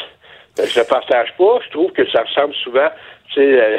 Je 0.58 0.80
ne 0.80 0.86
partage 0.86 1.34
pas. 1.38 1.60
Je 1.66 1.70
trouve 1.72 1.92
que 1.92 2.10
ça 2.10 2.24
ressemble 2.24 2.54
souvent 2.56 2.90
tu 3.34 3.40
sais, 3.40 3.62
euh, 3.62 3.78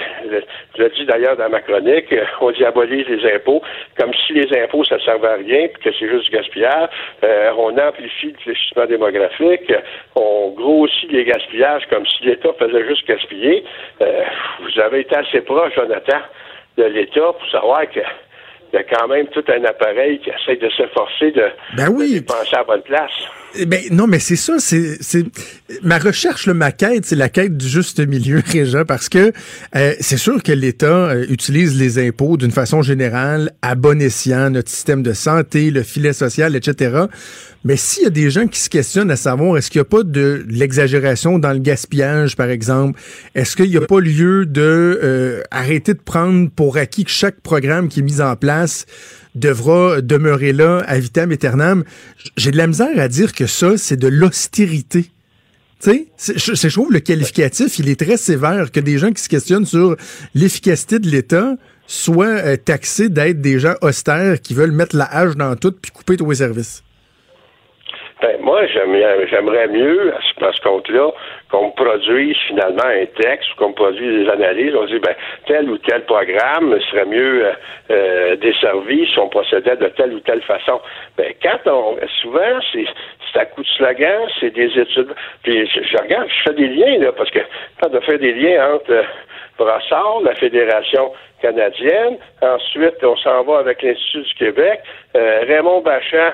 je 0.77 0.83
le 0.83 0.89
dis 0.91 1.05
d'ailleurs 1.05 1.37
dans 1.37 1.49
ma 1.49 1.61
chronique, 1.61 2.13
euh, 2.13 2.25
on 2.41 2.51
diabolise 2.53 3.07
les 3.07 3.35
impôts 3.35 3.63
comme 3.99 4.13
si 4.27 4.33
les 4.33 4.63
impôts, 4.63 4.85
ça 4.85 4.97
ne 4.97 5.01
servait 5.01 5.29
à 5.29 5.35
rien, 5.35 5.69
puis 5.69 5.83
que 5.83 5.97
c'est 5.99 6.09
juste 6.09 6.31
du 6.31 6.37
gaspillage. 6.37 6.89
Euh, 7.23 7.53
on 7.59 7.77
amplifie 7.77 8.29
le 8.29 8.39
fléchissement 8.43 8.87
démographique, 8.87 9.73
on 10.17 10.51
grossit 10.57 11.11
les 11.11 11.25
gaspillages 11.25 11.87
comme 11.91 12.07
si 12.07 12.25
l'État 12.25 12.53
faisait 12.59 12.87
juste 12.89 13.07
gaspiller. 13.07 13.65
vous 14.01 14.81
avez 14.81 15.01
été 15.01 15.17
assez 15.17 15.43
proche, 15.43 15.75
Jonathan, 15.75 16.21
de 16.79 16.85
l'État 16.85 17.33
pour 17.33 17.51
savoir 17.51 17.89
que 17.91 18.01
il 18.73 18.77
y 18.77 18.79
a 18.79 18.85
quand 18.85 19.07
même 19.07 19.27
tout 19.27 19.45
un 19.49 19.65
appareil 19.65 20.19
qui 20.21 20.31
essaie 20.31 20.57
de 20.57 20.71
s'efforcer 20.71 21.31
de, 21.33 21.45
ben 21.77 21.89
oui. 21.95 22.21
de 22.21 22.25
penser 22.25 22.57
à 22.57 22.65
bonne 22.65 22.81
place. 22.81 23.13
Eh 23.55 23.67
ben 23.67 23.83
non, 23.91 24.07
mais 24.07 24.19
c'est 24.19 24.37
ça, 24.37 24.55
c'est 24.59 24.99
ma 25.83 25.99
recherche, 25.99 26.47
le 26.47 26.55
ma 26.55 26.73
quête, 26.73 27.05
c'est 27.05 27.17
la 27.17 27.29
quête 27.29 27.57
du 27.57 27.69
juste 27.69 28.01
milieu, 28.01 28.43
Réjean, 28.47 28.85
parce 28.87 29.11
que 29.11 29.33
euh, 29.77 29.95
c'est 30.01 30.17
sûr 30.17 30.43
que 30.43 30.53
l'État 30.53 31.11
euh, 31.11 31.27
utilise 31.29 31.79
les 31.79 31.99
impôts 31.99 32.39
d'une 32.39 32.51
façon 32.51 32.81
générale 32.81 33.53
à 33.61 33.75
bon 33.75 34.01
escient, 34.01 34.49
notre 34.49 34.71
système 34.71 35.03
de 35.03 35.13
santé, 35.13 35.71
le 35.71 35.83
filet 35.83 36.15
social, 36.15 36.57
etc. 36.57 37.03
Mais 37.65 37.77
s'il 37.77 38.05
y 38.05 38.07
a 38.07 38.11
des 38.11 38.31
gens 38.31 38.47
qui 38.47 38.59
se 38.59 38.71
questionnent 38.71 39.11
à 39.11 39.17
savoir 39.17 39.59
est-ce 39.59 39.71
qu'il 39.71 39.81
n'y 39.81 39.87
a 39.87 39.91
pas 39.91 40.03
de 40.03 40.45
l'exagération 40.49 41.39
dans 41.39 41.53
le 41.53 41.59
gaspillage, 41.59 42.37
par 42.37 42.49
exemple, 42.49 42.99
est-ce 43.35 43.55
qu'il 43.55 43.69
n'y 43.69 43.77
a 43.77 43.83
pas 43.83 44.01
lieu 44.01 44.47
de 44.47 44.99
euh, 45.03 45.43
arrêter 45.51 45.93
de 45.93 46.01
prendre 46.01 46.51
pour 46.51 46.79
acquis 46.79 47.05
que 47.05 47.11
chaque 47.11 47.41
programme 47.41 47.89
qui 47.89 48.01
est 48.01 48.03
mis 48.03 48.23
en 48.23 48.35
place 48.35 48.87
devra 49.35 50.01
demeurer 50.01 50.53
là 50.53 50.83
à 50.87 50.99
vitam 50.99 51.31
aeternam. 51.31 51.85
J'ai 52.37 52.51
de 52.51 52.57
la 52.57 52.67
misère 52.67 52.99
à 52.99 53.09
dire 53.09 53.33
que 53.33 53.47
ça, 53.47 53.77
c'est 53.77 53.97
de 53.97 54.09
l'austérité. 54.09 55.11
Tu 55.83 56.07
sais, 56.17 56.37
je, 56.37 56.55
je 56.55 56.69
trouve 56.69 56.93
le 56.93 57.01
qualificatif, 57.01 57.79
il 57.79 57.89
est 57.89 57.99
très 57.99 58.17
sévère 58.17 58.71
que 58.71 58.79
des 58.79 58.99
gens 58.99 59.11
qui 59.13 59.23
se 59.23 59.29
questionnent 59.29 59.67
sur 59.67 59.97
l'efficacité 60.35 61.01
de 61.01 61.09
l'État 61.09 61.57
soient 61.89 62.27
euh, 62.27 62.57
taxés 62.57 63.09
d'être 63.09 63.41
des 63.41 63.59
gens 63.59 63.75
austères 63.83 64.41
qui 64.41 64.55
veulent 64.55 64.73
mettre 64.73 64.97
la 64.97 65.05
hache 65.05 65.37
dans 65.37 65.57
tout 65.57 65.73
puis 65.73 65.91
couper 65.91 66.17
tous 66.17 66.31
les 66.31 66.37
services. 66.37 66.83
Ben, 68.23 68.37
moi, 68.41 68.65
j'aimerais 68.69 69.67
mieux, 69.67 70.15
à 70.15 70.53
ce, 70.53 70.61
compte-là, 70.61 71.11
qu'on 71.51 71.73
produise 71.73 72.37
finalement 72.47 72.85
un 72.85 73.05
texte 73.21 73.53
qu'on 73.57 73.73
produise 73.73 74.25
des 74.25 74.31
analyses. 74.31 74.77
On 74.77 74.85
dit, 74.85 75.01
ben, 75.01 75.15
tel 75.47 75.69
ou 75.69 75.77
tel 75.79 76.05
programme 76.05 76.81
serait 76.83 77.07
mieux 77.07 77.47
euh, 77.47 77.53
euh, 77.91 78.37
desservi 78.37 79.09
si 79.13 79.19
on 79.19 79.29
procédait 79.29 79.75
de 79.75 79.89
telle 79.89 80.15
ou 80.15 80.21
telle 80.21 80.41
façon. 80.43 80.81
Ben, 81.17 81.33
quand 81.43 81.59
on, 81.67 81.97
souvent, 82.21 82.61
c'est, 82.73 82.85
c'est 83.33 83.41
à 83.41 83.45
coup 83.47 83.63
de 83.63 83.69
slogan, 83.77 84.23
c'est 84.39 84.55
des 84.55 84.71
études. 84.79 85.13
Puis, 85.43 85.67
je, 85.67 85.97
regarde, 86.01 86.29
je 86.29 86.43
fais 86.45 86.55
des 86.55 86.69
liens, 86.69 86.99
là, 86.99 87.11
parce 87.11 87.31
que 87.31 87.41
quand 87.81 87.89
on 87.93 88.01
fait 88.03 88.19
des 88.19 88.35
liens 88.35 88.75
entre 88.75 88.93
euh, 88.93 89.03
Brassard, 89.59 90.21
la 90.23 90.37
Fédération 90.37 91.13
canadienne, 91.41 92.19
ensuite, 92.41 93.03
on 93.03 93.17
s'en 93.17 93.43
va 93.43 93.59
avec 93.59 93.83
l'Institut 93.83 94.23
du 94.23 94.35
Québec, 94.35 94.81
Raymond 95.13 95.81
Bachand, 95.81 96.33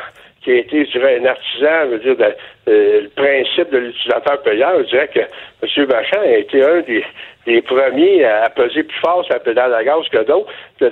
qui 0.49 0.55
a 0.55 0.61
été, 0.61 0.87
je 0.87 0.93
dirais, 0.93 1.21
un 1.21 1.27
artisan, 1.27 1.85
je 1.85 1.91
veux 1.91 1.99
dire, 1.99 2.17
de, 2.17 2.73
euh, 2.73 3.03
le 3.03 3.09
principe 3.11 3.71
de 3.71 3.79
l'utilisateur 3.79 4.43
payeur, 4.43 4.73
je 4.85 4.89
dirais 4.89 5.11
que 5.15 5.21
M. 5.21 5.87
Bachand 5.87 6.21
a 6.21 6.37
été 6.39 6.63
un 6.63 6.81
des, 6.81 7.05
des 7.47 7.61
premiers 7.61 8.25
à 8.25 8.49
peser 8.49 8.83
plus 8.83 8.99
fort 9.01 9.23
sur 9.27 9.35
la 9.35 9.41
pédale 9.41 9.75
à 9.75 9.85
gaz 9.85 10.09
que 10.11 10.25
d'autres. 10.27 10.51
Ben 10.81 10.91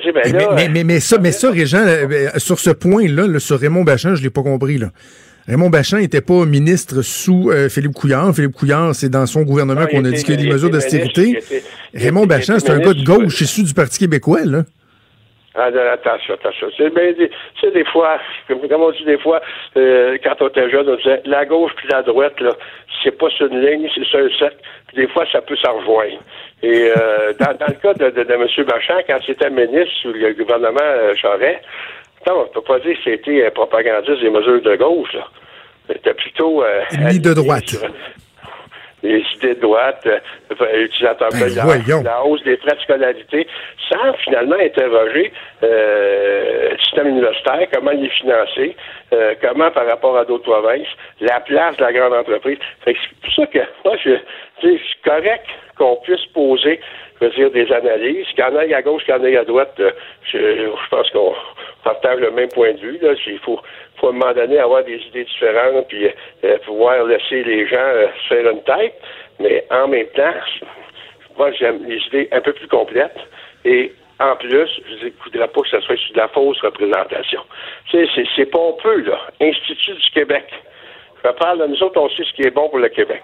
mais, 0.54 0.68
mais, 0.68 0.84
mais, 0.84 1.00
ça, 1.00 1.16
mais 1.18 1.32
ça, 1.32 1.50
Régent, 1.50 1.86
euh, 1.86 2.06
ben, 2.06 2.30
sur 2.36 2.58
ce 2.58 2.70
point-là, 2.70 3.26
là, 3.26 3.38
sur 3.38 3.58
Raymond 3.58 3.84
Bachand, 3.84 4.14
je 4.14 4.22
l'ai 4.22 4.30
pas 4.30 4.42
compris. 4.42 4.76
Là. 4.76 4.88
Raymond 5.48 5.70
Bachand 5.70 5.98
n'était 5.98 6.20
pas 6.20 6.44
ministre 6.44 7.00
sous 7.00 7.50
euh, 7.50 7.70
Philippe 7.70 7.94
Couillard. 7.94 8.34
Philippe 8.34 8.56
Couillard, 8.56 8.94
c'est 8.94 9.08
dans 9.08 9.24
son 9.24 9.42
gouvernement 9.42 9.86
qu'on 9.86 10.04
a 10.04 10.10
dit 10.10 10.22
qu'il 10.22 10.34
y 10.34 10.38
a 10.38 10.42
des 10.42 10.50
mesures 10.50 10.70
d'austérité. 10.70 11.38
Raymond 11.94 12.26
Bachand, 12.26 12.58
c'est 12.58 12.70
un 12.70 12.78
gars 12.78 12.92
de 12.92 13.04
gauche 13.04 13.40
issu 13.40 13.62
du 13.62 13.72
Parti 13.72 14.00
québécois, 14.00 14.44
là. 14.44 14.64
Ah, 15.58 15.70
attention, 15.92 16.34
attention. 16.34 16.68
C'est 16.76 16.94
des, 16.94 17.30
des 17.70 17.84
fois, 17.86 18.18
comme, 18.48 18.60
on 18.70 18.90
dit 18.90 19.04
des 19.04 19.18
fois, 19.18 19.40
euh, 19.76 20.18
quand 20.22 20.34
on 20.40 20.48
était 20.48 20.70
jeune, 20.70 20.88
on 20.88 20.96
disait 20.96 21.22
la 21.24 21.46
gauche 21.46 21.72
puis 21.76 21.88
la 21.90 22.02
droite, 22.02 22.38
là, 22.40 22.50
c'est 23.02 23.16
pas 23.16 23.30
sur 23.30 23.46
une 23.46 23.60
ligne, 23.60 23.88
c'est 23.94 24.04
sur 24.04 24.18
un 24.18 24.28
cercle. 24.38 24.58
Puis 24.88 24.96
des 24.98 25.08
fois, 25.08 25.24
ça 25.32 25.40
peut 25.40 25.56
s'en 25.56 25.78
rejoindre. 25.78 26.18
Et 26.62 26.90
euh, 26.90 27.32
dans, 27.40 27.56
dans, 27.56 27.66
le 27.68 27.80
cas 27.80 27.94
de, 27.94 28.10
de, 28.10 28.22
de 28.22 28.32
M. 28.32 28.66
Bachand, 28.66 29.00
quand 29.06 29.18
c'était 29.24 29.50
ministre 29.50 29.94
sous 30.02 30.12
le 30.12 30.34
gouvernement 30.34 30.78
euh, 30.82 31.14
Charest, 31.14 31.60
on 32.28 32.42
ne 32.42 32.48
peut 32.48 32.60
pas 32.60 32.78
dire 32.80 32.96
que 32.96 33.10
c'était 33.10 33.46
un 33.46 33.50
propagandiste 33.50 34.20
des 34.20 34.30
mesures 34.30 34.60
de 34.60 34.76
gauche. 34.76 35.12
Là. 35.14 35.28
C'était 35.88 36.14
plutôt... 36.14 36.64
Euh, 36.64 36.82
Ni 37.10 37.20
de 37.20 37.32
droite 37.32 37.76
les 39.06 39.24
idées 39.34 39.54
de 39.54 39.60
droite, 39.60 40.06
euh, 40.06 40.84
utilisateurs 40.84 41.30
ben, 41.32 42.02
la 42.04 42.24
hausse 42.24 42.42
des 42.44 42.56
frais 42.58 42.74
de 42.74 42.80
scolarité, 42.80 43.46
sans 43.90 44.12
finalement 44.24 44.56
interroger 44.56 45.32
euh, 45.62 46.70
le 46.70 46.78
système 46.78 47.08
universitaire, 47.08 47.66
comment 47.72 47.92
il 47.92 48.06
est 48.06 48.18
financé, 48.20 48.76
euh, 49.12 49.34
comment 49.40 49.70
par 49.70 49.86
rapport 49.86 50.16
à 50.16 50.24
d'autres 50.24 50.50
provinces, 50.50 50.88
la 51.20 51.40
place 51.40 51.76
de 51.76 51.82
la 51.82 51.92
grande 51.92 52.14
entreprise. 52.14 52.58
C'est 52.84 52.96
pour 53.22 53.32
ça 53.34 53.46
que 53.46 53.58
moi, 53.84 53.96
je, 54.04 54.10
c'est 54.62 54.78
correct 55.04 55.46
qu'on 55.78 55.96
puisse 55.96 56.24
poser 56.34 56.80
je 57.20 57.26
veux 57.26 57.32
dire, 57.32 57.50
des 57.50 57.72
analyses. 57.72 58.26
Qu'il 58.28 58.40
y 58.40 58.42
en 58.42 58.60
ait 58.60 58.74
à 58.74 58.82
gauche, 58.82 59.04
qu'il 59.04 59.14
y 59.14 59.18
en 59.18 59.24
ait 59.24 59.36
à 59.36 59.44
droite, 59.44 59.74
euh, 59.80 59.90
je, 60.30 60.38
je 60.38 60.88
pense 60.90 61.10
qu'on 61.10 61.34
partage 61.86 62.18
le 62.18 62.32
même 62.32 62.48
point 62.48 62.72
de 62.72 62.80
vue. 62.80 62.98
Là. 63.00 63.14
Il 63.26 63.38
faut 63.38 63.60
faut 63.96 64.08
à 64.08 64.10
un 64.10 64.12
moment 64.12 64.32
donné 64.32 64.58
avoir 64.58 64.82
des 64.84 64.98
idées 65.08 65.24
différentes 65.24 65.86
puis 65.88 66.08
euh, 66.44 66.58
pouvoir 66.66 67.04
laisser 67.04 67.44
les 67.44 67.66
gens 67.66 67.76
euh, 67.76 68.08
faire 68.28 68.50
une 68.50 68.62
tête. 68.64 69.00
Mais 69.38 69.64
en 69.70 69.86
même 69.88 70.08
temps, 70.08 70.34
moi, 71.38 71.52
j'aime 71.52 71.84
les 71.86 71.98
idées 72.08 72.28
un 72.32 72.40
peu 72.40 72.52
plus 72.52 72.68
complètes. 72.68 73.18
Et 73.64 73.92
en 74.18 74.34
plus, 74.36 74.68
je 75.00 75.06
ne 75.06 75.10
voudrais 75.24 75.48
pas 75.48 75.60
que 75.60 75.68
ce 75.68 75.80
soit 75.80 75.96
sur 75.96 76.12
de 76.14 76.18
la 76.18 76.28
fausse 76.28 76.60
représentation. 76.60 77.42
Sais, 77.90 78.06
c'est 78.34 78.46
pompeux, 78.46 79.02
là. 79.02 79.20
Institut 79.40 79.94
du 79.94 80.10
Québec. 80.12 80.46
Je 81.24 81.30
parle 81.30 81.60
de 81.60 81.66
nous 81.66 81.82
autres, 81.82 82.00
on 82.00 82.08
sait 82.10 82.24
ce 82.24 82.32
qui 82.32 82.42
est 82.42 82.50
bon 82.50 82.68
pour 82.68 82.78
le 82.78 82.88
Québec. 82.88 83.22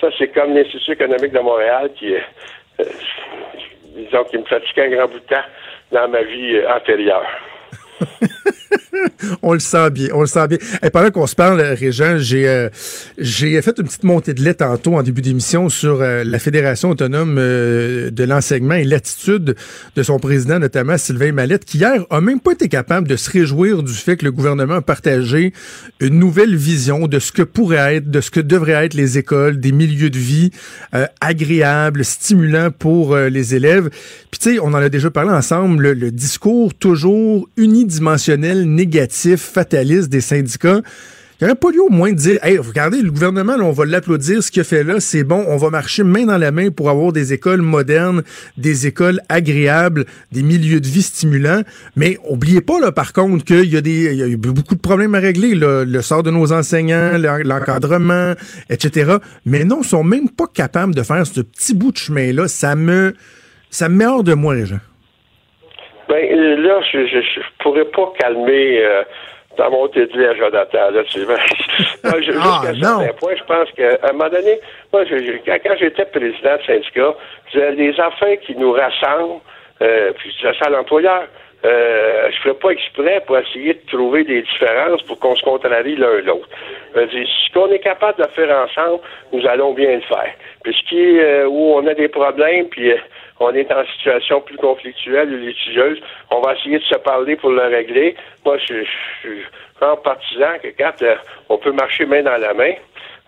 Ça, 0.00 0.08
c'est 0.18 0.28
comme 0.28 0.54
l'Institut 0.54 0.92
économique 0.92 1.32
de 1.32 1.40
Montréal 1.40 1.90
qui 1.96 2.14
euh, 2.14 2.84
disons, 3.94 4.24
qui 4.24 4.38
me 4.38 4.44
fatiguait 4.44 4.86
un 4.86 4.96
grand 4.96 5.08
bout 5.08 5.20
de 5.20 5.26
temps 5.26 5.44
dans 5.90 6.08
ma 6.08 6.22
vie 6.22 6.60
antérieure. 6.66 7.26
on 9.42 9.52
le 9.52 9.60
sent 9.60 9.90
bien, 9.90 10.08
on 10.12 10.20
le 10.20 10.26
sent 10.26 10.48
bien. 10.48 10.58
Et 10.82 10.90
pendant 10.90 11.10
qu'on 11.10 11.26
se 11.26 11.34
parle, 11.34 11.60
Régent, 11.60 12.18
j'ai 12.18 12.48
euh, 12.48 12.68
j'ai 13.18 13.60
fait 13.62 13.78
une 13.78 13.84
petite 13.84 14.04
montée 14.04 14.34
de 14.34 14.42
lait 14.42 14.54
tantôt 14.54 14.96
en 14.96 15.02
début 15.02 15.22
d'émission 15.22 15.68
sur 15.68 16.02
euh, 16.02 16.24
la 16.24 16.38
Fédération 16.38 16.90
autonome 16.90 17.36
euh, 17.38 18.10
de 18.10 18.24
l'enseignement 18.24 18.74
et 18.74 18.84
l'attitude 18.84 19.56
de 19.96 20.02
son 20.02 20.18
président, 20.18 20.58
notamment 20.58 20.98
Sylvain 20.98 21.32
Mallette, 21.32 21.64
qui 21.64 21.78
hier 21.78 22.04
a 22.10 22.20
même 22.20 22.40
pas 22.40 22.52
été 22.52 22.68
capable 22.68 23.08
de 23.08 23.16
se 23.16 23.30
réjouir 23.30 23.82
du 23.82 23.92
fait 23.92 24.16
que 24.16 24.24
le 24.24 24.32
gouvernement 24.32 24.74
a 24.74 24.82
partagé 24.82 25.52
une 26.00 26.18
nouvelle 26.18 26.56
vision 26.56 27.06
de 27.06 27.18
ce 27.18 27.32
que 27.32 27.42
pourrait 27.42 27.96
être, 27.96 28.10
de 28.10 28.20
ce 28.20 28.30
que 28.30 28.40
devraient 28.40 28.84
être 28.84 28.94
les 28.94 29.18
écoles, 29.18 29.60
des 29.60 29.72
milieux 29.72 30.10
de 30.10 30.18
vie 30.18 30.50
agréables, 31.20 32.04
stimulants 32.04 32.70
pour 32.70 33.16
les 33.16 33.54
élèves. 33.54 33.90
Puis 34.30 34.40
tu 34.40 34.54
sais, 34.54 34.58
on 34.60 34.68
en 34.68 34.74
a 34.74 34.88
déjà 34.88 35.10
parlé 35.10 35.30
ensemble, 35.30 35.82
le, 35.82 35.94
le 35.94 36.10
discours 36.10 36.74
toujours 36.74 37.48
unidimensionnel 37.56 37.91
négatif, 38.00 39.40
fataliste 39.40 40.08
des 40.08 40.20
syndicats. 40.20 40.80
Il 41.42 41.46
n'y 41.46 41.50
aurait 41.50 41.58
pas 41.58 41.70
lieu 41.72 41.82
au 41.82 41.90
moins 41.90 42.12
de 42.12 42.16
dire 42.16 42.38
Hey, 42.44 42.56
regardez, 42.56 43.02
le 43.02 43.10
gouvernement, 43.10 43.54
on 43.58 43.72
va 43.72 43.84
l'applaudir, 43.84 44.44
ce 44.44 44.52
qu'il 44.52 44.60
a 44.60 44.64
fait 44.64 44.84
là, 44.84 45.00
c'est 45.00 45.24
bon, 45.24 45.44
on 45.48 45.56
va 45.56 45.70
marcher 45.70 46.04
main 46.04 46.24
dans 46.24 46.38
la 46.38 46.52
main 46.52 46.70
pour 46.70 46.88
avoir 46.88 47.12
des 47.12 47.32
écoles 47.32 47.62
modernes, 47.62 48.22
des 48.56 48.86
écoles 48.86 49.20
agréables, 49.28 50.04
des 50.30 50.44
milieux 50.44 50.80
de 50.80 50.86
vie 50.86 51.02
stimulants. 51.02 51.62
Mais 51.96 52.16
oubliez 52.28 52.60
pas, 52.60 52.78
là, 52.78 52.92
par 52.92 53.12
contre, 53.12 53.44
qu'il 53.44 53.68
y 53.68 53.76
a 53.76 53.80
des 53.80 54.12
il 54.12 54.18
y 54.18 54.34
a 54.34 54.36
beaucoup 54.36 54.76
de 54.76 54.80
problèmes 54.80 55.16
à 55.16 55.18
régler, 55.18 55.56
le 55.56 56.00
sort 56.02 56.22
de 56.22 56.30
nos 56.30 56.52
enseignants, 56.52 57.18
l'encadrement, 57.18 58.34
etc. 58.70 59.16
Mais 59.44 59.64
non, 59.64 59.80
ils 59.82 59.88
sont 59.88 60.04
même 60.04 60.28
pas 60.28 60.46
capables 60.46 60.94
de 60.94 61.02
faire 61.02 61.26
ce 61.26 61.40
petit 61.40 61.74
bout 61.74 61.90
de 61.90 61.96
chemin-là. 61.96 62.46
Ça 62.46 62.76
me, 62.76 63.14
ça 63.68 63.88
me 63.88 63.96
met 63.96 64.06
hors 64.06 64.22
de 64.22 64.34
moi, 64.34 64.54
les 64.54 64.66
gens. 64.66 64.80
Là, 66.62 66.80
je, 66.92 67.06
je, 67.06 67.40
pourrais 67.58 67.84
pas 67.86 68.12
calmer 68.18 68.84
euh, 68.84 69.02
dans 69.56 69.70
mon 69.70 69.88
tédé 69.88 70.26
à 70.26 70.34
Jonathan. 70.34 70.90
Là, 70.90 71.02
tu 71.04 71.20
moi, 71.26 71.36
je, 72.04 72.32
ah, 72.38 72.72
jusqu'à 72.72 73.36
je 73.36 73.44
pense 73.44 73.70
qu'à 73.72 74.08
un 74.08 74.12
moment 74.12 74.30
donné, 74.30 74.60
moi, 74.92 75.04
je, 75.04 75.16
quand 75.46 75.76
j'étais 75.78 76.04
président 76.06 76.56
de 76.56 76.62
syndicat, 76.66 77.14
les 77.54 78.00
affaires 78.00 78.38
qui 78.40 78.54
nous 78.56 78.72
rassemblent, 78.72 79.40
euh, 79.82 80.12
puis 80.18 80.34
ça, 80.40 80.52
ça 80.58 80.70
l'employeur. 80.70 81.24
Euh, 81.64 82.28
je 82.32 82.38
ferais 82.38 82.54
pas 82.54 82.70
exprès 82.70 83.22
pour 83.24 83.38
essayer 83.38 83.74
de 83.74 83.86
trouver 83.86 84.24
des 84.24 84.42
différences 84.42 85.00
pour 85.02 85.18
qu'on 85.20 85.36
se 85.36 85.44
contrarie 85.44 85.94
l'un 85.94 86.20
l'autre. 86.22 86.48
Ce 86.94 87.52
qu'on 87.54 87.70
est 87.70 87.78
capable 87.78 88.20
de 88.20 88.28
faire 88.30 88.66
ensemble, 88.66 89.00
nous 89.32 89.46
allons 89.46 89.72
bien 89.72 89.94
le 89.94 90.00
faire. 90.00 90.34
Puis 90.64 90.74
ce 90.74 90.88
qui 90.88 91.00
est 91.00 91.20
euh, 91.20 91.46
où 91.46 91.74
on 91.74 91.86
a 91.86 91.94
des 91.94 92.08
problèmes, 92.08 92.66
puis 92.68 92.90
euh, 92.90 92.96
on 93.42 93.54
est 93.54 93.70
en 93.72 93.84
situation 93.86 94.40
plus 94.40 94.56
conflictuelle 94.56 95.32
ou 95.32 95.36
litigieuse, 95.36 96.00
on 96.30 96.40
va 96.40 96.54
essayer 96.54 96.78
de 96.78 96.84
se 96.84 96.96
parler 96.96 97.36
pour 97.36 97.50
le 97.50 97.62
régler. 97.62 98.14
Moi, 98.44 98.58
je, 98.58 98.84
suis 99.20 99.42
vraiment 99.78 99.96
partisan 99.96 100.58
que 100.62 100.68
quand 100.78 101.04
on 101.48 101.58
peut 101.58 101.72
marcher 101.72 102.06
main 102.06 102.22
dans 102.22 102.40
la 102.40 102.54
main, 102.54 102.72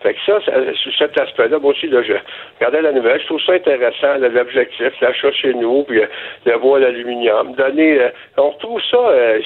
fait 0.01 0.13
que 0.13 0.19
ça, 0.25 0.39
sous 0.83 0.91
cet 0.99 1.19
aspect-là, 1.19 1.57
moi 1.57 1.71
aussi, 1.71 1.89
je 1.89 2.13
regardais 2.59 2.81
la 2.81 2.91
nouvelle, 2.91 3.19
je 3.21 3.25
trouve 3.25 3.41
ça 3.41 3.53
intéressant, 3.53 4.17
l'objectif, 4.19 4.91
l'achat 5.01 5.31
chez 5.31 5.53
nous, 5.53 5.83
puis 5.83 5.99
euh, 5.99 6.05
le 6.45 6.53
voile 6.57 6.83
aluminium. 6.83 7.55
Donner, 7.55 7.99
euh, 7.99 8.09
on 8.37 8.51
retrouve 8.51 8.81
ça, 8.91 8.97
euh, 8.97 9.39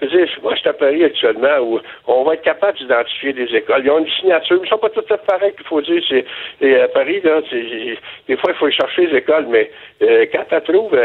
je 0.00 0.06
veux 0.06 0.10
dire, 0.10 0.28
moi, 0.42 0.54
je 0.54 0.60
suis 0.60 0.68
à 0.68 0.72
Paris 0.72 1.04
actuellement 1.04 1.58
où 1.60 1.80
on 2.06 2.24
va 2.24 2.34
être 2.34 2.42
capable 2.42 2.78
d'identifier 2.78 3.32
des 3.32 3.54
écoles. 3.54 3.82
Ils 3.84 3.90
ont 3.90 3.98
une 3.98 4.10
signature, 4.10 4.58
mais 4.60 4.66
ils 4.66 4.70
sont 4.70 4.78
pas 4.78 4.90
toutes 4.90 5.14
pareilles, 5.26 5.52
il 5.58 5.64
faut 5.66 5.80
dire. 5.80 6.02
C'est, 6.08 6.24
et 6.60 6.80
à 6.80 6.88
Paris, 6.88 7.20
là, 7.22 7.40
des 7.50 8.36
fois, 8.36 8.52
il 8.52 8.56
faut 8.56 8.70
chercher 8.70 9.06
les 9.06 9.18
écoles, 9.18 9.46
mais 9.48 9.70
quand 10.00 10.44
tu 10.48 10.72
trouves, 10.72 10.96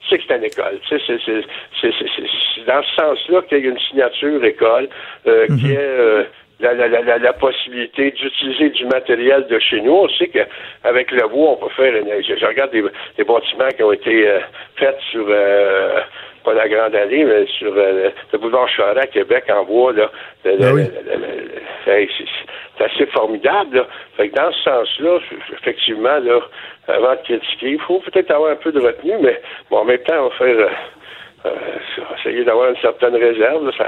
tu 0.00 0.08
sais 0.08 0.18
que 0.18 0.24
c'est 0.28 0.36
une 0.36 0.44
école. 0.44 0.78
Tu 0.88 0.98
sais, 0.98 1.18
c'est, 1.80 2.64
dans 2.66 2.82
ce 2.82 2.94
sens-là 2.96 3.42
qu'il 3.42 3.64
y 3.64 3.66
a 3.66 3.70
une 3.70 3.78
signature 3.78 4.44
école, 4.44 4.88
mm-hmm. 5.26 5.60
qui 5.60 5.72
est 5.72 6.26
la, 6.60 6.74
la, 6.74 6.88
la, 6.88 7.18
la, 7.18 7.32
possibilité 7.32 8.10
d'utiliser 8.12 8.70
du 8.70 8.86
matériel 8.86 9.46
de 9.48 9.58
chez 9.58 9.80
nous. 9.80 9.92
On 9.92 10.08
sait 10.08 10.28
qu'avec 10.28 11.10
le 11.10 11.28
bois, 11.28 11.50
on 11.52 11.56
peut 11.56 11.74
faire 11.74 11.94
une, 11.96 12.08
je, 12.22 12.46
regarde 12.46 12.70
des, 12.70 12.82
des, 13.16 13.24
bâtiments 13.24 13.68
qui 13.76 13.82
ont 13.82 13.92
été 13.92 14.28
euh, 14.28 14.40
faits 14.76 14.98
sur 15.10 15.26
euh, 15.28 16.00
pas 16.44 16.54
la 16.54 16.68
Grande 16.68 16.94
Allée, 16.94 17.24
mais 17.24 17.46
sur 17.58 17.72
euh, 17.76 18.10
le 18.32 18.38
boulevard 18.38 18.68
Charest 18.68 18.98
à 18.98 19.06
Québec 19.06 19.44
en 19.48 19.64
bois. 19.64 19.92
Là, 19.92 20.10
ben 20.44 20.88
c'est 21.84 22.84
assez 22.84 23.06
formidable. 23.06 23.78
Là. 23.78 23.86
Fait 24.16 24.28
que 24.28 24.34
dans 24.34 24.52
ce 24.52 24.62
sens-là, 24.62 25.18
effectivement, 25.52 26.18
là, 26.18 26.40
avant 26.88 27.12
de 27.12 27.22
critiquer, 27.22 27.70
il 27.70 27.80
faut 27.80 28.00
peut-être 28.00 28.30
avoir 28.30 28.50
un 28.50 28.56
peu 28.56 28.72
de 28.72 28.80
retenue, 28.80 29.16
mais 29.20 29.40
bon, 29.70 29.78
en 29.78 29.84
même 29.84 29.98
temps, 29.98 30.26
on 30.26 30.28
va 30.28 30.34
faire 30.36 30.68
euh, 31.46 31.50
essayer 32.18 32.44
d'avoir 32.44 32.70
une 32.70 32.76
certaine 32.78 33.16
réserve. 33.16 33.70
Ça, 33.76 33.86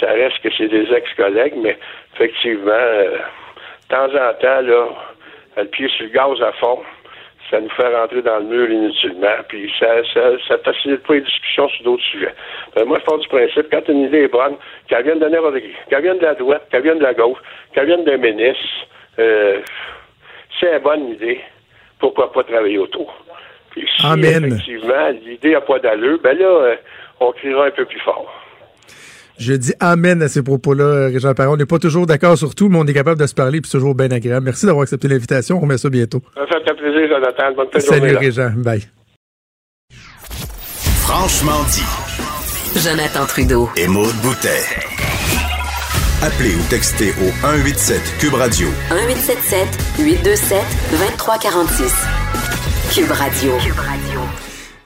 ça 0.00 0.06
reste 0.06 0.38
que 0.42 0.48
c'est 0.56 0.68
des 0.68 0.92
ex-collègues, 0.92 1.56
mais 1.56 1.76
effectivement, 2.14 2.72
euh, 2.72 3.18
de 3.18 3.88
temps 3.88 4.06
en 4.06 4.34
temps, 4.34 4.60
là, 4.60 4.88
le 5.56 5.64
pied 5.64 5.88
sur 5.88 6.06
le 6.06 6.12
gaz 6.12 6.42
à 6.42 6.52
fond, 6.52 6.80
ça 7.52 7.60
nous 7.60 7.68
fait 7.70 7.94
rentrer 7.94 8.22
dans 8.22 8.38
le 8.38 8.46
mur 8.46 8.70
inutilement, 8.70 9.36
puis 9.46 9.70
ça, 9.78 9.86
ça, 10.14 10.30
ça 10.48 10.56
facilite 10.64 11.02
pas 11.06 11.14
les 11.14 11.20
discussions 11.20 11.68
sur 11.68 11.84
d'autres 11.84 12.02
sujets. 12.04 12.34
Euh, 12.78 12.86
moi, 12.86 12.98
je 12.98 13.04
pars 13.04 13.18
du 13.18 13.28
principe, 13.28 13.66
quand 13.70 13.86
une 13.88 14.04
idée 14.06 14.22
est 14.22 14.28
bonne, 14.28 14.56
qu'elle 14.88 15.04
vienne 15.04 15.18
de 15.18 15.28
n'importe 15.28 15.56
qu'elle 15.90 16.02
vienne 16.02 16.18
de 16.18 16.24
la 16.24 16.34
droite, 16.34 16.66
qu'elle 16.70 16.82
vienne 16.82 16.98
de 16.98 17.02
la 17.02 17.12
gauche, 17.12 17.38
qu'elle 17.74 17.86
vienne 17.86 18.04
d'un 18.04 18.16
ministre, 18.16 18.64
euh, 19.18 19.60
c'est 20.58 20.74
une 20.74 20.78
bonne 20.78 21.08
idée, 21.10 21.40
pourquoi 21.98 22.32
pas 22.32 22.42
travailler 22.42 22.78
autour? 22.78 23.14
Puis 23.70 23.86
si 23.98 24.06
effectivement 24.06 25.08
l'idée 25.10 25.52
n'a 25.52 25.60
pas 25.60 25.78
d'allure, 25.78 26.18
ben 26.22 26.38
là, 26.38 26.46
euh, 26.46 26.76
on 27.20 27.32
criera 27.32 27.66
un 27.66 27.70
peu 27.70 27.84
plus 27.84 28.00
fort. 28.00 28.41
Je 29.38 29.54
dis 29.54 29.72
amen 29.80 30.22
à 30.22 30.28
ces 30.28 30.42
propos-là, 30.42 31.08
Régent 31.08 31.34
Perron. 31.34 31.54
On 31.54 31.56
n'est 31.56 31.66
pas 31.66 31.78
toujours 31.78 32.06
d'accord 32.06 32.36
sur 32.38 32.54
tout, 32.54 32.68
mais 32.68 32.78
on 32.78 32.86
est 32.86 32.94
capable 32.94 33.20
de 33.20 33.26
se 33.26 33.34
parler, 33.34 33.60
puis 33.60 33.70
c'est 33.70 33.78
toujours 33.78 33.94
bien 33.94 34.10
agréable. 34.10 34.44
Merci 34.44 34.66
d'avoir 34.66 34.82
accepté 34.82 35.08
l'invitation. 35.08 35.56
On 35.58 35.60
remet 35.60 35.78
ça 35.78 35.90
bientôt. 35.90 36.22
Ça 36.34 36.42
fait 36.46 36.70
un 36.70 36.74
plaisir, 36.74 37.08
Jonathan. 37.08 37.52
Bonne 37.56 37.80
Salut, 37.80 38.16
Régent. 38.16 38.52
Bye. 38.56 38.82
Franchement 41.02 41.62
dit. 41.70 42.80
Jonathan 42.80 43.26
Trudeau. 43.26 43.68
Et 43.76 43.86
Maude 43.86 44.14
Boutet. 44.22 44.62
Appelez 46.22 46.54
ou 46.54 46.62
textez 46.70 47.10
au 47.20 47.30
187 47.42 48.00
Cube 48.20 48.34
Radio. 48.34 48.68
1877 48.90 49.66
827 49.98 50.62
2346. 50.92 52.06
Cube 52.94 53.10
Radio. 53.10 53.52
Cube 53.58 53.78
Radio. 53.78 54.41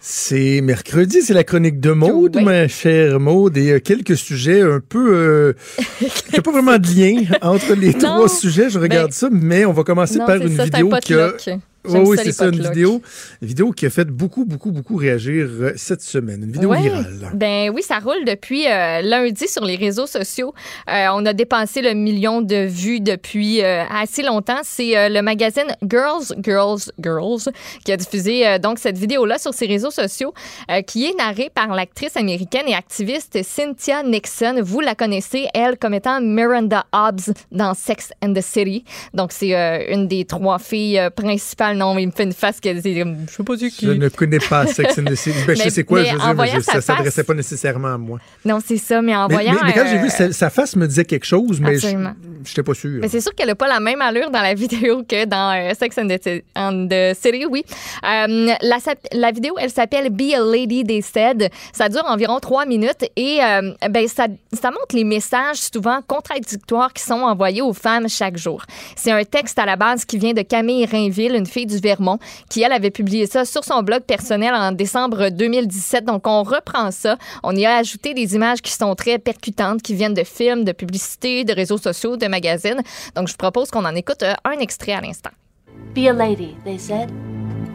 C'est 0.08 0.60
mercredi, 0.60 1.20
c'est 1.20 1.34
la 1.34 1.42
chronique 1.42 1.80
de 1.80 1.90
Maude, 1.90 2.36
Oui. 2.36 2.44
ma 2.44 2.68
chère 2.68 3.18
Maude, 3.18 3.56
et 3.56 3.72
euh, 3.72 3.78
quelques 3.80 4.16
sujets 4.16 4.60
un 4.60 4.78
peu... 4.78 5.12
Euh, 5.12 5.52
il 6.00 6.06
n'y 6.32 6.38
a 6.38 6.42
pas 6.42 6.52
vraiment 6.52 6.78
de 6.78 6.86
lien 6.86 7.22
entre 7.42 7.74
les 7.74 7.88
Non. 7.92 7.98
trois 7.98 8.28
sujets, 8.28 8.70
je 8.70 8.78
regarde 8.78 9.08
Ben, 9.08 9.12
ça, 9.12 9.28
mais 9.32 9.64
on 9.64 9.72
va 9.72 9.82
commencer 9.82 10.18
Non, 10.20 10.26
par 10.26 10.36
une 10.36 10.54
ça, 10.56 10.62
vidéo 10.62 10.94
un 10.94 11.00
qui 11.00 11.14
a... 11.14 11.32
potluck. 11.86 12.06
Oui, 12.08 12.18
c'est 12.22 12.32
ça, 12.32 12.46
une 12.46 12.60
vidéo, 12.62 13.02
une 13.42 13.48
vidéo 13.48 13.70
qui 13.72 13.86
a 13.86 13.90
fait 13.90 14.06
beaucoup, 14.06 14.44
beaucoup, 14.44 14.70
beaucoup 14.72 14.96
réagir 14.96 15.46
euh, 15.48 15.72
cette 15.76 16.02
semaine. 16.02 16.42
Une 16.42 16.52
vidéo 16.52 16.70
Ouais. 16.70 16.82
virale. 16.82 17.30
Ben 17.34 17.70
oui, 17.74 17.82
ça 17.82 17.98
roule 17.98 18.24
depuis 18.26 18.66
euh, 18.66 19.00
lundi 19.02 19.46
sur 19.48 19.64
les 19.64 19.76
réseaux 19.76 20.06
sociaux. 20.06 20.52
Euh, 20.90 21.06
on 21.14 21.24
a 21.26 21.32
dépassé 21.32 21.82
le 21.82 21.94
million 21.94 22.42
de 22.42 22.66
vues 22.66 23.00
depuis 23.00 23.62
assez 23.62 24.22
longtemps. 24.22 24.60
C'est 24.62 25.08
le 25.08 25.20
magazine 25.22 25.66
Girls, 25.88 26.24
Girls, 26.42 26.80
Girls 26.98 27.42
qui 27.84 27.92
a 27.92 27.96
diffusé 27.96 28.58
donc 28.58 28.78
cette 28.78 28.98
vidéo-là 28.98 29.38
sur 29.38 29.54
ses 29.54 29.66
réseaux 29.66 29.90
sociaux, 29.90 30.32
qui 30.86 31.06
est 31.06 31.14
narrée 31.16 31.50
par 31.54 31.68
l'actrice 31.74 32.16
américaine 32.16 32.64
et 32.66 32.74
activiste 32.74 33.38
Cynthia 33.42 34.02
Nixon. 34.02 34.60
Vous 34.62 34.80
la 34.80 34.94
connaissez, 34.94 35.46
elle, 35.54 35.76
comme 35.78 35.94
étant 35.94 36.20
Miranda 36.20 36.84
Hobbs 36.92 37.32
dans 37.52 37.74
Sex 37.74 38.10
and 38.22 38.34
the 38.34 38.40
City. 38.42 38.84
Donc 39.14 39.32
c'est 39.32 39.52
une 39.92 40.08
des 40.08 40.24
trois 40.24 40.58
filles 40.58 41.00
principales. 41.16 41.75
Non, 41.76 41.96
il 41.98 42.06
me 42.06 42.12
fait 42.12 42.24
une 42.24 42.32
face 42.32 42.60
qu'elle 42.60 42.80
dit, 42.80 42.94
je 42.98 43.04
sais 43.32 43.42
pas 43.44 43.56
du 43.56 43.70
qui. 43.70 43.86
Je 43.86 43.92
ne 43.92 44.08
connais 44.08 44.38
pas 44.38 44.66
Sex 44.66 44.98
and 44.98 45.04
the 45.04 45.14
City. 45.14 45.36
Ben, 45.46 45.56
je 45.56 45.68
sais 45.68 45.84
quoi, 45.84 46.02
je 46.02 46.12
veux 46.12 46.18
dire, 46.18 46.34
mais 46.34 46.50
je- 46.50 46.60
ça 46.60 46.80
s'adressait 46.80 47.10
face- 47.10 47.26
pas 47.26 47.34
nécessairement 47.34 47.94
à 47.94 47.98
moi. 47.98 48.18
Non, 48.44 48.58
c'est 48.64 48.76
ça, 48.78 49.02
mais 49.02 49.14
en 49.14 49.28
Mais, 49.28 49.34
voyant. 49.34 49.52
mais- 49.54 49.60
mais 49.66 49.72
quand 49.72 49.86
j'ai 49.86 49.98
euh, 49.98 50.02
vu 50.02 50.10
sa, 50.10 50.32
sa 50.32 50.50
face 50.50 50.74
me 50.76 50.86
disait 50.86 51.04
quelque 51.04 51.26
chose, 51.26 51.60
mais 51.60 51.78
je 51.78 51.88
n'étais 51.88 52.62
pas 52.62 52.74
sûr. 52.74 52.98
Mais 53.00 53.08
c'est 53.08 53.20
sûr 53.20 53.34
qu'elle 53.34 53.48
n'a 53.48 53.54
pas 53.54 53.68
la 53.68 53.80
même 53.80 54.00
allure 54.00 54.30
dans 54.30 54.40
la 54.42 54.54
vidéo 54.54 55.02
que 55.08 55.24
dans 55.26 55.52
euh, 55.56 55.72
Sex 55.78 55.96
and 55.98 56.08
the, 56.08 56.42
and 56.56 56.88
the 56.90 57.14
City, 57.20 57.44
oui. 57.48 57.64
Euh, 58.04 58.46
la, 58.62 58.78
la 59.12 59.30
vidéo, 59.32 59.54
elle 59.60 59.70
s'appelle 59.70 60.10
Be 60.10 60.32
a 60.34 60.40
Lady, 60.40 60.84
They 60.84 61.02
Said. 61.02 61.50
Ça 61.72 61.88
dure 61.88 62.04
environ 62.06 62.38
trois 62.40 62.66
minutes 62.66 63.04
et 63.16 63.38
euh, 63.42 63.72
ben, 63.90 64.08
ça, 64.08 64.26
ça 64.52 64.70
montre 64.70 64.94
les 64.94 65.04
messages 65.04 65.58
souvent 65.72 66.00
contradictoires 66.06 66.92
qui 66.92 67.02
sont 67.02 67.14
envoyés 67.22 67.62
aux 67.62 67.72
femmes 67.72 68.08
chaque 68.08 68.36
jour. 68.36 68.64
C'est 68.94 69.10
un 69.12 69.24
texte 69.24 69.58
à 69.58 69.66
la 69.66 69.76
base 69.76 70.04
qui 70.04 70.18
vient 70.18 70.32
de 70.32 70.42
Camille 70.42 70.86
Rainville, 70.86 71.34
une 71.34 71.46
fille 71.56 71.66
du 71.66 71.78
Vermont, 71.78 72.18
qui, 72.50 72.62
elle, 72.62 72.72
avait 72.72 72.90
publié 72.90 73.26
ça 73.26 73.46
sur 73.46 73.64
son 73.64 73.82
blog 73.82 74.02
personnel 74.02 74.52
en 74.54 74.72
décembre 74.72 75.30
2017. 75.30 76.04
Donc, 76.04 76.26
on 76.26 76.42
reprend 76.42 76.90
ça. 76.90 77.16
On 77.42 77.56
y 77.56 77.64
a 77.64 77.76
ajouté 77.76 78.12
des 78.12 78.34
images 78.34 78.60
qui 78.60 78.72
sont 78.72 78.94
très 78.94 79.18
percutantes, 79.18 79.80
qui 79.80 79.94
viennent 79.94 80.12
de 80.12 80.24
films, 80.24 80.64
de 80.64 80.72
publicités, 80.72 81.44
de 81.44 81.54
réseaux 81.54 81.78
sociaux, 81.78 82.18
de 82.18 82.26
magazines. 82.26 82.82
Donc, 83.14 83.28
je 83.28 83.32
vous 83.32 83.38
propose 83.38 83.70
qu'on 83.70 83.86
en 83.86 83.94
écoute 83.94 84.22
euh, 84.22 84.34
un 84.44 84.58
extrait 84.58 84.92
à 84.92 85.00
l'instant. 85.00 85.30
Be 85.94 86.08
a 86.08 86.12
lady, 86.12 86.56
they 86.64 86.78
said. 86.78 87.10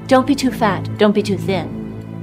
Don't 0.07 0.27
be 0.27 0.35
too 0.35 0.51
fat, 0.51 0.83
don't 0.99 1.13
be 1.13 1.23
too 1.23 1.37
thin. 1.37 1.67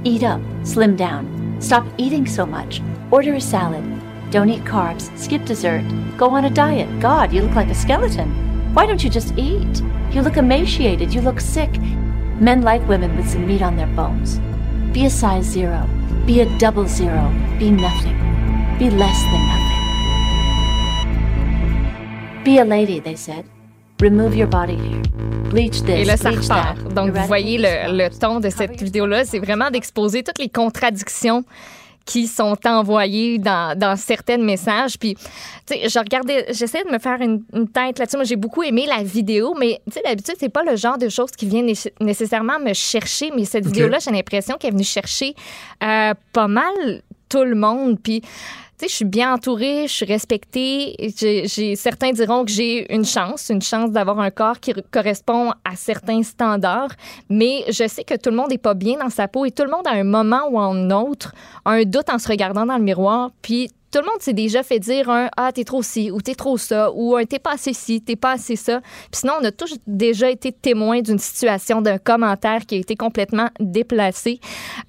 Eat 0.05 0.23
up, 0.23 0.39
slim 0.63 0.95
down. 0.95 1.25
Stop 1.59 1.83
eating 1.97 2.25
so 2.25 2.45
much. 2.45 2.81
Order 3.11 3.33
a 3.33 3.41
salad. 3.41 3.83
Don't 4.31 4.49
eat 4.49 4.63
carbs, 4.63 5.09
skip 5.17 5.43
dessert. 5.43 5.83
Go 6.17 6.29
on 6.29 6.45
a 6.45 6.49
diet. 6.49 6.87
God, 7.01 7.33
you 7.33 7.41
look 7.41 7.55
like 7.55 7.69
a 7.69 7.75
skeleton. 7.75 8.29
Why 8.73 8.85
don't 8.85 9.03
you 9.03 9.09
just 9.09 9.33
eat? 9.35 9.81
You 10.11 10.21
look 10.21 10.37
emaciated, 10.37 11.13
you 11.13 11.21
look 11.21 11.39
sick. 11.39 11.69
Men 12.39 12.61
like 12.61 12.87
women 12.87 13.15
with 13.17 13.27
some 13.29 13.47
meat 13.47 13.61
on 13.63 13.75
their 13.75 13.87
bones. 13.87 14.39
Be 14.93 15.05
a 15.05 15.09
size 15.09 15.45
zero. 15.45 15.87
Be 16.25 16.41
a 16.41 16.57
double 16.59 16.87
zero. 16.87 17.31
Be 17.57 17.71
nothing. 17.71 18.15
Be 18.77 18.89
less 18.91 19.23
than 19.23 19.41
nothing. 19.47 19.79
Be 22.43 22.59
a 22.59 22.65
lady, 22.65 22.99
they 22.99 23.15
said. 23.15 23.43
Remove 23.99 24.35
your 24.35 24.47
body 24.47 24.75
hair. 24.75 25.01
Bleach 25.49 25.81
this, 25.81 26.01
Et 26.01 26.05
là, 26.05 26.15
ça 26.15 26.29
bleach 26.29 26.47
that. 26.47 26.75
repart. 26.77 26.93
Donc, 26.93 27.11
vous 27.11 27.27
voyez 27.27 27.57
le, 27.57 27.97
le 27.97 28.09
ton 28.09 28.39
de 28.39 28.49
cette 28.49 28.71
ah 28.79 28.83
vidéo-là, 28.83 29.25
c'est 29.25 29.39
vraiment 29.39 29.71
d'exposer 29.71 30.23
toutes 30.23 30.37
les 30.39 30.47
contradictions 30.47 31.43
qui 32.09 32.25
sont 32.25 32.57
envoyées 32.65 33.37
dans, 33.37 33.77
dans 33.77 33.95
certains 33.95 34.37
messages. 34.37 34.97
Puis, 34.97 35.13
tu 35.13 35.75
sais, 35.75 35.87
je 35.87 35.99
regardais, 35.99 36.47
j'essaie 36.49 36.83
de 36.83 36.89
me 36.89 36.97
faire 36.97 37.21
une, 37.21 37.43
une 37.53 37.67
tête 37.67 37.99
là-dessus. 37.99 38.17
Moi, 38.17 38.23
j'ai 38.23 38.35
beaucoup 38.35 38.63
aimé 38.63 38.87
la 38.87 39.03
vidéo, 39.03 39.53
mais 39.59 39.79
tu 39.85 39.93
sais, 39.93 40.01
d'habitude, 40.03 40.33
c'est 40.39 40.49
pas 40.49 40.63
le 40.63 40.75
genre 40.75 40.97
de 40.97 41.07
choses 41.07 41.29
qui 41.29 41.45
vient 41.45 41.61
né- 41.61 41.75
nécessairement 42.01 42.57
me 42.59 42.73
chercher. 42.73 43.29
Mais 43.35 43.45
cette 43.45 43.67
vidéo-là, 43.67 43.99
j'ai 43.99 44.09
l'impression 44.09 44.55
qu'elle 44.57 44.69
est 44.69 44.71
venue 44.71 44.83
chercher 44.83 45.35
euh, 45.83 46.15
pas 46.33 46.47
mal 46.47 47.03
tout 47.29 47.43
le 47.43 47.53
monde. 47.53 47.99
Puis, 48.01 48.23
tu 48.79 48.85
sais, 48.85 48.89
je 48.89 48.95
suis 48.95 49.05
bien 49.05 49.33
entourée, 49.33 49.87
je 49.87 49.93
suis 49.93 50.05
respectée. 50.05 50.95
Certains 51.75 52.11
diront 52.13 52.45
que 52.45 52.51
j'ai 52.51 52.93
une 52.93 53.03
chance, 53.03 53.49
une 53.49 53.61
chance 53.61 53.91
d'avoir 53.91 54.19
un 54.19 54.31
corps 54.31 54.61
qui 54.61 54.71
re- 54.71 54.81
correspond 54.89 55.51
à 55.65 55.75
certains 55.75 56.23
standards. 56.23 56.91
Mais 57.29 57.65
je 57.67 57.89
sais 57.89 58.05
que 58.05 58.15
tout 58.15 58.29
le 58.29 58.37
monde 58.37 58.51
n'est 58.51 58.57
pas 58.57 58.75
bien 58.75 58.97
dans 58.97 59.09
sa 59.09 59.27
peau 59.27 59.43
et 59.43 59.51
tout 59.51 59.63
le 59.63 59.69
monde, 59.69 59.85
à 59.85 59.91
un 59.91 60.05
moment 60.05 60.47
ou 60.49 60.57
à 60.57 60.63
un 60.63 60.91
autre, 60.91 61.33
a 61.65 61.71
un 61.71 61.83
doute 61.83 62.09
en 62.09 62.19
se 62.19 62.29
regardant 62.29 62.65
dans 62.65 62.77
le 62.77 62.83
miroir. 62.83 63.31
Puis 63.41 63.69
tout 63.91 63.99
le 63.99 64.05
monde 64.05 64.21
s'est 64.21 64.33
déjà 64.33 64.63
fait 64.63 64.79
dire 64.79 65.09
un 65.09 65.29
Ah, 65.35 65.51
t'es 65.51 65.63
trop 65.63 65.81
ci 65.81 66.11
ou 66.11 66.21
t'es 66.21 66.35
trop 66.35 66.57
ça 66.57 66.91
ou 66.93 67.15
un 67.15 67.25
T'es 67.25 67.39
pas 67.39 67.53
assez 67.53 67.73
ci, 67.73 68.01
t'es 68.01 68.15
pas 68.15 68.33
assez 68.33 68.55
ça. 68.55 68.81
Puis 68.81 69.21
sinon, 69.21 69.33
on 69.41 69.43
a 69.43 69.51
tous 69.51 69.77
déjà 69.87 70.29
été 70.29 70.51
témoins 70.51 71.01
d'une 71.01 71.19
situation, 71.19 71.81
d'un 71.81 71.97
commentaire 71.97 72.65
qui 72.65 72.75
a 72.75 72.77
été 72.79 72.95
complètement 72.95 73.49
déplacé. 73.59 74.39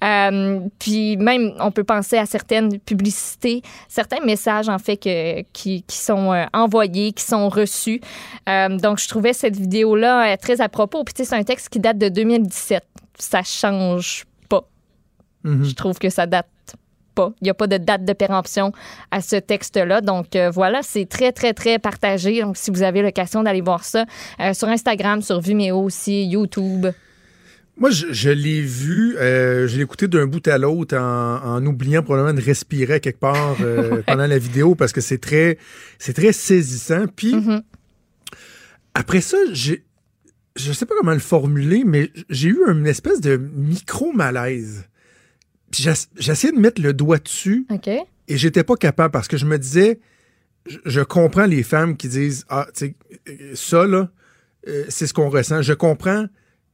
Euh, 0.03 0.59
puis 0.79 1.17
même, 1.17 1.53
on 1.59 1.71
peut 1.71 1.83
penser 1.83 2.17
à 2.17 2.25
certaines 2.25 2.79
publicités, 2.79 3.61
certains 3.87 4.23
messages, 4.25 4.69
en 4.69 4.79
fait, 4.79 4.97
que, 4.97 5.41
qui, 5.53 5.83
qui 5.83 5.97
sont 5.97 6.31
euh, 6.33 6.45
envoyés, 6.53 7.11
qui 7.13 7.23
sont 7.23 7.49
reçus. 7.49 8.01
Euh, 8.49 8.77
donc, 8.77 8.99
je 8.99 9.07
trouvais 9.07 9.33
cette 9.33 9.55
vidéo-là 9.55 10.37
très 10.37 10.61
à 10.61 10.69
propos. 10.69 11.03
Puis, 11.03 11.13
tu 11.13 11.23
sais, 11.23 11.29
c'est 11.29 11.35
un 11.35 11.43
texte 11.43 11.69
qui 11.69 11.79
date 11.79 11.97
de 11.97 12.09
2017. 12.09 12.83
Ça 13.17 13.43
change 13.43 14.25
pas. 14.49 14.63
Mhm. 15.43 15.63
Je 15.63 15.73
trouve 15.75 15.99
que 15.99 16.09
ça 16.09 16.25
date 16.25 16.47
pas. 17.13 17.33
Il 17.41 17.45
n'y 17.45 17.49
a 17.49 17.53
pas 17.53 17.67
de 17.67 17.77
date 17.77 18.05
de 18.05 18.13
péremption 18.13 18.71
à 19.11 19.21
ce 19.21 19.35
texte-là. 19.35 20.01
Donc 20.01 20.35
euh, 20.35 20.49
voilà, 20.49 20.81
c'est 20.83 21.05
très, 21.05 21.31
très, 21.31 21.53
très 21.53 21.79
partagé. 21.79 22.41
Donc 22.41 22.57
si 22.57 22.71
vous 22.71 22.81
avez 22.83 23.01
l'occasion 23.01 23.43
d'aller 23.43 23.61
voir 23.61 23.83
ça 23.83 24.05
euh, 24.39 24.53
sur 24.53 24.67
Instagram, 24.67 25.21
sur 25.21 25.39
Vimeo 25.39 25.79
aussi, 25.83 26.25
YouTube. 26.25 26.87
Moi, 27.77 27.89
je, 27.89 28.07
je 28.11 28.29
l'ai 28.29 28.61
vu, 28.61 29.15
euh, 29.17 29.67
je 29.67 29.77
l'ai 29.77 29.83
écouté 29.83 30.07
d'un 30.07 30.27
bout 30.27 30.45
à 30.47 30.57
l'autre 30.57 30.95
en, 30.97 31.37
en 31.43 31.65
oubliant 31.65 32.03
probablement 32.03 32.33
de 32.39 32.43
respirer 32.45 32.99
quelque 32.99 33.19
part 33.19 33.55
pendant 34.07 34.27
la 34.27 34.37
vidéo 34.37 34.75
parce 34.75 34.91
que 34.91 35.01
c'est 35.01 35.17
très, 35.17 35.57
c'est 35.97 36.13
très 36.13 36.31
saisissant. 36.33 37.05
Puis 37.15 37.33
Mhm. 37.33 37.61
après 38.93 39.21
ça, 39.21 39.37
j'ai, 39.53 39.83
je 40.57 40.71
sais 40.73 40.85
pas 40.85 40.93
comment 40.97 41.13
le 41.13 41.19
formuler, 41.19 41.83
mais 41.85 42.11
j'ai 42.29 42.49
eu 42.49 42.59
une 42.67 42.85
espèce 42.85 43.21
de 43.21 43.37
micro 43.37 44.11
malaise. 44.11 44.83
J'essayais 45.71 46.53
de 46.53 46.59
mettre 46.59 46.81
le 46.81 46.93
doigt 46.93 47.19
dessus 47.19 47.65
et 48.27 48.37
j'étais 48.37 48.63
pas 48.63 48.75
capable 48.75 49.11
parce 49.11 49.27
que 49.27 49.37
je 49.37 49.45
me 49.45 49.57
disais, 49.57 49.99
je, 50.65 50.77
je 50.85 51.01
comprends 51.01 51.45
les 51.45 51.63
femmes 51.63 51.97
qui 51.97 52.07
disent 52.07 52.45
ah, 52.49 52.67
tu 52.75 52.95
sais, 53.25 53.55
ça 53.55 53.85
là, 53.85 54.09
euh, 54.67 54.85
c'est 54.89 55.07
ce 55.07 55.13
qu'on 55.13 55.29
ressent. 55.29 55.61
Je 55.61 55.73
comprends, 55.73 56.27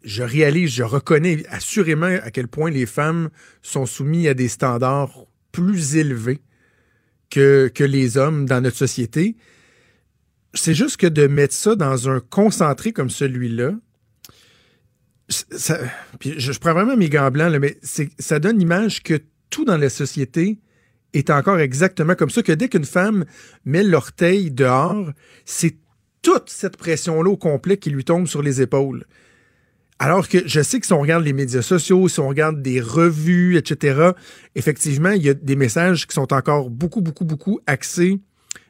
je 0.03 0.23
réalise, 0.23 0.71
je 0.71 0.83
reconnais 0.83 1.43
assurément 1.49 2.17
à 2.23 2.31
quel 2.31 2.47
point 2.47 2.69
les 2.69 2.85
femmes 2.85 3.29
sont 3.61 3.85
soumises 3.85 4.27
à 4.27 4.33
des 4.33 4.47
standards 4.47 5.25
plus 5.51 5.95
élevés 5.95 6.41
que, 7.29 7.71
que 7.73 7.83
les 7.83 8.17
hommes 8.17 8.45
dans 8.45 8.61
notre 8.61 8.77
société. 8.77 9.35
C'est 10.53 10.73
juste 10.73 10.97
que 10.97 11.07
de 11.07 11.27
mettre 11.27 11.53
ça 11.53 11.75
dans 11.75 12.09
un 12.09 12.19
concentré 12.19 12.93
comme 12.93 13.09
celui-là, 13.09 13.73
je, 15.29 16.59
prends 16.59 16.73
vraiment 16.73 16.95
mes 16.95 17.09
gants 17.09 17.31
blancs, 17.31 17.51
là, 17.51 17.59
mais 17.59 17.77
ça 17.81 18.39
donne 18.39 18.59
l'image 18.59 19.03
que 19.03 19.19
tout 19.49 19.65
dans 19.65 19.77
la 19.77 19.89
société 19.89 20.59
est 21.13 21.29
encore 21.29 21.59
exactement 21.59 22.15
comme 22.15 22.29
ça, 22.29 22.43
que 22.43 22.51
dès 22.51 22.69
qu'une 22.69 22.85
femme 22.85 23.25
met 23.65 23.83
l'orteil 23.83 24.51
dehors, 24.51 25.11
c'est 25.45 25.77
toute 26.21 26.49
cette 26.49 26.77
pression-là 26.77 27.29
au 27.29 27.37
complet 27.37 27.77
qui 27.77 27.89
lui 27.89 28.03
tombe 28.03 28.27
sur 28.27 28.41
les 28.41 28.61
épaules. 28.61 29.05
Alors 29.99 30.27
que 30.27 30.47
je 30.47 30.61
sais 30.61 30.79
que 30.79 30.85
si 30.85 30.93
on 30.93 30.99
regarde 30.99 31.23
les 31.23 31.33
médias 31.33 31.61
sociaux, 31.61 32.07
si 32.07 32.19
on 32.19 32.27
regarde 32.27 32.61
des 32.61 32.79
revues, 32.79 33.57
etc., 33.57 34.11
effectivement, 34.55 35.09
il 35.11 35.23
y 35.23 35.29
a 35.29 35.33
des 35.33 35.55
messages 35.55 36.05
qui 36.05 36.13
sont 36.13 36.33
encore 36.33 36.69
beaucoup, 36.69 37.01
beaucoup, 37.01 37.25
beaucoup 37.25 37.59
axés 37.65 38.19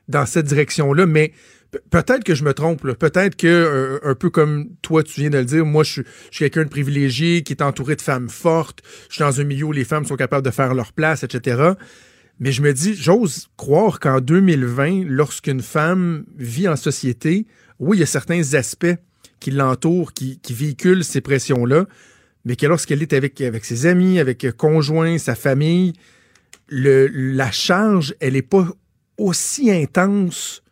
dans 0.08 0.26
cette 0.26 0.46
direction-là, 0.46 1.06
mais 1.06 1.34
pe- 1.72 1.82
peut-être 1.90 2.24
que 2.24 2.36
je 2.36 2.44
me 2.44 2.54
trompe. 2.54 2.82
Peut-être 2.94 3.36
que, 3.36 3.48
euh, 3.48 4.00
un 4.04 4.16
peu 4.16 4.30
comme 4.30 4.70
toi, 4.82 5.04
tu 5.04 5.22
viens 5.22 5.30
de 5.30 5.38
le 5.38 5.46
dire, 5.46 5.66
moi, 5.66 5.84
je 5.84 5.92
suis, 5.92 6.04
quelqu'un 6.32 6.64
de 6.64 6.70
privilégié 6.70 7.44
qui 7.44 7.54
est 7.54 7.62
entouré 7.62 7.96
de 7.96 8.02
femmes 8.02 8.30
fortes. 8.30 8.82
Je 9.10 9.16
suis 9.16 9.24
dans 9.24 9.42
un 9.42 9.44
milieu 9.44 9.66
où 9.66 9.72
les 9.72 9.84
femmes 9.86 10.06
sont 10.06 10.16
capables 10.16 10.46
de 10.46 10.52
faire 10.52 10.74
leur 10.74 10.94
place, 10.94 11.24
etc. 11.24 11.72
Mais 12.40 12.52
je 12.52 12.62
me 12.62 12.74
dis, 12.74 12.94
j'ose 12.94 13.48
croire 13.58 14.00
qu'en 14.00 14.22
2020, 14.22 15.06
lorsqu'une 15.08 15.62
femme 15.62 16.26
vit 16.38 16.68
en 16.68 16.76
société, 16.76 17.48
oui, 17.80 17.98
il 17.98 18.00
y 18.02 18.04
a 18.04 18.08
certains 18.08 18.54
aspects 18.54 18.96
qui 19.40 19.52
l'entourent, 19.52 20.14
qui, 20.14 20.40
véhiculent 20.50 21.04
ces 21.04 21.22
pressions-là, 21.22 21.86
mais 22.46 22.56
que 22.56 22.66
lorsqu'elle 22.66 23.02
est 23.02 23.14
avec, 23.14 23.42
avec 23.42 23.66
ses 23.66 23.86
amis, 23.86 24.20
avec 24.20 24.46
euh, 24.46 24.52
conjoint, 24.52 25.18
sa 25.18 25.36
famille, 25.36 25.94
le, 26.70 27.08
la 27.08 27.52
charge, 27.52 28.16
elle 28.20 28.34
n'est 28.34 28.42
pas 28.42 28.68
aussi 29.18 29.72
intense 29.72 30.64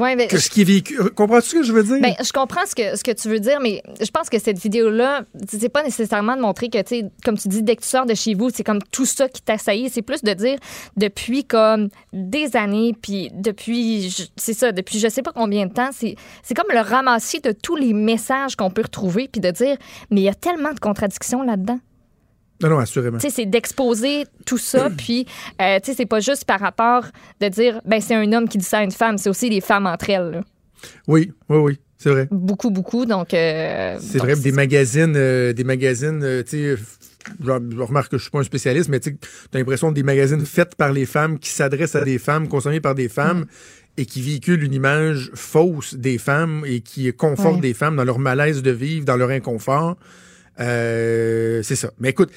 Ouais, 0.00 0.16
mais 0.16 0.26
que 0.28 0.38
ce 0.38 0.48
qui 0.48 0.62
est 0.62 0.64
vécu. 0.64 0.98
Comprends-tu 1.14 1.48
ce 1.48 1.54
que 1.56 1.62
je 1.62 1.72
veux 1.72 1.82
dire? 1.84 2.00
Ben, 2.00 2.14
je 2.24 2.32
comprends 2.32 2.64
ce 2.66 2.74
que, 2.74 2.96
ce 2.96 3.04
que 3.04 3.10
tu 3.10 3.28
veux 3.28 3.38
dire, 3.38 3.58
mais 3.60 3.82
je 4.00 4.10
pense 4.10 4.30
que 4.30 4.38
cette 4.38 4.58
vidéo-là, 4.58 5.22
c'est 5.48 5.68
pas 5.68 5.82
nécessairement 5.82 6.36
de 6.36 6.40
montrer 6.40 6.68
que, 6.70 6.78
comme 7.24 7.36
tu 7.36 7.48
dis, 7.48 7.62
dès 7.62 7.76
que 7.76 7.82
tu 7.82 7.88
sors 7.88 8.06
de 8.06 8.14
chez 8.14 8.34
vous, 8.34 8.48
c'est 8.50 8.64
comme 8.64 8.80
tout 8.90 9.04
ça 9.04 9.28
qui 9.28 9.42
t'assaillit. 9.42 9.90
C'est 9.90 10.02
plus 10.02 10.22
de 10.22 10.32
dire 10.32 10.58
depuis 10.96 11.44
comme 11.44 11.88
des 12.12 12.56
années, 12.56 12.94
puis 13.00 13.30
depuis, 13.34 14.08
je- 14.10 14.24
c'est 14.36 14.54
ça, 14.54 14.72
depuis 14.72 14.98
je 14.98 15.08
sais 15.08 15.22
pas 15.22 15.32
combien 15.32 15.66
de 15.66 15.72
temps, 15.72 15.90
c'est 15.92 16.14
c'est 16.42 16.54
comme 16.54 16.72
le 16.72 16.80
ramassis 16.80 17.40
de 17.40 17.52
tous 17.52 17.76
les 17.76 17.92
messages 17.92 18.56
qu'on 18.56 18.70
peut 18.70 18.82
retrouver, 18.82 19.28
puis 19.30 19.40
de 19.40 19.50
dire, 19.50 19.76
mais 20.10 20.20
il 20.22 20.24
y 20.24 20.28
a 20.28 20.34
tellement 20.34 20.72
de 20.72 20.80
contradictions 20.80 21.42
là-dedans. 21.42 21.78
Non, 22.62 22.68
non, 22.70 22.78
assurément. 22.78 23.18
Tu 23.18 23.28
sais, 23.28 23.34
c'est 23.34 23.46
d'exposer 23.46 24.24
tout 24.46 24.58
ça, 24.58 24.88
puis, 24.96 25.26
euh, 25.60 25.78
tu 25.82 25.90
sais, 25.90 25.96
c'est 25.96 26.06
pas 26.06 26.20
juste 26.20 26.44
par 26.44 26.60
rapport 26.60 27.04
de 27.40 27.48
dire, 27.48 27.80
ben, 27.86 28.00
c'est 28.00 28.14
un 28.14 28.32
homme 28.32 28.48
qui 28.48 28.58
dit 28.58 28.64
ça 28.64 28.78
à 28.78 28.82
une 28.84 28.90
femme, 28.92 29.18
c'est 29.18 29.30
aussi 29.30 29.48
les 29.50 29.60
femmes 29.60 29.86
entre 29.86 30.10
elles, 30.10 30.30
là. 30.30 30.40
Oui, 31.06 31.30
oui, 31.50 31.58
oui, 31.58 31.78
c'est 31.98 32.10
vrai. 32.10 32.26
Beaucoup, 32.30 32.70
beaucoup, 32.70 33.04
donc... 33.06 33.34
euh, 33.34 33.98
C'est 34.00 34.18
vrai, 34.18 34.34
des 34.36 34.52
magazines, 34.52 35.14
euh, 35.16 35.52
des 35.52 35.64
magazines, 35.64 36.20
euh, 36.22 36.42
tu 36.42 36.50
sais, 36.50 36.56
euh, 36.64 36.76
je 37.44 37.50
remarque 37.82 38.10
que 38.10 38.16
je 38.16 38.22
suis 38.22 38.30
pas 38.30 38.38
un 38.40 38.44
spécialiste, 38.44 38.88
mais 38.88 38.98
tu 38.98 39.10
as 39.10 39.58
l'impression 39.58 39.92
des 39.92 40.02
magazines 40.02 40.44
faits 40.46 40.74
par 40.76 40.92
les 40.92 41.04
femmes, 41.04 41.38
qui 41.38 41.50
s'adressent 41.50 41.96
à 41.96 42.04
des 42.04 42.18
femmes, 42.18 42.48
consommés 42.48 42.80
par 42.80 42.94
des 42.94 43.10
femmes, 43.10 43.44
et 43.98 44.06
qui 44.06 44.22
véhiculent 44.22 44.62
une 44.62 44.72
image 44.72 45.30
fausse 45.34 45.94
des 45.94 46.16
femmes 46.16 46.64
et 46.66 46.80
qui 46.80 47.12
confortent 47.12 47.56
Ouais. 47.56 47.60
des 47.60 47.74
femmes 47.74 47.96
dans 47.96 48.04
leur 48.04 48.18
malaise 48.18 48.62
de 48.62 48.70
vivre, 48.70 49.04
dans 49.04 49.16
leur 49.16 49.28
inconfort. 49.30 49.96
Euh, 50.58 51.62
c'est 51.62 51.76
ça. 51.76 51.90
Mais 51.98 52.10
écoute, 52.10 52.30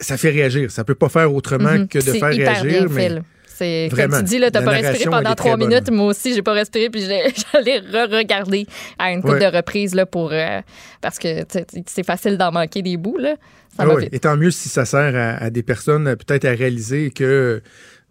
ça 0.00 0.16
fait 0.16 0.30
réagir. 0.30 0.70
Ça 0.70 0.84
peut 0.84 0.94
pas 0.94 1.08
faire 1.08 1.32
autrement 1.34 1.72
Mhm. 1.72 1.88
que 1.88 1.98
de 1.98 2.12
faire 2.12 2.32
hyper 2.32 2.62
réagir. 2.62 2.86
bien 2.86 2.94
mais 2.94 3.08
là. 3.08 3.20
C'est 3.46 3.88
comme 3.90 3.98
Vraiment. 3.98 4.16
tu 4.18 4.24
dis 4.24 4.38
là, 4.38 4.50
t'as 4.50 4.62
pas 4.62 4.70
respiré 4.70 5.04
pendant 5.10 5.34
trois 5.34 5.58
bonne. 5.58 5.68
minutes. 5.68 5.90
Moi 5.90 6.06
aussi, 6.06 6.32
j'ai 6.34 6.40
pas 6.40 6.54
respiré 6.54 6.88
puis 6.88 7.02
j'allais 7.52 7.80
re-regarder 7.80 8.66
à 8.98 9.12
une 9.12 9.20
couple 9.20 9.34
Ouais. 9.34 9.50
de 9.50 9.56
reprises 9.56 9.94
là 9.94 10.06
pour 10.06 10.30
euh, 10.32 10.60
parce 11.02 11.18
que 11.18 11.44
c'est 11.86 12.02
facile 12.06 12.38
d'en 12.38 12.52
manquer 12.52 12.80
des 12.80 12.96
bouts 12.96 13.18
là. 13.18 13.34
Ça 13.76 13.84
Ah 13.86 13.94
ouais. 13.94 14.08
Et 14.12 14.18
tant 14.18 14.36
mieux 14.38 14.50
si 14.50 14.70
ça 14.70 14.86
sert 14.86 15.14
à, 15.14 15.44
à 15.44 15.50
des 15.50 15.62
personnes 15.62 16.08
euh, 16.08 16.16
peut-être 16.16 16.46
à 16.46 16.52
réaliser 16.52 17.10
que 17.10 17.60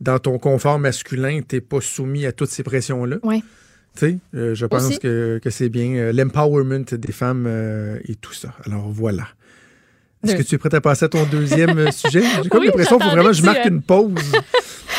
dans 0.02 0.20
ton 0.20 0.38
confort 0.38 0.78
masculin, 0.78 1.42
t'es 1.46 1.62
pas 1.62 1.82
soumis 1.82 2.28
à 2.28 2.32
toutes 2.32 2.52
ces 2.52 2.62
pressions-là. 2.64 3.18
Sais, 3.96 4.18
euh, 4.36 4.54
je 4.54 4.66
pense 4.68 4.86
Aussi. 4.86 5.00
que, 5.00 5.40
que 5.44 5.50
c'est 5.50 5.68
bien 5.70 5.96
euh, 5.96 6.14
l'empowerment 6.14 6.86
des 6.92 7.12
femmes 7.12 7.48
et 8.08 8.14
tout 8.16 8.34
ça. 8.34 8.54
Alors 8.68 8.88
voilà. 8.92 9.28
Est-ce 10.26 10.36
que 10.36 10.42
tu 10.44 10.56
es 10.56 10.58
prête 10.58 10.74
à 10.74 10.82
passer 10.82 11.06
à 11.06 11.10
ton 11.10 11.24
deuxième 11.24 11.78
euh, 11.78 11.92
sujet? 11.92 12.22
J'ai 12.44 12.50
comme 12.50 12.60
Oui, 12.60 12.68
l'impression 12.68 12.98
qu'il 12.98 13.06
faut 13.06 13.12
vraiment 13.16 13.30
que 13.30 13.36
je 13.36 13.44
marque 13.44 13.60
que 13.60 13.68
tu, 13.70 13.74
une 13.74 13.82
pause. 13.82 14.12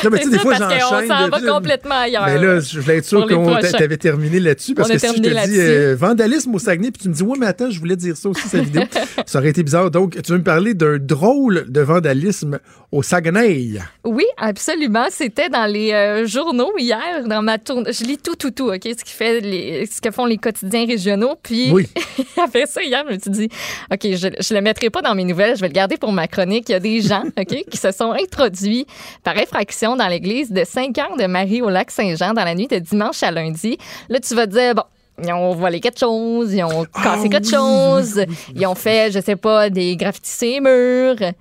Non, 0.03 0.09
mais 0.11 0.19
tu 0.19 0.25
sais, 0.25 0.31
des 0.31 0.39
fois, 0.39 0.55
j'enchaîne. 0.55 0.81
s'en 1.09 1.27
de- 1.27 1.31
va 1.31 1.41
complètement 1.53 1.95
ailleurs. 2.01 2.25
mais 2.25 2.39
là, 2.39 2.59
je 2.61 2.81
voulais 2.81 2.97
être 2.99 3.05
sûr 3.05 3.27
qu'on 3.27 3.43
prochains. 3.53 3.71
t'avait 3.73 3.99
terminé 3.99 4.41
là-dessus. 4.41 4.73
Parce 4.75 4.89
On 4.89 4.93
que 4.95 4.99
si 4.99 5.07
je 5.09 5.13
te 5.13 5.47
dis 5.49 5.61
euh, 5.61 5.95
vandalisme 5.95 6.55
au 6.55 6.59
Saguenay, 6.59 6.91
puis 6.91 7.03
tu 7.03 7.09
me 7.11 7.15
dis, 7.15 7.23
ouais, 7.23 7.37
mais 7.39 7.45
attends, 7.47 7.71
je 7.71 7.79
voulais 7.79 7.97
dire 7.97 8.17
ça 8.17 8.31
aussi, 8.31 8.49
cette 8.49 8.63
vidéo, 8.65 8.83
ça 9.27 9.41
aurait 9.41 9.51
été 9.51 9.63
bizarre. 9.63 9.91
Donc, 9.91 10.21
tu 10.23 10.33
veux 10.33 10.39
me 10.39 10.45
parler 10.45 10.73
d'un 10.73 10.97
drôle 10.99 11.67
de 11.69 11.81
vandalisme 11.83 12.61
au 12.91 13.03
Saguenay? 13.03 13.73
Oui, 14.05 14.25
absolument. 14.39 15.05
C'était 15.11 15.51
dans 15.51 15.71
les 15.71 15.93
euh, 15.93 16.27
journaux 16.27 16.73
hier, 16.79 17.27
dans 17.27 17.43
ma 17.43 17.59
tournée. 17.59 17.93
Je 17.93 18.05
lis 18.05 18.17
tout, 18.17 18.37
tout, 18.37 18.53
tout, 18.53 18.71
OK? 18.73 18.81
Ce, 18.85 19.05
qui 19.05 19.13
fait 19.13 19.41
les, 19.41 19.85
ce 19.85 20.01
que 20.01 20.11
font 20.11 20.25
les 20.25 20.39
quotidiens 20.39 20.87
régionaux. 20.87 21.35
Puis, 21.43 21.71
Oui. 21.73 21.87
après 22.43 22.65
ça, 22.65 22.83
hier, 22.83 23.05
je 23.07 23.15
me 23.17 23.19
suis 23.21 23.31
dit, 23.31 23.49
OK, 23.93 24.01
je 24.03 24.29
ne 24.29 24.59
le 24.59 24.63
mettrai 24.63 24.89
pas 24.89 25.03
dans 25.03 25.10
mes 25.15 25.25
nouvelles, 25.25 25.57
je 25.57 25.61
vais 25.61 25.69
le 25.69 25.73
garder 25.73 25.97
pour 25.97 26.13
ma 26.13 26.27
chronique. 26.29 26.69
Il 26.69 26.73
y 26.73 26.75
a 26.75 26.81
des 26.81 27.01
gens, 27.01 27.23
OK, 27.39 27.65
qui 27.71 27.77
se 27.77 27.91
sont 27.93 28.13
introduits 28.13 28.87
par 29.23 29.37
effraction 29.37 29.97
dans 29.97 30.09
l'église 30.09 30.51
de 30.51 30.65
Saint-Cœur-de-Marie 30.65 31.63
au 31.63 31.69
lac 31.71 31.91
Saint-Jean 31.91 32.35
dans 32.35 32.45
la 32.45 32.55
nuit 32.55 32.69
de 32.69 32.79
dimanche 32.79 33.23
à 33.23 33.31
lundi. 33.31 33.79
Là, 34.09 34.21
tu 34.21 34.35
vas 34.35 34.47
te 34.47 34.53
dire, 34.53 34.75
bon, 34.75 34.83
ils 35.23 35.33
ont 35.33 35.55
volé 35.55 35.81
quelque 35.81 35.99
chose, 35.99 36.53
ils 36.53 36.65
ont 36.65 36.87
Ah 36.95 37.03
cassé 37.03 37.29
quelque 37.29 37.45
oui, 37.45 37.53
chose, 37.53 38.25
ils 38.55 38.67
ont 38.67 38.75
fait, 38.75 39.13
je 39.13 39.21
sais 39.21 39.37
pas, 39.37 39.71
des 39.71 39.97
graffitis 39.97 40.31
sur 40.31 40.47
les 40.49 40.61
murs. 40.61 41.33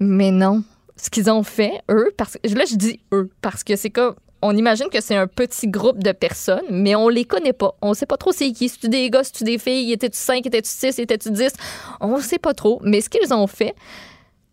Mais 0.00 0.30
non. 0.30 0.62
Ce 0.96 1.10
qu'ils 1.10 1.30
ont 1.30 1.42
fait, 1.42 1.80
eux, 1.90 2.10
parce 2.16 2.36
que 2.42 2.54
là, 2.54 2.64
je 2.68 2.74
dis 2.74 3.00
eux, 3.12 3.30
parce 3.40 3.62
que 3.62 3.76
c'est 3.76 3.90
comme. 3.90 4.14
On 4.40 4.56
imagine 4.56 4.88
que 4.88 5.00
c'est 5.00 5.16
un 5.16 5.26
petit 5.26 5.66
groupe 5.66 6.02
de 6.02 6.12
personnes, 6.12 6.64
mais 6.70 6.94
on 6.94 7.08
les 7.08 7.24
connaît 7.24 7.52
pas. 7.52 7.74
On 7.82 7.94
sait 7.94 8.06
pas 8.06 8.16
trop 8.16 8.30
c'est 8.30 8.52
qui. 8.52 8.68
C'est-tu 8.68 8.88
des 8.88 9.10
gars, 9.10 9.24
c'est-tu 9.24 9.44
des 9.44 9.58
filles? 9.58 9.92
Étais-tu 9.92 10.16
5, 10.16 10.46
étais-tu 10.46 10.70
6, 10.70 10.98
étais-tu 11.00 11.30
10? 11.30 11.52
On 12.00 12.20
sait 12.20 12.38
pas 12.38 12.54
trop. 12.54 12.80
Mais 12.84 13.00
ce 13.00 13.08
qu'ils 13.08 13.34
ont 13.34 13.48
fait, 13.48 13.74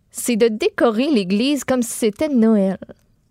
c'est 0.09 0.37
de 0.37 0.47
décorer 0.47 1.09
l'église 1.09 1.63
comme 1.63 1.83
si 1.83 1.91
c'était 1.91 2.29
Noël. 2.29 2.77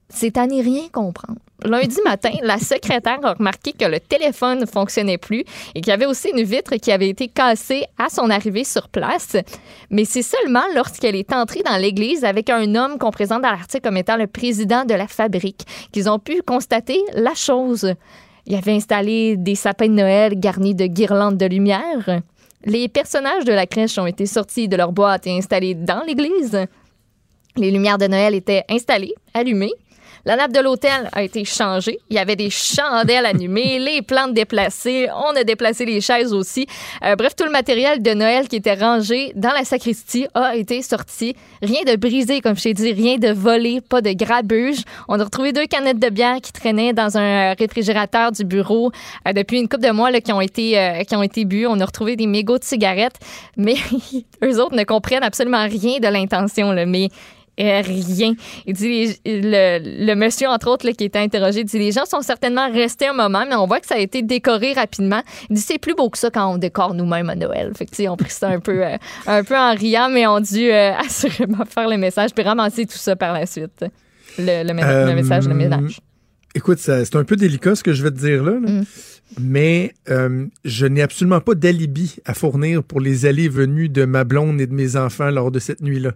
C'est 0.08 0.36
à 0.36 0.46
n'y 0.46 0.62
rien 0.62 0.88
comprendre. 0.92 1.38
Lundi 1.64 1.96
matin, 2.04 2.32
la 2.42 2.58
secrétaire 2.58 3.20
a 3.22 3.32
remarqué 3.32 3.72
que 3.72 3.86
le 3.86 3.98
téléphone 3.98 4.60
ne 4.60 4.66
fonctionnait 4.66 5.18
plus 5.18 5.44
et 5.74 5.80
qu'il 5.80 5.88
y 5.88 5.92
avait 5.92 6.04
aussi 6.04 6.28
une 6.28 6.42
vitre 6.42 6.76
qui 6.76 6.92
avait 6.92 7.08
été 7.08 7.28
cassée 7.28 7.84
à 7.96 8.10
son 8.10 8.28
arrivée 8.28 8.64
sur 8.64 8.88
place. 8.88 9.36
Mais 9.88 10.04
c'est 10.04 10.22
seulement 10.22 10.64
lorsqu'elle 10.74 11.16
est 11.16 11.32
entrée 11.32 11.62
dans 11.62 11.76
l'église 11.76 12.24
avec 12.24 12.50
un 12.50 12.74
homme 12.74 12.98
qu'on 12.98 13.10
présente 13.10 13.42
dans 13.42 13.50
l'article 13.50 13.82
comme 13.82 13.96
étant 13.96 14.16
le 14.16 14.26
président 14.26 14.84
de 14.84 14.94
la 14.94 15.08
fabrique 15.08 15.64
qu'ils 15.90 16.10
ont 16.10 16.18
pu 16.18 16.42
constater 16.42 17.00
la 17.14 17.34
chose. 17.34 17.94
Il 18.46 18.54
avait 18.56 18.72
installé 18.72 19.36
des 19.38 19.54
sapins 19.54 19.88
de 19.88 19.92
Noël 19.92 20.38
garnis 20.38 20.74
de 20.74 20.86
guirlandes 20.86 21.38
de 21.38 21.46
lumière. 21.46 22.20
Les 22.66 22.88
personnages 22.88 23.44
de 23.44 23.52
la 23.52 23.66
crèche 23.66 23.96
ont 23.98 24.06
été 24.06 24.26
sortis 24.26 24.68
de 24.68 24.76
leur 24.76 24.92
boîte 24.92 25.26
et 25.26 25.36
installés 25.36 25.74
dans 25.74 26.02
l'église. 26.06 26.66
Les 27.56 27.70
lumières 27.70 27.98
de 27.98 28.06
Noël 28.06 28.34
étaient 28.34 28.64
installées, 28.68 29.14
allumées. 29.32 29.72
La 30.26 30.36
nappe 30.36 30.52
de 30.52 30.60
l'hôtel 30.60 31.10
a 31.12 31.22
été 31.22 31.44
changée. 31.44 31.98
Il 32.08 32.16
y 32.16 32.18
avait 32.18 32.36
des 32.36 32.48
chandelles 32.48 33.26
allumées, 33.26 33.78
les 33.80 34.00
plantes 34.00 34.32
déplacées. 34.32 35.08
On 35.14 35.36
a 35.36 35.44
déplacé 35.44 35.84
les 35.84 36.00
chaises 36.00 36.32
aussi. 36.32 36.66
Euh, 37.04 37.14
bref, 37.14 37.36
tout 37.36 37.44
le 37.44 37.50
matériel 37.50 38.02
de 38.02 38.14
Noël 38.14 38.48
qui 38.48 38.56
était 38.56 38.72
rangé 38.72 39.32
dans 39.36 39.52
la 39.52 39.64
sacristie 39.64 40.26
a 40.32 40.56
été 40.56 40.80
sorti. 40.80 41.36
Rien 41.60 41.82
de 41.86 41.96
brisé, 41.96 42.40
comme 42.40 42.56
je 42.56 42.62
t'ai 42.62 42.72
dit, 42.72 42.92
rien 42.92 43.18
de 43.18 43.32
volé, 43.32 43.82
pas 43.82 44.00
de 44.00 44.12
grabuge. 44.12 44.78
On 45.08 45.20
a 45.20 45.24
retrouvé 45.24 45.52
deux 45.52 45.66
canettes 45.66 45.98
de 45.98 46.08
bière 46.08 46.40
qui 46.40 46.52
traînaient 46.52 46.94
dans 46.94 47.18
un 47.18 47.52
réfrigérateur 47.52 48.32
du 48.32 48.44
bureau 48.44 48.92
euh, 49.28 49.32
depuis 49.34 49.58
une 49.58 49.68
couple 49.68 49.86
de 49.86 49.90
mois 49.90 50.10
là, 50.10 50.22
qui 50.22 50.32
ont 50.32 50.40
été 50.40 50.78
euh, 50.78 51.02
qui 51.02 51.14
ont 51.16 51.22
été 51.22 51.44
bues. 51.44 51.66
On 51.66 51.78
a 51.80 51.84
retrouvé 51.84 52.16
des 52.16 52.26
mégots 52.26 52.58
de 52.58 52.64
cigarettes, 52.64 53.18
mais 53.58 53.74
eux 54.42 54.58
autres 54.58 54.74
ne 54.74 54.84
comprennent 54.84 55.22
absolument 55.22 55.64
rien 55.64 55.98
de 55.98 56.08
l'intention. 56.08 56.72
Mais 56.86 57.10
rien. 57.58 58.34
Il 58.66 58.74
dit 58.74 59.16
le, 59.24 60.06
le 60.06 60.14
monsieur 60.14 60.48
entre 60.48 60.68
autres 60.68 60.86
là, 60.86 60.92
qui 60.92 61.04
était 61.04 61.18
interrogé 61.18 61.64
dit 61.64 61.78
les 61.78 61.92
gens 61.92 62.04
sont 62.04 62.22
certainement 62.22 62.70
restés 62.70 63.06
un 63.06 63.12
moment 63.12 63.44
mais 63.48 63.54
on 63.54 63.66
voit 63.66 63.80
que 63.80 63.86
ça 63.86 63.96
a 63.96 63.98
été 63.98 64.22
décoré 64.22 64.72
rapidement. 64.72 65.22
Il 65.50 65.56
dit 65.56 65.62
c'est 65.62 65.78
plus 65.78 65.94
beau 65.94 66.10
que 66.10 66.18
ça 66.18 66.30
quand 66.30 66.54
on 66.54 66.58
décore 66.58 66.94
nous-mêmes 66.94 67.30
à 67.30 67.34
Noël. 67.34 67.72
Fait 67.76 67.86
que 67.86 68.08
on 68.08 68.16
pris 68.16 68.30
ça 68.30 68.48
un 68.48 68.60
peu 68.60 68.84
euh, 68.84 68.96
un 69.26 69.44
peu 69.44 69.56
en 69.56 69.74
riant 69.74 70.08
mais 70.10 70.26
on 70.26 70.40
dû 70.40 70.70
euh, 70.70 70.92
assurément 70.98 71.64
faire 71.64 71.88
le 71.88 71.96
message 71.96 72.30
puis 72.34 72.44
ramasser 72.44 72.86
tout 72.86 72.98
ça 72.98 73.16
par 73.16 73.32
la 73.32 73.46
suite. 73.46 73.84
Le, 74.38 74.64
le, 74.64 74.74
Euh, 74.82 75.06
le 75.06 75.14
message, 75.14 75.48
le 75.48 75.54
ménage. 75.54 76.00
Écoute, 76.54 76.78
c'est 76.78 77.16
un 77.16 77.24
peu 77.24 77.36
délicat 77.36 77.74
ce 77.74 77.82
que 77.82 77.92
je 77.92 78.02
vais 78.02 78.10
te 78.10 78.18
dire 78.18 78.44
là, 78.44 78.52
là. 78.52 78.70
Mm. 78.70 78.84
mais 79.40 79.92
euh, 80.08 80.46
je 80.64 80.86
n'ai 80.86 81.02
absolument 81.02 81.40
pas 81.40 81.54
d'alibi 81.54 82.16
à 82.24 82.34
fournir 82.34 82.84
pour 82.84 83.00
les 83.00 83.26
allées 83.26 83.44
et 83.44 83.48
venues 83.48 83.88
de 83.88 84.04
ma 84.04 84.24
blonde 84.24 84.60
et 84.60 84.66
de 84.66 84.74
mes 84.74 84.96
enfants 84.96 85.30
lors 85.30 85.50
de 85.50 85.58
cette 85.58 85.80
nuit-là. 85.80 86.12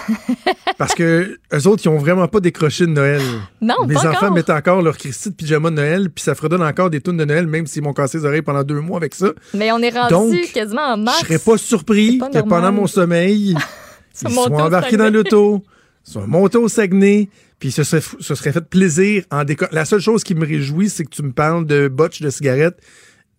Parce 0.78 0.94
que 0.94 1.38
eux 1.52 1.66
autres, 1.66 1.82
ils 1.84 1.88
ont 1.88 1.98
vraiment 1.98 2.26
pas 2.28 2.40
décroché 2.40 2.86
de 2.86 2.92
Noël. 2.92 3.22
Non, 3.60 3.74
Mes 3.86 3.94
pas 3.94 4.00
enfants 4.08 4.18
encore. 4.18 4.32
mettent 4.32 4.50
encore 4.50 4.82
leur 4.82 4.96
Christy 4.96 5.30
de 5.30 5.34
pyjama 5.34 5.70
de 5.70 5.76
Noël, 5.76 6.10
puis 6.10 6.22
ça 6.22 6.34
fredonne 6.34 6.62
encore 6.62 6.90
des 6.90 7.00
tunes 7.00 7.16
de 7.16 7.24
Noël, 7.24 7.46
même 7.46 7.66
s'ils 7.66 7.82
m'ont 7.82 7.92
cassé 7.92 8.18
les 8.18 8.24
oreilles 8.24 8.42
pendant 8.42 8.64
deux 8.64 8.80
mois 8.80 8.96
avec 8.96 9.14
ça. 9.14 9.28
Mais 9.54 9.70
on 9.72 9.78
est 9.78 9.90
rendu 9.90 10.12
Donc, 10.12 10.52
quasiment 10.52 10.92
en 10.92 10.96
Je 10.96 11.02
mars. 11.02 11.20
serais 11.20 11.38
pas 11.38 11.56
surpris 11.58 12.18
pas 12.18 12.28
que 12.30 12.38
pendant 12.40 12.72
mon 12.72 12.86
sommeil, 12.86 13.54
ils 14.22 14.30
soient 14.30 14.62
embarqués 14.62 14.96
dans 14.96 15.12
l'auto, 15.12 15.62
sont 16.04 16.26
montés 16.26 16.58
au 16.58 16.68
Saguenay, 16.68 17.28
puis 17.58 17.68
ils 17.68 17.72
se 17.72 17.84
seraient, 17.84 18.02
fou- 18.02 18.20
se 18.20 18.34
seraient 18.34 18.52
fait 18.52 18.64
plaisir 18.68 19.24
en 19.30 19.44
déco. 19.44 19.66
La 19.70 19.84
seule 19.84 20.00
chose 20.00 20.24
qui 20.24 20.34
me 20.34 20.44
réjouit, 20.46 20.90
c'est 20.90 21.04
que 21.04 21.10
tu 21.10 21.22
me 21.22 21.32
parles 21.32 21.64
de 21.66 21.86
botch 21.88 22.20
de 22.20 22.28
cigarettes. 22.30 22.78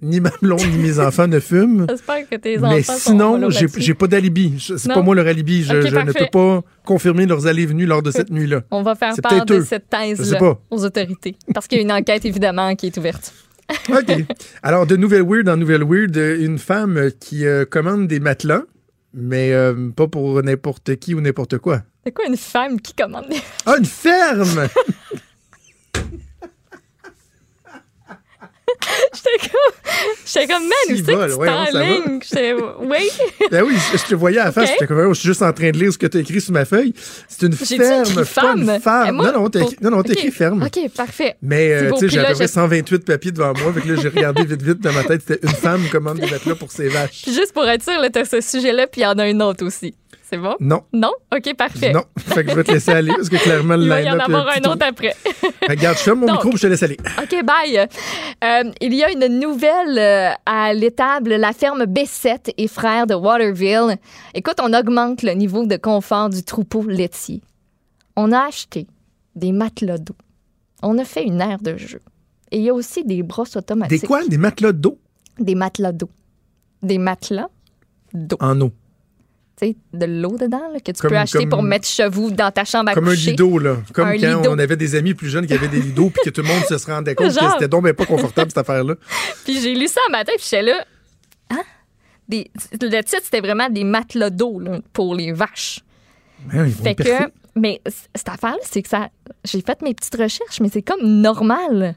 Ni 0.03 0.19
ma 0.19 0.31
blonde 0.41 0.61
ni 0.71 0.77
mes 0.77 0.99
enfants 0.99 1.27
ne 1.27 1.39
fument. 1.39 1.85
J'espère 1.89 2.29
que 2.29 2.35
tes 2.35 2.57
enfants 2.57 2.69
Mais 2.69 2.83
sinon, 2.83 3.49
j'ai 3.49 3.67
j'ai 3.77 3.93
pas 3.93 4.07
d'alibi. 4.07 4.55
C'est 4.59 4.89
Non? 4.89 4.95
pas 4.95 5.01
moi 5.01 5.15
leur 5.15 5.27
alibi. 5.27 5.63
Je, 5.63 5.73
ne 5.73 6.11
peux 6.11 6.25
pas 6.31 6.61
confirmer 6.85 7.25
leurs 7.25 7.47
allées 7.47 7.65
venues 7.65 7.85
lors 7.85 8.03
de 8.03 8.11
cette 8.11 8.29
nuit-là. 8.37 8.61
On 8.69 8.83
va 8.83 8.95
faire 8.95 9.13
C'est 9.15 9.21
part 9.21 9.45
de 9.45 9.55
eux. 9.55 9.65
cette 9.67 9.89
thèse-là 9.89 10.57
aux 10.69 10.83
autorités. 10.85 11.35
Parce 11.53 11.67
qu'il 11.67 11.77
y 11.77 11.81
a 11.81 11.83
une 11.83 11.91
enquête, 11.91 12.25
évidemment, 12.25 12.75
qui 12.75 12.87
est 12.87 12.97
ouverte. 12.97 13.33
OK. 13.89 14.11
Alors, 14.61 14.85
de 14.85 14.97
Nouvelle 14.97 15.23
Weird 15.23 15.47
en 15.47 15.55
Nouvelle 15.55 15.83
Weird, 15.83 16.15
euh, 16.17 16.37
une 16.45 16.59
femme 16.59 17.09
qui 17.21 17.45
euh, 17.45 17.63
commande 17.63 18.07
des 18.07 18.19
matelas, 18.19 18.63
mais 19.13 19.53
euh, 19.53 19.89
pas 19.95 20.07
pour 20.07 20.43
n'importe 20.43 20.97
qui 20.97 21.13
ou 21.15 21.21
n'importe 21.21 21.59
quoi. 21.59 21.81
C'est 22.05 22.11
quoi 22.11 22.25
une 22.27 22.35
femme 22.35 22.81
qui 22.81 22.93
commande 22.93 23.29
des... 23.29 23.37
Ah, 23.65 23.75
une 23.79 23.85
ferme! 23.85 24.67
J'étais 30.33 30.47
comme... 30.53 30.63
Man, 30.63 30.71
où 30.89 30.95
c'est 30.95 31.03
que 31.03 31.27
tu 31.33 31.33
ouais? 31.33 32.19
J'étais, 32.23 32.53
oui. 32.79 33.09
Ben 33.51 33.63
oui, 33.63 33.75
je, 33.91 33.97
je 33.97 34.03
te 34.05 34.15
voyais 34.15 34.39
à 34.39 34.45
la 34.45 34.51
face. 34.51 34.69
J'étais 34.71 34.87
comme, 34.87 34.99
oh, 34.99 35.13
je 35.13 35.19
suis 35.19 35.27
juste 35.29 35.41
en 35.41 35.53
train 35.53 35.71
de 35.71 35.77
lire 35.77 35.91
ce 35.93 35.97
que 35.97 36.07
tu 36.07 36.17
as 36.17 36.21
écrit 36.21 36.41
sur 36.41 36.53
ma 36.53 36.65
feuille. 36.65 36.93
C'est 37.27 37.45
une 37.45 37.53
ferme, 37.53 38.13
pas 38.15 38.25
femme? 38.25 38.61
une 38.61 38.69
Eh, 38.75 38.79
femme. 38.79 39.15
moi, 39.15 39.31
non, 39.31 39.41
non, 39.43 39.49
t'as 39.49 39.61
écrit, 39.61 39.77
non, 39.81 39.91
non, 39.91 40.01
écrit 40.01 40.31
ferme. 40.31 40.63
OK, 40.63 40.89
parfait. 40.95 41.35
Mais, 41.41 41.73
euh, 41.73 41.91
tu 41.99 42.09
sais, 42.09 42.19
je- 42.35 42.47
128 42.47 43.05
papiers 43.05 43.31
devant 43.31 43.53
moi. 43.53 43.73
Fait 43.73 43.81
que 43.81 43.89
là, 43.93 44.01
j'ai 44.01 44.09
regardé 44.09 44.43
vite, 44.45 44.61
vite 44.61 44.79
dans 44.81 44.93
ma 44.93 45.03
tête. 45.03 45.21
C'était 45.27 45.45
une 45.47 45.53
femme 45.53 45.81
commande 45.91 46.19
des 46.19 46.29
matelas 46.29 46.55
pour 46.55 46.71
ses 46.71 46.87
vaches. 46.89 47.21
Puis 47.23 47.33
juste 47.33 47.53
pour 47.53 47.65
être 47.67 47.83
sûr, 47.83 47.93
t'as 48.11 48.25
ce 48.25 48.41
sujet-là, 48.41 48.87
puis 48.87 49.01
il 49.01 49.03
y 49.03 49.07
en 49.07 49.17
a 49.19 49.23
un 49.23 49.39
autre 49.41 49.65
aussi. 49.65 49.93
C'est 50.33 50.39
bon? 50.39 50.55
Non. 50.59 50.81
Non? 50.93 51.11
OK, 51.31 51.53
parfait. 51.55 51.93
Non. 51.93 52.05
Fait 52.17 52.43
que 52.43 52.49
je 52.49 52.55
vais 52.55 52.63
te 52.63 52.71
laisser 52.71 52.89
aller 52.89 53.13
parce 53.15 53.29
que 53.29 53.35
clairement, 53.35 53.75
le 53.75 53.83
Il 53.83 53.89
va 53.89 54.01
y 54.01 54.09
en 54.09 54.17
avoir 54.17 54.47
un 54.47 54.67
autre 54.67 54.83
après. 54.83 55.13
Regarde, 55.69 55.95
je 55.95 56.01
ferme 56.01 56.21
mon 56.21 56.25
Donc- 56.25 56.37
micro 56.37 56.49
et 56.49 56.57
je 56.57 56.61
te 56.63 56.67
laisse 56.67 56.81
aller. 56.81 56.97
OK, 57.21 57.45
bye. 57.45 57.77
Euh, 58.43 58.71
il 58.81 58.95
y 58.95 59.03
a 59.03 59.11
une 59.11 59.27
nouvelle 59.39 59.99
euh, 59.99 60.31
à 60.47 60.73
l'étable. 60.73 61.35
La 61.35 61.53
ferme 61.53 61.83
B7 61.83 62.51
et 62.57 62.67
frères 62.67 63.05
de 63.05 63.13
Waterville. 63.13 63.97
Écoute, 64.33 64.55
on 64.59 64.73
augmente 64.73 65.21
le 65.21 65.33
niveau 65.33 65.67
de 65.67 65.77
confort 65.77 66.29
du 66.31 66.41
troupeau 66.41 66.81
laitier. 66.81 67.41
On 68.15 68.31
a 68.31 68.47
acheté 68.47 68.87
des 69.35 69.51
matelas 69.51 69.99
d'eau. 69.99 70.15
On 70.81 70.97
a 70.97 71.05
fait 71.05 71.25
une 71.25 71.41
aire 71.41 71.59
de 71.61 71.77
jeu. 71.77 72.01
Et 72.49 72.57
il 72.57 72.63
y 72.63 72.69
a 72.69 72.73
aussi 72.73 73.03
des 73.03 73.21
brosses 73.21 73.55
automatiques. 73.55 74.01
Des 74.01 74.07
quoi? 74.07 74.25
Des 74.27 74.39
matelas 74.39 74.71
d'eau? 74.71 74.97
Des 75.37 75.53
matelas 75.53 75.91
d'eau. 75.91 76.09
Des 76.81 76.97
matelas 76.97 77.49
d'eau. 78.15 78.37
en 78.39 78.59
eau. 78.61 78.71
Tu 79.59 79.67
sais, 79.67 79.75
de 79.93 80.05
l'eau 80.07 80.35
dedans, 80.37 80.67
là, 80.73 80.79
que 80.79 80.91
tu 80.91 80.99
Comme- 80.99 81.11
peux 81.11 81.17
acheter 81.17 81.39
comme- 81.41 81.49
pour 81.49 81.61
mettre 81.63 81.87
chevaux 81.87 82.31
dans 82.31 82.49
ta 82.51 82.65
chambre 82.65 82.89
à 82.89 82.93
Comme 82.95 83.07
un 83.07 83.11
coucher. 83.11 83.31
lido, 83.31 83.59
là. 83.59 83.77
Comme 83.93 84.07
Un 84.07 84.17
quand 84.17 84.37
lido. 84.39 84.49
on 84.51 84.57
avait 84.57 84.75
des 84.77 84.95
amis 84.95 85.13
plus 85.13 85.29
jeunes 85.29 85.45
qui 85.45 85.53
avaient 85.53 85.67
des 85.67 85.79
lidos 85.79 86.09
puis 86.09 86.21
que 86.25 86.29
tout 86.31 86.41
le 86.41 86.47
monde 86.47 86.63
se 86.63 86.85
rendait 86.89 87.13
compte 87.13 87.27
que 87.27 87.51
c'était 87.53 87.67
donc 87.67 87.91
pas 87.93 88.05
confortable, 88.07 88.49
cette 88.49 88.57
affaire-là. 88.57 88.95
Puis 89.45 89.59
j'ai 89.61 89.75
lu 89.75 89.87
ça 89.87 90.01
un 90.09 90.11
matin, 90.11 90.31
puis 90.35 90.43
j'étais 90.49 90.63
là. 90.63 90.83
Hein? 91.51 91.61
Des, 92.27 92.49
le 92.81 93.01
titre, 93.03 93.21
c'était 93.23 93.41
vraiment 93.41 93.69
des 93.69 93.83
matelas 93.83 94.31
d'eau 94.31 94.59
là, 94.59 94.79
pour 94.91 95.13
les 95.13 95.31
vaches. 95.33 95.81
Ben, 96.51 96.65
ils 96.65 96.73
vont 96.73 96.83
Fait 96.83 96.95
que, 96.95 97.31
mais 97.55 97.79
cette 98.15 98.29
affaire-là, 98.29 98.57
c'est 98.63 98.81
que 98.81 98.89
ça. 98.89 99.09
J'ai 99.45 99.61
fait 99.61 99.81
mes 99.83 99.93
petites 99.93 100.15
recherches, 100.15 100.59
mais 100.61 100.69
c'est 100.73 100.81
comme 100.81 101.03
normal. 101.03 101.95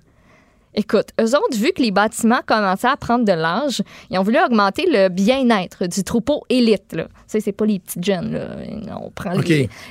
Écoute, 0.78 1.08
eux 1.18 1.34
autres, 1.34 1.56
vu 1.56 1.72
que 1.72 1.80
les 1.80 1.90
bâtiments 1.90 2.42
commençaient 2.44 2.86
à 2.86 2.98
prendre 2.98 3.24
de 3.24 3.32
l'âge, 3.32 3.82
ils 4.10 4.18
ont 4.18 4.22
voulu 4.22 4.38
augmenter 4.38 4.84
le 4.86 5.08
bien-être 5.08 5.86
du 5.86 6.04
troupeau 6.04 6.44
élite. 6.50 6.92
Là. 6.92 7.04
Tu 7.04 7.10
sais, 7.28 7.40
c'est 7.40 7.52
pas 7.52 7.64
les 7.64 7.78
petites 7.78 8.04
jeunes. 8.04 8.34
Là. 8.34 8.98
On 9.00 9.10
prend 9.10 9.32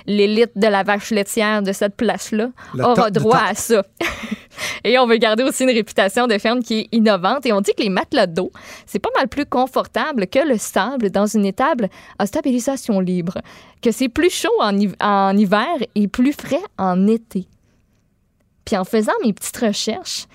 l'élite 0.06 0.52
de 0.56 0.68
la 0.68 0.84
vache 0.84 1.10
laitière 1.10 1.64
de 1.64 1.72
cette 1.72 1.96
place-là, 1.96 2.50
La 2.76 2.90
aura 2.90 3.10
droit 3.10 3.42
à 3.50 3.56
ça. 3.56 3.84
et 4.84 5.00
on 5.00 5.08
veut 5.08 5.18
garder 5.18 5.42
aussi 5.42 5.64
une 5.64 5.72
réputation 5.72 6.28
de 6.28 6.38
ferme 6.38 6.62
qui 6.62 6.82
est 6.82 6.88
innovante. 6.92 7.48
Et 7.48 7.52
on 7.52 7.62
dit 7.62 7.72
que 7.76 7.82
les 7.82 7.90
matelas 7.90 8.28
d'eau, 8.28 8.52
c'est 8.86 9.00
pas 9.00 9.10
mal 9.18 9.28
plus 9.28 9.48
confortable 9.48 10.28
que 10.28 10.48
le 10.48 10.60
sable 10.60 11.10
dans 11.10 11.26
une 11.26 11.48
étable 11.48 11.90
à 12.20 12.28
stabilisation 12.28 13.00
libre. 13.00 13.40
Que 13.82 13.90
c'est 13.90 14.10
plus 14.10 14.30
chaud 14.30 14.62
en 14.62 15.36
hiver 15.36 15.78
et 15.96 16.08
plus 16.08 16.34
frais 16.34 16.62
en 16.78 17.08
été. 17.08 17.48
Puis 18.66 18.76
en 18.76 18.84
faisant 18.84 19.14
mes 19.24 19.34
petites 19.34 19.58
recherches, 19.58 20.26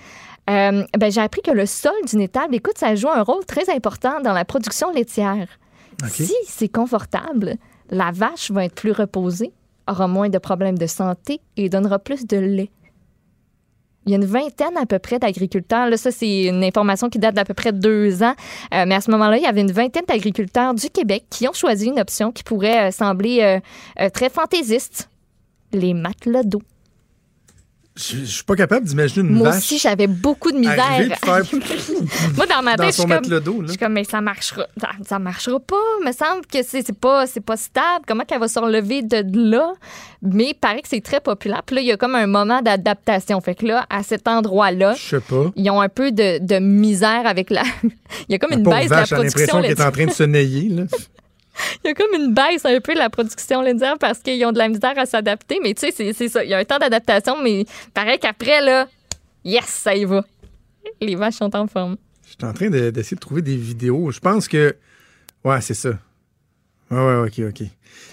euh, 0.49 0.83
ben, 0.97 1.11
j'ai 1.11 1.21
appris 1.21 1.41
que 1.41 1.51
le 1.51 1.65
sol 1.65 1.93
d'une 2.07 2.21
étable, 2.21 2.55
écoute, 2.55 2.77
ça 2.77 2.95
joue 2.95 3.09
un 3.09 3.21
rôle 3.21 3.45
très 3.45 3.69
important 3.73 4.19
dans 4.21 4.33
la 4.33 4.45
production 4.45 4.91
laitière. 4.91 5.47
Si 6.07 6.33
c'est 6.47 6.67
confortable, 6.67 7.57
la 7.89 8.11
vache 8.11 8.49
va 8.49 8.65
être 8.65 8.75
plus 8.75 8.91
reposée, 8.91 9.51
aura 9.87 10.07
moins 10.07 10.29
de 10.29 10.37
problèmes 10.39 10.77
de 10.77 10.87
santé 10.87 11.41
et 11.57 11.69
donnera 11.69 11.99
plus 11.99 12.25
de 12.25 12.37
lait. 12.37 12.71
Il 14.05 14.11
y 14.11 14.15
a 14.15 14.17
une 14.17 14.25
vingtaine 14.25 14.75
à 14.77 14.87
peu 14.87 14.97
près 14.97 15.19
d'agriculteurs. 15.19 15.87
Là, 15.87 15.95
ça, 15.95 16.09
c'est 16.09 16.45
une 16.45 16.63
information 16.63 17.09
qui 17.09 17.19
date 17.19 17.35
d'à 17.35 17.45
peu 17.45 17.53
près 17.53 17.71
deux 17.71 18.23
ans. 18.23 18.33
Euh, 18.73 18.85
mais 18.87 18.95
à 18.95 19.01
ce 19.01 19.11
moment-là, 19.11 19.37
il 19.37 19.43
y 19.43 19.47
avait 19.47 19.61
une 19.61 19.71
vingtaine 19.71 20.05
d'agriculteurs 20.07 20.73
du 20.73 20.89
Québec 20.89 21.25
qui 21.29 21.47
ont 21.47 21.53
choisi 21.53 21.87
une 21.87 21.99
option 21.99 22.31
qui 22.31 22.43
pourrait 22.43 22.87
euh, 22.87 22.91
sembler 22.91 23.61
euh, 23.99 24.09
très 24.09 24.29
fantaisiste. 24.29 25.07
Les 25.71 25.93
matelas 25.93 26.43
d'eau. 26.43 26.61
Je 28.01 28.17
je 28.17 28.25
suis 28.25 28.43
pas 28.43 28.55
capable 28.55 28.85
d'imaginer 28.85 29.27
une 29.27 29.35
Moi 29.35 29.49
vache 29.49 29.57
aussi, 29.59 29.77
j'avais 29.77 30.07
beaucoup 30.07 30.51
de 30.51 30.57
misère. 30.57 30.77
faire 31.23 31.43
Moi, 32.35 32.45
dans 32.47 32.61
ma 32.63 32.75
tête, 32.77 32.87
je 32.87 32.91
suis 33.01 33.05
comme, 33.05 33.23
je 33.65 33.67
suis 33.69 33.77
comme, 33.77 33.93
mais 33.93 34.03
ça 34.03 34.21
marchera. 34.21 34.65
Ça, 34.79 34.89
ça 35.07 35.19
marchera 35.19 35.59
pas. 35.59 35.75
Il 36.01 36.07
me 36.07 36.11
semble 36.11 36.45
que 36.45 36.63
c'est 36.63 36.97
pas, 36.97 37.27
c'est 37.27 37.41
pas 37.45 37.57
stable. 37.57 38.05
Comment 38.07 38.23
qu'elle 38.23 38.39
va 38.39 38.47
se 38.47 38.59
relever 38.59 39.01
de 39.03 39.23
là? 39.51 39.73
Mais 40.21 40.49
il 40.49 40.53
paraît 40.53 40.81
que 40.81 40.87
c'est 40.87 41.01
très 41.01 41.19
populaire. 41.19 41.63
Puis 41.65 41.75
là, 41.75 41.81
il 41.81 41.87
y 41.87 41.91
a 41.91 41.97
comme 41.97 42.15
un 42.15 42.27
moment 42.27 42.61
d'adaptation. 42.61 43.39
Fait 43.41 43.55
que 43.55 43.65
là, 43.65 43.85
à 43.89 44.03
cet 44.03 44.27
endroit-là, 44.27 44.93
Je 44.95 45.01
sais 45.01 45.19
pas. 45.19 45.51
ils 45.55 45.69
ont 45.69 45.81
un 45.81 45.89
peu 45.89 46.11
de, 46.11 46.39
de 46.39 46.59
misère 46.59 47.23
avec 47.25 47.49
la. 47.49 47.63
il 47.83 48.31
y 48.31 48.35
a 48.35 48.39
comme 48.39 48.51
La 48.51 48.57
une 48.57 48.63
baisse 48.63 48.89
de 48.89 48.95
la 48.95 49.05
production 49.05 49.17
l'impression 49.21 49.61
qu'elle 49.61 49.71
est 49.71 49.81
en 49.81 49.91
train 49.91 50.05
de 50.05 50.11
se 50.11 50.23
nailler. 50.23 50.69
Là. 50.69 50.83
Il 51.83 51.87
y 51.87 51.91
a 51.91 51.93
comme 51.93 52.13
une 52.15 52.33
baisse 52.33 52.65
un 52.65 52.79
peu 52.79 52.93
de 52.93 52.99
la 52.99 53.09
production 53.09 53.61
laitière 53.61 53.97
parce 53.99 54.19
qu'ils 54.19 54.43
ont 54.45 54.51
de 54.51 54.57
la 54.57 54.69
misère 54.69 54.97
à 54.97 55.05
s'adapter. 55.05 55.59
Mais 55.61 55.73
tu 55.73 55.91
sais, 55.91 56.13
c'est- 56.13 56.27
ça. 56.29 56.43
Il 56.43 56.49
y 56.49 56.53
a 56.53 56.57
un 56.57 56.63
temps 56.65 56.79
d'adaptation, 56.79 57.41
mais 57.41 57.65
pareil 57.93 58.17
qu'après, 58.19 58.61
là, 58.61 58.87
yes, 59.43 59.65
ça 59.65 59.95
y 59.95 60.05
va. 60.05 60.23
Les 61.01 61.15
vaches 61.15 61.35
sont 61.35 61.55
en 61.55 61.67
forme. 61.67 61.97
Je 62.25 62.29
suis 62.31 62.45
en 62.49 62.53
train 62.53 62.69
de- 62.69 62.89
d'essayer 62.91 63.15
de, 63.15 63.19
trouver 63.21 63.41
des 63.41 63.55
vidéos. 63.57 64.11
Je 64.11 64.19
pense 64.19 64.47
que. 64.47 64.75
Ouais, 65.43 65.59
c'est 65.61 65.73
ça. 65.73 65.89
Ouais, 66.89 66.97
ouais, 66.97 67.27
ok, 67.27 67.41
ok. 67.49 67.67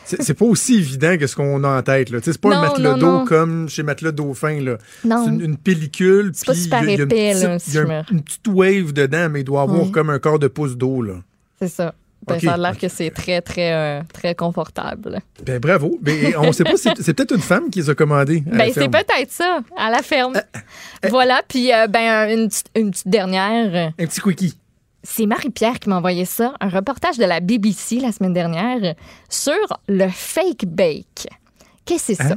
C'est 0.04 0.34
pas 0.34 0.44
aussi 0.44 0.76
évident 0.76 1.16
que 1.18 1.26
ce 1.26 1.36
qu'on 1.36 1.62
a 1.64 1.78
en 1.78 1.82
tête. 1.82 2.10
là. 2.10 2.18
Tu 2.20 2.24
sais, 2.26 2.32
C'est 2.32 2.40
pas 2.40 2.54
un 2.56 2.62
Non, 2.62 2.68
matelas 2.68 2.96
non, 2.96 3.18
d'eau 3.20 3.24
comme 3.26 3.68
chez 3.68 3.82
Matelas 3.82 4.12
Dauphin. 4.12 4.60
là. 4.62 4.78
Non. 5.04 5.24
C'est 5.24 5.30
une, 5.30 5.40
une 5.42 5.56
pellicule. 5.56 6.30
C'est 6.34 6.46
pas 6.46 6.54
super 6.54 6.82
il 6.82 6.86
y 6.86 6.90
a- 6.90 6.94
il 6.94 6.98
y 6.98 7.00
a 7.00 7.02
une 7.04 7.08
petite- 7.08 7.42
là, 7.42 7.58
si 7.58 7.70
y 7.72 7.78
a 7.78 7.82
un- 7.82 7.84
me- 7.86 8.12
une 8.12 8.22
petite 8.22 8.48
wave 8.48 8.92
dedans, 8.92 9.28
mais 9.30 9.40
il 9.40 9.44
doit 9.44 9.62
avoir 9.62 9.90
comme 9.90 10.10
un 10.10 10.18
quart 10.18 10.38
de 10.38 10.48
pouce 10.48 10.76
d'eau. 10.76 11.02
là. 11.02 11.14
C'est 11.60 11.68
ça. 11.68 11.94
Ben, 12.26 12.38
ça 12.40 12.54
a 12.54 12.56
l'air 12.58 12.76
que 12.76 12.88
c'est 12.88 13.10
très, 13.10 13.40
très, 13.40 13.72
euh, 13.72 14.02
très 14.12 14.34
confortable. 14.34 15.20
Ben 15.44 15.58
bravo. 15.58 15.98
Ben, 16.02 16.34
on 16.36 16.52
sait 16.52 16.64
pas, 16.64 16.76
c'est 16.76 16.90
c'est 17.00 17.14
peut-être 17.14 17.34
une 17.34 17.40
femme 17.40 17.70
qui 17.70 17.78
les 17.78 17.88
a 17.90 17.94
commandés. 17.94 18.42
la 18.46 18.58
Ben, 18.58 18.72
c'est 18.74 18.88
peut-être 18.88 19.30
ça, 19.30 19.60
à 19.76 19.90
la 19.90 20.02
ferme. 20.02 20.34
Voilà, 21.08 21.40
puis 21.48 21.72
euh, 21.72 21.86
ben, 21.86 22.28
une, 22.36 22.48
petite- 22.48 22.70
une 22.74 22.90
petite 22.90 23.08
dernière. 23.08 23.92
Un 23.98 24.06
petit 24.06 24.20
quickie. 24.20 24.58
C'est 25.04 25.26
Marie-Pierre 25.26 25.78
qui 25.78 25.88
m'a 25.88 25.96
envoyé 25.96 26.24
ça, 26.24 26.52
un 26.60 26.68
reportage 26.68 27.16
de 27.18 27.24
la 27.24 27.40
BBC 27.40 28.00
la 28.00 28.12
semaine 28.12 28.34
dernière 28.34 28.94
sur 29.30 29.54
le 29.88 30.08
fake 30.08 30.66
bake. 30.66 31.28
Qu'est-ce 31.86 32.08
que 32.08 32.14
c'est 32.16 32.22
ça? 32.28 32.36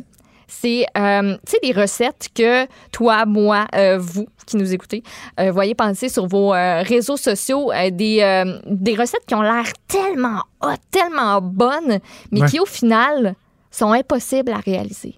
C'est, 0.54 0.86
euh, 0.98 1.38
tu 1.46 1.52
sais, 1.54 1.60
des 1.64 1.72
recettes 1.72 2.28
que 2.36 2.68
toi, 2.92 3.26
moi, 3.26 3.66
euh, 3.74 3.98
vous 3.98 4.28
qui 4.46 4.58
nous 4.58 4.74
écoutez, 4.74 5.02
euh, 5.40 5.50
voyez 5.52 5.74
passer 5.76 6.10
sur 6.10 6.28
vos 6.28 6.50
réseaux 6.50 7.16
sociaux, 7.16 7.72
des, 7.92 8.44
des 8.66 8.96
recettes 8.96 9.26
qui 9.26 9.34
ont 9.34 9.42
l'air 9.42 9.66
tellement 9.88 10.42
hot, 10.62 10.76
tellement 10.92 11.42
bonnes, 11.42 12.00
mais 12.32 12.42
Ouais. 12.42 12.48
qui, 12.50 12.60
au 12.60 12.66
final, 12.66 13.36
sont 13.72 13.94
impossibles 13.94 14.52
à 14.52 14.58
réaliser. 14.58 15.16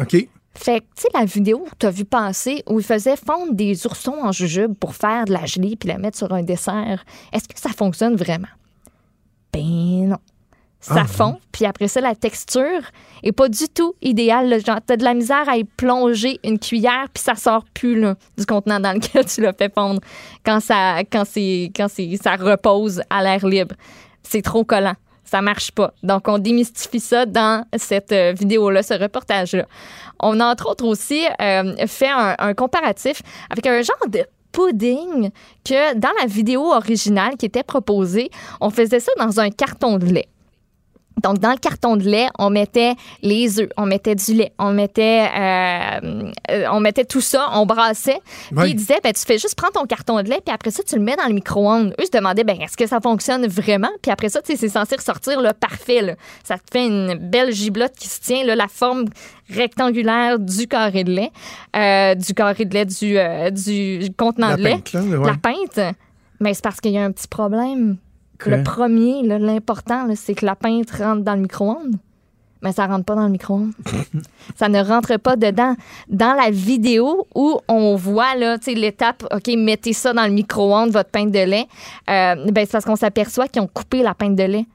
OK. 0.00 0.16
Fait 0.56 0.80
que, 0.80 0.84
tu 0.96 1.02
sais, 1.02 1.08
la 1.12 1.24
vidéo 1.26 1.66
que 1.70 1.76
tu 1.80 1.86
as 1.86 1.90
vu 1.90 2.04
passer 2.04 2.62
où 2.68 2.78
il 2.80 2.84
faisait 2.86 3.16
fondre 3.16 3.52
des 3.52 3.86
oursons 3.86 4.16
en 4.22 4.32
jujube 4.32 4.74
pour 4.74 4.94
faire 4.94 5.24
de 5.26 5.32
la 5.32 5.44
gelée 5.46 5.76
puis 5.76 5.88
la 5.90 5.98
mettre 5.98 6.16
sur 6.16 6.32
un 6.32 6.42
dessert, 6.42 7.04
est-ce 7.32 7.46
que 7.48 7.58
ça 7.60 7.70
fonctionne 7.70 8.14
vraiment? 8.16 8.48
Ben 9.52 10.08
non. 10.08 10.18
Ça 10.84 10.96
Ah, 10.98 11.04
fond, 11.06 11.38
puis 11.50 11.64
après 11.64 11.88
ça, 11.88 12.02
la 12.02 12.14
texture 12.14 12.82
est 13.22 13.32
pas 13.32 13.48
du 13.48 13.68
tout 13.70 13.94
idéale. 14.02 14.62
Genre, 14.62 14.80
t'as 14.86 14.98
de 14.98 15.02
la 15.02 15.14
misère 15.14 15.48
à 15.48 15.56
y 15.56 15.64
plonger 15.64 16.38
une 16.44 16.58
cuillère, 16.58 17.06
puis 17.14 17.22
ça 17.22 17.36
sort 17.36 17.64
plus 17.72 17.98
là, 17.98 18.16
du 18.36 18.44
contenant 18.44 18.80
dans 18.80 18.92
lequel 18.92 19.24
tu 19.34 19.40
l'as 19.40 19.54
fait 19.54 19.72
fondre 19.72 20.02
quand 20.44 20.60
ça, 20.60 20.98
quand 21.10 21.24
c'est, 21.24 21.72
quand 21.74 21.86
c'est, 21.88 22.18
ça 22.22 22.36
repose 22.36 23.00
à 23.08 23.22
l'air 23.22 23.46
libre. 23.46 23.74
C'est 24.22 24.42
trop 24.42 24.62
collant. 24.62 24.92
Ça 25.24 25.40
marche 25.40 25.72
pas. 25.72 25.94
Donc, 26.02 26.28
on 26.28 26.36
démystifie 26.36 27.00
ça 27.00 27.24
dans 27.24 27.64
cette 27.78 28.12
euh, 28.12 28.34
vidéo-là, 28.38 28.82
ce 28.82 28.92
reportage-là. 28.92 29.64
On 30.20 30.38
a 30.38 30.44
entre 30.44 30.68
autres 30.68 30.84
aussi 30.84 31.24
euh, 31.40 31.86
fait 31.86 32.10
un, 32.10 32.34
un 32.38 32.52
comparatif 32.52 33.22
avec 33.48 33.66
un 33.66 33.80
genre 33.80 34.08
de 34.08 34.26
pudding 34.52 35.30
que 35.64 35.94
dans 35.94 36.12
la 36.20 36.26
vidéo 36.26 36.74
originale 36.74 37.38
qui 37.38 37.46
était 37.46 37.62
proposée, 37.62 38.30
on 38.60 38.68
faisait 38.68 39.00
ça 39.00 39.12
dans 39.18 39.40
un 39.40 39.48
carton 39.48 39.96
de 39.96 40.04
lait. 40.04 40.28
Donc, 41.24 41.38
dans 41.38 41.52
le 41.52 41.56
carton 41.56 41.96
de 41.96 42.04
lait, 42.04 42.28
on 42.38 42.50
mettait 42.50 42.96
les 43.22 43.58
œufs, 43.58 43.70
on 43.78 43.86
mettait 43.86 44.14
du 44.14 44.34
lait, 44.34 44.52
on 44.58 44.72
mettait, 44.72 45.26
euh, 45.34 46.30
euh, 46.50 46.66
on 46.70 46.80
mettait 46.80 47.06
tout 47.06 47.22
ça, 47.22 47.48
on 47.54 47.64
brassait. 47.64 48.20
Puis 48.54 48.70
ils 48.70 48.74
disaient, 48.74 49.00
ben, 49.02 49.10
tu 49.14 49.22
fais 49.22 49.38
juste 49.38 49.54
prendre 49.54 49.72
ton 49.72 49.86
carton 49.86 50.22
de 50.22 50.28
lait, 50.28 50.42
puis 50.44 50.54
après 50.54 50.70
ça, 50.70 50.82
tu 50.82 50.96
le 50.96 51.00
mets 51.00 51.16
dans 51.16 51.26
le 51.26 51.32
micro-ondes. 51.32 51.94
Eux 51.98 52.04
se 52.04 52.10
demandaient, 52.10 52.44
ben, 52.44 52.60
est-ce 52.60 52.76
que 52.76 52.86
ça 52.86 53.00
fonctionne 53.00 53.46
vraiment? 53.46 53.88
Puis 54.02 54.12
après 54.12 54.28
ça, 54.28 54.42
tu 54.42 54.52
sais, 54.52 54.58
c'est 54.58 54.68
censé 54.68 54.96
ressortir 54.96 55.40
le 55.40 55.54
parfait. 55.54 56.02
là. 56.02 56.14
Ça 56.42 56.56
te 56.58 56.64
fait 56.70 56.86
une 56.86 57.14
belle 57.14 57.52
giblotte 57.52 57.94
qui 57.98 58.08
se 58.08 58.20
tient, 58.20 58.44
là, 58.44 58.54
la 58.54 58.68
forme 58.68 59.06
rectangulaire 59.48 60.38
du 60.38 60.66
carré 60.66 61.04
de 61.04 61.12
lait, 61.12 61.32
euh, 61.74 62.14
du 62.14 62.34
carré 62.34 62.66
de 62.66 62.74
lait, 62.74 62.84
du, 62.84 63.98
du 63.98 64.12
contenant 64.14 64.50
La 64.50 64.56
de 64.56 64.62
lait, 64.62 64.72
pinte, 64.72 64.92
là, 64.92 65.00
ouais. 65.00 65.26
la 65.26 65.36
pinte. 65.38 65.96
Mais 66.40 66.52
c'est 66.52 66.62
parce 66.62 66.82
qu'il 66.82 66.92
y 66.92 66.98
a 66.98 67.04
un 67.04 67.12
petit 67.12 67.28
problème. 67.28 67.96
Le 68.46 68.62
premier, 68.62 69.22
l'important, 69.22 70.06
c'est 70.14 70.34
que 70.34 70.44
la 70.44 70.56
pinte 70.56 70.90
rentre 70.90 71.22
dans 71.22 71.34
le 71.34 71.42
micro-ondes. 71.42 71.96
mais 72.62 72.72
ça 72.72 72.86
rentre 72.86 73.04
pas 73.04 73.14
dans 73.14 73.24
le 73.24 73.30
micro-ondes. 73.30 73.72
ça 74.56 74.68
ne 74.68 74.82
rentre 74.82 75.18
pas 75.18 75.36
dedans. 75.36 75.74
Dans 76.08 76.34
la 76.34 76.50
vidéo 76.50 77.26
où 77.34 77.58
on 77.68 77.94
voit 77.96 78.34
l'étape, 78.34 79.24
OK, 79.32 79.54
mettez 79.56 79.92
ça 79.92 80.12
dans 80.12 80.24
le 80.24 80.32
micro-ondes, 80.32 80.90
votre 80.90 81.10
pinte 81.10 81.30
de 81.30 81.38
lait, 81.38 81.66
euh, 82.10 82.34
ben, 82.50 82.64
c'est 82.66 82.72
parce 82.72 82.84
qu'on 82.84 82.96
s'aperçoit 82.96 83.48
qu'ils 83.48 83.62
ont 83.62 83.70
coupé 83.72 84.02
la 84.02 84.14
pinte 84.14 84.36
de 84.36 84.44
lait 84.44 84.66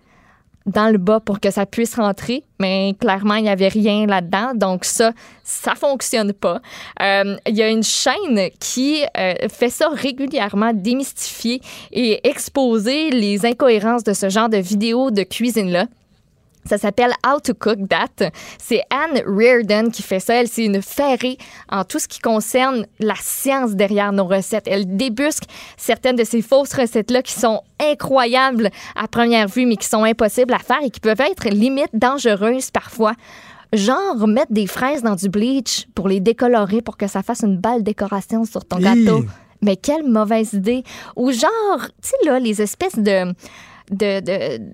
dans 0.69 0.89
le 0.89 0.97
bas 0.97 1.19
pour 1.19 1.39
que 1.39 1.51
ça 1.51 1.65
puisse 1.65 1.95
rentrer, 1.95 2.43
mais 2.59 2.95
clairement, 2.99 3.35
il 3.35 3.43
n'y 3.43 3.49
avait 3.49 3.67
rien 3.67 4.05
là-dedans. 4.05 4.53
Donc 4.55 4.85
ça, 4.85 5.11
ça 5.43 5.75
fonctionne 5.75 6.33
pas. 6.33 6.61
Euh, 7.01 7.35
Il 7.47 7.55
y 7.55 7.61
a 7.61 7.69
une 7.69 7.83
chaîne 7.83 8.49
qui 8.59 9.03
euh, 9.17 9.33
fait 9.49 9.69
ça 9.69 9.89
régulièrement, 9.89 10.71
démystifier 10.73 11.61
et 11.91 12.27
exposer 12.27 13.09
les 13.09 13.45
incohérences 13.45 14.03
de 14.03 14.13
ce 14.13 14.29
genre 14.29 14.49
de 14.49 14.57
vidéos 14.57 15.11
de 15.11 15.23
cuisine-là. 15.23 15.87
Ça 16.69 16.77
s'appelle 16.77 17.13
How 17.25 17.39
to 17.39 17.53
Cook 17.55 17.89
That. 17.89 18.29
C'est 18.59 18.83
Anne 18.91 19.23
Reardon 19.25 19.89
qui 19.89 20.03
fait 20.03 20.19
ça. 20.19 20.35
Elle, 20.35 20.47
c'est 20.47 20.65
une 20.65 20.83
ferrée 20.83 21.37
en 21.67 21.83
tout 21.83 21.97
ce 21.97 22.07
qui 22.07 22.19
concerne 22.19 22.85
la 22.99 23.15
science 23.19 23.71
derrière 23.71 24.11
nos 24.11 24.25
recettes. 24.25 24.67
Elle 24.67 24.95
débusque 24.95 25.45
certaines 25.77 26.15
de 26.15 26.23
ces 26.23 26.43
fausses 26.43 26.73
recettes-là 26.73 27.23
qui 27.23 27.33
sont 27.33 27.61
incroyables 27.79 28.69
à 28.95 29.07
première 29.07 29.47
vue, 29.47 29.65
mais 29.65 29.77
qui 29.77 29.87
sont 29.87 30.03
impossibles 30.03 30.53
à 30.53 30.59
faire 30.59 30.79
et 30.83 30.91
qui 30.91 30.99
peuvent 30.99 31.21
être 31.21 31.49
limite 31.49 31.89
dangereuses 31.93 32.69
parfois. 32.69 33.13
Genre, 33.73 34.27
mettre 34.27 34.51
des 34.51 34.67
fraises 34.67 35.01
dans 35.01 35.15
du 35.15 35.29
bleach 35.29 35.87
pour 35.95 36.07
les 36.07 36.19
décolorer 36.19 36.81
pour 36.81 36.97
que 36.97 37.07
ça 37.07 37.23
fasse 37.23 37.41
une 37.41 37.57
belle 37.57 37.83
décoration 37.83 38.45
sur 38.45 38.65
ton 38.65 38.77
gâteau. 38.77 39.23
Mais 39.61 39.75
quelle 39.75 40.03
mauvaise 40.07 40.53
idée. 40.53 40.83
Ou 41.15 41.31
genre, 41.31 41.87
tu 42.01 42.09
sais, 42.09 42.15
là, 42.25 42.39
les 42.39 42.61
espèces 42.61 42.97
de, 42.97 43.33
de, 43.91 44.19
de, 44.21 44.73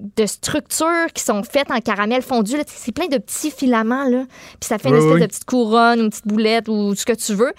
de 0.00 0.26
structures 0.26 1.06
qui 1.14 1.22
sont 1.22 1.42
faites 1.42 1.70
en 1.70 1.80
caramel 1.80 2.22
fondu. 2.22 2.56
C'est 2.66 2.92
plein 2.92 3.06
de 3.06 3.18
petits 3.18 3.50
filaments, 3.50 4.04
là. 4.04 4.24
Puis 4.60 4.68
ça 4.68 4.78
fait 4.78 4.88
une 4.88 4.94
Oui, 4.96 5.00
espèce 5.00 5.14
oui. 5.14 5.20
de 5.22 5.26
petite 5.26 5.44
couronne, 5.44 6.00
une 6.00 6.10
petite 6.10 6.26
boulette 6.26 6.68
ou 6.68 6.94
ce 6.94 7.04
que 7.06 7.14
tu 7.14 7.34
veux. 7.34 7.52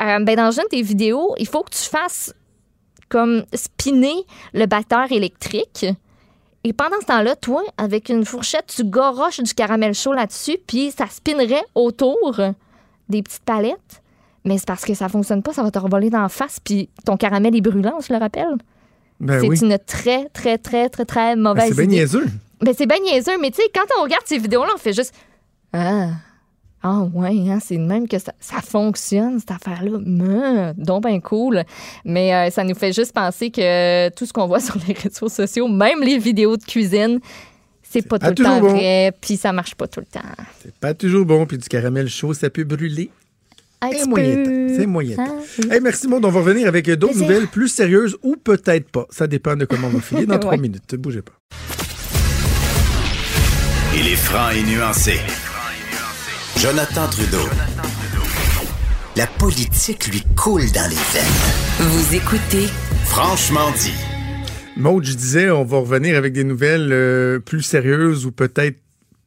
Euh, 0.00 0.18
ben, 0.20 0.36
dans 0.36 0.50
une 0.50 0.62
de 0.64 0.68
tes 0.68 0.82
vidéos, 0.82 1.34
il 1.38 1.46
faut 1.46 1.62
que 1.62 1.70
tu 1.70 1.82
fasses 1.88 2.34
comme 3.08 3.44
spinner 3.52 4.24
le 4.54 4.64
batteur 4.66 5.12
électrique. 5.12 5.86
Et 6.64 6.72
pendant 6.72 6.96
ce 7.00 7.06
temps-là, 7.06 7.36
toi, 7.36 7.62
avec 7.76 8.08
une 8.08 8.24
fourchette, 8.24 8.72
tu 8.74 8.84
goroches 8.84 9.40
du 9.40 9.52
caramel 9.52 9.94
chaud 9.94 10.12
là-dessus, 10.14 10.56
puis 10.66 10.92
ça 10.92 11.06
spinnerait 11.10 11.64
autour 11.74 12.40
des 13.08 13.22
petites 13.22 13.42
palettes. 13.44 14.00
Mais 14.44 14.58
c'est 14.58 14.66
parce 14.66 14.84
que 14.84 14.94
ça 14.94 15.08
fonctionne 15.08 15.42
pas, 15.42 15.52
ça 15.52 15.62
va 15.62 15.70
te 15.70 15.78
revoler 15.78 16.08
dans 16.08 16.22
la 16.22 16.28
face, 16.28 16.58
puis 16.58 16.88
ton 17.04 17.16
caramel 17.16 17.54
est 17.54 17.60
brûlant, 17.60 18.00
je 18.00 18.12
le 18.12 18.18
rappelle. 18.18 18.56
Ben 19.20 19.40
c'est 19.40 19.48
oui. 19.48 19.58
une 19.60 19.78
très, 19.78 20.28
très, 20.30 20.58
très, 20.58 20.88
très, 20.88 21.04
très 21.04 21.34
Ben, 21.36 21.40
mauvaise 21.42 21.68
c'est 21.68 21.74
bien 21.74 21.84
idée. 21.84 21.96
niaiseux. 21.96 22.26
Ben, 22.60 22.74
c'est 22.76 22.86
bien 22.86 22.98
niaiseux, 23.00 23.38
mais 23.40 23.50
tu 23.50 23.56
sais, 23.62 23.68
quand 23.74 23.84
on 23.98 24.02
regarde 24.04 24.24
ces 24.26 24.38
vidéos-là, 24.38 24.70
on 24.74 24.78
fait 24.78 24.92
juste 24.92 25.14
Ah, 25.72 26.08
ah 26.84 27.02
ouais, 27.14 27.30
hein, 27.48 27.58
c'est 27.60 27.76
de 27.76 27.82
même 27.82 28.08
que 28.08 28.18
ça, 28.18 28.32
ça 28.40 28.60
fonctionne, 28.60 29.38
cette 29.38 29.52
affaire-là. 29.52 29.92
Hum, 29.98 30.72
donc 30.76 31.04
ben 31.04 31.20
cool. 31.20 31.62
Mais 32.04 32.34
euh, 32.34 32.50
ça 32.50 32.64
nous 32.64 32.74
fait 32.74 32.92
juste 32.92 33.12
penser 33.12 33.50
que 33.52 34.08
tout 34.10 34.26
ce 34.26 34.32
qu'on 34.32 34.46
voit 34.48 34.60
sur 34.68 34.76
les 34.88 34.94
réseaux 34.94 35.28
sociaux, 35.28 35.68
même 35.68 36.00
les 36.02 36.18
vidéos 36.18 36.56
de 36.56 36.64
cuisine, 36.64 37.20
c'est 37.82 38.08
pas 38.08 38.18
tout 38.18 38.26
le 38.30 38.34
temps 38.34 38.60
bon. 38.60 38.68
vrai, 38.70 39.12
puis 39.20 39.36
ça 39.36 39.52
marche 39.52 39.74
pas 39.76 39.86
tout 39.86 40.00
le 40.00 40.06
temps. 40.06 40.26
C'est 40.62 40.74
pas 40.76 40.94
toujours 40.94 41.24
bon, 41.26 41.46
puis 41.46 41.58
du 41.58 41.68
caramel 41.68 42.08
chaud, 42.08 42.32
ça 42.34 42.48
peut 42.50 42.64
brûler. 42.64 43.10
Un 43.82 43.90
C'est 43.92 44.06
moyen 44.06 44.36
temps. 44.44 44.74
C'est 44.76 44.86
moyen 44.86 45.16
temps. 45.16 45.38
Ah, 45.70 45.74
Hey, 45.74 45.80
merci, 45.80 46.06
Maud. 46.08 46.24
On 46.24 46.30
va 46.30 46.40
revenir 46.40 46.68
avec 46.68 46.88
d'autres 46.90 47.18
nouvelles 47.18 47.48
plus 47.48 47.68
sérieuses 47.68 48.16
ou 48.22 48.36
peut-être 48.36 48.88
pas. 48.90 49.06
Ça 49.10 49.26
dépend 49.26 49.56
de 49.56 49.64
comment 49.64 49.88
on 49.88 49.90
va 49.90 50.00
filer 50.00 50.26
dans 50.26 50.38
trois 50.38 50.56
minutes. 50.56 50.94
Bougez 50.94 51.22
pas. 51.22 51.32
Il 53.94 54.08
est 54.08 54.16
franc 54.16 54.50
et 54.50 54.62
nuancé. 54.62 55.14
Jonathan 56.58 57.08
Trudeau. 57.08 57.48
La 59.16 59.26
politique 59.26 60.06
lui 60.08 60.22
coule 60.36 60.70
dans 60.72 60.88
les 60.88 60.96
veines. 60.96 61.88
Vous 61.90 62.14
écoutez 62.14 62.68
Franchement 63.04 63.70
dit. 63.78 63.92
Maud, 64.76 65.04
je 65.04 65.12
disais, 65.14 65.50
on 65.50 65.64
va 65.64 65.78
revenir 65.78 66.16
avec 66.16 66.32
des 66.32 66.44
nouvelles 66.44 66.88
euh, 66.92 67.38
plus 67.40 67.60
sérieuses 67.62 68.24
ou 68.24 68.32
peut-être 68.32 68.78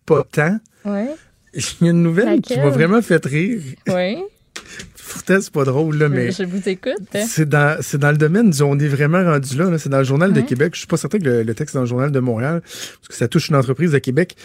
pas 0.08 0.24
tant. 0.32 0.58
Ouais, 0.86 1.10
Il 1.54 1.62
y 1.82 1.88
a 1.88 1.92
une 1.92 2.02
nouvelle 2.02 2.42
qui 2.42 2.58
m'a 2.58 2.70
vraiment 2.70 3.02
fait 3.04 3.24
rire. 3.26 3.62
ouais. 3.88 4.18
Pourtant, 5.12 5.38
c'est 5.40 5.52
pas 5.52 5.64
drôle, 5.66 5.98
là, 5.98 6.10
mais 6.10 6.32
Je 6.32 6.44
vous 6.44 6.68
écoute. 6.68 6.94
c'est 7.28 7.48
dans, 7.48 7.78
c'est 7.82 7.98
dans 7.98 8.12
le 8.12 8.18
domaine 8.18 8.50
du 8.50 8.62
on 8.64 8.78
est 8.80 8.88
vraiment 8.88 9.24
rendu 9.24 9.58
là. 9.58 9.70
là. 9.70 9.78
C'est 9.78 9.90
dans 9.90 10.00
le 10.00 10.04
Journal 10.04 10.34
de. 10.34 10.42
Québec. 10.42 10.72
Je 10.74 10.80
suis 10.80 10.88
pas 10.88 10.98
certain 10.98 11.20
que 11.20 11.24
le, 11.26 11.44
le 11.44 11.54
texte 11.54 11.76
est 11.76 11.78
dans 11.78 11.84
le 11.84 11.88
Journal 11.88 12.12
de 12.12 12.20
Montréal, 12.20 12.62
parce 12.64 13.08
que 13.10 13.14
ça 13.16 13.28
touche 13.28 13.50
une 13.50 13.56
entreprise 13.56 13.92
de 13.92 14.00
Québec. 14.00 14.36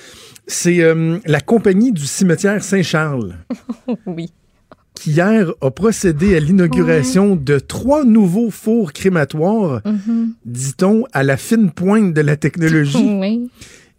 C'est 0.47 0.81
euh, 0.83 1.19
la 1.27 1.41
compagnie 1.41 1.93
du 1.93 2.05
cimetière 2.07 2.63
Saint-Charles. 2.63 3.35
Oui. 4.07 4.33
qui 4.95 5.13
hier 5.13 5.51
a 5.61 5.71
procédé 5.71 6.37
à 6.37 6.41
l'inauguration 6.41 7.35
de 7.37 7.59
trois 7.59 8.05
nouveaux 8.05 8.51
fours 8.51 8.93
crématoires, 8.93 9.81
dit-on, 10.45 11.05
à 11.13 11.23
la 11.23 11.37
fine 11.37 11.71
pointe 11.71 12.13
de 12.15 12.21
la 12.21 12.37
technologie. 12.37 12.99
Oui. 13.21 13.49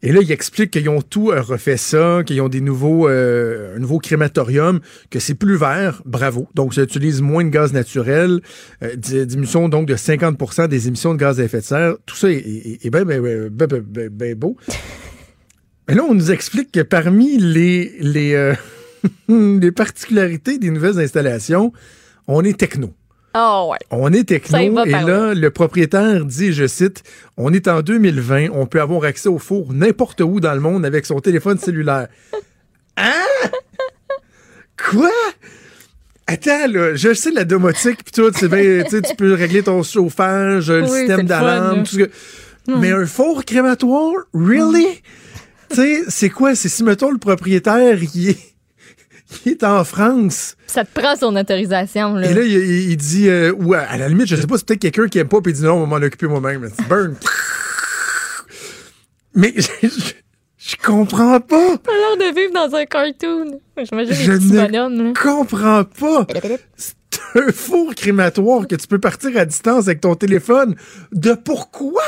Et 0.04 0.12
là, 0.12 0.20
il 0.22 0.32
explique 0.32 0.72
qu'ils 0.72 0.90
ont 0.90 1.02
tout 1.02 1.30
euh, 1.32 1.42
refait 1.42 1.78
ça, 1.78 2.24
qu'ils 2.26 2.42
ont 2.42 2.50
des 2.50 2.62
nouveaux, 2.62 3.08
euh, 3.08 3.76
un 3.76 3.80
nouveau 3.80 4.00
crématorium, 4.00 4.80
que 5.12 5.20
c'est 5.20 5.36
plus 5.36 5.58
vert, 5.58 6.02
bravo. 6.06 6.48
Donc, 6.56 6.74
ça 6.74 6.82
utilise 6.82 7.22
moins 7.22 7.44
de 7.44 7.50
gaz 7.50 7.72
naturel, 7.72 8.42
euh, 8.84 8.96
di- 8.96 9.26
diminution 9.28 9.70
donc 9.70 9.88
de 9.88 9.96
50% 9.96 10.68
des 10.68 10.88
émissions 10.88 11.14
de 11.14 11.20
gaz 11.20 11.40
à 11.40 11.44
effet 11.44 11.60
de 11.60 11.66
serre. 11.66 11.96
Tout 12.08 12.16
ça 12.16 12.32
est, 12.32 12.38
est- 12.38 12.86
est 12.86 12.90
bien 12.90 13.06
ben, 13.06 13.50
ben, 13.50 14.10
ben 14.12 14.36
beau. 14.36 14.58
Mais 15.88 15.96
là, 15.96 16.04
on 16.10 16.14
nous 16.16 16.32
explique 16.32 16.72
que 16.72 16.80
parmi 16.82 17.38
les, 17.38 17.92
les, 18.00 18.34
euh, 18.34 18.54
les 19.30 19.72
particularités 19.72 20.58
des 20.58 20.70
nouvelles 20.72 21.00
installations, 21.00 21.74
on 22.28 22.44
est 22.44 22.58
techno. 22.58 22.94
Oh, 23.34 23.70
ouais. 23.72 23.78
On 23.92 24.12
est 24.12 24.26
techno 24.26 24.86
et 24.86 24.92
là, 24.92 25.34
le 25.34 25.50
propriétaire 25.52 26.26
dit, 26.26 26.52
je 26.52 26.68
cite, 26.68 27.04
on 27.38 27.54
est 27.54 27.68
en 27.68 27.82
2020, 27.82 28.48
on 28.52 28.66
peut 28.66 28.82
avoir 28.82 29.06
accès 29.06 29.30
au 29.30 29.40
four 29.40 29.74
n'importe 29.74 30.22
où 30.22 30.40
dans 30.40 30.54
le 30.54 30.60
monde 30.60 30.86
avec 30.86 31.06
son 31.06 31.20
téléphone 31.20 31.58
cellulaire. 31.58 32.08
Hein? 32.98 33.50
Quoi? 34.78 35.10
Attends, 36.28 36.68
là, 36.68 36.94
je 36.94 37.14
sais 37.14 37.32
la 37.32 37.46
domotique 37.46 38.04
pis 38.04 38.12
tout, 38.12 38.30
c'est 38.36 38.50
bien, 38.50 38.84
tu 38.84 39.16
peux 39.16 39.34
régler 39.34 39.64
ton 39.64 39.82
chauffage, 39.82 40.70
le 40.70 40.84
Oui, 40.84 40.90
système 40.90 41.26
d'alarme, 41.26 41.84
tout 41.84 41.92
ce 41.92 41.98
que... 41.98 42.12
Mais 42.68 42.92
un 42.92 43.06
four 43.06 43.46
crématoire? 43.46 44.14
Really? 44.34 45.02
tu 45.70 45.76
sais, 45.78 46.04
c'est 46.10 46.30
quoi? 46.30 46.54
C'est 46.54 46.70
si, 46.70 46.84
mettons, 46.84 47.12
le 47.12 47.18
propriétaire, 47.18 47.98
il 48.14 48.30
est, 48.30 48.51
il 49.46 49.52
est 49.54 49.64
en 49.64 49.84
France, 49.84 50.56
Ça 50.68 50.84
te 50.86 51.00
prend 51.00 51.16
son 51.16 51.36
autorisation, 51.36 52.16
là. 52.16 52.30
et 52.30 52.34
là, 52.34 52.42
il, 52.44 52.96
dit, 52.98 53.30
euh, 53.30 53.54
ou 53.58 53.74
à, 53.74 53.80
à 53.80 53.98
la 53.98 54.08
limite, 54.10 54.28
je 54.28 54.36
sais 54.36 54.48
pas, 54.48 54.58
c'est 54.58 54.66
peut-être 54.68 54.82
quelqu'un 54.82 55.08
qui 55.08 55.20
aime 55.20 55.28
pas, 55.28 55.42
puis 55.42 55.52
il 55.54 55.56
dit 55.56 55.64
non, 55.64 55.74
on 55.76 55.80
va 55.82 56.00
m'en 56.00 56.06
occuper 56.06 56.28
moi-même. 56.28 56.70
C'est 56.76 56.88
burn. 56.88 57.16
Mais 59.34 59.54
je, 59.56 59.62
je, 59.88 60.14
je 60.58 60.76
comprends 60.84 61.40
pas. 61.40 61.78
T'as 61.78 61.92
l'air 61.92 62.18
de 62.32 62.36
vivre 62.36 62.54
dans 62.54 62.76
un 62.76 62.86
cartoon. 62.86 63.60
J'imagine 63.78 64.14
Je 64.14 64.32
ne 64.34 64.68
bonhommes, 64.68 65.14
comprends 65.14 65.84
pas. 65.86 66.28
C'est 66.76 66.96
un 67.36 67.52
four 67.54 67.96
crématoire 67.96 68.68
que 68.68 68.76
tu 68.76 68.88
peux 68.88 69.00
partir 69.00 69.38
à 69.38 69.46
distance 69.46 69.88
avec 69.88 70.02
ton 70.02 70.16
téléphone. 70.16 70.76
De 71.14 71.34
pourquoi? 71.34 72.02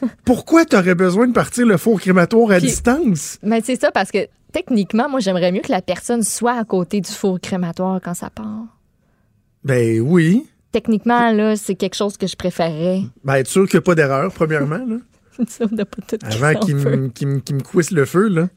Pourquoi 0.24 0.64
t'aurais 0.64 0.94
besoin 0.94 1.26
de 1.28 1.32
partir 1.32 1.66
le 1.66 1.76
four 1.76 2.00
crématoire 2.00 2.50
à 2.52 2.58
Puis- 2.58 2.68
distance? 2.68 3.38
Mais 3.42 3.60
c'est 3.64 3.80
ça, 3.80 3.90
parce 3.90 4.10
que 4.10 4.26
techniquement, 4.52 5.08
moi, 5.08 5.20
j'aimerais 5.20 5.52
mieux 5.52 5.60
que 5.60 5.72
la 5.72 5.82
personne 5.82 6.22
soit 6.22 6.58
à 6.58 6.64
côté 6.64 7.00
du 7.00 7.10
four 7.10 7.40
crématoire 7.40 8.00
quand 8.02 8.14
ça 8.14 8.30
part. 8.30 8.66
Ben 9.64 10.00
oui. 10.00 10.46
Techniquement, 10.72 11.32
là, 11.32 11.56
c'est 11.56 11.74
quelque 11.74 11.96
chose 11.96 12.16
que 12.16 12.26
je 12.26 12.36
préférerais. 12.36 13.02
Ben 13.24 13.34
être 13.34 13.48
sûr 13.48 13.66
qu'il 13.68 13.76
n'y 13.78 13.82
a 13.82 13.82
pas 13.82 13.94
d'erreur, 13.94 14.32
premièrement. 14.32 14.78
Là. 14.86 14.96
Ça, 15.48 15.64
on 15.70 15.74
n'a 15.74 15.84
pas 15.84 16.02
tout 16.06 16.18
Avant 16.22 16.54
qu'il 16.60 16.76
me, 16.76 17.62
couisse 17.62 17.90
le 17.90 18.04
feu, 18.04 18.28
là. 18.28 18.48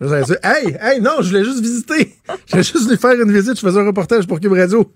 Dire, 0.00 0.36
hey, 0.42 0.76
hey, 0.80 1.00
non, 1.00 1.12
je 1.20 1.28
voulais 1.28 1.44
juste 1.44 1.60
visiter. 1.60 2.14
Je 2.46 2.50
voulais 2.52 2.62
juste 2.64 2.90
lui 2.90 2.96
faire 2.96 3.12
une 3.12 3.30
visite. 3.32 3.54
Je 3.54 3.60
faisais 3.60 3.78
un 3.78 3.86
reportage 3.86 4.26
pour 4.26 4.40
Cube 4.40 4.52
Radio. 4.52 4.92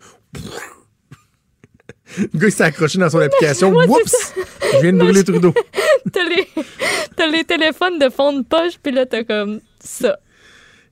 Le 2.19 2.39
gars, 2.39 2.47
il 2.49 2.53
s'est 2.53 2.65
accroché 2.65 2.99
dans 2.99 3.11
son 3.11 3.19
application. 3.21 3.73
Oups! 3.73 4.35
Je 4.75 4.81
viens 4.83 4.93
de 4.93 4.99
brûler 4.99 5.23
Trudeau. 5.23 5.55
T'as 6.13 6.25
les, 6.25 6.47
t'as 7.17 7.27
les 7.27 7.45
téléphones 7.45 7.99
de 7.99 8.09
fond 8.11 8.33
de 8.33 8.43
poche, 8.45 8.75
puis 8.83 8.93
là, 8.93 9.07
t'as 9.07 9.25
comme 9.25 9.61
ça. 9.81 10.19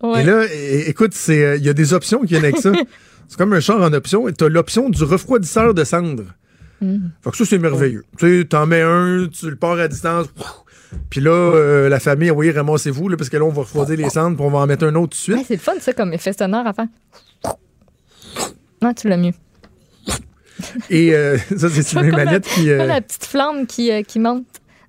Ouais. 0.03 0.23
Et 0.23 0.25
là, 0.25 0.45
écoute, 0.89 1.13
c'est, 1.15 1.43
euh, 1.45 1.57
il 1.57 1.65
y 1.65 1.69
a 1.69 1.73
des 1.73 1.93
options 1.95 2.21
qui 2.23 2.27
viennent 2.29 2.45
avec 2.45 2.59
ça. 2.59 2.73
C'est 3.29 3.39
comme 3.39 3.53
un 3.55 3.61
char 3.61 3.81
en 3.81 3.93
option. 3.95 4.27
Tu 4.37 4.45
as 4.45 4.49
l'option 4.49 4.91
du 4.91 5.03
refroidisseur 5.05 5.73
de 5.73 5.83
cendres. 5.85 6.25
Fait 7.23 7.31
que 7.31 7.37
ça, 7.39 7.45
c'est 7.47 7.59
merveilleux. 7.59 8.05
Tu 8.19 8.41
sais, 8.41 8.45
t'en 8.45 8.67
mets 8.67 8.83
un, 8.83 9.27
tu 9.33 9.49
le 9.49 9.57
pars 9.57 9.79
à 9.79 9.89
distance. 9.89 10.27
Puis 11.09 11.23
là, 11.23 11.31
euh, 11.31 11.89
la 11.89 11.99
famille, 12.01 12.31
oui, 12.31 12.51
ramassez-vous, 12.51 13.09
là, 13.09 13.17
parce 13.17 13.31
que 13.31 13.39
là, 13.39 13.45
on 13.45 13.49
va 13.49 13.63
refroidir 13.63 13.97
les 13.97 14.11
cendres, 14.11 14.37
puis 14.37 14.45
on 14.45 14.51
va 14.51 14.59
en 14.59 14.67
mettre 14.67 14.85
un 14.85 14.95
autre 14.97 15.17
tout 15.17 15.31
de 15.31 15.37
Ouais, 15.39 15.45
suite. 15.45 15.47
c'est 15.49 15.55
le 15.55 15.61
fun, 15.61 15.81
ça, 15.81 15.95
comme 15.95 16.13
effet 16.13 16.35
sonore 16.35 16.67
à 16.67 16.75
faire. 16.75 16.87
Non, 18.83 18.93
tu 18.93 19.09
l'as 19.09 19.17
mieux. 19.17 19.33
Et 20.91 21.15
euh, 21.15 21.39
ça, 21.57 21.69
c'est 21.71 21.95
comme 21.95 22.11
Manette 22.11 22.47
qui. 22.47 22.69
euh, 22.71 22.85
la 22.85 23.01
petite 23.01 23.25
flamme 23.25 23.67
qui, 23.67 23.91
euh, 23.91 24.03
qui 24.03 24.19
monte. 24.19 24.45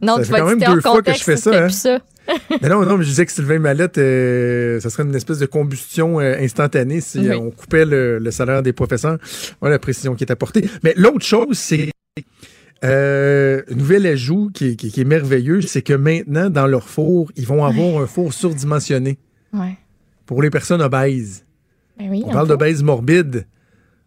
Non, 0.05 0.15
ça 0.17 0.21
tu 0.21 0.25
fait 0.27 0.31
vas 0.33 0.39
quand 0.39 0.55
même 0.55 0.59
deux 0.75 0.81
fois 0.81 1.01
que 1.01 1.13
je 1.13 1.23
fais 1.23 1.37
ça, 1.37 1.65
hein. 1.65 1.69
ça. 1.69 1.99
mais 2.61 2.69
non, 2.69 2.83
non, 2.85 2.97
mais 2.97 3.03
je 3.03 3.09
disais 3.09 3.25
que 3.25 3.31
Sylvain 3.31 3.59
Mallette, 3.59 3.97
euh, 3.99 4.79
ça 4.79 4.89
serait 4.89 5.03
une 5.03 5.13
espèce 5.15 5.37
de 5.39 5.45
combustion 5.45 6.19
euh, 6.19 6.35
instantanée 6.39 6.99
si 7.01 7.19
Oui. 7.19 7.27
euh, 7.29 7.37
on 7.37 7.51
coupait 7.51 7.85
le, 7.85 8.17
le 8.17 8.31
salaire 8.31 8.63
des 8.63 8.73
professeurs. 8.73 9.17
Voilà 9.61 9.75
la 9.75 9.79
précision 9.79 10.15
qui 10.15 10.23
est 10.23 10.31
apportée. 10.31 10.67
Mais 10.83 10.93
l'autre 10.97 11.23
chose, 11.25 11.57
c'est 11.57 11.91
euh, 12.83 13.61
un 13.69 13.75
nouvel 13.75 14.05
ajout 14.07 14.49
qui, 14.53 14.75
qui- 14.75 14.91
qui 14.91 15.01
est 15.01 15.05
merveilleux, 15.05 15.61
c'est 15.61 15.81
que 15.83 15.93
maintenant, 15.93 16.49
dans 16.49 16.65
leur 16.67 16.89
four, 16.89 17.31
ils 17.35 17.45
vont 17.45 17.63
avoir 17.63 18.01
un 18.01 18.07
four 18.07 18.33
surdimensionné 18.33 19.17
Ouais. 19.53 19.77
pour 20.25 20.41
les 20.41 20.49
personnes 20.49 20.81
obèses. 20.81 21.45
Ben 21.99 22.09
oui, 22.09 22.23
On 22.25 22.31
parle 22.31 22.47
d'obèses 22.47 22.81
morbides. 22.83 23.45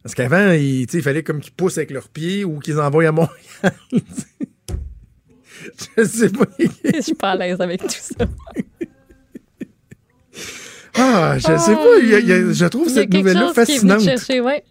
Parce 0.03 0.15
qu'avant, 0.15 0.51
il, 0.53 0.87
il 0.93 1.03
fallait 1.03 1.23
comme 1.23 1.41
qu'ils 1.41 1.53
poussent 1.53 1.79
avec 1.79 1.91
leurs 1.91 2.09
pieds 2.09 2.45
ou 2.45 2.59
qu'ils 2.59 2.79
envoient 2.81 3.07
à 3.07 3.12
Montréal. 3.12 3.37
Je 5.97 6.05
sais 6.05 6.28
pas. 6.31 6.45
Je 6.59 7.01
suis 7.01 7.15
pas 7.15 7.31
à 7.32 7.36
l'aise 7.36 7.61
avec 7.61 7.81
tout 7.82 7.89
ça. 7.90 8.27
Ah, 10.95 11.36
je 11.39 11.43
sais 11.59 11.74
pas. 11.74 11.99
il 12.03 12.09
y 12.09 12.15
a- 12.15 12.19
il 12.19 12.28
y 12.28 12.32
a- 12.32 12.53
je 12.53 12.65
trouve 12.66 12.89
cette 12.89 13.12
nouvelle-là 13.12 13.45
qui 13.55 13.61
est 13.61 13.65
fascinante. 13.66 14.01
chercher, 14.01 14.40
ouais. 14.40 14.65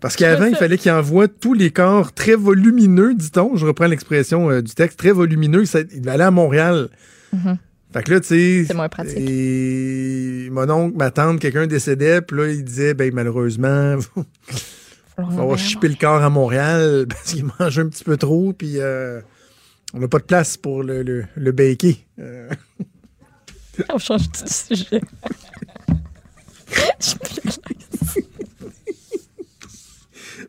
Parce 0.00 0.16
qu'avant, 0.16 0.46
il 0.46 0.56
fallait 0.56 0.76
qu'il 0.76 0.90
envoie 0.90 1.28
tous 1.28 1.54
les 1.54 1.70
corps 1.70 2.12
très 2.12 2.34
volumineux, 2.34 3.14
dit-on. 3.14 3.56
Je 3.56 3.64
reprends 3.64 3.86
l'expression 3.86 4.50
euh, 4.50 4.60
du 4.60 4.74
texte, 4.74 4.98
très 4.98 5.12
volumineux. 5.12 5.64
Ça, 5.64 5.80
il 5.94 6.08
allait 6.08 6.24
à 6.24 6.30
Montréal. 6.30 6.88
Mhm. 7.32 7.56
Fait 7.92 8.02
que 8.02 8.10
là, 8.12 8.20
tu 8.20 8.26
sais. 8.26 8.64
C'est 8.66 8.74
moins 8.74 8.88
pratique. 8.88 9.16
Et 9.18 10.48
mon 10.50 10.68
oncle, 10.68 10.96
ma 10.98 11.10
tante, 11.10 11.38
quelqu'un 11.38 11.66
décédait, 11.68 12.20
puis 12.20 12.36
là, 12.36 12.48
il 12.48 12.64
disait, 12.64 12.92
ben, 12.92 13.12
malheureusement, 13.14 13.96
on 15.16 15.46
va 15.46 15.56
shipper 15.56 15.88
le 15.88 15.94
corps 15.94 16.22
à 16.22 16.28
Montréal 16.28 17.06
parce 17.08 17.32
qu'il 17.32 17.44
mange 17.58 17.78
un 17.78 17.86
petit 17.88 18.02
peu 18.04 18.16
trop, 18.16 18.52
puis 18.52 18.74
euh, 18.80 19.20
on 19.94 19.98
n'a 20.00 20.08
pas 20.08 20.18
de 20.18 20.24
place 20.24 20.56
pour 20.56 20.82
le, 20.82 21.02
le, 21.02 21.24
le 21.36 21.52
baker. 21.52 21.96
Euh, 22.18 22.50
On 23.92 23.98
change 23.98 24.30
tout 24.30 24.44
de 24.44 24.48
sujet. 24.50 25.00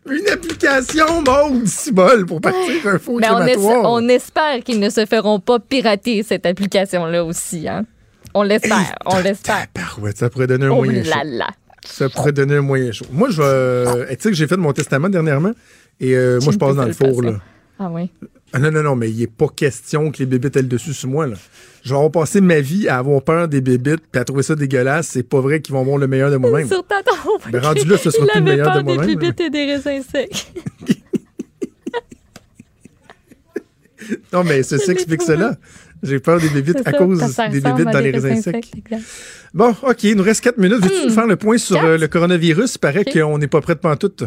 Une 0.09 0.27
application, 0.31 1.22
bon, 1.23 1.61
si 1.65 1.91
bol, 1.91 2.26
pour 2.26 2.39
partir 2.41 2.88
un 2.88 2.99
faux 2.99 3.19
Mais 3.19 3.30
on, 3.30 3.41
es- 3.41 3.53
crématoire. 3.53 3.91
on 3.91 4.07
espère 4.07 4.63
qu'ils 4.63 4.80
ne 4.80 4.89
se 4.89 5.05
feront 5.05 5.39
pas 5.39 5.59
pirater 5.59 6.22
cette 6.23 6.45
application-là 6.45 7.23
aussi. 7.26 7.67
Hein? 7.67 7.85
On 8.34 8.43
l'espère, 8.43 8.95
on 9.05 9.19
l'espère. 9.19 9.65
Ça 10.15 10.30
pourrait 10.30 10.47
donner 10.47 10.65
un 10.65 10.72
Oh 10.72 10.76
moyen 10.84 11.03
chaud. 11.03 11.09
là 11.09 11.23
là. 11.23 11.47
Ça 11.85 12.09
pourrait 12.09 12.31
donner 12.34 12.55
un 12.57 12.61
moyen 12.61 12.91
chaud. 12.91 13.05
Moi, 13.11 13.30
je 13.30 13.41
vais. 13.41 14.15
Tu 14.15 14.22
sais 14.23 14.30
que 14.30 14.35
j'ai 14.35 14.47
fait 14.47 14.57
mon 14.57 14.73
testament 14.73 15.09
dernièrement 15.09 15.51
et 15.99 16.15
euh, 16.15 16.39
moi, 16.43 16.51
je 16.53 16.57
passe 16.57 16.76
dans 16.76 16.85
le 16.85 16.93
four. 16.93 17.22
Là. 17.23 17.39
Ah 17.80 17.89
oui. 17.91 18.11
Ah 18.57 18.60
non, 18.60 18.72
non, 18.72 18.84
non, 18.84 18.95
mais 18.95 19.10
il 19.11 19.18
n'est 19.19 19.27
pas 19.27 19.49
question 19.53 20.11
que 20.11 20.19
les 20.19 20.26
bébites 20.26 20.56
aient 20.56 20.61
le 20.61 20.69
dessus 20.69 20.94
sur 20.94 21.10
moi. 21.10 21.27
Là. 21.27 21.36
Je 21.84 21.90
vais 21.90 21.95
avoir 21.95 22.10
passé 22.10 22.40
ma 22.40 22.61
vie 22.61 22.88
à 22.88 22.99
avoir 22.99 23.22
peur 23.22 23.49
des 23.49 23.60
bébites 23.60 23.99
puis 24.10 24.22
à 24.22 24.23
trouver 24.23 24.44
ça 24.44 24.56
dégueulasse. 24.56 25.10
C'est 25.10 25.23
pas 25.23 25.41
vrai 25.41 25.60
qu'ils 25.61 25.73
vont 25.76 25.82
avoir 25.82 25.98
le 25.98 26.07
meilleur 26.07 26.32
de 26.32 26.38
moi-même. 26.38 26.65
Sur 26.65 26.88
ta 26.88 27.03
tombe. 27.03 27.41
Ben, 27.52 27.60
rendu 27.61 27.84
là, 27.86 27.98
ce 27.98 28.10
sera 28.11 28.26
plus 28.27 28.40
le 28.40 28.45
meilleur 28.45 28.68
peur 28.72 28.77
de 28.77 28.84
moi-même, 28.84 29.07
des 29.07 29.15
bibites 29.18 29.41
et 29.41 29.49
des 29.49 29.65
raisins 29.65 30.02
secs. 30.10 30.53
Non, 34.32 34.44
mais 34.44 34.61
ceci 34.61 34.91
explique 34.91 35.22
cela. 35.23 35.56
J'ai 36.03 36.19
peur 36.19 36.40
des 36.40 36.49
bébites 36.49 36.82
à 36.86 36.91
cause 36.94 37.19
des 37.52 37.60
bébites 37.60 37.86
dans 37.91 37.99
les 37.99 38.11
raisins 38.11 38.41
secs. 38.41 38.56
exact. 38.77 39.03
Bon, 39.53 39.73
OK, 39.82 40.03
il 40.03 40.15
nous 40.15 40.23
reste 40.23 40.44
4 40.44 40.57
minutes. 40.57 40.84
Veux-tu 40.84 41.07
nous 41.07 41.14
faire 41.14 41.26
le 41.26 41.36
point 41.38 41.57
sur 41.57 41.76
Quatre? 41.77 41.86
euh, 41.88 41.98
le 41.98 42.07
coronavirus? 42.07 42.76
Il 42.76 42.80
paraît 42.80 43.06
qu'on 43.06 43.38
n'est 43.38 43.48
pas 43.48 43.61
prêt 43.61 43.73
de 43.76 43.80
pantoute. 43.80 44.23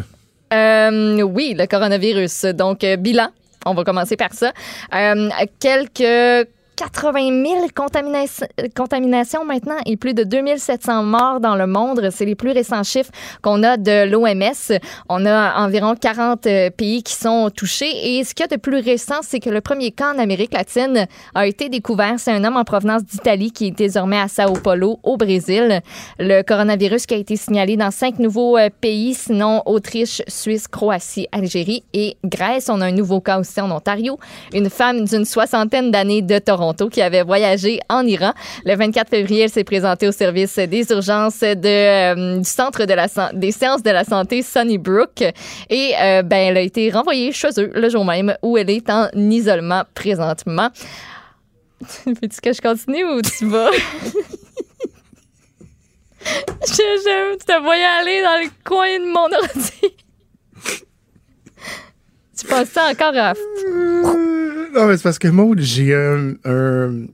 Euh, 0.51 1.21
oui, 1.21 1.55
le 1.57 1.65
coronavirus. 1.67 2.45
Donc, 2.55 2.83
euh, 2.83 2.97
bilan. 2.97 3.29
On 3.65 3.73
va 3.73 3.83
commencer 3.83 4.15
par 4.15 4.33
ça. 4.33 4.53
Euh, 4.93 5.29
quelques 5.59 6.49
80 6.79 7.43
000 7.45 7.67
contamina- 7.75 8.47
contaminations 8.73 9.43
maintenant 9.43 9.75
et 9.85 9.97
plus 9.97 10.13
de 10.13 10.23
2700 10.23 11.03
morts 11.03 11.41
dans 11.41 11.57
le 11.57 11.67
monde. 11.67 12.07
C'est 12.09 12.23
les 12.23 12.35
plus 12.35 12.51
récents 12.51 12.83
chiffres 12.83 13.11
qu'on 13.41 13.63
a 13.63 13.75
de 13.75 14.09
l'OMS. 14.09 14.79
On 15.09 15.25
a 15.25 15.59
environ 15.61 15.95
40 15.99 16.47
euh, 16.47 16.69
pays 16.69 17.03
qui 17.03 17.15
sont 17.15 17.49
touchés. 17.49 17.91
Et 18.17 18.23
ce 18.23 18.33
qu'il 18.33 18.45
y 18.49 18.53
a 18.53 18.55
de 18.55 18.61
plus 18.61 18.79
récent, 18.79 19.19
c'est 19.23 19.41
que 19.41 19.49
le 19.49 19.59
premier 19.59 19.91
cas 19.91 20.13
en 20.13 20.19
Amérique 20.19 20.53
latine 20.53 21.05
a 21.35 21.47
été 21.47 21.67
découvert. 21.67 22.13
C'est 22.17 22.31
un 22.31 22.45
homme 22.45 22.55
en 22.55 22.63
provenance 22.63 23.03
d'Italie 23.03 23.51
qui 23.51 23.67
est 23.67 23.71
désormais 23.71 24.19
à 24.19 24.29
Sao 24.29 24.53
Paulo, 24.53 24.99
au 25.03 25.17
Brésil. 25.17 25.81
Le 26.17 26.43
coronavirus 26.43 27.07
qui 27.07 27.13
a 27.13 27.17
été 27.17 27.35
signalé 27.35 27.75
dans 27.75 27.91
cinq 27.91 28.19
nouveaux 28.19 28.57
euh, 28.57 28.69
pays, 28.79 29.15
sinon 29.15 29.63
Autriche, 29.65 30.21
Suisse, 30.29 30.69
Croatie, 30.69 31.27
Algérie 31.33 31.83
et 31.93 32.15
Grèce. 32.23 32.69
On 32.69 32.79
a 32.79 32.85
un 32.85 32.93
nouveau 32.93 33.19
cas 33.19 33.37
aussi 33.37 33.59
en 33.59 33.69
Ontario. 33.69 34.17
Une 34.53 34.69
femme 34.69 35.03
d'une 35.03 35.25
soixantaine 35.25 35.91
d'années 35.91 36.21
de 36.21 36.39
Toronto 36.39 36.68
qui 36.73 37.01
avait 37.01 37.23
voyagé 37.23 37.79
en 37.89 38.05
Iran. 38.05 38.33
Le 38.65 38.75
24 38.75 39.09
février, 39.09 39.43
elle 39.43 39.49
s'est 39.49 39.63
présentée 39.63 40.07
au 40.07 40.11
service 40.11 40.55
des 40.57 40.91
urgences 40.91 41.41
euh, 41.43 42.37
du 42.37 42.49
Centre 42.49 42.85
des 43.33 43.51
sciences 43.51 43.83
de 43.83 43.89
la 43.89 44.03
santé 44.03 44.41
Sunnybrook. 44.41 45.21
Et 45.69 45.93
euh, 45.99 46.21
ben, 46.21 46.37
elle 46.37 46.57
a 46.57 46.61
été 46.61 46.89
renvoyée 46.91 47.31
chez 47.31 47.49
eux 47.57 47.71
le 47.73 47.89
jour 47.89 48.05
même 48.05 48.35
où 48.41 48.57
elle 48.57 48.69
est 48.69 48.89
en 48.89 49.07
isolement 49.15 49.83
présentement. 49.93 50.69
Veux-tu 52.05 52.41
que 52.41 52.53
je 52.53 52.61
continue 52.61 53.05
ou 53.05 53.21
tu 53.21 53.45
vas? 53.47 53.71
je, 56.21 56.67
je 56.67 57.37
te 57.37 57.61
voyais 57.61 57.85
aller 57.85 58.21
dans 58.21 58.41
le 58.41 58.49
coin 58.63 58.99
de 58.99 59.05
mon 59.05 59.31
ordi. 59.33 59.95
Tu 62.39 62.47
passes 62.47 62.69
ça 62.69 62.89
encore 62.91 63.13
à... 63.15 63.33
Euh, 63.33 64.67
non, 64.73 64.87
mais 64.87 64.97
c'est 64.97 65.03
parce 65.03 65.19
que 65.19 65.27
Maud, 65.27 65.59
j'ai 65.59 65.93
un, 65.95 66.33
un- 66.45 67.05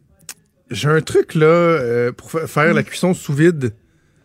j'ai 0.72 0.88
un 0.90 1.02
truc 1.02 1.36
là 1.36 1.46
euh, 1.46 2.12
pour 2.12 2.30
fa- 2.32 2.48
faire 2.48 2.74
la 2.74 2.84
cuisson 2.84 3.14
sous 3.14 3.34
vide. 3.34 3.74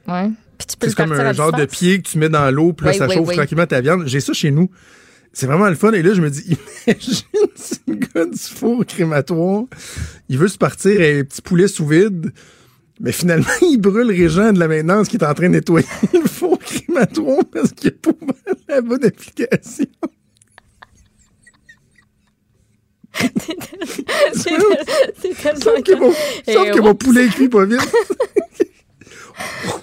Ouais. 0.08 0.30
Puis 0.58 0.66
tu 0.66 0.76
peux 0.76 0.88
C'est 0.88 0.96
comme 0.96 1.12
un 1.12 1.32
genre 1.32 1.52
de 1.52 1.64
pied 1.64 2.02
que 2.02 2.08
tu 2.08 2.18
mets 2.18 2.28
dans 2.28 2.50
l'eau, 2.50 2.72
puis 2.72 2.86
là, 2.86 2.92
Oui, 2.92 2.98
ça 2.98 3.06
oui, 3.08 3.14
chauffe 3.14 3.28
oui. 3.28 3.36
tranquillement 3.36 3.66
ta 3.66 3.80
viande. 3.80 4.02
J'ai 4.06 4.20
ça 4.20 4.32
chez 4.32 4.50
nous. 4.50 4.70
C'est 5.32 5.46
vraiment 5.46 5.68
le 5.68 5.74
fun. 5.76 5.92
Et 5.92 6.02
là, 6.02 6.12
je 6.12 6.20
me 6.20 6.28
dis, 6.28 6.56
imagine 6.86 7.22
si 7.54 7.80
le 7.86 7.94
gars 7.94 8.24
du 8.26 8.36
four 8.38 8.84
crématoire, 8.84 9.62
il 10.28 10.38
veut 10.38 10.48
se 10.48 10.58
partir 10.58 11.00
et 11.00 11.20
un 11.20 11.24
petit 11.24 11.40
poulet 11.40 11.68
sous 11.68 11.86
vide, 11.86 12.32
mais 13.00 13.12
finalement, 13.12 13.46
il 13.62 13.78
brûle 13.78 14.08
Régent 14.10 14.52
de 14.52 14.58
la 14.58 14.66
maintenance 14.68 15.08
qui 15.08 15.16
est 15.16 15.24
en 15.24 15.32
train 15.34 15.46
de 15.48 15.52
nettoyer 15.54 15.86
le 16.12 16.28
four 16.28 16.58
crématoire 16.58 17.44
parce 17.52 17.70
qu'il 17.72 17.90
a 17.90 17.92
pas 17.92 18.10
la 18.68 18.80
bonne 18.80 19.04
application. 19.04 19.86
C'est 24.34 25.34
tellement... 25.34 25.60
Sauf 25.60 25.82
que 25.82 25.94
mon, 25.94 26.12
sauf 26.12 26.70
que 26.70 26.80
mon 26.80 26.94
poulet 26.94 27.28
cuit 27.28 27.48
pas 27.48 27.64
vite. 27.64 27.80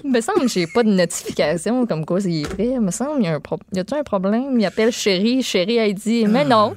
Il 0.04 0.10
me 0.12 0.22
semble 0.22 0.42
que 0.42 0.48
j'ai 0.48 0.68
pas 0.68 0.84
de 0.84 0.92
notification 0.92 1.86
comme 1.86 2.06
quoi 2.06 2.22
c'est 2.22 2.44
prêt. 2.44 2.72
Il 2.76 2.82
me 2.82 2.92
semble 2.92 3.16
qu'il 3.16 3.26
y 3.26 3.28
a 3.28 3.36
un 3.36 3.40
pro... 3.40 3.58
y 3.74 3.80
a-tu 3.80 3.94
un 3.94 4.04
problème? 4.04 4.60
Il 4.60 4.66
appelle 4.66 4.92
chérie, 4.92 5.44
chérie, 5.44 5.78
elle 5.78 5.94
dit, 5.94 6.26
mais 6.28 6.46
non. 6.46 6.76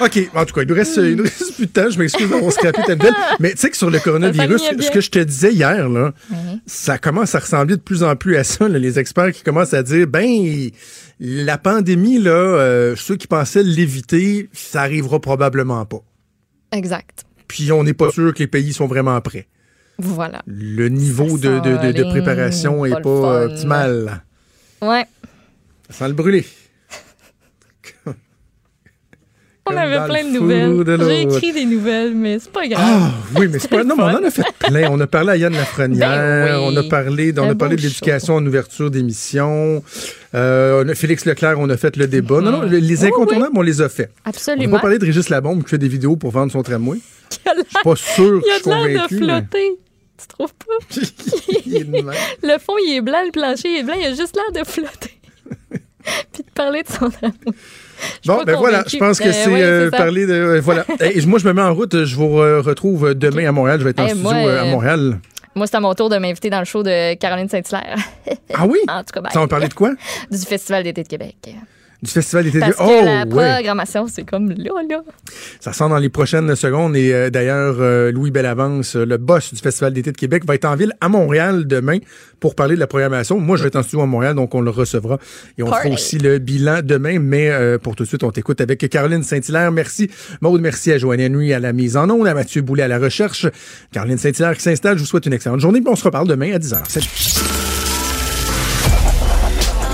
OK, 0.00 0.30
en 0.34 0.44
tout 0.44 0.54
cas, 0.54 0.62
il 0.62 0.68
nous 0.68 0.74
reste, 0.74 0.96
il 0.96 1.14
nous 1.16 1.22
reste 1.22 1.54
plus 1.54 1.66
de 1.66 1.70
temps. 1.70 1.88
Je 1.88 1.98
m'excuse 1.98 2.28
d'avoir 2.28 2.52
scrappé 2.52 2.82
ta 2.86 2.96
nouvelle. 2.96 3.14
Mais 3.38 3.52
tu 3.52 3.58
sais 3.58 3.70
que 3.70 3.76
sur 3.76 3.90
le 3.90 3.98
coronavirus, 4.00 4.62
ce 4.80 4.90
que 4.90 5.00
je 5.00 5.10
te 5.10 5.18
disais 5.20 5.52
hier, 5.52 5.88
là, 5.88 6.12
ça 6.66 6.98
commence 6.98 7.34
à 7.34 7.38
ressembler 7.38 7.76
de 7.76 7.80
plus 7.80 8.02
en 8.02 8.16
plus 8.16 8.36
à 8.36 8.44
ça. 8.44 8.68
là. 8.68 8.78
les 8.78 8.98
experts 8.98 9.32
qui 9.32 9.42
commencent 9.42 9.74
à 9.74 9.82
dire, 9.82 10.06
ben, 10.08 10.70
la 11.20 11.58
pandémie, 11.58 12.18
là, 12.18 12.30
euh, 12.32 12.96
ceux 12.96 13.16
qui 13.16 13.26
pensaient 13.28 13.62
l'éviter, 13.62 14.48
ça 14.52 14.82
arrivera 14.82 15.20
probablement 15.20 15.84
pas. 15.86 16.02
Exact. 16.72 17.24
Puis 17.46 17.70
on 17.70 17.84
n'est 17.84 17.94
pas 17.94 18.10
sûr 18.10 18.34
que 18.34 18.40
les 18.40 18.46
pays 18.48 18.72
sont 18.72 18.86
vraiment 18.88 19.20
prêts. 19.20 19.46
Voilà. 19.98 20.42
Le 20.46 20.88
niveau 20.88 21.38
de, 21.38 21.60
de- 21.60 21.60
de- 21.60 21.92
de 21.92 22.02
s'enligne, 22.02 22.10
préparation 22.10 22.80
pas 22.80 22.86
est 22.88 22.90
le 22.90 23.02
pas 23.02 23.20
fun. 23.22 23.42
optimal. 23.44 24.22
Ouais. 24.82 25.04
Ça 25.88 25.98
sent 25.98 26.08
le 26.08 26.14
brûler. 26.14 26.44
On 29.66 29.74
avait 29.76 30.04
plein 30.04 30.22
le 30.22 30.28
de 30.28 30.96
nouvelles. 30.96 31.08
J'ai 31.08 31.22
écrit 31.22 31.52
des 31.52 31.64
nouvelles, 31.64 32.14
mais 32.14 32.38
c'est 32.38 32.52
pas 32.52 32.66
grave. 32.68 32.82
Ah 32.84 33.10
oui, 33.38 33.48
mais 33.50 33.58
c'est 33.58 33.68
pas. 33.68 33.82
Non, 33.82 33.96
mais 33.96 34.02
on 34.02 34.06
en 34.08 34.24
a 34.24 34.30
fait 34.30 34.42
plein. 34.58 34.90
On 34.90 35.00
a 35.00 35.06
parlé 35.06 35.30
à 35.30 35.36
Yann 35.38 35.54
Lafrenière, 35.54 36.08
Ben 36.10 36.58
oui. 36.58 36.64
on 36.68 36.76
a 36.76 36.82
parlé, 36.82 37.32
on 37.38 37.48
a 37.48 37.54
parlé 37.54 37.76
de 37.76 37.80
l'éducation 37.82 38.34
en 38.34 38.44
ouverture 38.46 38.90
d'émission. 38.90 39.82
Euh, 40.34 40.84
a- 40.86 40.94
Félix 40.94 41.24
Leclerc, 41.24 41.58
on 41.58 41.70
a 41.70 41.76
fait 41.78 41.96
le 41.96 42.06
débat. 42.06 42.40
Non, 42.42 42.50
non, 42.50 42.62
les 42.62 43.04
incontournables, 43.06 43.56
on 43.56 43.62
les 43.62 43.80
a 43.80 43.88
fait. 43.88 44.10
On 44.26 44.28
n'a 44.28 44.30
Absolument. 44.30 44.76
pas 44.76 44.80
parlé 44.82 44.98
de 44.98 45.06
Régis 45.06 45.30
Labombe 45.30 45.62
qui 45.62 45.70
fait 45.70 45.78
des 45.78 45.88
vidéos 45.88 46.16
pour 46.16 46.30
vendre 46.30 46.52
son 46.52 46.62
tramway. 46.62 46.98
Il 47.46 47.48
a 47.48 47.54
Je 47.56 47.60
suis 47.62 47.82
pas 47.82 47.96
sûr 47.96 48.42
que 48.42 48.46
il 48.46 48.50
je 48.50 48.52
a 48.52 48.58
suis 48.58 48.64
de 48.70 48.70
l'air 48.70 48.82
de 48.84 48.94
convaincu. 48.94 49.14
mais- 49.14 49.26
flotter. 49.26 49.78
Tu 50.20 50.26
trouves 50.28 50.52
pas? 50.54 51.00
Il. 51.66 52.04
Le 52.42 52.58
fond, 52.58 52.74
il 52.86 52.96
est 52.96 53.00
blanc, 53.00 53.18
le 53.24 53.32
plancher 53.32 53.78
est 53.78 53.82
blanc, 53.82 53.94
il 53.98 54.06
a 54.06 54.10
juste 54.14 54.36
l'air 54.36 54.62
de 54.62 54.68
flotter. 54.68 55.18
Puis 56.32 56.42
de 56.42 56.50
parler 56.54 56.82
de 56.82 56.88
son 56.88 57.06
amour. 57.22 57.54
Bon, 58.26 58.42
ben 58.44 58.56
voilà, 58.56 58.84
je 58.86 58.96
pense 58.96 59.18
que 59.18 59.24
Ben 59.24 59.32
c'est 59.32 59.62
euh, 59.62 59.90
parler 59.90 60.26
de. 60.26 60.32
euh, 60.32 60.60
voilà. 60.60 60.84
Moi, 61.26 61.38
je 61.38 61.46
me 61.46 61.52
mets 61.52 61.62
en 61.62 61.74
route. 61.74 62.04
Je 62.04 62.16
vous 62.16 62.36
retrouve 62.36 63.14
demain 63.14 63.48
à 63.48 63.52
Montréal. 63.52 63.78
Je 63.80 63.84
vais 63.84 63.90
être 63.90 64.00
en 64.00 64.08
studio 64.08 64.30
euh, 64.30 64.62
à 64.62 64.64
Montréal. 64.66 65.18
Moi, 65.54 65.66
c'est 65.66 65.76
à 65.76 65.80
mon 65.80 65.94
tour 65.94 66.10
de 66.10 66.16
m'inviter 66.18 66.50
dans 66.50 66.58
le 66.58 66.64
show 66.64 66.82
de 66.82 67.14
Caroline 67.14 67.48
Saint-Hilaire. 67.48 67.96
Ah 68.52 68.66
oui? 68.66 68.78
en 68.88 69.00
tout 69.04 69.12
cas, 69.12 69.20
ben, 69.20 69.30
Ça, 69.30 69.40
va 69.40 69.46
parler 69.46 69.68
de 69.68 69.74
quoi? 69.74 69.92
du 70.30 70.38
Festival 70.38 70.82
d'été 70.82 71.02
de 71.04 71.08
Québec. 71.08 71.36
Du 72.04 72.10
Festival 72.10 72.44
d'été 72.44 72.58
de 72.58 72.60
Parce 72.64 72.76
que 72.76 72.82
Oh, 72.82 73.04
la 73.04 73.22
ouais. 73.22 73.26
programmation, 73.54 74.06
c'est 74.08 74.24
comme 74.24 74.50
là, 74.50 74.70
là. 74.88 75.02
Ça 75.60 75.72
sort 75.72 75.88
dans 75.88 75.98
les 75.98 76.10
prochaines 76.10 76.54
secondes. 76.54 76.94
Et 76.96 77.12
euh, 77.14 77.30
d'ailleurs, 77.30 77.76
euh, 77.80 78.12
Louis 78.12 78.30
Bellavance, 78.30 78.94
euh, 78.96 79.04
le 79.06 79.16
boss 79.16 79.54
du 79.54 79.60
Festival 79.60 79.92
d'été 79.94 80.12
de 80.12 80.16
Québec, 80.16 80.44
va 80.46 80.54
être 80.54 80.66
en 80.66 80.76
ville 80.76 80.92
à 81.00 81.08
Montréal 81.08 81.66
demain 81.66 81.98
pour 82.40 82.54
parler 82.54 82.74
de 82.74 82.80
la 82.80 82.86
programmation. 82.86 83.40
Moi, 83.40 83.56
je 83.56 83.62
vais 83.62 83.68
être 83.68 83.76
en 83.76 83.82
studio 83.82 84.02
à 84.02 84.06
Montréal, 84.06 84.34
donc 84.34 84.54
on 84.54 84.60
le 84.60 84.70
recevra. 84.70 85.18
Et 85.56 85.62
on 85.62 85.66
fera 85.66 85.88
aussi 85.88 86.18
le 86.18 86.38
bilan 86.38 86.80
demain. 86.84 87.18
Mais 87.18 87.48
euh, 87.50 87.78
pour 87.78 87.96
tout 87.96 88.02
de 88.04 88.08
suite, 88.08 88.22
on 88.22 88.30
t'écoute 88.30 88.60
avec 88.60 88.86
Caroline 88.90 89.22
Saint-Hilaire. 89.22 89.72
Merci. 89.72 90.10
Maude, 90.42 90.60
merci 90.60 90.92
à 90.92 90.98
Joanne 90.98 91.22
Henry 91.34 91.54
à 91.54 91.58
la 91.58 91.72
mise 91.72 91.96
en 91.96 92.10
onde, 92.10 92.26
à 92.26 92.34
Mathieu 92.34 92.60
Boulet 92.60 92.82
à 92.82 92.88
la 92.88 92.98
recherche. 92.98 93.46
Caroline 93.92 94.18
Saint-Hilaire 94.18 94.54
qui 94.54 94.62
s'installe. 94.62 94.98
Je 94.98 95.02
vous 95.02 95.08
souhaite 95.08 95.24
une 95.26 95.32
excellente 95.32 95.60
journée. 95.60 95.80
Puis 95.80 95.88
on 95.90 95.96
se 95.96 96.04
reparle 96.04 96.28
demain 96.28 96.52
à 96.54 96.58
10h. 96.58 96.78
Salut. 96.86 97.43